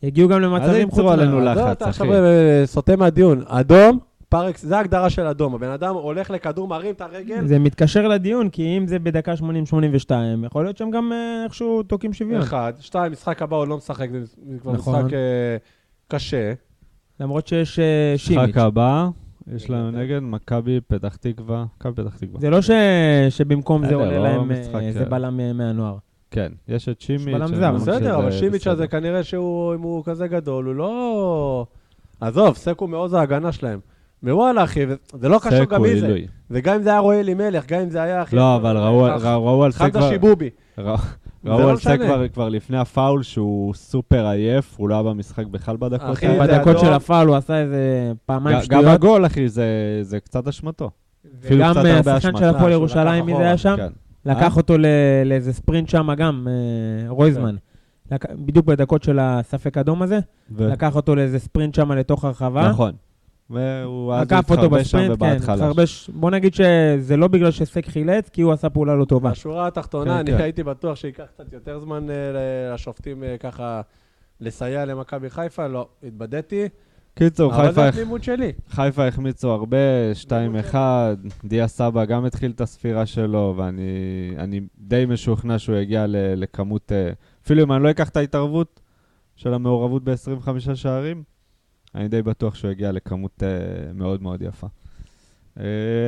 הגיעו 0.03 0.29
גם 0.29 0.41
למצבים 0.41 0.89
חוץ 0.89 0.97
ייצרו 0.97 1.11
עלינו. 1.11 1.41
לחץ? 1.41 1.57
אתה 1.71 1.89
אחי. 1.89 1.89
עכשיו 1.89 2.07
סוטה 2.65 2.95
מהדיון. 2.95 3.43
אדום, 3.47 3.99
פארקס, 4.31 4.65
זה 4.65 4.77
ההגדרה 4.77 5.09
של 5.09 5.27
אדום. 5.27 5.55
הבן 5.55 5.69
אדם 5.69 5.95
הולך 5.95 6.29
לכדור, 6.29 6.67
מרים 6.67 6.93
את 6.93 7.01
הרגל. 7.01 7.47
זה 7.47 7.59
מתקשר 7.59 8.07
לדיון, 8.07 8.49
כי 8.49 8.77
אם 8.77 8.87
זה 8.87 8.99
בדקה 8.99 9.33
80-82, 9.33 10.11
יכול 10.45 10.63
להיות 10.63 10.77
שהם 10.77 10.91
גם 10.91 11.11
אה, 11.11 11.43
איכשהו 11.43 11.83
תוקעים 11.83 12.13
שוויון. 12.13 12.41
אחד. 12.41 12.73
שתיים, 12.79 13.11
משחק 13.11 13.41
הבא 13.41 13.55
הוא 13.55 13.67
לא 13.67 13.77
משחק, 13.77 14.07
זה 14.51 14.59
כבר 14.59 14.71
נכון. 14.71 14.99
משחק 14.99 15.13
אה, 15.13 15.57
קשה. 16.07 16.53
למרות 17.19 17.47
שיש 17.47 17.79
אה, 17.79 18.13
שימיץ'. 18.17 18.43
משחק 18.43 18.57
הבא, 18.57 19.09
יש 19.55 19.69
לנו 19.69 19.91
נגד 19.91 20.19
מכבי 20.19 20.79
פתח 20.87 21.15
תקווה. 21.15 21.65
מכבי 21.77 22.03
פתח 22.03 22.17
תקווה. 22.17 22.39
זה 22.39 22.49
לא 22.49 22.61
ש... 22.61 22.71
שבמקום 23.29 23.85
זה 23.85 23.95
עולה 23.95 24.17
לא 24.17 24.23
להם, 24.23 24.51
אה, 24.51 24.59
משחק, 24.59 24.81
זה 24.93 24.99
אה, 24.99 25.05
בלם 25.05 25.39
אה, 25.39 25.53
מהנוער. 25.53 25.97
כן, 26.31 26.51
יש 26.67 26.89
את 26.89 27.01
שימיץ'. 27.01 27.35
בלם 27.35 27.55
זר, 27.55 27.71
בסדר, 27.71 28.17
אבל 28.17 28.31
שימיץ'. 28.31 28.67
הזה 28.67 28.87
כנראה 28.87 29.23
שהוא, 29.23 29.75
אם 29.75 29.81
הוא 29.81 30.03
כזה 30.05 30.27
גדול, 30.27 30.65
הוא 30.65 30.75
לא... 30.75 31.65
עזוב, 32.21 32.55
סקו 32.55 32.87
מעוז 32.87 33.13
ההגנה 33.13 33.51
שלהם. 33.51 33.79
ווואלה, 34.23 34.63
אחי, 34.63 34.87
זה- 34.87 34.95
זה 35.19 35.29
לא 35.29 35.39
קשור 35.43 35.65
גם 35.65 35.81
מי 35.81 35.99
זה. 35.99 36.17
וגם 36.51 36.75
אם 36.75 36.83
זה 36.83 36.89
היה 36.89 36.99
רואה 36.99 37.19
אלימלך, 37.19 37.65
גם 37.67 37.79
אם 37.81 37.89
זה 37.89 38.01
היה, 38.01 38.21
אחי... 38.23 38.35
לא, 38.35 38.55
אבל 38.55 38.77
ראו- 38.77 39.63
על 39.63 39.71
זה 39.71 39.77
חמדה 39.77 39.99
כבר... 39.99 40.09
שיבובי. 40.09 40.49
ראו- 40.77 40.93
על 41.69 41.77
זה. 41.77 41.97
כבר- 41.97 42.27
כבר 42.27 42.49
לפני 42.49 42.77
הפאול 42.77 43.23
שהוא 43.23 43.73
סופר 43.73 44.25
עייף, 44.27 44.73
הוא 44.77 44.89
לא 44.89 44.93
היה 44.93 45.03
במשחק 45.03 45.45
בכלל 45.45 45.77
בדקות 45.77 46.13
אחי, 46.13 46.27
בדקות. 46.39 46.79
של 46.79 46.93
הפעל 46.93 47.27
הוא 47.27 47.35
עשה 47.35 47.57
איזה 47.61 47.77
פעמיים 48.25 48.57
ג- 48.57 48.59
גם 48.59 48.65
שטויות. 48.65 48.85
הגול, 48.93 49.25
אחי, 49.25 49.49
זה- 49.49 49.63
זה 50.01 50.19
קצת 50.19 50.47
אשמתו. 50.47 50.89
וגם 51.41 51.73
אה, 51.77 51.99
השחקן. 52.15 52.37
של 52.37 52.45
הפועל 52.45 52.71
ירושלים, 52.71 53.25
מי 53.25 53.35
זה 53.35 53.43
היה. 53.43 53.57
שם? 53.57 53.75
כן. 53.77 53.87
לקח 54.25 54.57
אותו 54.57 54.77
ל- 54.77 54.85
לאיזה 55.25 55.53
ספרינט 55.53 55.89
שם 55.89 56.13
גם, 56.17 56.47
אה, 56.49 57.09
רויזמן. 57.09 57.55
בדיוק 58.35 58.65
בדקות 58.65 59.03
של 59.03 59.19
הספק 59.21 59.77
אדום 59.77 60.01
הזה, 60.01 60.19
לקח 60.71 60.95
אותו 60.95 61.15
לאיזה 61.15 61.39
ספרינט 61.39 61.75
שם 61.75 61.91
לתוך 61.91 62.25
הרחבה. 62.25 62.69
נכון. 62.69 62.91
והוא 63.51 64.13
אז 64.13 64.21
עקף 64.21 64.51
אותו 64.51 64.61
התחרבש 64.65 64.91
שם 64.91 65.15
כן, 65.15 65.39
חלש. 65.39 65.59
התחרבש. 65.59 66.09
בוא 66.13 66.31
נגיד 66.31 66.53
שזה 66.53 67.17
לא 67.17 67.27
בגלל 67.27 67.51
שסק 67.51 67.85
חילץ, 67.85 68.29
כי 68.29 68.41
הוא 68.41 68.53
עשה 68.53 68.69
פעולה 68.69 68.95
לא 68.95 69.05
טובה. 69.05 69.31
בשורה 69.31 69.67
התחתונה, 69.67 70.13
כן, 70.13 70.17
אני 70.19 70.31
כן. 70.31 70.43
הייתי 70.43 70.63
בטוח 70.63 70.95
שייקח 70.95 71.23
קצת 71.33 71.53
יותר 71.53 71.79
זמן 71.79 72.07
אה, 72.09 72.73
לשופטים 72.73 73.23
אה, 73.23 73.37
ככה 73.37 73.81
לסייע 74.39 74.85
למכבי 74.85 75.29
חיפה, 75.29 75.67
לא, 75.67 75.87
התבדיתי. 76.03 76.67
קיצור, 77.15 77.55
אבל 77.55 77.67
חיפה 77.67 77.81
זה 77.81 77.87
התמימות 77.89 78.23
שלי. 78.23 78.51
חיפה 78.69 79.07
החמיצו 79.07 79.51
הרבה, 79.51 79.77
2-1, 80.71 80.75
דיה 81.45 81.67
סבא 81.67 82.05
גם 82.05 82.25
התחיל 82.25 82.51
את 82.51 82.61
הספירה 82.61 83.05
שלו, 83.05 83.53
ואני 83.57 83.89
אני 84.37 84.61
די 84.77 85.05
משוכנע 85.07 85.59
שהוא 85.59 85.75
יגיע 85.75 86.07
ל, 86.07 86.15
לכמות, 86.35 86.91
אה, 86.91 87.11
אפילו 87.45 87.63
אם 87.63 87.71
אני 87.71 87.83
לא 87.83 87.89
אקח 87.89 88.09
את 88.09 88.17
ההתערבות 88.17 88.79
של 89.35 89.53
המעורבות 89.53 90.03
ב-25 90.03 90.75
שערים, 90.75 91.23
אני 91.95 92.07
די 92.07 92.21
בטוח 92.21 92.55
שהוא 92.55 92.71
יגיע 92.71 92.91
לכמות 92.91 93.43
אה, 93.43 93.93
מאוד 93.93 94.21
מאוד 94.21 94.41
יפה. 94.41 94.67
אה, 95.59 95.63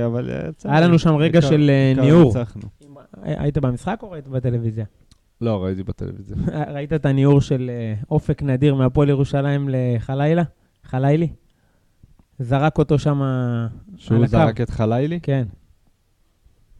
אבל 0.05 0.29
אה. 0.29 0.49
היה 0.63 0.81
לנו 0.81 0.99
שם 0.99 1.15
רגע 1.15 1.41
של 1.41 1.71
ניעור. 2.01 2.34
היית 3.23 3.57
במשחק 3.57 3.99
או 4.03 4.11
ראית 4.11 4.27
בטלוויזיה? 4.27 4.86
לא, 5.41 5.63
ראיתי 5.63 5.84
בטלוויזיה. 5.84 6.38
ראית 6.75 6.93
את 6.93 7.05
הניעור 7.05 7.41
של 7.41 7.71
אופק 8.11 8.43
נדיר 8.43 8.75
מהפועל 8.75 9.09
ירושלים 9.09 9.69
לחלילה? 9.71 10.43
חלילי? 10.84 11.27
זרק 12.39 12.77
אותו 12.77 12.99
שם 12.99 13.21
על 13.21 13.67
שהוא 13.97 14.17
הקו. 14.17 14.27
זרק 14.27 14.61
את 14.61 14.69
חלילי? 14.69 15.19
כן. 15.19 15.43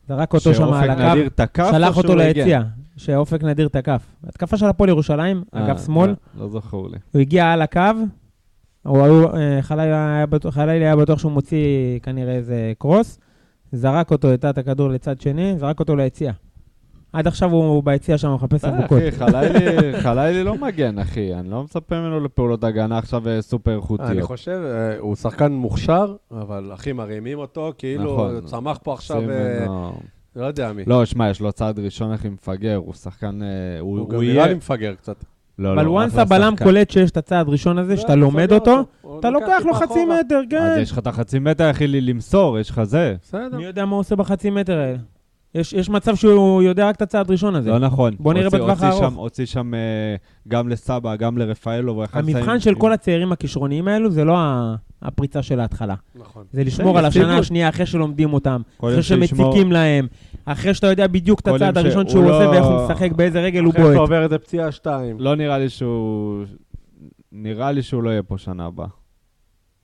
זרק 0.08 0.34
אותו 0.34 0.54
שם 0.54 0.64
על 0.64 0.88
שאופק 0.88 0.90
הקו, 0.90 1.12
נדיר 1.12 1.30
תקף 1.30 1.70
שלח 1.72 1.98
אותו 1.98 2.08
שהוא 2.08 2.22
הגיע? 2.22 2.44
ליציע, 2.46 2.62
שאופק 2.98 3.44
נדיר 3.44 3.68
תקף. 3.68 4.06
התקפה 4.24 4.58
של 4.58 4.66
הפועל 4.66 4.90
ירושלים, 4.90 5.44
אגף 5.52 5.86
שמאל, 5.86 6.10
לא, 6.10 6.16
לא 6.44 6.50
זכור 6.50 6.90
לי. 6.90 6.98
הוא 7.12 7.22
הגיע 7.22 7.52
על 7.52 7.62
הקו, 7.62 7.82
הוא 8.84 9.04
היו, 9.04 9.36
אה, 9.36 9.62
חלילי 9.62 9.92
היה 10.86 10.96
בטוח- 10.96 11.20
שהוא 11.20 11.32
מוציא 11.32 11.58
כנראה 12.04 12.34
איזה 12.36 12.74
קרוס, 12.80 13.20
זרק 13.72 14.12
אותו, 14.12 14.32
הטה 14.32 14.50
את 14.50 14.58
הכדור 14.58 14.90
לצד 14.90 15.22
שני, 15.22 15.54
זרק 15.58 15.80
אותו 15.80 15.96
ליציע. 15.96 16.32
עד 17.14 17.28
עכשיו 17.28 17.52
הוא 17.52 17.84
ביציע 17.84 18.18
שם 18.18 18.34
מחפש 18.34 18.66
אה, 18.66 18.70
אבוקות. 18.70 18.98
אחי, 18.98 19.12
חלילי- 19.12 19.60
חלילי 20.04 20.44
לא 20.44 20.56
מגן, 20.56 21.00
אחי. 21.00 21.34
אני 21.34 21.50
לא 21.50 21.64
מצפה 21.64 22.00
ממנו 22.00 22.20
לפעולות 22.20 22.64
הגנה 22.64 22.98
עכשיו 22.98 23.28
אה, 23.30 23.42
סופר 23.42 23.72
אני 23.72 23.78
איכותיות. 23.82 24.22
חושב, 24.22 24.62
אה, 24.66 25.00
הוא 25.00 25.16
שחקן 25.16 25.52
מוכשר, 25.52 26.16
אבל 26.32 26.72
אחי, 26.74 26.92
מרימים 26.94 27.40
אותו, 27.40 27.74
כאילו 27.78 28.14
נכון. 28.14 28.42
צמח 28.46 28.80
פה 28.84 28.94
עכשיו, 28.94 29.22
לא 30.36 30.46
יודע 30.46 30.74
מי. 30.74 30.84
לא, 30.88 31.06
שמע, 31.06 31.30
יש 31.30 31.42
לו 31.42 31.52
צעד 31.52 31.80
ראשון 31.80 32.12
הכי 32.12 32.30
מפגר, 32.30 32.76
הוא 32.76 32.94
שחקן... 32.94 33.40
הוא 33.80 34.00
הוא 34.00 34.10
גם 34.10 34.20
נראה 34.20 34.34
יהיה... 34.34 34.48
לי 34.48 34.54
מפגר 34.54 34.94
קצת. 34.96 35.24
לא, 35.60 35.74
אבל 35.74 35.86
לא, 35.86 36.04
once 36.04 36.08
אחלה 36.10 36.22
הבלם. 36.22 36.54
קולט 36.64 36.90
שיש 36.90 37.12
את 37.12 37.18
הצעד 37.18 37.50
ראשון 37.50 37.78
הזה, 37.78 37.98
שאתה 37.98 38.14
זה, 38.14 38.16
לומד 38.16 38.52
אותו, 38.52 38.84
אתה 39.20 39.30
לוקח 39.30 39.62
לו 39.66 39.74
חצי. 39.74 40.06
מטר, 40.06 40.40
אז 40.40 40.46
כן. 40.50 40.76
יש 40.82 40.92
לך 40.92 40.98
את 40.98 41.08
החצי 41.08 41.40
מטר, 41.40 41.72
אחי, 41.72 41.88
לי 41.88 42.02
למסור, 42.02 42.60
יש 42.60 42.70
לך 42.70 42.84
זה. 42.84 43.16
בסדר. 43.22 43.58
מי 43.58 43.64
יודע 43.64 43.86
מה 43.86 43.92
הוא 43.92 44.00
עושה 44.00 44.16
בחצי 44.16 44.50
מטר 44.50 44.78
האלה? 44.78 44.98
יש 45.56 45.74
יש 45.74 45.90
מצב 45.90 46.16
שהוא 46.16 46.62
יודע 46.62 46.88
רק 46.90 46.96
את 46.96 47.02
הצעד 47.02 47.32
ראשון 47.32 47.56
הזה. 47.56 47.70
לא 47.70 47.80
נכון. 47.80 48.16
בוא 48.20 48.34
נראה 48.34 48.50
בטווח 48.50 48.70
הוציא 48.70 48.88
הארוך. 48.88 49.04
שם- 49.04 49.14
הוציא 49.14 49.46
שם 49.46 49.74
אה, 49.74 49.80
גם 50.48 50.70
לסבא, 50.70 51.16
גם 51.16 51.38
לרפאלו. 51.38 52.04
המבחן 52.14 52.60
של 52.60 52.70
עם- 52.70 52.76
כל 52.76 52.94
הצעירים 52.94 53.32
הכישרוניים 53.32 53.88
האלו 53.88 54.12
זה 54.12 54.24
לא 54.24 54.38
ה- 54.38 54.76
הפריצה 55.02 55.42
של 55.42 55.60
ההתחלה. 55.60 55.96
נכון. 56.16 56.44
זה 56.52 56.64
לשמור 56.64 57.00
על 57.00 57.06
יציבות. 57.06 57.28
השנה 57.28 57.38
השנייה 57.40 57.70
אחרי 57.70 57.86
שלומדים 57.86 58.34
אותם, 58.34 58.62
אחרי 58.80 59.04
שישמור- 59.04 59.28
שמציקים 59.28 59.72
להם, 59.72 60.08
אחרי 60.46 60.74
שאתה 60.74 60.88
יודע 60.88 61.08
בדיוק 61.08 61.40
את 61.40 61.48
הצעד 61.48 61.74
ש- 61.74 61.78
הראשון 61.78 62.02
הוא 62.04 62.12
שהוא 62.12 62.24
לא- 62.24 62.38
עושה 62.38 62.50
ואיך 62.50 62.66
הוא 62.66 62.86
משחק, 62.86 63.12
באיזה 63.12 63.42
רגל 63.42 63.64
הוא 63.64 63.72
אחרי 63.72 63.82
שאתה 63.84 63.94
בועט. 63.94 64.00
עובר 64.10 64.24
איזה 64.24 64.38
פציעה 64.38 64.72
שתיים. 64.72 65.20
לא 65.20 65.36
נראה 65.36 65.58
לי 65.58 65.70
שהוא... 65.70 66.44
נראה 67.32 67.72
לי 67.72 67.82
שהוא 67.82 68.04
לא 68.04 68.10
יהיה 68.10 68.24
פה 68.24 68.38
שנה 68.38 68.66
הבאה, 68.66 68.88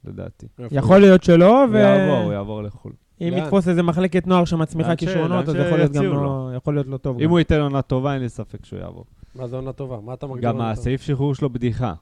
לדעתי. 0.05 0.45
יכול 0.71 0.99
להיות 0.99 1.23
שלא, 1.23 1.63
הוא 1.65 1.75
יעבור, 1.77 2.17
הוא 2.23 2.33
יעבור 2.33 2.63
לחו"ל. 2.63 2.91
לאן? 3.21 3.33
יתפוס 3.43 3.67
איזה 3.67 3.83
מחלקת 3.83 4.27
נוער 4.27 4.45
שמצמיחה 4.45 4.95
כישרונות, 4.95 5.49
אז 5.49 5.55
יכול 5.55 5.77
להיות 5.77 5.91
גם 5.91 6.03
לא 6.03 6.51
יכול 6.55 6.73
להיות 6.73 6.87
לא 6.87 6.97
טוב. 6.97 7.21
אם. 7.21 7.29
הוא 7.29 7.39
ייתן 7.39 7.59
עונה 7.61 7.81
טובה, 7.81 8.13
אין 8.13 8.21
לי 8.21 8.29
ספק 8.29 8.65
שהוא 8.65 8.79
יעבור. 8.79 9.05
מה 9.35 9.47
זה 9.47 9.55
עונה 9.55 9.73
טובה? 9.73 9.99
מה 10.05 10.13
אתה 10.13 10.27
מגדיר 10.27 10.49
גם? 10.49 10.61
הסעיף 10.61 11.01
שחרור 11.01 11.35
שלו 11.35 11.49
בדיחה. 11.49 11.93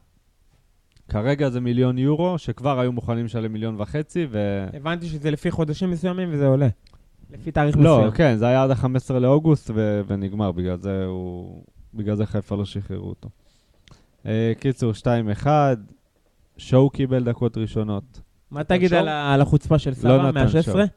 כרגע 1.09 1.49
זה 1.49 1.59
מיליון 1.61 1.97
יורו, 1.97 2.37
שכבר 2.37 2.79
היו 2.79 2.91
מוכנים 2.91 3.25
לשלם 3.25 3.53
מיליון 3.53 3.75
וחצי, 3.81 4.27
ו... 4.29 4.65
הבנתי 4.73 5.05
שזה 5.07 5.31
לפי 5.31 5.51
חודשים 5.51 5.91
מסוימים 5.91 6.29
וזה 6.31 6.47
עולה. 6.47 6.67
לפי 7.31 7.51
תאריך 7.51 7.77
לא, 7.77 7.97
מסוים. 7.97 8.11
כן, 8.11 8.35
זה 8.35 8.47
היה 8.47 8.63
עד 8.63 8.71
ה-15 8.71 9.13
לאוגוסט, 9.13 9.71
ו- 9.75 10.01
ונגמר, 10.07 10.51
בגלל 10.51 10.77
זה 10.77 11.05
הוא... 11.05 11.63
בגלל 11.93 12.15
זה 12.15 12.25
חיפה 12.25 12.55
לא 12.55 12.65
שחררו 12.65 13.09
אותו. 13.09 13.29
אה, 14.25 14.51
קיצור, 14.59 14.91
2-1, 15.43 15.47
שואו 16.57 16.89
קיבל 16.89 17.23
דקות 17.23 17.57
ראשונות. 17.57 18.21
מה 18.51 18.63
תגיד? 18.63 18.93
על 18.93 19.07
ה- 19.07 19.33
על 19.33 19.41
החוצפה 19.41 19.79
של 19.79 19.89
לא 19.89 19.95
סבא 19.95 20.27
נתן 20.31 20.45
מה-16? 20.45 20.87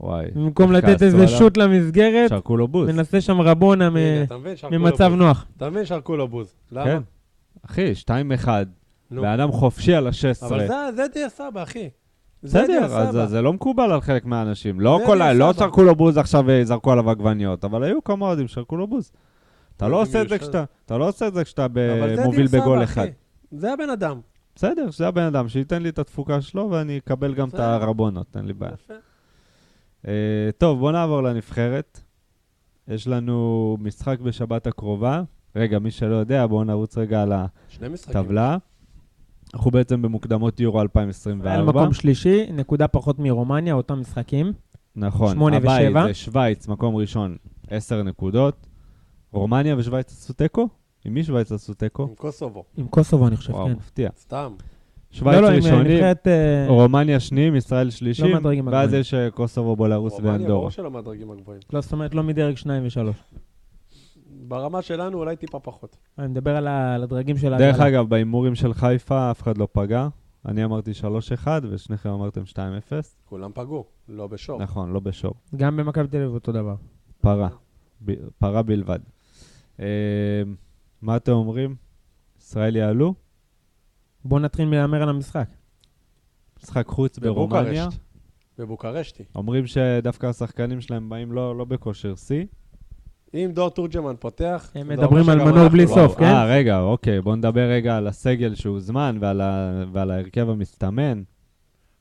וואי. 0.00 0.26
במקום 0.34 0.72
לתת 0.72 1.02
איזה. 1.02 1.28
שוט 1.28 1.56
למסגרת, 1.56 2.30
שרקו 2.30 2.56
לו 2.56 2.68
בוז. 2.68 2.88
מנסה 2.88 3.20
שם 3.20 3.40
רבונה 3.40 3.90
ממצב. 4.70 5.12
נוח. 5.16 5.46
אתה 5.56 5.70
מבין? 5.70 5.84
שרקו 5.84 6.16
לו 6.16 6.28
בוז. 6.28 6.54
למה? 6.72 6.84
כן. 6.84 7.02
אחי, 7.66 7.92
2-1, 7.94 8.48
נו. 9.10 9.22
בן 9.22 9.28
אדם 9.28 9.52
חופשי 9.52 9.94
על 9.94 10.06
ה-16. 10.06 10.46
אבל 10.46 10.66
זה- 10.68 10.74
זה 10.96 11.04
דיה 11.14 11.28
סבא, 11.28 11.62
אחי. 11.62 11.88
זה 12.42 12.62
בסדר, 12.62 12.84
אז. 12.84 13.12
זה- 13.14 13.26
זה 13.26 13.42
לא 13.42 13.52
מקובל 13.52 13.92
על 13.92 14.00
חלק 14.00 14.24
מהאנשים. 14.24 14.80
לא 14.80 14.98
זה 15.00 15.06
כל. 15.06 15.32
לא. 15.32 15.52
שרקו 15.52 15.82
לו 15.82 15.94
בוז 15.94 16.16
עכשיו 16.18 16.44
וזרקו 16.46 16.92
עליו 16.92 17.10
עגבניות, 17.10 17.64
אבל 17.64 17.82
היו 17.82 18.04
כמה 18.04 18.26
אוהדים 18.26 18.48
שרקו 18.48 18.76
לו 18.76 18.86
בוז. 18.86 19.12
אתה 19.76 19.88
לא 19.88 20.02
עושה 20.02 20.22
את 20.22 20.28
זה 20.28 20.38
כשאתה... 20.38 20.64
אתה 20.86 20.98
לא 20.98 21.08
עושה 21.08 21.26
את 21.28 21.34
זה 21.34 21.44
כשאתה 21.44 21.66
זה 22.16 22.24
מוביל 22.24 22.46
בגול 22.46 22.82
אחד. 22.82 23.06
זה 23.50 23.72
הבן 23.72 23.90
אדם. 23.90 24.20
בסדר, 24.54 24.90
שזה 24.90 25.08
הבן 25.08 25.22
אדם, 25.22 25.48
שייתן 25.48 25.82
לי 25.82 25.88
את 25.88 25.98
התפוקה 25.98 26.40
שלו 26.40 26.70
ואני 26.70 26.98
אקבל 26.98 27.34
גם 27.34 27.48
את. 27.48 27.54
הרבונות, 27.54 28.36
אין 28.36 28.44
לי 28.46 28.52
בעיה. 28.52 28.72
אה, 30.06 30.12
טוב, 30.58 30.78
בוא 30.78 30.92
נעבור 30.92 31.22
לנבחרת. 31.22 32.00
יש 32.88 33.08
לנו 33.08 33.76
משחק 33.80 34.20
בשבת 34.20 34.66
הקרובה. 34.66 35.22
רגע, 35.56 35.78
מי 35.78 35.90
שלא 35.90 36.14
יודע, 36.14 36.46
בואו 36.46 36.64
נרוץ 36.64 36.98
רגע 36.98 37.22
על. 37.22 37.32
הטבלה. 38.08 38.56
אנחנו 39.54 39.70
בעצם 39.70 40.02
במוקדמות 40.02 40.60
יורו 40.60 40.78
היה 40.78 40.82
2024. 40.82 41.62
מקום 41.62 41.92
שלישי, 41.92 42.46
נקודה 42.52 42.88
פחות 42.88 43.18
מרומניה, 43.18 43.74
אותם 43.74 44.00
משחקים. 44.00 44.52
נכון, 44.96 45.32
שמונה 45.32 45.56
הבית. 45.56 45.92
זה 46.06 46.14
שווייץ, 46.14 46.68
מקום 46.68 46.96
ראשון, 46.96 47.36
10 47.70 48.02
נקודות. 48.02 48.66
רומניה 49.32 49.76
ושווייץ 49.78 50.12
עשו 50.12 50.32
תיקו? 50.32 50.68
עם 51.04 51.14
מי 51.14 51.24
שווייץ 51.24 51.52
עשו 51.52 51.74
תיקו? 51.74 52.02
עם 52.02 52.14
קוסובו. 52.14 52.64
עם 52.76 52.88
קוסובו, 52.88 53.28
אני 53.28 53.36
חושב, 53.36 53.54
וואו, 53.54 53.66
כן. 53.66 53.72
מפתיע. 53.72 54.10
סתם. 54.20 54.52
שווייץ 55.10 55.40
לא, 55.40 55.42
לא, 55.42 55.48
עם 55.48 55.56
ראשונים, 55.56 55.92
נבחרת... 55.92 56.26
אה, 56.26 56.64
רומניה 56.68 57.20
שניים, 57.20 57.56
ישראל 57.56 57.90
שלישים, 57.90 58.32
מהדרגים 58.32 58.66
ואז 58.66 58.84
הגבוהים. 58.84 59.00
יש 59.00 59.14
אה, 59.14 59.30
קוסובו, 59.30 59.76
בלרוס 59.76 60.12
רומניה 60.12 60.32
ואנדורה. 60.32 60.58
ברור 60.58 60.70
שלא 60.70 60.90
מהדרגים 60.90 61.30
הגבוהים. 61.30 61.60
לא, 61.72 61.80
זאת 61.80 61.92
אומרת, 61.92 62.14
לא 62.14 62.22
מדרג 62.22 62.56
שניים 62.56 62.86
ושלוש. 62.86 63.16
ברמה 64.48 64.82
שלנו 64.82 65.18
אולי 65.18 65.36
טיפה 65.36 65.60
פחות. 65.60 65.96
אני 66.18 66.28
מדבר 66.28 66.56
על 66.56 67.02
הדרגים 67.02 67.36
של 67.36 67.56
דרך. 67.58 67.80
אגב, 67.80 68.08
בהימורים 68.08 68.54
של 68.54 68.74
חיפה 68.74 69.30
אף 69.30 69.42
אחד 69.42 69.58
לא 69.58 69.68
פגע. 69.72 70.08
אני 70.46 70.64
אמרתי 70.64 70.90
3-1 71.44 71.48
ושניכם 71.70 72.08
אמרתם 72.08 72.42
2-0. 72.46 72.54
כולם 73.24 73.50
פגעו, 73.54 73.84
לא 74.08 74.26
בשור. 74.26 74.62
נכון, 74.62 74.92
לא 74.92 75.00
בשור. 75.00 75.34
גם 75.56 75.76
במכבי 75.76 76.08
תל 76.08 76.16
אביב 76.16 76.34
אותו 76.34 76.52
דבר. 76.52 76.74
פרה. 77.20 77.48
ב- 78.04 78.28
פרה 78.38 78.62
בלבד. 78.62 78.98
אה, 79.80 79.86
מה 81.02 81.16
אתם 81.16 81.32
אומרים? 81.32 81.74
ישראל 82.40 82.76
יעלו? 82.76 83.14
בואו 84.28 84.40
נתחיל 84.40 84.64
מלהמר 84.64 85.02
על 85.02 85.08
המשחק. 85.08 85.48
משחק 86.62 86.86
חוץ 86.86 87.18
ברומניה. 87.18 87.62
בבוקרשט. 87.62 88.00
בבוקרשטי. 88.58 89.24
אומרים 89.34 89.66
שדווקא 89.66 90.26
השחקנים 90.26 90.80
שלהם 90.80 91.08
באים 91.08 91.32
לא, 91.32 91.56
לא 91.56 91.64
בכושר 91.64 92.14
שיא. 92.16 92.44
אם 93.34 93.50
דור 93.54 93.70
תורג'מן 93.70 94.14
פותח... 94.20 94.72
הם 94.74 94.88
מדברים 94.88 95.28
על 95.28 95.38
מנור 95.38 95.48
אנחנו 95.48 95.70
בלי 95.70 95.82
לא. 95.82 95.88
סוף, 95.88 96.18
כן? 96.18 96.24
אה, 96.24 96.44
רגע, 96.44 96.80
אוקיי, 96.80 97.20
בואו 97.20 97.36
נדבר 97.36 97.70
רגע 97.70 97.96
על 97.96 98.06
הסגל 98.06 98.54
שהוזמן 98.54 99.18
ועל, 99.20 99.40
ה... 99.40 99.84
ועל 99.92 100.10
ההרכב 100.10 100.48
המסתמן. 100.48 101.22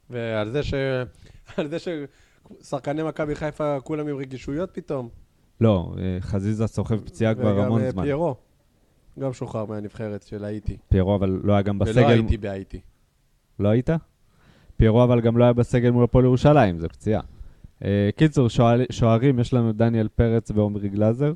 ועל 0.10 0.50
זה 0.52 0.64
ש... 0.64 0.74
על 1.58 1.68
זה 1.70 1.78
ששחקני 1.80 3.04
מכבי 3.04 3.36
חיפה 3.36 3.80
כולם 3.84 4.08
עם 4.08 4.18
רגישויות 4.18 4.70
פתאום. 4.74 5.10
לא, 5.62 5.94
אה, 5.98 6.18
חזיזה 6.22 6.68
סוחב 6.68 7.00
פציעה 7.00 7.36
כבר 7.36 7.60
המון 7.60 7.72
וגם 7.72 7.86
אה, 7.86 7.92
זמן. 7.92 8.04
פיירו. 8.04 8.36
גם 9.20 9.34
שוחרר 9.34 9.66
מהנבחרת 9.66 10.22
של 10.24 10.46
האיטי. 10.46 10.78
פיירו 10.90 11.16
אבל 11.16 11.40
לא 11.44 11.54
היה 11.54 11.62
גם 11.62 11.76
ולא 11.82 11.92
בסגל. 11.92 12.08
הייתי 12.08 12.38
בהאיטי. 12.38 12.80
לא 13.60 13.70
היית? 13.70 13.90
פיירו 14.78 15.04
אבל 15.04 15.22
גם 15.22 15.38
לא 15.38 15.44
היה 15.44 15.54
בסגל 15.54 15.92
מול 15.92 16.04
הפועל 16.04 16.26
ירושלים, 16.26 16.80
זה 16.80 16.90
פציעה. 16.90 17.22
אה, 17.86 18.10
קיצור, 18.16 18.48
שועל- 18.50 18.86
שוערים, 18.92 19.40
יש 19.40 19.54
לנו 19.54 19.72
דניאל 19.74 20.08
פרץ 20.08 20.52
ועומרי 20.52 20.90
גלאזר. 20.90 21.34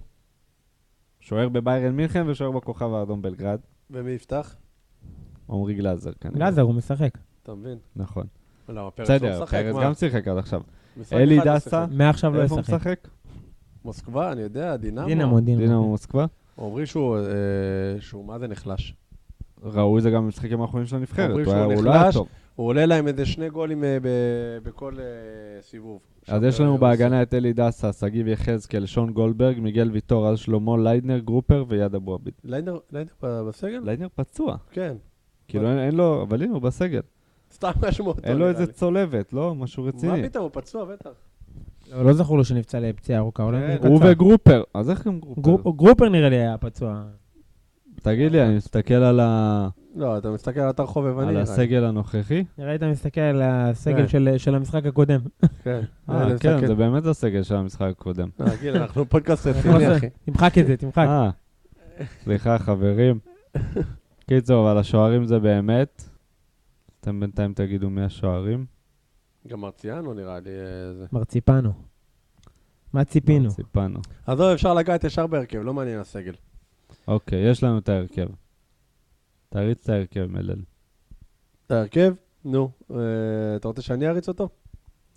שוער 1.20 1.50
בביירן 1.50 1.96
מינכן 1.96 2.28
ושוער 2.30 2.52
בכוכב 2.52 2.94
האדום 2.94 3.22
בלגרד. 3.22 3.60
ומי 3.92 4.12
יפתח? 4.12 4.56
עומרי 5.48 5.74
גלאזר 5.74 6.12
כנראה. 6.22 6.38
גלאזר, 6.40 6.62
הוא 6.62 6.74
משחק. 6.76 7.18
אתה 7.44 7.54
מבין? 7.54 7.78
נכון. 7.96 8.26
למה, 8.70 8.92
פרץ 8.92 9.10
לא 9.10 9.16
בסדר, 9.16 9.44
משחק? 9.44 9.62
פרץ 9.64 9.76
מה? 9.76 9.84
גם 9.84 9.94
שיחק 9.94 10.28
עד 10.28 10.38
עכשיו. 10.38 10.62
אלי 11.14 11.38
לא 11.38 11.44
דסה. 11.56 11.86
מעכשיו 11.92 12.34
לא 12.36 12.42
איפה 12.42 12.54
הוא 12.56 12.62
ישחק. 12.62 12.74
משחק? 12.76 13.08
מוסקבה, 13.86 14.32
אני 14.32 14.42
יודע, 14.42 14.78
דינמו. 14.78 15.08
דינמו, 15.08 15.40
דינמו. 15.40 15.62
דינמו 15.66 15.90
מוסקבה. 15.90 16.26
אומרים 16.58 16.86
שהוא, 16.86 17.18
אה, 17.18 17.22
שהוא 18.00 18.26
מה 18.26 18.40
זה 18.40 18.48
נחלש. 18.48 18.96
ראו 19.64 20.02
זה 20.02 20.10
גם 20.12 20.24
במשחקים 20.24 20.62
האחרונים 20.62 20.88
של 20.88 20.96
הנבחרת. 20.96 21.46
הוא 21.46 21.54
היה- 21.54 21.64
הוא 21.64 21.84
לא 21.84 21.92
היה. 21.94 22.12
טוב. 22.12 22.28
הוא 22.56 22.68
עולה 22.68 22.86
להם 22.86 23.08
איזה 23.08 23.26
שני 23.26 23.50
גולים 23.50 23.84
אה, 23.84 23.98
ב- 24.02 24.08
בכל 24.70 24.94
אה, 25.00 25.04
סיבוב. 25.62 26.00
אז 26.28 26.44
יש 26.44 26.60
לנו 26.62 26.72
הוא 26.72 26.80
בהגנה 26.80 27.22
את 27.22 27.34
אלי 27.34 27.54
דסה, 27.54 27.94
שגיב 27.94 28.28
יחזקאל, 28.28 28.86
שון 28.86 29.12
גולדברג, 29.14 29.60
מיגל 29.60 29.90
ויטור, 29.92 30.28
אז 30.28 30.40
שלמה, 30.40 30.78
ליידנר, 30.78 31.20
גרופר 31.20 31.66
ועיד 31.68 31.96
אבו 31.96 32.14
עביד. 32.14 32.34
ליידנר 32.44 32.78
ליידנר 32.92 33.14
בסגל? 33.48 33.82
ליידנר 33.86 34.08
פצוע. 34.16 34.56
כן. 34.72 34.96
כאילו 35.48 35.70
אין- 35.70 35.80
אין 35.80 35.96
לו, 35.96 36.22
אבל 36.22 36.42
הנה 36.44 36.54
הוא 36.54 36.62
בסגל. 36.62 37.02
סתם 37.54 37.72
רשמו 37.84 38.08
אותו. 38.08 38.22
אין 38.24 38.38
לו 38.38 38.48
איזה. 38.48 38.68
צולבת, 38.74 39.34
לא? 39.34 39.56
משהו 39.56 39.84
רציני. 39.84 40.22
מה 40.22 40.28
פתאום, 40.30 40.44
הוא 40.44 40.52
פצוע 40.54 40.86
בטח. 40.86 41.10
לא 41.92 42.06
לא 42.06 42.14
זכור 42.14 42.38
לי 42.38 42.44
שנפצע 42.46 42.80
לפציעה 42.80 43.20
ארוכה, 43.20 43.44
אולי 43.44 43.58
כן. 43.60 43.78
הוא 43.88 43.88
הוא 43.94 44.00
קצר. 44.00 44.10
וגרופר. 44.12 44.64
אז 44.74 44.90
איך 44.90 45.08
גם 45.08 45.20
גרופר? 45.20 45.42
גרופ- 45.42 45.76
גרופר 45.76 46.10
נראה 46.10 46.30
לי 46.30 46.36
היה 46.36 46.58
פצוע. 46.58 47.04
תגיד 48.02 48.32
לי, 48.32 48.42
אני 48.46 48.56
מסתכל 48.56 48.94
על 48.94 49.20
ה- 49.20 49.68
לא, 49.96 50.18
אתה 50.18 50.32
מסתכל 50.32 50.60
על 50.60 50.70
אתר 50.70 50.86
חובבני. 50.86 51.28
על. 51.30 51.38
הסגל 51.38 51.84
הנוכחי. 51.84 52.44
נראה 52.58 52.70
לי 52.70 52.76
אתה 52.76 52.88
מסתכל 52.92 53.22
על 53.22 53.42
הסגל 53.44 53.98
כן. 54.02 54.08
של- 54.08 54.34
של 54.38 54.56
המשחק 54.56 54.86
הקודם. 54.86 55.20
כן. 55.64 55.82
אה, 56.10 56.38
כן. 56.40 56.68
זה 56.68 56.76
באמת 56.76 57.06
הסגל 57.06 57.44
של 57.44 57.56
המשחק 57.56 57.88
הקודם. 57.92 58.30
אה, 58.42 58.56
גיל, 58.62 58.78
אנחנו 58.78 59.06
פודקאסט 59.06 59.48
רציני, 59.48 59.98
אחי. 59.98 60.10
תמחק 60.26 60.58
את 60.58 60.68
זה, 60.68 60.78
תמחק. 60.78 61.06
אה, 61.08 61.30
סליחה, 62.24 62.58
חברים. 62.58 63.20
קיצור, 64.30 64.70
אבל 64.72 64.78
השוערים 64.80 65.26
זה 65.26 65.40
באמת... 65.40 66.04
אתם 67.00 67.20
בינתיים 67.20 67.54
תגידו 67.54 67.90
מי 67.90 68.02
השוערים. 68.04 68.66
גם 69.48 69.62
מרציאנו 69.62 70.14
נראה 70.14 70.40
לי 70.40 70.50
אה, 70.50 70.94
זה. 70.94 71.06
מרציפנו. 71.12 71.74
מה 72.94 73.06
ציפינו? 73.06 73.50
ציפנו. 73.50 74.00
עזוב, 74.28 74.48
אפשר 74.54 74.74
לגעת 74.74 75.04
ישר 75.04 75.28
בהרכב, 75.28 75.58
לא 75.58 75.74
מעניין 75.74 76.00
הסגל. 76.00 76.34
אוקיי, 77.08 77.50
יש 77.50 77.64
לנו 77.64 77.78
את 77.78 77.90
ההרכב. 77.90 78.28
תריץ 79.50 79.84
את 79.84 79.90
ההרכב, 79.90 80.26
מלל. 80.26 80.62
את 81.66 81.72
ההרכב? 81.72 82.14
נו, 82.46 82.70
אה, 82.92 82.96
אתה 83.56 83.68
רוצה 83.68 83.82
שאני 83.82 84.08
אריץ 84.08 84.28
אותו? 84.28 84.50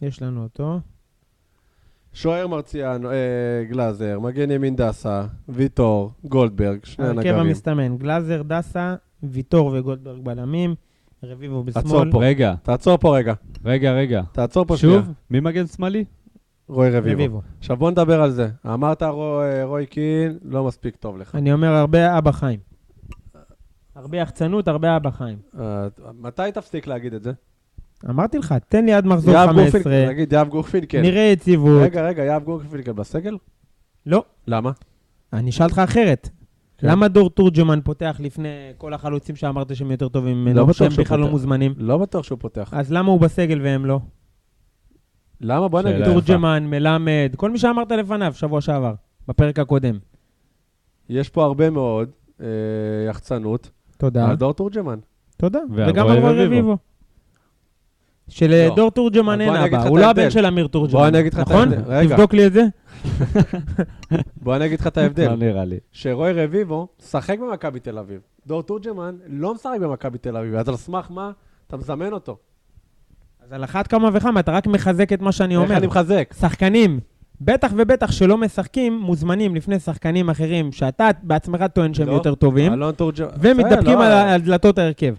יש 0.03 0.23
לנו 0.23 0.43
אותו. 0.43 0.81
שוער 2.13 2.47
מרציאנו, 2.47 3.11
אה, 3.11 3.65
גלאזר, 3.69 4.19
מגן 4.21 4.51
ימין 4.51 4.77
דסה, 4.77 5.27
ויטור, 5.49 6.13
גולדברג, 6.25 6.85
שני 6.85 7.05
ההרכב 7.05 7.19
הנגרים. 7.21 7.47
המסתמן, 7.47 7.97
גלאזר, 7.97 8.43
דסה, 8.43 8.95
ויטור 9.23 9.75
וגולדברג 9.75 10.25
בלמים, 10.25 10.75
רביבו 11.25 11.65
עצור 11.75 11.83
בשמאל. 11.83 12.13
פה. 12.13 12.25
רגע, 12.25 12.55
תעצור 12.63 12.97
פה 12.97 13.17
רגע, 13.17 13.35
רגע, 13.65 13.93
רגע. 13.93 14.23
תעצור 14.33 14.65
פה 14.65 14.77
שנייה. 14.77 14.99
שוב, 14.99 15.13
מי 15.31 15.41
מגן 15.41 15.67
שמאלי? 15.67 16.05
רוי 16.69 16.91
רביבו. 16.91 17.15
רביבו. 17.15 17.43
עכשיו 17.59 17.77
בוא 17.77 17.91
נדבר 17.91 18.23
על 18.23 18.31
זה. 18.31 18.49
אמרת 18.67 19.03
רוי, 19.03 19.63
רוי 19.63 19.87
קין, 19.87 20.39
לא 20.45 20.65
מספיק 20.65 20.97
טוב 20.97 21.19
לך. 21.19 21.35
אני 21.35 21.53
אומר 21.53 21.69
הרבה 21.69 22.19
אבא 22.19 22.33
חיים. 22.33 22.59
הרבה 23.95 24.19
יחצנות, 24.19 24.69
הרבה 24.69 24.97
אבא 24.97 25.11
חיים. 25.11 25.39
אה, 25.61 25.87
מתי 26.21 26.43
תפסיק 26.55 26.87
להגיד 26.87 27.15
את 27.15 27.23
זה? 27.23 27.33
אמרתי 28.11 28.39
לך, 28.39 28.55
תן 28.69 28.85
לי 28.85 28.93
עד 28.93 29.07
מחזור 29.07 29.35
יהב 29.35 29.51
15, 29.51 29.71
גורפינקל, 29.83 30.09
נגיד 30.09 30.33
יהב 30.33 30.49
גורפינקל. 30.49 31.01
נראה 31.01 31.23
יציבות. 31.23 31.83
רגע, 31.83 32.07
רגע, 32.07 32.23
יהב 32.25 32.45
גורפינקל 32.45 32.93
בסגל? 32.93 33.37
לא, 34.07 34.25
למה? 34.47 34.71
אני 35.33 35.51
אשאל 35.51 35.67
אותך 35.67 35.79
אחרת. 35.79 36.29
כן. 36.79 36.89
למה 36.89 37.09
דור 37.09 37.31
תורג'מן 37.31 37.81
פותח 37.85 38.17
לפני 38.21 38.49
כל 38.79 38.95
החלוצים 38.95 39.37
שאמרת 39.37 39.77
שהם 39.77 39.91
יותר 39.91 40.09
טובים 40.09 40.45
ממנו, 40.45 40.67
לא 40.67 40.73
שהם 40.73 40.91
בכלל 40.99 41.21
לא. 41.21 41.31
מוזמנים? 41.31 41.75
לא 41.77 41.99
בטוח 41.99 42.25
שהוא 42.25 42.39
פותח. 42.39 42.71
אז 42.73 42.93
למה 42.93 43.11
הוא 43.11 43.21
בסגל 43.21 43.61
והם 43.63 43.87
לא? 43.87 44.01
למה? 45.41 45.69
בוא 45.69 45.83
נגיד. 45.83 46.05
תורג'מן, 46.05 46.67
מלמד, 46.67 47.33
כל 47.37 47.51
מי 47.51 47.59
שאמרת 47.59 47.93
לפניו, 47.93 48.33
שבוע 48.35 48.61
שעבר, 48.61 48.95
בפרק 49.29 49.59
הקודם. 49.59 49.99
יש 51.09 51.29
פה 51.29 51.45
הרבה 51.45 51.71
מאוד 51.71 52.11
אה, 52.41 52.47
יחצנות 53.09 53.71
תודה. 53.99 54.31
על 54.31 54.37
דור 54.37 54.53
תורג'מן. 54.53 54.99
תודה. 55.37 55.61
וגם 55.71 56.09
על 56.09 56.19
רוי 56.19 56.47
רביבו. 56.47 56.77
רביבו. 58.29 58.69
שלדור 58.69 58.85
לא. 58.85 58.91
תורג'מן 58.91 59.41
אז 59.41 59.49
אין 59.49 59.57
אבא, 59.57 59.89
הוא 59.89 59.99
לא 59.99 60.11
הבן. 60.11 60.31
של 60.31 60.47
אמיר 60.47 60.67
תורג'מן. 60.67 60.93
בוא 60.99 61.09
אני 61.09 61.21
אגיד 61.21 61.35
לך 61.35 61.41
את 61.41 61.49
נכון? 61.49 61.73
ההבדל. 61.73 61.93
רגע. 61.93 62.17
תבדוק 62.17 62.35
לי 62.35 62.47
את 62.47 62.53
זה. 62.53 62.65
בוא 64.43 64.57
אני 64.57 64.67
אגיד 64.67 64.81
לך 64.81 64.87
את 64.87 64.97
לא 64.97 65.03
ההבדל. 65.03 65.35
נראה 65.35 65.65
לי. 65.65 65.79
שרוי 65.93 66.33
רביבו 66.33 66.89
שחק 67.11 67.39
במכבי 67.39 67.81
תל 67.81 67.99
אביב. 67.99 68.21
דור 68.47 68.63
תורג'מן 68.63 69.17
לא 69.27 69.55
משחק 69.55 69.77
במכבי 69.81 70.19
תל 70.19 70.37
אביב, 70.37 70.55
אז 70.55 70.69
על 70.69 70.77
סמך 70.77 71.07
מה 71.11 71.31
אתה 71.67 71.77
מזמן 71.77 72.13
אותו? 72.13 72.37
אז 73.45 73.53
על 73.53 73.65
אחת 73.65 73.87
כמה 73.87 74.11
וכמה, 74.13 74.41
אתה 74.41 74.53
רק 74.53 74.67
מחזק 74.67 75.13
את 75.13 75.21
מה 75.21 75.33
שאני 75.33 75.55
איך 75.57 75.63
אומר. 75.63 75.77
אני 75.77 75.87
מחזק? 75.87 76.35
שחקנים, 76.41 77.01
בטח 77.41 77.73
ובטח 77.77 78.11
שלא 78.13 78.39
משחקים, 78.39 78.99
מוזמנים 78.99 79.55
לפני 79.55 79.79
שחקנים 79.79 80.31
אחרים, 80.31 80.73
שאתה 80.73 81.09
בעצמך 81.23 81.65
טוען 81.75 81.95
שהם 81.95 82.09
לא. 82.09 82.13
יותר 82.13 82.35
טובים, 82.35 82.73
אלון 82.73 82.95
תורג'מן... 82.95 83.29
ומתדפקים 83.41 83.99
בסדר, 83.99 84.03
על 84.03 84.27
לא, 84.27 84.31
על 84.33 84.41
דלתות 84.41 84.79
ההרכב. 84.79 85.15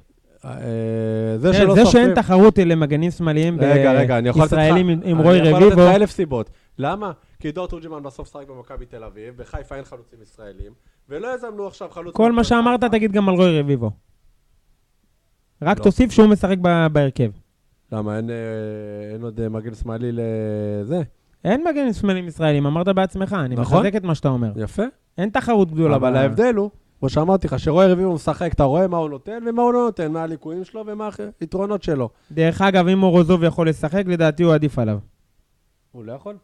אה, 0.45 1.37
זה 1.37 1.51
כן, 1.51 1.57
שלא 1.57 1.75
זה 1.75 1.85
סופרים... 1.85 2.05
שאין 2.05 2.15
תחרות 2.15 2.57
למגנים 2.57 3.11
שמאליים 3.11 3.57
רגע, 3.61 3.93
רגע, 3.93 4.17
אני 4.17 4.29
יכול 4.29 4.43
לתת 4.43 4.53
לך... 4.53 4.59
ישראלים 4.59 4.87
עם- 4.89 4.99
עם 5.03 5.17
אני 5.19 5.27
רוי 5.27 5.37
יכול 5.37 5.51
לתת 5.51 5.65
רביבו, 5.65 5.81
לך 5.89 5.95
אלף 5.95 6.11
סיבות. 6.11 6.49
למה? 6.79 7.11
כי 7.39 7.51
דור 7.51 7.67
תורג'מן 7.67 8.03
בסוף 8.03 8.27
שחק 8.31 8.47
במכבי 8.47 8.85
תל 8.85 9.03
אביב, 9.03 9.37
בחיפה 9.37 9.75
אין 9.75 9.83
חלוצים 9.85 10.19
ישראלים, 10.23 10.71
ולא 11.09 11.35
יזמנו 11.35 11.67
עכשיו 11.67 11.87
חלוץ... 11.91 12.15
כל 12.15 12.31
מה 12.31 12.43
שאמרת. 12.43 12.83
תגיד 12.83 13.11
גם 13.11 13.29
על 13.29 13.35
רוי 13.35 13.59
רביבו. 13.59 13.91
רק 15.61 15.77
לא. 15.79 15.83
תוסיף 15.83 16.11
שהוא 16.11 16.27
משחק 16.27 16.57
בהרכב. 16.91 17.31
למה, 17.91 18.17
אין, 18.17 18.29
אה, 18.29 18.35
עוד 19.21 19.39
אה, 19.39 19.49
מגן 19.49 19.73
שמאלי 19.73 20.11
לזה? 20.11 21.01
אין 21.43 21.63
מגנים 21.67 21.93
שמאליים 21.93 22.27
ישראלים, 22.27 22.65
אמרת 22.65 22.87
בעצמך, 22.87 23.35
אני 23.39 23.55
נכון. 23.55 23.77
מחזק 23.77 23.95
את 23.95 24.03
מה 24.03 24.15
שאתה 24.15 24.27
אומר. 24.29 24.51
יפה. 24.55 24.83
אין 25.17 25.29
תחרות 25.29 25.71
גדולה. 25.71 25.95
אבל 25.95 26.15
ההבדל 26.15 26.53
הוא, 26.55 26.69
כמו 26.99 27.09
שאמרתי 27.09 27.47
לך, 27.47 27.59
שרוי 27.59 27.87
רביבו 27.87 28.13
משחק, 28.13 28.53
אתה 28.53 28.63
רואה 28.63 28.87
מה 28.87 28.97
הוא 28.97 29.09
נותן 29.09 29.43
ומה 29.47 29.61
הוא 29.61 29.73
לא 29.73 29.85
נותן, 29.85 30.11
מה 30.11 30.23
הליקויים 30.23 30.63
שלו 30.63 30.83
ומה 30.87 31.09
היתרונות 31.41 31.83
שלו. 31.83 32.09
דרך 32.31 32.61
אגב, 32.61 32.87
אם 32.87 32.97
מורוזוב 32.97 33.43
יכול 33.43 33.69
לשחק, 33.69 34.03
לדעתי 34.07 34.43
הוא 34.43 34.53
עדיף 34.53 34.79
עליו. 34.79 34.99
הוא 35.91 36.05
לא 36.05 36.11
יכול? 36.11 36.37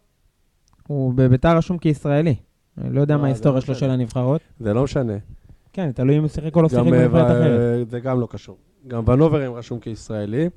הוא 0.88 1.14
בביתר 1.14 1.58
רשום 1.58 1.78
כישראלי. 1.78 2.36
אני 2.78 2.96
לא 2.96 3.02
יודע 3.02 3.16
לא, 3.16 3.22
מה 3.22 3.28
ההיסטוריה 3.28 3.56
לא 3.56 3.62
שלו. 3.62 3.76
של 3.76 3.90
הנבחרות. 3.90 4.42
זה 4.60 4.74
לא 4.74 4.84
משנה. 4.84 5.14
כן, 5.74 5.92
תלוי 5.92 6.18
אם 6.18 6.22
הוא 6.22 6.30
שיחק 6.30 6.56
או 6.56 6.62
לא 6.62 6.70
שיחק 6.70 6.86
אה, 6.86 6.92
בנבחרת 6.92 7.32
ו- 7.32 7.42
אחרת. 7.42 7.90
זה 7.90 8.00
גם 8.00 8.20
לא 8.20 8.28
קשור. 8.32 8.58
גם 8.88 9.04
ונוברים 9.08 9.54
רשום 9.54 9.80
כישראלי. 9.80 10.50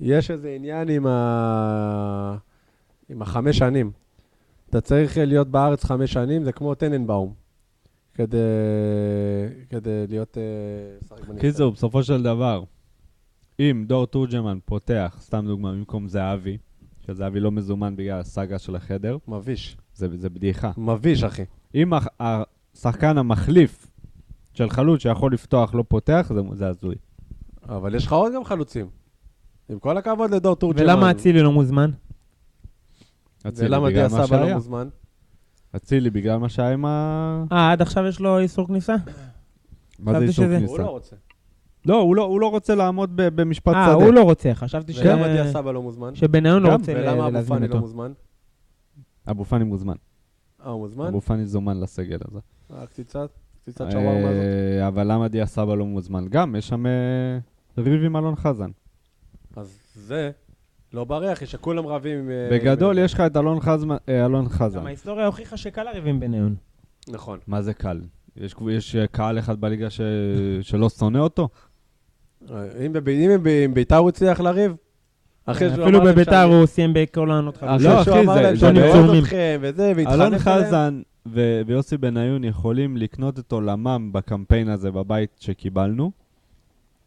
יש 0.00 0.30
איזה 0.30 0.48
עניין 0.48 0.88
עם, 0.88 1.06
ה... 1.06 2.36
עם 3.08 3.22
החמש 3.22 3.58
שנים. 3.58 3.90
אתה 4.70 4.80
צריך 4.80 5.18
להיות 5.18 5.48
בארץ 5.48 5.84
חמש 5.84 6.12
שנים, 6.12 6.44
זה 6.44 6.52
כמו 6.52 6.74
טננבאום. 6.74 7.47
כדי, 8.18 8.38
כדי 9.70 10.06
להיות... 10.08 10.38
אה, 10.38 10.42
לשחק 11.02 11.18
בנבחרת. 11.20 11.40
קיצור, 11.40 11.72
בסופו 11.72 12.02
של 12.02 12.22
דבר, 12.22 12.64
אם 13.60 13.84
דור 13.86 14.06
תורג'מן 14.06 14.58
פותח, 14.64 15.16
סתם 15.20 15.44
דוגמה, 15.46 15.72
במקום 15.72 16.08
זהבי, 16.08 16.58
שזהבי 17.06 17.40
לא 17.40 17.50
מזומן 17.50 17.96
בגלל 17.96 18.20
הסאגה 18.20 18.58
של 18.58 18.76
החדר, 18.76 19.18
מביש. 19.28 19.76
זה, 19.94 20.08
זה 20.16 20.28
בדיחה. 20.30 20.70
מביש, 20.78 21.22
אחי. 21.22 21.42
אם 21.74 21.92
השחקן 22.20 23.18
המחליף 23.18 23.86
של 24.54 24.70
חלוץ 24.70 25.02
שיכול 25.02 25.32
לפתוח 25.32 25.74
לא 25.74 25.84
פותח, 25.88 26.30
זה, 26.34 26.40
זה 26.52 26.68
הזוי. 26.68 26.94
אבל 27.68 27.94
יש 27.94 28.06
לך 28.06 28.12
עוד 28.12 28.32
גם 28.34 28.44
חלוצים. 28.44 28.86
עם 29.68 29.78
כל 29.78 29.96
הכבוד 29.96 30.30
לדור 30.30 30.56
תורג'מן. 30.56 30.82
ולמה 30.82 31.10
אצילי 31.10 31.42
לא 31.42 31.52
מוזמן? 31.52 31.90
אצילי 33.48 33.68
ולמה 33.68 33.86
בגלל 33.86 34.08
דיה 34.08 34.18
מה 34.18 34.26
סבא 34.26 34.36
לא 34.36 34.42
שהיה. 34.42 34.54
מוזמן? 34.54 34.88
אצילי 35.78 36.10
בגלל 36.10 36.36
מה 36.36 36.48
שהיה 36.48 36.72
עם 36.72 36.84
ה... 36.84 37.44
אה, 37.52 37.72
עד 37.72 37.82
עכשיו 37.82 38.06
יש 38.06 38.20
לו 38.20 38.38
איסור 38.38 38.66
כניסה? 38.66 38.94
מה 39.98 40.12
זה 40.12 40.24
איסור 40.24 40.44
שזה- 40.44 40.56
כניסה? 40.58 40.72
הוא 40.72 40.78
לא 40.78 40.86
רוצה. 40.90 41.16
לא, 41.86 42.00
הוא 42.00 42.16
לא, 42.16 42.22
הוא 42.24 42.40
לא 42.40 42.46
רוצה 42.50 42.74
לעמוד 42.74 43.10
ב- 43.16 43.28
במשפט 43.40 43.74
אה, 43.74 43.84
שדה. 43.86 43.94
הוא 43.94 44.14
לא 44.14 44.22
רוצה, 44.22 44.54
חשבתי 44.54 44.92
ש... 44.92 44.98
ולמה 45.00 45.28
דיה 45.28 45.52
סבא 45.52 45.72
לא 45.72 45.82
מוזמן? 45.82 46.14
שבניון 46.14 46.62
לא 46.62 46.68
גם, 46.70 46.80
רוצה 46.80 46.92
ולמה 46.96 47.14
ל- 47.16 47.20
אבו 47.20 47.30
להזמין 47.30 47.58
פאני 47.58 47.68
לא 47.68 47.74
אותו. 47.74 47.80
מוזמן? 47.80 48.12
אבו 49.30 49.44
פאני 49.44 49.64
מוזמן. 49.64 49.94
אה, 50.64 50.70
הוא 50.70 50.80
מוזמן? 50.80 51.06
אבו 51.06 51.20
פאני 51.20 51.46
זומן 51.46 51.80
לסגל 51.80 52.18
הזה. 52.30 52.38
אה, 52.72 52.86
קציצת? 52.86 53.30
קציצת 53.62 53.90
שווארמה 53.90 54.10
הזאת? 54.28 54.42
אה, 54.80 54.88
אבל 54.88 55.12
למה 55.12 55.28
דיה 55.28 55.46
סבא 55.46 55.74
לא 55.74 55.86
מוזמן? 55.86 56.24
גם, 56.28 56.56
יש 56.56 56.68
שם 56.68 56.86
אה, 56.86 56.92
ריב 57.78 58.04
עם 58.04 58.16
אלון 58.16 58.36
חזן. 58.36 58.70
אז 59.56 59.78
זה 59.94 60.30
לא 60.92 61.04
בריח, 61.04 61.42
יש 61.42 61.52
שכולם 61.52 61.86
רבים. 61.86 62.30
אה, 62.30 62.48
בגדול, 62.52 62.98
יש 62.98 63.14
לך 63.14 63.20
את 63.20 63.36
אלון 63.36 63.60
חזן- 63.60 63.90
אה, 64.08 64.26
אלון 64.26 64.48
חזן. 64.48 64.78
גם 64.80 64.86
ההיסטוריה 64.86 65.26
הוכיחה 65.26 65.56
שקל 65.56 65.82
לריבים 65.82 66.20
ביניון. 66.20 66.54
נכון. 67.08 67.38
מה 67.46 67.62
זה 67.62 67.74
קל? 67.74 68.00
יש, 68.36 68.54
יש 68.70 68.96
אה, 68.96 69.06
קהל 69.06 69.38
אחד 69.38 69.60
בליגה 69.60 69.90
ש... 69.90 70.00
שלא 70.62 70.88
שונא 70.88 71.18
אותו? 71.18 71.48
אם 72.86 72.92
בב- 72.92 73.08
אם 73.08 73.74
ביתר 73.74 73.96
הוא 73.96 74.08
הצליח 74.08 74.40
לריב? 74.40 74.72
אחרי 75.46 75.68
שהוא 75.70 75.82
אפילו 75.84 75.98
אמר 75.98 76.06
להם 76.06 76.14
בביתר 76.14 76.42
הוא 76.42 76.66
סיים 76.66 76.90
בכל 76.94 77.30
העונות 77.30 77.56
חלוץ. 77.56 77.82
לא, 77.82 78.04
שהוא 78.04 78.14
אחי, 78.14 78.24
אמר 78.24 78.34
זה- 78.34 78.42
להם. 78.72 79.18
אתכם 79.18 79.58
וזה, 79.60 79.92
והתחנף 79.96 80.14
אלון. 80.20 80.38
חזן 80.38 81.00
ויוסי 81.26 81.96
בניון 81.96 82.44
יכולים 82.44 82.96
לקנות 82.96 83.38
את 83.38 83.52
עולמם 83.52 84.10
בקמפיין 84.12 84.68
הזה 84.68 84.90
בבית 84.90 85.30
שקיבלנו. 85.40 86.10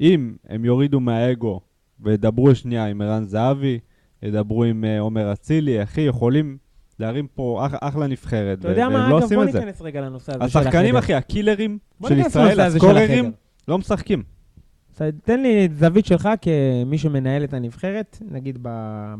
אם 0.02 0.34
הם 0.50 0.66
יורידו 0.66 1.00
מהאגו 1.00 1.62
וידברו 2.02 2.56
שנייה 2.56 2.86
עם 2.86 3.02
ערן 3.02 3.24
זהבי, 3.24 3.80
ידברו 4.24 4.64
עם 4.64 4.86
אה, 4.86 5.00
עומר 5.00 5.34
אצילי, 5.34 5.84
אחי, 5.84 6.02
יכולים 6.02 6.58
להרים 7.00 7.28
פה 7.28 7.66
אח, 7.66 7.74
אחלה 7.82 8.08
נבחרת, 8.08 8.60
אתה 8.60 8.70
יודע 8.70 8.90
מה, 8.90 9.10
לא 9.10 9.20
אגב, 9.20 9.34
בוא 9.34 9.44
את 9.44 9.52
זה. 9.52 9.60
ניכנס 9.60 9.82
רגע 9.82 10.02
לנושא 10.02 10.32
הזה 10.36 10.50
של 10.50 10.60
החדר. 10.60 10.70
השחקנים, 10.70 10.96
אחי, 10.96 11.14
הקילרים 11.14 11.78
של 12.08 12.18
ישראל, 12.18 12.60
הסקוררים. 12.60 13.32
לא 13.68 13.78
משחקים. 13.78 14.24
אז 15.02 15.12
תן 15.24 15.42
לי 15.42 15.70
זווית 15.76 16.06
שלך 16.06 16.30
כמי 16.42 16.98
שמנהל 16.98 17.44
את 17.44 17.54
הנבחרת, 17.54 18.18
נגיד 18.32 18.58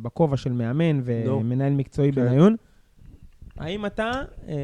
בכובע 0.02 0.38
של 0.38 0.52
מאמן 0.52 1.02
ומנהל 1.04 1.74
מקצועי 1.74 2.12
כן. 2.12 2.26
בניון. 2.26 2.56
האם 3.58 3.86
אתה 3.86 4.12
אה, 4.48 4.56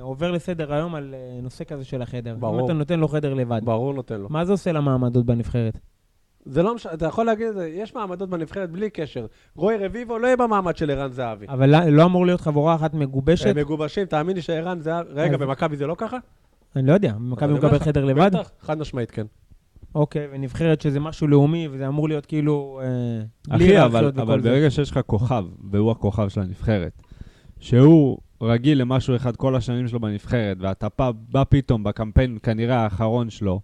עובר 0.00 0.30
לסדר 0.30 0.72
היום 0.72 0.94
על 0.94 1.14
אה, 1.14 1.40
נושא 1.42 1.64
כזה 1.64 1.84
של 1.84 2.02
החדר? 2.02 2.34
אם 2.34 2.40
ברור. 2.40 2.64
אתה 2.64 2.72
נותן 2.72 3.00
לו 3.00 3.08
חדר 3.08 3.34
לבד. 3.34 3.60
ברור 3.64 3.94
נותן 3.94 4.20
לו. 4.20 4.28
מה 4.30 4.44
זה 4.44 4.52
עושה 4.52 4.72
למעמדות 4.72 5.26
בנבחרת? 5.26 5.78
זה 6.48 6.62
לא 6.62 6.74
משנה, 6.74 6.92
אתה 6.92 7.06
יכול 7.06 7.26
להגיד 7.26 7.46
את 7.46 7.54
זה, 7.54 7.68
יש 7.68 7.94
מעמדות 7.94 8.30
בנבחרת 8.30 8.70
בלי 8.70 8.90
קשר. 8.90 9.26
רועי 9.56 9.76
רביבו 9.76 10.18
לא 10.18 10.26
יהיה 10.26 10.36
במעמד 10.36 10.76
של 10.76 10.90
ערן 10.90 11.12
זהבי. 11.12 11.46
אבל 11.48 11.70
לא- 11.70 11.84
לא 11.88 12.04
אמור 12.04 12.26
להיות 12.26 12.40
חבורה 12.40 12.74
אחת 12.74 12.94
מגובשת? 12.94 13.46
הם 13.46 13.56
מגובשים, 13.56 14.04
תאמין 14.06 14.36
לי 14.36 14.42
שערן 14.42 14.80
זהבי... 14.80 15.10
רגע, 15.12 15.34
אז- 15.34 15.40
במכבי 15.40 15.76
זה 15.76 15.86
לא 15.86 15.94
ככה? 15.98 16.16
אני 16.76 16.86
לא 16.86 16.92
יודע, 16.92 17.12
מכבי 17.20 17.44
אבל 17.44 17.54
אני 17.54 17.66
מקבל 17.66 17.78
חדר 17.78 18.04
לבד? 18.04 18.36
בטח, 18.36 18.50
חד 18.60 18.78
משמעית 18.78 19.10
כן. 19.10 19.26
אוקיי, 19.94 20.28
ונבחרת 20.32 20.80
שזה 20.80 21.00
משהו 21.00 21.26
לאומי, 21.28 21.68
וזה 21.70 21.88
אמור 21.88 22.08
להיות 22.08 22.26
כאילו... 22.26 22.80
אה, 23.50 23.56
אחי, 23.56 23.82
אבל. 23.84 24.40
ברגע 24.40 24.70
שיש 24.70 24.90
לך 24.90 25.00
כוכב, 25.06 25.44
והוא 25.70 25.90
הכוכב 25.90 26.28
של 26.28 26.40
הנבחרת, 26.40 27.02
שהוא 27.60 28.18
רגיל 28.42 28.80
למשהו 28.80 29.16
אחד 29.16 29.36
כל 29.36 29.56
השנים 29.56 29.88
שלו 29.88 30.00
בנבחרת, 30.00 30.56
ואתה 30.60 30.86
בא, 30.98 31.10
בא 31.28 31.44
פתאום 31.48 31.84
בקמפיין 31.84 32.38
כנראה 32.42 32.76
האחרון 32.76 33.30
שלו, 33.30 33.60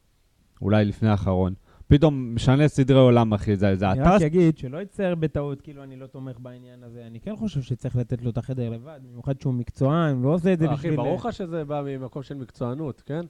אולי 0.63 0.85
לפני 0.85 1.09
האחרון, 1.09 1.55
פתאום 1.89 2.35
משנה 2.35 2.69
סדרי 2.69 2.99
עולם, 2.99 3.35
אחי, 3.35 3.57
זה, 3.57 3.77
זה 3.77 3.91
אני 3.91 4.03
אתה... 4.03 4.11
רק 4.11 4.23
אגיד 4.23 4.59
שלא 4.59 4.83
יצטער 4.83 5.15
בטעות, 5.15 5.61
כאילו 5.61 5.83
אני 5.83 5.97
לא 5.97 6.07
תומך 6.07 6.37
בעניין 6.39 6.83
הזה. 6.83 7.07
אני 7.07 7.21
כן 7.21 7.37
חושב 7.37 7.63
שצריך 7.63 7.97
לתת 7.97 8.23
לו 8.23 8.31
את 8.31 8.39
החדר 8.39 8.71
לבד, 8.71 9.01
במיוחד 9.03 9.41
שהוא 9.41 9.55
מקצוען, 9.55 10.17
הוא 10.17 10.25
לא 10.25 10.35
עושה 10.35 10.53
את 10.53 10.59
זה 10.59 10.67
אחי, 10.67 10.75
בשביל... 10.75 10.97
ברור 10.97 11.17
לך 11.17 11.33
שזה 11.33 11.65
בא 11.65 11.83
ממקום 11.87 12.23
של 12.23 12.35
מקצוענות, 12.35 13.03
כן? 13.07 13.27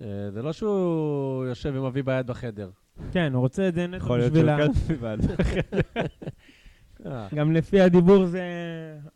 אה, 0.00 0.30
זה 0.30 0.42
לא 0.42 0.52
שהוא 0.52 1.44
יושב 1.44 1.72
ומביא 1.74 2.02
ביד 2.02 2.26
בחדר. 2.26 2.70
כן, 3.12 3.32
הוא 3.32 3.40
רוצה 3.40 3.68
את 3.68 3.74
זה 3.74 3.86
נטו 3.86 3.96
יכול 3.96 4.18
להיות 4.18 4.32
בשביל 4.32 4.46
שהוא 4.46 4.64
ה... 4.64 4.88
כן 4.88 4.94
מבעד. 4.94 5.20
אה, 7.06 7.28
גם 7.34 7.52
לפי 7.52 7.80
הדיבור 7.80 8.26
זה... 8.26 8.42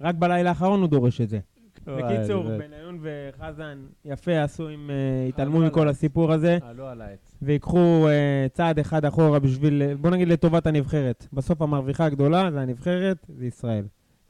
רק 0.01 0.15
בלילה 0.15 0.49
האחרון 0.49 0.81
הוא 0.81 0.89
דורש 0.89 1.21
את 1.21 1.29
זה. 1.29 1.39
בקיצור. 1.87 2.45
בניון 2.59 3.01
וחזן 3.03 3.87
יפה 4.05 4.43
עשו 4.43 4.71
אם 4.71 4.91
אה, 4.91 5.29
התעלמו 5.29 5.59
עלו 5.59 5.67
מכל 5.67 5.89
הסיפור 5.89 6.33
הזה, 6.33 6.59
עלו 6.63 6.87
על 6.87 7.01
העץ. 7.01 7.37
ויקחו 7.43 8.09
אה, 8.09 8.47
צעד 8.53 8.79
אחד 8.79 9.05
אחורה 9.05 9.39
בשביל, 9.39 9.83
אה, 9.83 9.97
בוא 9.97 10.11
נגיד 10.11 10.29
לטובת 10.29 10.67
הנבחרת. 10.67 11.27
בסוף 11.33 11.63
המרוויחה 11.63 12.05
הגדולה 12.05 12.51
זה 12.51 12.61
הנבחרת, 12.61 13.27
זה 13.29 13.47
ישראל. 13.47 13.85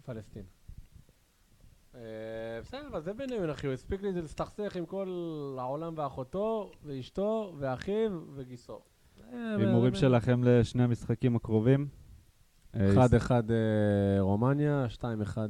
פלסטין. 0.04 0.42
אה, 1.94 2.00
בסדר, 2.62 2.88
אבל 2.90 3.00
זה 3.02 3.12
בניון, 3.12 3.50
אחי, 3.50 3.66
הוא 3.66 3.74
הספיק 3.74 4.02
לי 4.02 4.12
להסתכסך 4.12 4.76
עם 4.76 4.86
כל 4.86 5.08
העולם 5.58 5.92
ואחותו, 5.96 6.70
ואשתו, 6.84 7.54
ואחיו, 7.58 8.10
וגיסו. 8.34 8.80
אה, 9.32 9.56
הימורים 9.58 9.94
שלכם 9.94 10.44
לשני 10.44 10.82
המשחקים 10.82 11.36
הקרובים? 11.36 11.88
אה, 12.76 13.06
1-1 13.06 13.30
אה, 13.30 14.20
רומניה, 14.20 14.86
2-1 14.88 15.02
אה, 15.38 15.42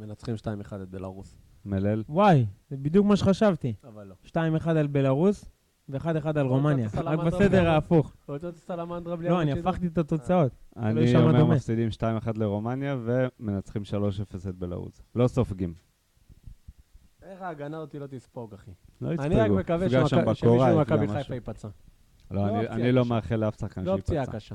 מנצחים 0.00 0.34
2-1 0.34 0.46
את 0.82 0.88
בלארוס. 0.88 1.36
מלל. 1.64 2.02
וואי, 2.08 2.46
זה 2.70 2.76
בדיוק 2.76 3.06
מה 3.06 3.16
שחשבתי. 3.16 3.74
אבל 3.84 4.06
לא. 4.06 4.14
2-1 4.26 4.68
על 4.70 4.86
בלארוס 4.86 5.44
ו-1-1 5.88 6.04
על 6.38 6.46
רומניה. 6.46 6.88
רק 7.04 7.18
בסדר 7.18 7.48
בלארוס. 7.48 7.66
ההפוך. 7.68 8.12
רוצה 8.28 8.52
סלמנדרה 8.52 9.16
בלי 9.16 9.28
לא, 9.28 9.42
אני? 9.42 9.52
הפכתי 9.52 9.86
את 9.86 9.98
התוצאות. 9.98 10.52
אני 10.76 11.00
יישמע 11.00 11.20
אומר. 11.20 11.44
מפסידים 11.44 11.88
2-1 11.92 12.02
לרומניה 12.38 12.96
ומנצחים 13.04 13.82
3-0 13.82 13.92
את 14.48 14.54
בלרוס. 14.54 15.02
לא 15.14 15.28
סופגים. 15.28 15.74
איך 17.22 17.42
ההגנה 17.42 17.78
אותי 17.78 17.98
לא 17.98 18.06
תספוג, 18.06 18.54
אחי? 18.54 18.70
לא 19.00 19.08
אני 19.08 19.16
רק 19.34 19.46
יספגו. 19.46 19.56
מקווה 19.58 19.90
שמישהו 20.08 20.58
ממכבי. 20.76 21.08
חיפה 21.08 21.34
ייפצע. 21.34 21.68
לא, 22.30 22.46
לא 22.46 22.58
אני- 22.60 22.68
אני 22.68 22.92
לא. 22.92 23.04
מאחל 23.04 23.36
לאף 23.36 23.60
שחקן 23.60 23.84
לא 23.84 23.96
פציעה 23.96 24.24
שייפצע. 24.24 24.38
קשה. 24.38 24.54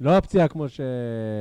לא 0.00 0.16
הפציעה 0.16 0.48
כמו 0.48 0.68
ש... 0.68 0.80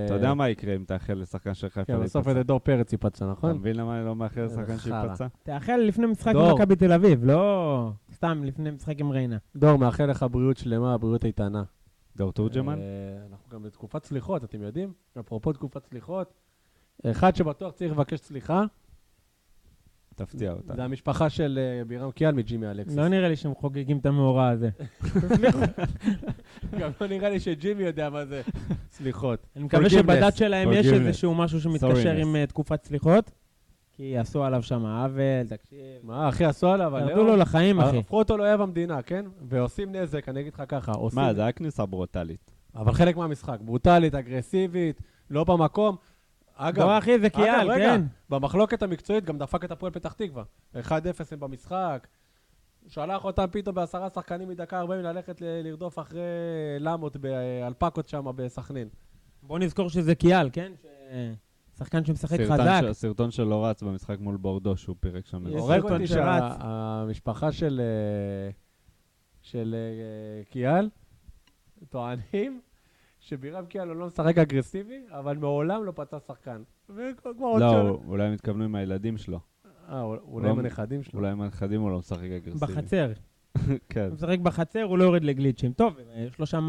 אתה 0.05 0.13
יודע 0.13 0.33
מה 0.33 0.49
יקרה 0.49 0.75
אם 0.75 0.83
תאחל 0.87 1.13
לשחקן 1.13 1.53
של 1.53 1.69
חיפה 1.69 1.93
כן, 1.93 2.03
בסוף? 2.03 2.27
איזה 2.27 2.43
דור 2.43 2.59
פרץ 2.59 2.91
ייפצע, 2.91 3.25
אתה 3.25 3.31
נכון? 3.31 3.51
מבין 3.51 3.75
למה 3.75 3.97
אני 3.97 4.05
לא 4.05 4.15
מאחל 4.15 4.41
לשחקן. 4.41 4.77
שייפצע? 4.77 5.27
תאחל 5.43 5.77
לפני 5.77 6.05
משחק 6.05 6.33
דור. 6.33 6.49
עם 6.49 6.55
מכבי 6.55 6.75
תל 6.75 6.91
אביב, 6.91 7.25
לא 7.25 7.91
סתם 8.13 8.43
לפני 8.43 8.71
משחק 8.71 8.99
עם 8.99 9.11
ריינה. 9.11 9.37
דור, 9.55 9.75
מאחל 9.75 10.05
לך 10.05 10.25
בריאות 10.31 10.57
שלמה, 10.57 10.97
בריאות 10.97 11.25
איתנה. 11.25 11.63
דור 12.15 12.31
תורג'מן? 12.31 12.79
אה, 12.79 12.83
אנחנו 13.31 13.49
גם 13.51 13.63
בתקופת 13.63 14.05
סליחות, 14.05 14.43
אתם 14.43 14.61
יודעים? 14.61 14.93
אפרופו 15.19 15.53
תקופת 15.53 15.85
סליחות, 15.85 16.33
אחד 17.05 17.35
שבטוח 17.35 17.71
צריך 17.73 17.91
לבקש 17.91 18.19
סליחה, 18.19 18.63
תפתיע 20.15 20.51
אותה. 20.51 20.75
זה 20.75 20.83
המשפחה 20.83 21.29
של 21.29 21.59
אה, 21.61 21.85
בירם 21.85 22.11
קיאל 22.11 22.31
מג'ימי 22.31 22.67
אלכסיס. 22.67 22.97
לא 22.97 23.07
נראה 23.07 23.29
לי 23.29 23.35
שהם 23.35 23.53
חוגגים 23.55 23.97
את 23.97 24.05
המאורע 24.05 24.49
הזה. 24.49 24.69
גם 26.79 26.91
לא 27.01 27.07
נראה 27.07 27.29
לי 27.29 27.39
שג'ימי 27.39 27.83
יודע 27.83 28.09
מה 28.09 28.25
זה 28.25 28.41
סליחות. 28.91 29.47
אני 29.55 29.63
מקווה. 29.63 29.89
שבדת 29.89 30.35
שלהם 30.35 30.69
יש. 30.71 30.87
איזשהו 30.87 31.35
משהו 31.35 31.61
שמתקשר. 31.61 32.11
עם 32.11 32.35
אה, 32.35 32.45
תקופת 32.45 32.83
סליחות, 32.83 33.31
כי 33.91 34.17
עשו 34.17 34.43
עליו 34.43 34.63
שם 34.63 34.85
עוול, 34.85 35.47
תקשיב. 35.49 35.79
מה, 36.03 36.29
אחי, 36.29 36.45
עשו 36.45 36.67
עליו, 36.67 36.87
אבל 36.87 37.09
ירדו 37.09 37.23
לו 37.23 37.35
לחיים, 37.35 37.79
אחי. 37.79 37.97
הפכו 37.97 38.17
אותו 38.17 38.37
לאויב 38.37 38.61
המדינה, 38.61 39.01
כן? 39.01 39.25
ועושים 39.41 39.95
נזק, 39.95 40.29
אני 40.29 40.39
אגיד 40.39 40.53
לך 40.53 40.63
ככה, 40.67 40.91
עושים... 40.91 41.19
מה, 41.19 41.33
זה 41.33 41.41
היה 41.41 41.51
כניסה 41.51 41.85
ברוטלית. 41.85 42.51
אבל 42.75 42.93
חלק 42.93 43.17
מהמשחק, 43.17 43.57
ברוטלית, 43.61 44.15
אגרסיבית, 44.15 45.01
לא 45.29 45.43
במקום. 45.43 45.95
אגב, 46.55 46.87
אחי, 46.87 47.19
זה 47.19 47.29
קיאל, 47.29 47.55
אגב, 47.61 47.69
רגע, 47.69 47.85
כן. 47.95 48.01
במחלוקת 48.29 48.83
המקצועית 48.83 49.25
גם 49.25 49.37
דפק 49.37 49.65
את 49.65 49.71
הפועל 49.71 49.91
פתח 49.91 50.13
תקווה. 50.13 50.43
1-0 50.75 50.77
הם 51.31 51.39
במשחק. 51.39 52.07
שלח 52.87 53.25
אותם 53.25 53.45
פתאום 53.51 53.75
בעשרה 53.75 54.09
שחקנים 54.09 54.49
מדקה 54.49 54.79
40 54.79 55.01
ללכת 55.01 55.41
לרדוף 55.41 55.99
אחרי 55.99 56.21
למות 56.79 57.17
באלפקות 57.17 58.07
שם 58.09 58.25
בסכנין. 58.35 58.87
בוא 59.43 59.59
נזכור 59.59 59.89
שזה 59.89 60.15
קיאל, 60.15 60.49
כן? 60.53 60.71
ש- 60.81 60.85
שחקן 61.77 62.05
שמשחק 62.05 62.39
חזק. 62.41 62.81
ש- 62.93 62.97
סרטון 62.97 63.31
שלו 63.31 63.61
רץ 63.63 63.83
במשחק 63.83 64.19
מול 64.19 64.37
בורדו 64.37 64.77
שהוא 64.77 64.95
פירק 64.99 65.25
שם. 65.25 65.47
הורג 65.47 65.81
סרטון 65.81 65.93
אותי 65.93 66.07
שרץ. 66.07 66.43
שהמשפחה 66.61 67.51
של 67.51 67.81
אה, 67.83 68.51
של 69.41 69.75
אה, 69.77 70.43
קיאל 70.43 70.89
טוענים 71.89 72.61
שבירם 73.25 73.65
קיאל 73.65 73.87
הוא 73.87 73.95
לא 73.95 74.05
משחק 74.07 74.37
אגרסיבי, 74.37 75.01
אבל 75.09 75.37
מעולם 75.37 75.83
לא 75.85 75.91
פצע 75.95 76.19
שחקן. 76.19 76.61
לא, 77.59 77.99
אולי 78.07 78.23
הם 78.23 78.33
התכוונו 78.33 78.63
עם 78.63 78.75
הילדים 78.75 79.17
שלו. 79.17 79.39
אה, 79.89 80.01
אולי 80.01 80.45
לא- 80.47 80.51
עם 80.51 80.59
הנכדים 80.59 81.03
שלו. 81.03 81.19
אולי 81.19 81.31
עם 81.31 81.41
הנכדים 81.41 81.81
הוא 81.81 81.91
לא 81.91 81.97
משחק 81.97 82.19
אגרסיבי. 82.23 82.73
בחצר. 82.73 83.11
כן. 83.89 84.05
הוא 84.05 84.13
משחק 84.13 84.39
בחצר, 84.39 84.83
הוא 84.83 84.97
לא 84.97 85.03
יורד 85.03 85.23
לגליצ'ים. 85.23 85.73
טוב, 85.73 85.97
יש 86.15 86.39
לו 86.39 86.45
שם... 86.45 86.67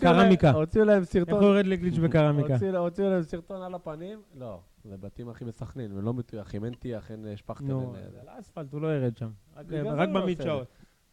קרמיקה. 0.00 0.50
הוציאו 0.50 0.84
להם 0.84 1.00
איך 1.00 1.04
סרטון. 1.10 1.34
הוא 1.42 1.52
יורד 1.52 1.66
לגליץ' 1.66 1.98
בקרמיקה? 1.98 2.54
הוציאו- 2.78 3.02
להם 3.10 3.22
סרטון 3.22 3.62
על 3.62 3.74
הפנים. 3.74 4.18
לא, 4.38 4.60
זה 4.84 4.96
בתים 4.96 5.28
הכי 5.28 5.44
בסכנין, 5.44 5.90
הם 5.90 6.04
לא 6.04 6.14
מטויחים, 6.14 6.64
אין 6.64 6.74
טיח, 6.74 7.10
אין 7.10 7.26
אה, 7.26 7.36
שפכטל. 7.36 7.64
נו, 7.64 7.94
אין, 7.96 8.10
זה 8.10 8.16
אה, 8.16 8.22
על 8.22 8.36
האספלט, 8.36 8.72
הוא 8.72 8.80
לא 8.80 8.96
ירד 8.96 9.16
שם. 9.16 9.30
רק- 9.56 10.08
בגלל 10.08 10.62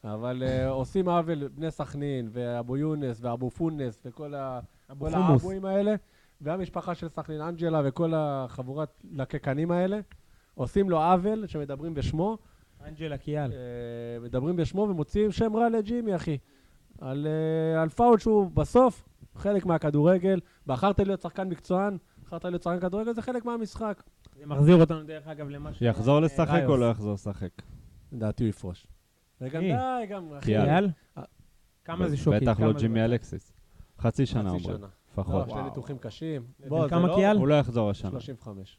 אבל 0.03 0.43
אה, 0.45 0.69
עושים 0.69 1.09
עוול 1.09 1.47
בני 1.47 1.71
סכנין, 1.71 2.29
ואבו 2.31 2.77
יונס, 2.77 3.17
ואבו 3.21 3.49
פונס, 3.49 4.01
וכל 4.05 4.33
ה- 4.33 4.59
אבו 4.91 5.05
כל 5.05 5.11
חומוס. 5.11 5.29
האבואים 5.29 5.65
האלה, 5.65 5.95
והמשפחה 6.41 6.95
של 6.95 7.09
סכנין, 7.09 7.41
אנג'לה, 7.41 7.81
וכל 7.85 8.13
החבורת 8.15 8.89
לקקנים 9.11 9.71
האלה, 9.71 9.99
עושים 10.55 10.89
לו 10.89 11.01
עוול 11.03 11.47
שמדברים 11.47 11.93
בשמו, 11.93 12.37
אנג'לה 12.85 13.17
קיאל. 13.17 13.51
אה, 13.51 13.57
מדברים 14.21 14.55
בשמו 14.55 14.81
ומוציאים 14.81 15.31
שם 15.31 15.55
רע 15.55 15.69
לג'ימי, 15.69 16.15
אחי. 16.15 16.37
על, 17.01 17.27
אה, 17.27 17.81
על 17.81 17.89
פאול 17.89 18.19
שהוא 18.19 18.51
בסוף 18.51 19.09
חלק 19.35 19.65
מהכדורגל. 19.65 20.39
בחרת 20.67 20.99
להיות 20.99 21.21
שחקן 21.21 21.49
מקצוען, 21.49 21.97
בחרת 22.23 22.45
להיות 22.45 22.63
שחקן 22.63 22.79
כדורגל, 22.79 23.13
זה 23.13 23.21
חלק 23.21 23.45
מהמשחק. 23.45 24.03
זה 24.39 24.45
מחזיר 24.45 24.75
אותנו, 24.75 25.03
דרך 25.03 25.27
אגב, 25.27 25.49
למה 25.49 25.73
ש... 25.73 25.81
יחזור 25.81 26.19
לשחק 26.19 26.61
או. 26.67 26.77
לא 26.77 26.85
יחזור 26.91 27.13
לשחק? 27.13 27.49
לדעתי 28.11 28.43
הוא 28.43 28.49
יפרוש. 28.49 28.87
וגם 29.41 29.61
מי? 29.61 29.71
די, 29.73 30.05
גם, 30.09 30.33
אחי. 30.33 30.45
קיאל. 30.45 30.65
קיאל? 30.65 30.89
אה, 31.17 31.23
כמה 31.85 32.09
זה 32.09 32.17
שוקי? 32.17 32.37
בטח 32.39 32.47
לא 32.59 32.65
כמה 32.65 32.73
זה- 32.73 32.79
ג'ימי 32.79 33.05
אלקסיס. 33.05 33.53
חצי 33.99 34.25
שנה 34.25 34.41
חצי 34.49 34.49
אומרים, 34.49 34.77
שנה. 34.77 34.87
לפחות. 35.13 35.47
לא, 35.47 35.53
שני 35.53 35.63
ניתוחים 35.63 35.97
קשים. 35.97 36.41
ובן 36.59 36.69
בוא, 36.69 36.83
זה 36.83 36.89
כמה 36.89 37.07
לא- 37.07 37.15
קיאל? 37.15 37.37
הוא 37.37 37.47
לא 37.47 37.53
יחזור 37.59 37.89
השנה. 37.89 38.09
35. 38.11 38.77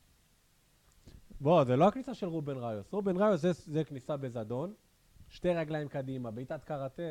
בוא, 1.41 1.65
זה 1.65 1.77
לא 1.77 1.89
הכניסה 1.89 2.15
של 2.15 2.27
רובן 2.27 2.57
ראיוס. 2.57 2.93
רובן 2.93 3.17
ראיוס 3.17 3.41
זה, 3.41 3.53
זה 3.53 3.85
כניסה 3.85 4.17
בזדון, 4.17 4.73
שתי 5.29 5.49
רגליים 5.55 5.89
קדימה, 5.89 6.31
בעיטת 6.31 6.65
קראטה. 6.65 7.03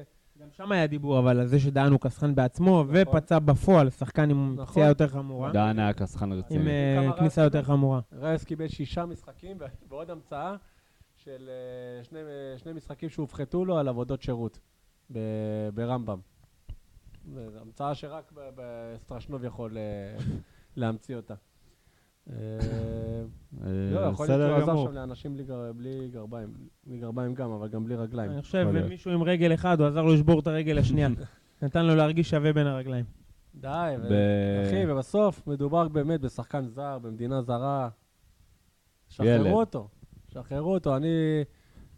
גם 0.41 0.47
שם 0.51 0.71
היה 0.71 0.87
דיבור, 0.87 1.19
אבל 1.19 1.39
על 1.39 1.47
זה 1.47 1.59
שדהן 1.59 1.91
הוא 1.91 1.99
כסחן 1.99 2.35
בעצמו, 2.35 2.85
ופצע 2.89 3.39
בפועל, 3.39 3.89
שחקן 3.89 4.29
עם 4.29 4.53
נכון. 4.53 4.65
פציעה 4.65 4.87
יותר 4.87 5.07
חמורה. 5.07 5.51
דן 5.51 5.79
היה 5.79 5.93
כסחן 5.93 6.31
עם 6.31 6.37
רציני. 6.37 6.69
אה, 6.69 7.03
כמה 7.03 7.17
כניסה 7.17 7.41
יותר? 7.41 7.63
חמורה. 7.63 7.99
ראיוס 8.13 8.43
קיבל 8.43 8.67
שישה 8.67 9.05
משחקים, 9.05 9.57
ו- 9.59 9.65
ועוד 9.89 10.09
המצאה 10.09 10.55
של 11.23 11.49
אה, 11.49 12.03
שני, 12.03 12.19
שני 12.57 12.73
משחקים 12.73 13.09
שהופחתו 13.09 13.65
לו 13.65 13.77
על 13.77 13.87
עבודות 13.87 14.21
שירות 14.21 14.59
ב- 15.11 15.19
ברמב"ם. 15.73 16.19
זו 17.33 17.39
המצאה 17.61 17.95
שרק 17.95 18.31
ב- 18.35 18.49
בסטרשנוב 18.55 19.43
יכול 19.43 19.77
אה, 19.77 20.17
להמציא 20.75 21.15
אותה. 21.15 21.33
אה, 22.29 22.35
לא, 23.63 23.99
יכול 23.99 24.27
להיות 24.27 24.41
שהוא 24.63 24.71
עזר. 24.71 24.83
שם 24.89 24.95
לאנשים 24.95 25.33
בלי 25.33 25.43
גר- 25.43 25.71
בלי 25.75 26.09
גרביים, 26.13 26.53
בלי 26.87 26.97
גרביים 26.99 27.33
גם, 27.33 27.51
אבל 27.51 27.67
גם 27.67 27.85
בלי 27.85 27.95
רגליים. 27.95 28.31
אני 28.31 28.41
חושב. 28.41 28.67
מישהו 28.89 29.11
עם 29.11 29.23
רגל 29.23 29.53
אחד, 29.53 29.79
הוא 29.79 29.87
עזר 29.87 30.01
לו 30.01 30.13
לשבור 30.13 30.39
את 30.39 30.47
הרגל 30.47 30.77
השנייה. 30.77 31.09
נתן 31.61 31.85
לו 31.85 31.95
להרגיש 31.95 32.29
שווה 32.29 32.53
בין 32.53 32.67
הרגליים. 32.67 33.05
די, 33.55 33.93
אחי, 34.67 34.83
ובסוף 34.87 35.47
מדובר 35.47 35.87
באמת 35.87 36.21
בשחקן 36.21 36.67
זר, 36.67 36.99
במדינה 36.99 37.41
זרה. 37.41 37.89
שחררו 39.09 39.59
אותו, 39.59 39.87
שחררו 40.33 40.73
אותו. 40.73 40.95
אני 40.95 41.07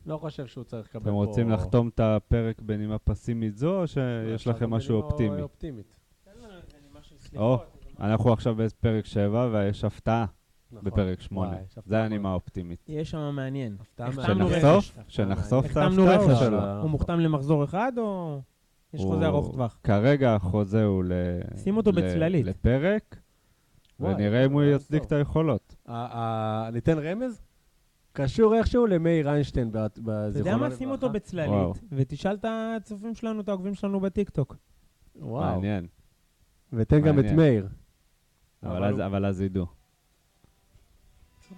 לא 0.05 0.17
חושב 0.17 0.47
שהוא 0.47 0.63
צריך 0.63 0.87
לקבל 0.89 1.03
פה... 1.03 1.09
אתם 1.09 1.13
רוצים 1.15 1.49
לחתום 1.49 1.87
את 1.87 1.99
הפרק 1.99 2.61
בנימה 2.61 2.99
פסימית 2.99 3.57
זו, 3.57 3.81
או 3.81 3.87
שיש 3.87 4.47
לכם 4.47 4.69
משהו 4.69 4.95
אופטימי? 5.01 5.41
אופטימית. 5.41 5.99
או, 7.35 7.59
אנחנו 7.99 8.33
עכשיו 8.33 8.55
בפרק 8.55 9.05
7 9.05 9.49
ויש 9.51 9.83
הפתעה 9.83 10.25
נכון. 10.71 10.85
בפרק 10.91 11.21
8. 11.21 11.47
וואי, 11.49 11.59
יש 11.65 11.77
הפתעה 11.77 11.99
זה. 11.99 12.03
הנימה 12.03 12.33
אופטימית. 12.33 12.85
יש 12.87 13.11
שם 13.11 13.35
מעניין. 13.35 13.77
שנחשוף? 13.97 14.97
שנחשוף 15.07 15.65
את 15.71 15.77
ההפתעה. 15.77 16.35
שלא? 16.39 16.81
הוא 16.81 16.89
מוחתם 16.89 17.19
למחזור 17.19 17.63
אחד, 17.63 17.91
או 17.97 18.39
יש 18.93 19.01
חוזה 19.01 19.25
ארוך 19.27 19.51
טווח? 19.51 19.77
כרגע 19.83 20.35
החוזה 20.35 20.83
הוא 20.83 21.03
ל... 21.03 21.11
שים 21.55 21.77
אותו 21.77 21.91
בצללית. 21.91 22.45
לפרק, 22.45 23.19
ונראה 23.99 24.45
אם 24.45 24.51
הוא 24.51 24.61
וואי, 24.61 24.73
יצדיק. 24.75 25.03
את 25.03 25.11
היכולות. 25.11 25.75
ה- 25.85 25.93
ה- 26.17 26.69
ניתן 26.71 26.97
רמז? 26.99 27.41
קשור 28.13 28.55
איכשהו 28.55 28.87
למאיר 28.87 29.29
איינשטיין, 29.29 29.71
ב- 29.71 29.77
אתה 29.77 30.01
בזיכרונו 30.03 30.37
יודע 30.39 30.57
מה? 30.57 30.65
לברכה. 30.65 30.75
שים 30.77 30.89
אותו. 30.91 31.09
בצללית, 31.09 31.77
ותשאל 31.91 32.35
את 32.35 32.45
הצופים 32.47 33.15
שלנו, 33.15 33.41
את 33.41 33.49
העוקבים 33.49 33.75
שלנו 33.75 33.99
בטיקטוק. 33.99 34.55
וואו. 35.15 35.55
מעניין. 35.55 35.87
ותן 36.73 36.99
גם 37.01 37.19
את. 37.19 37.25
מאיר. 37.31 37.67
אבל 38.63 38.83
אז- 38.83 38.95
הוא- 38.99 39.05
אבל 39.05 39.25
אז 39.25 39.41
ידעו. 39.41 39.65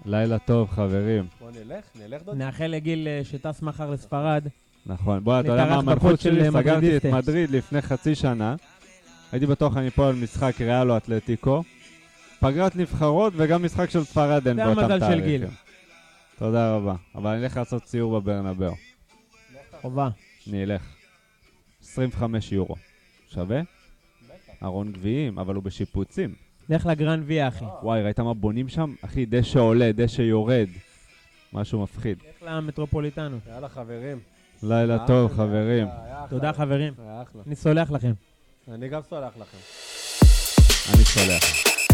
לילה 0.05 0.39
טוב, 0.39 0.69
חברים. 0.69 1.27
בוא 1.39 1.51
נלך, 1.51 1.85
נלך 1.95 2.23
דוד. 2.23 2.35
נאחל 2.37 2.67
לגיל 2.67 3.07
אה, 3.07 3.21
שטס 3.23 3.61
מחר 3.61 3.89
לספרד. 3.89 4.47
נכון. 4.85 5.23
בוא, 5.23 5.39
אתה 5.39 5.47
יודע 5.51 5.65
מה 5.65 5.75
המלכות 5.75 6.19
שלי? 6.19 6.51
סגרתי 6.51 6.97
את. 6.97 7.05
מדריד 7.05 7.49
לפני 7.49 7.81
חצי 7.81 8.15
שנה. 8.15 8.55
הייתי 9.31 9.45
בטוח 9.45 9.77
אני 9.77 9.89
פה 9.89 10.07
על 10.07 10.15
משחק 10.15 10.61
ריאל 10.61 10.91
או 10.91 10.97
אתלטיקו. 10.97 11.63
פגרת 12.39 12.75
נבחרות 12.75 13.33
וגם 13.35 13.63
משחק 13.63 13.89
של 13.89 14.03
ספרד 14.03 14.47
אין 14.47 14.55
זה 14.57 14.65
באותם 14.65 14.79
המזל 14.79 14.99
של 14.99 15.05
תאריכים. 15.05 15.25
גיל. 15.25 15.45
תודה 16.37 16.75
רבה. 16.75 16.95
אבל 17.15 17.29
אני 17.29 17.43
אלך 17.43 17.57
לעשות 17.57 17.85
סיור 17.85 18.19
בברנבאו. 18.19 18.73
חובה. 19.81 20.09
אני 20.49 20.63
אלך. 20.63 20.95
25 21.83 22.51
יורו. 22.51 22.75
שווה? 23.27 23.61
ארון 24.63 24.91
גביעים, 24.91 25.39
אבל 25.39 25.55
הוא 25.55 25.63
בשיפוצים. 25.63 26.35
לך 26.69 26.85
לגרן 26.85 27.23
ויה, 27.25 27.47
אחי. 27.47 27.65
וואי, 27.83 28.01
ראית 28.03 28.19
מה 28.19 28.33
בונים 28.33 28.69
שם? 28.69 28.95
אחי, 29.01 29.25
דשא 29.25 29.59
עולה, 29.59 29.91
דשא 29.91 30.21
יורד. 30.21 30.67
משהו 31.53 31.83
מפחיד. 31.83 32.17
לך 32.17 32.43
למטרופוליטנו. 32.43 33.37
יאללה 33.47 33.69
חברים. 33.69 34.19
לילה 34.63 34.93
היה 34.93 35.07
טוב, 35.07 35.31
אחלה, 35.31 35.45
חברים. 35.45 35.87
אחלה. 35.87 36.25
תודה, 36.29 36.53
חברים. 36.53 36.93
אני 37.47 37.55
סולח 37.55 37.91
לכם. 37.91 38.11
אני 38.71 38.89
גם 38.89 39.01
סולח 39.09 39.33
לכם. 39.37 39.57
אני 40.93 41.03
סולח. 41.05 41.84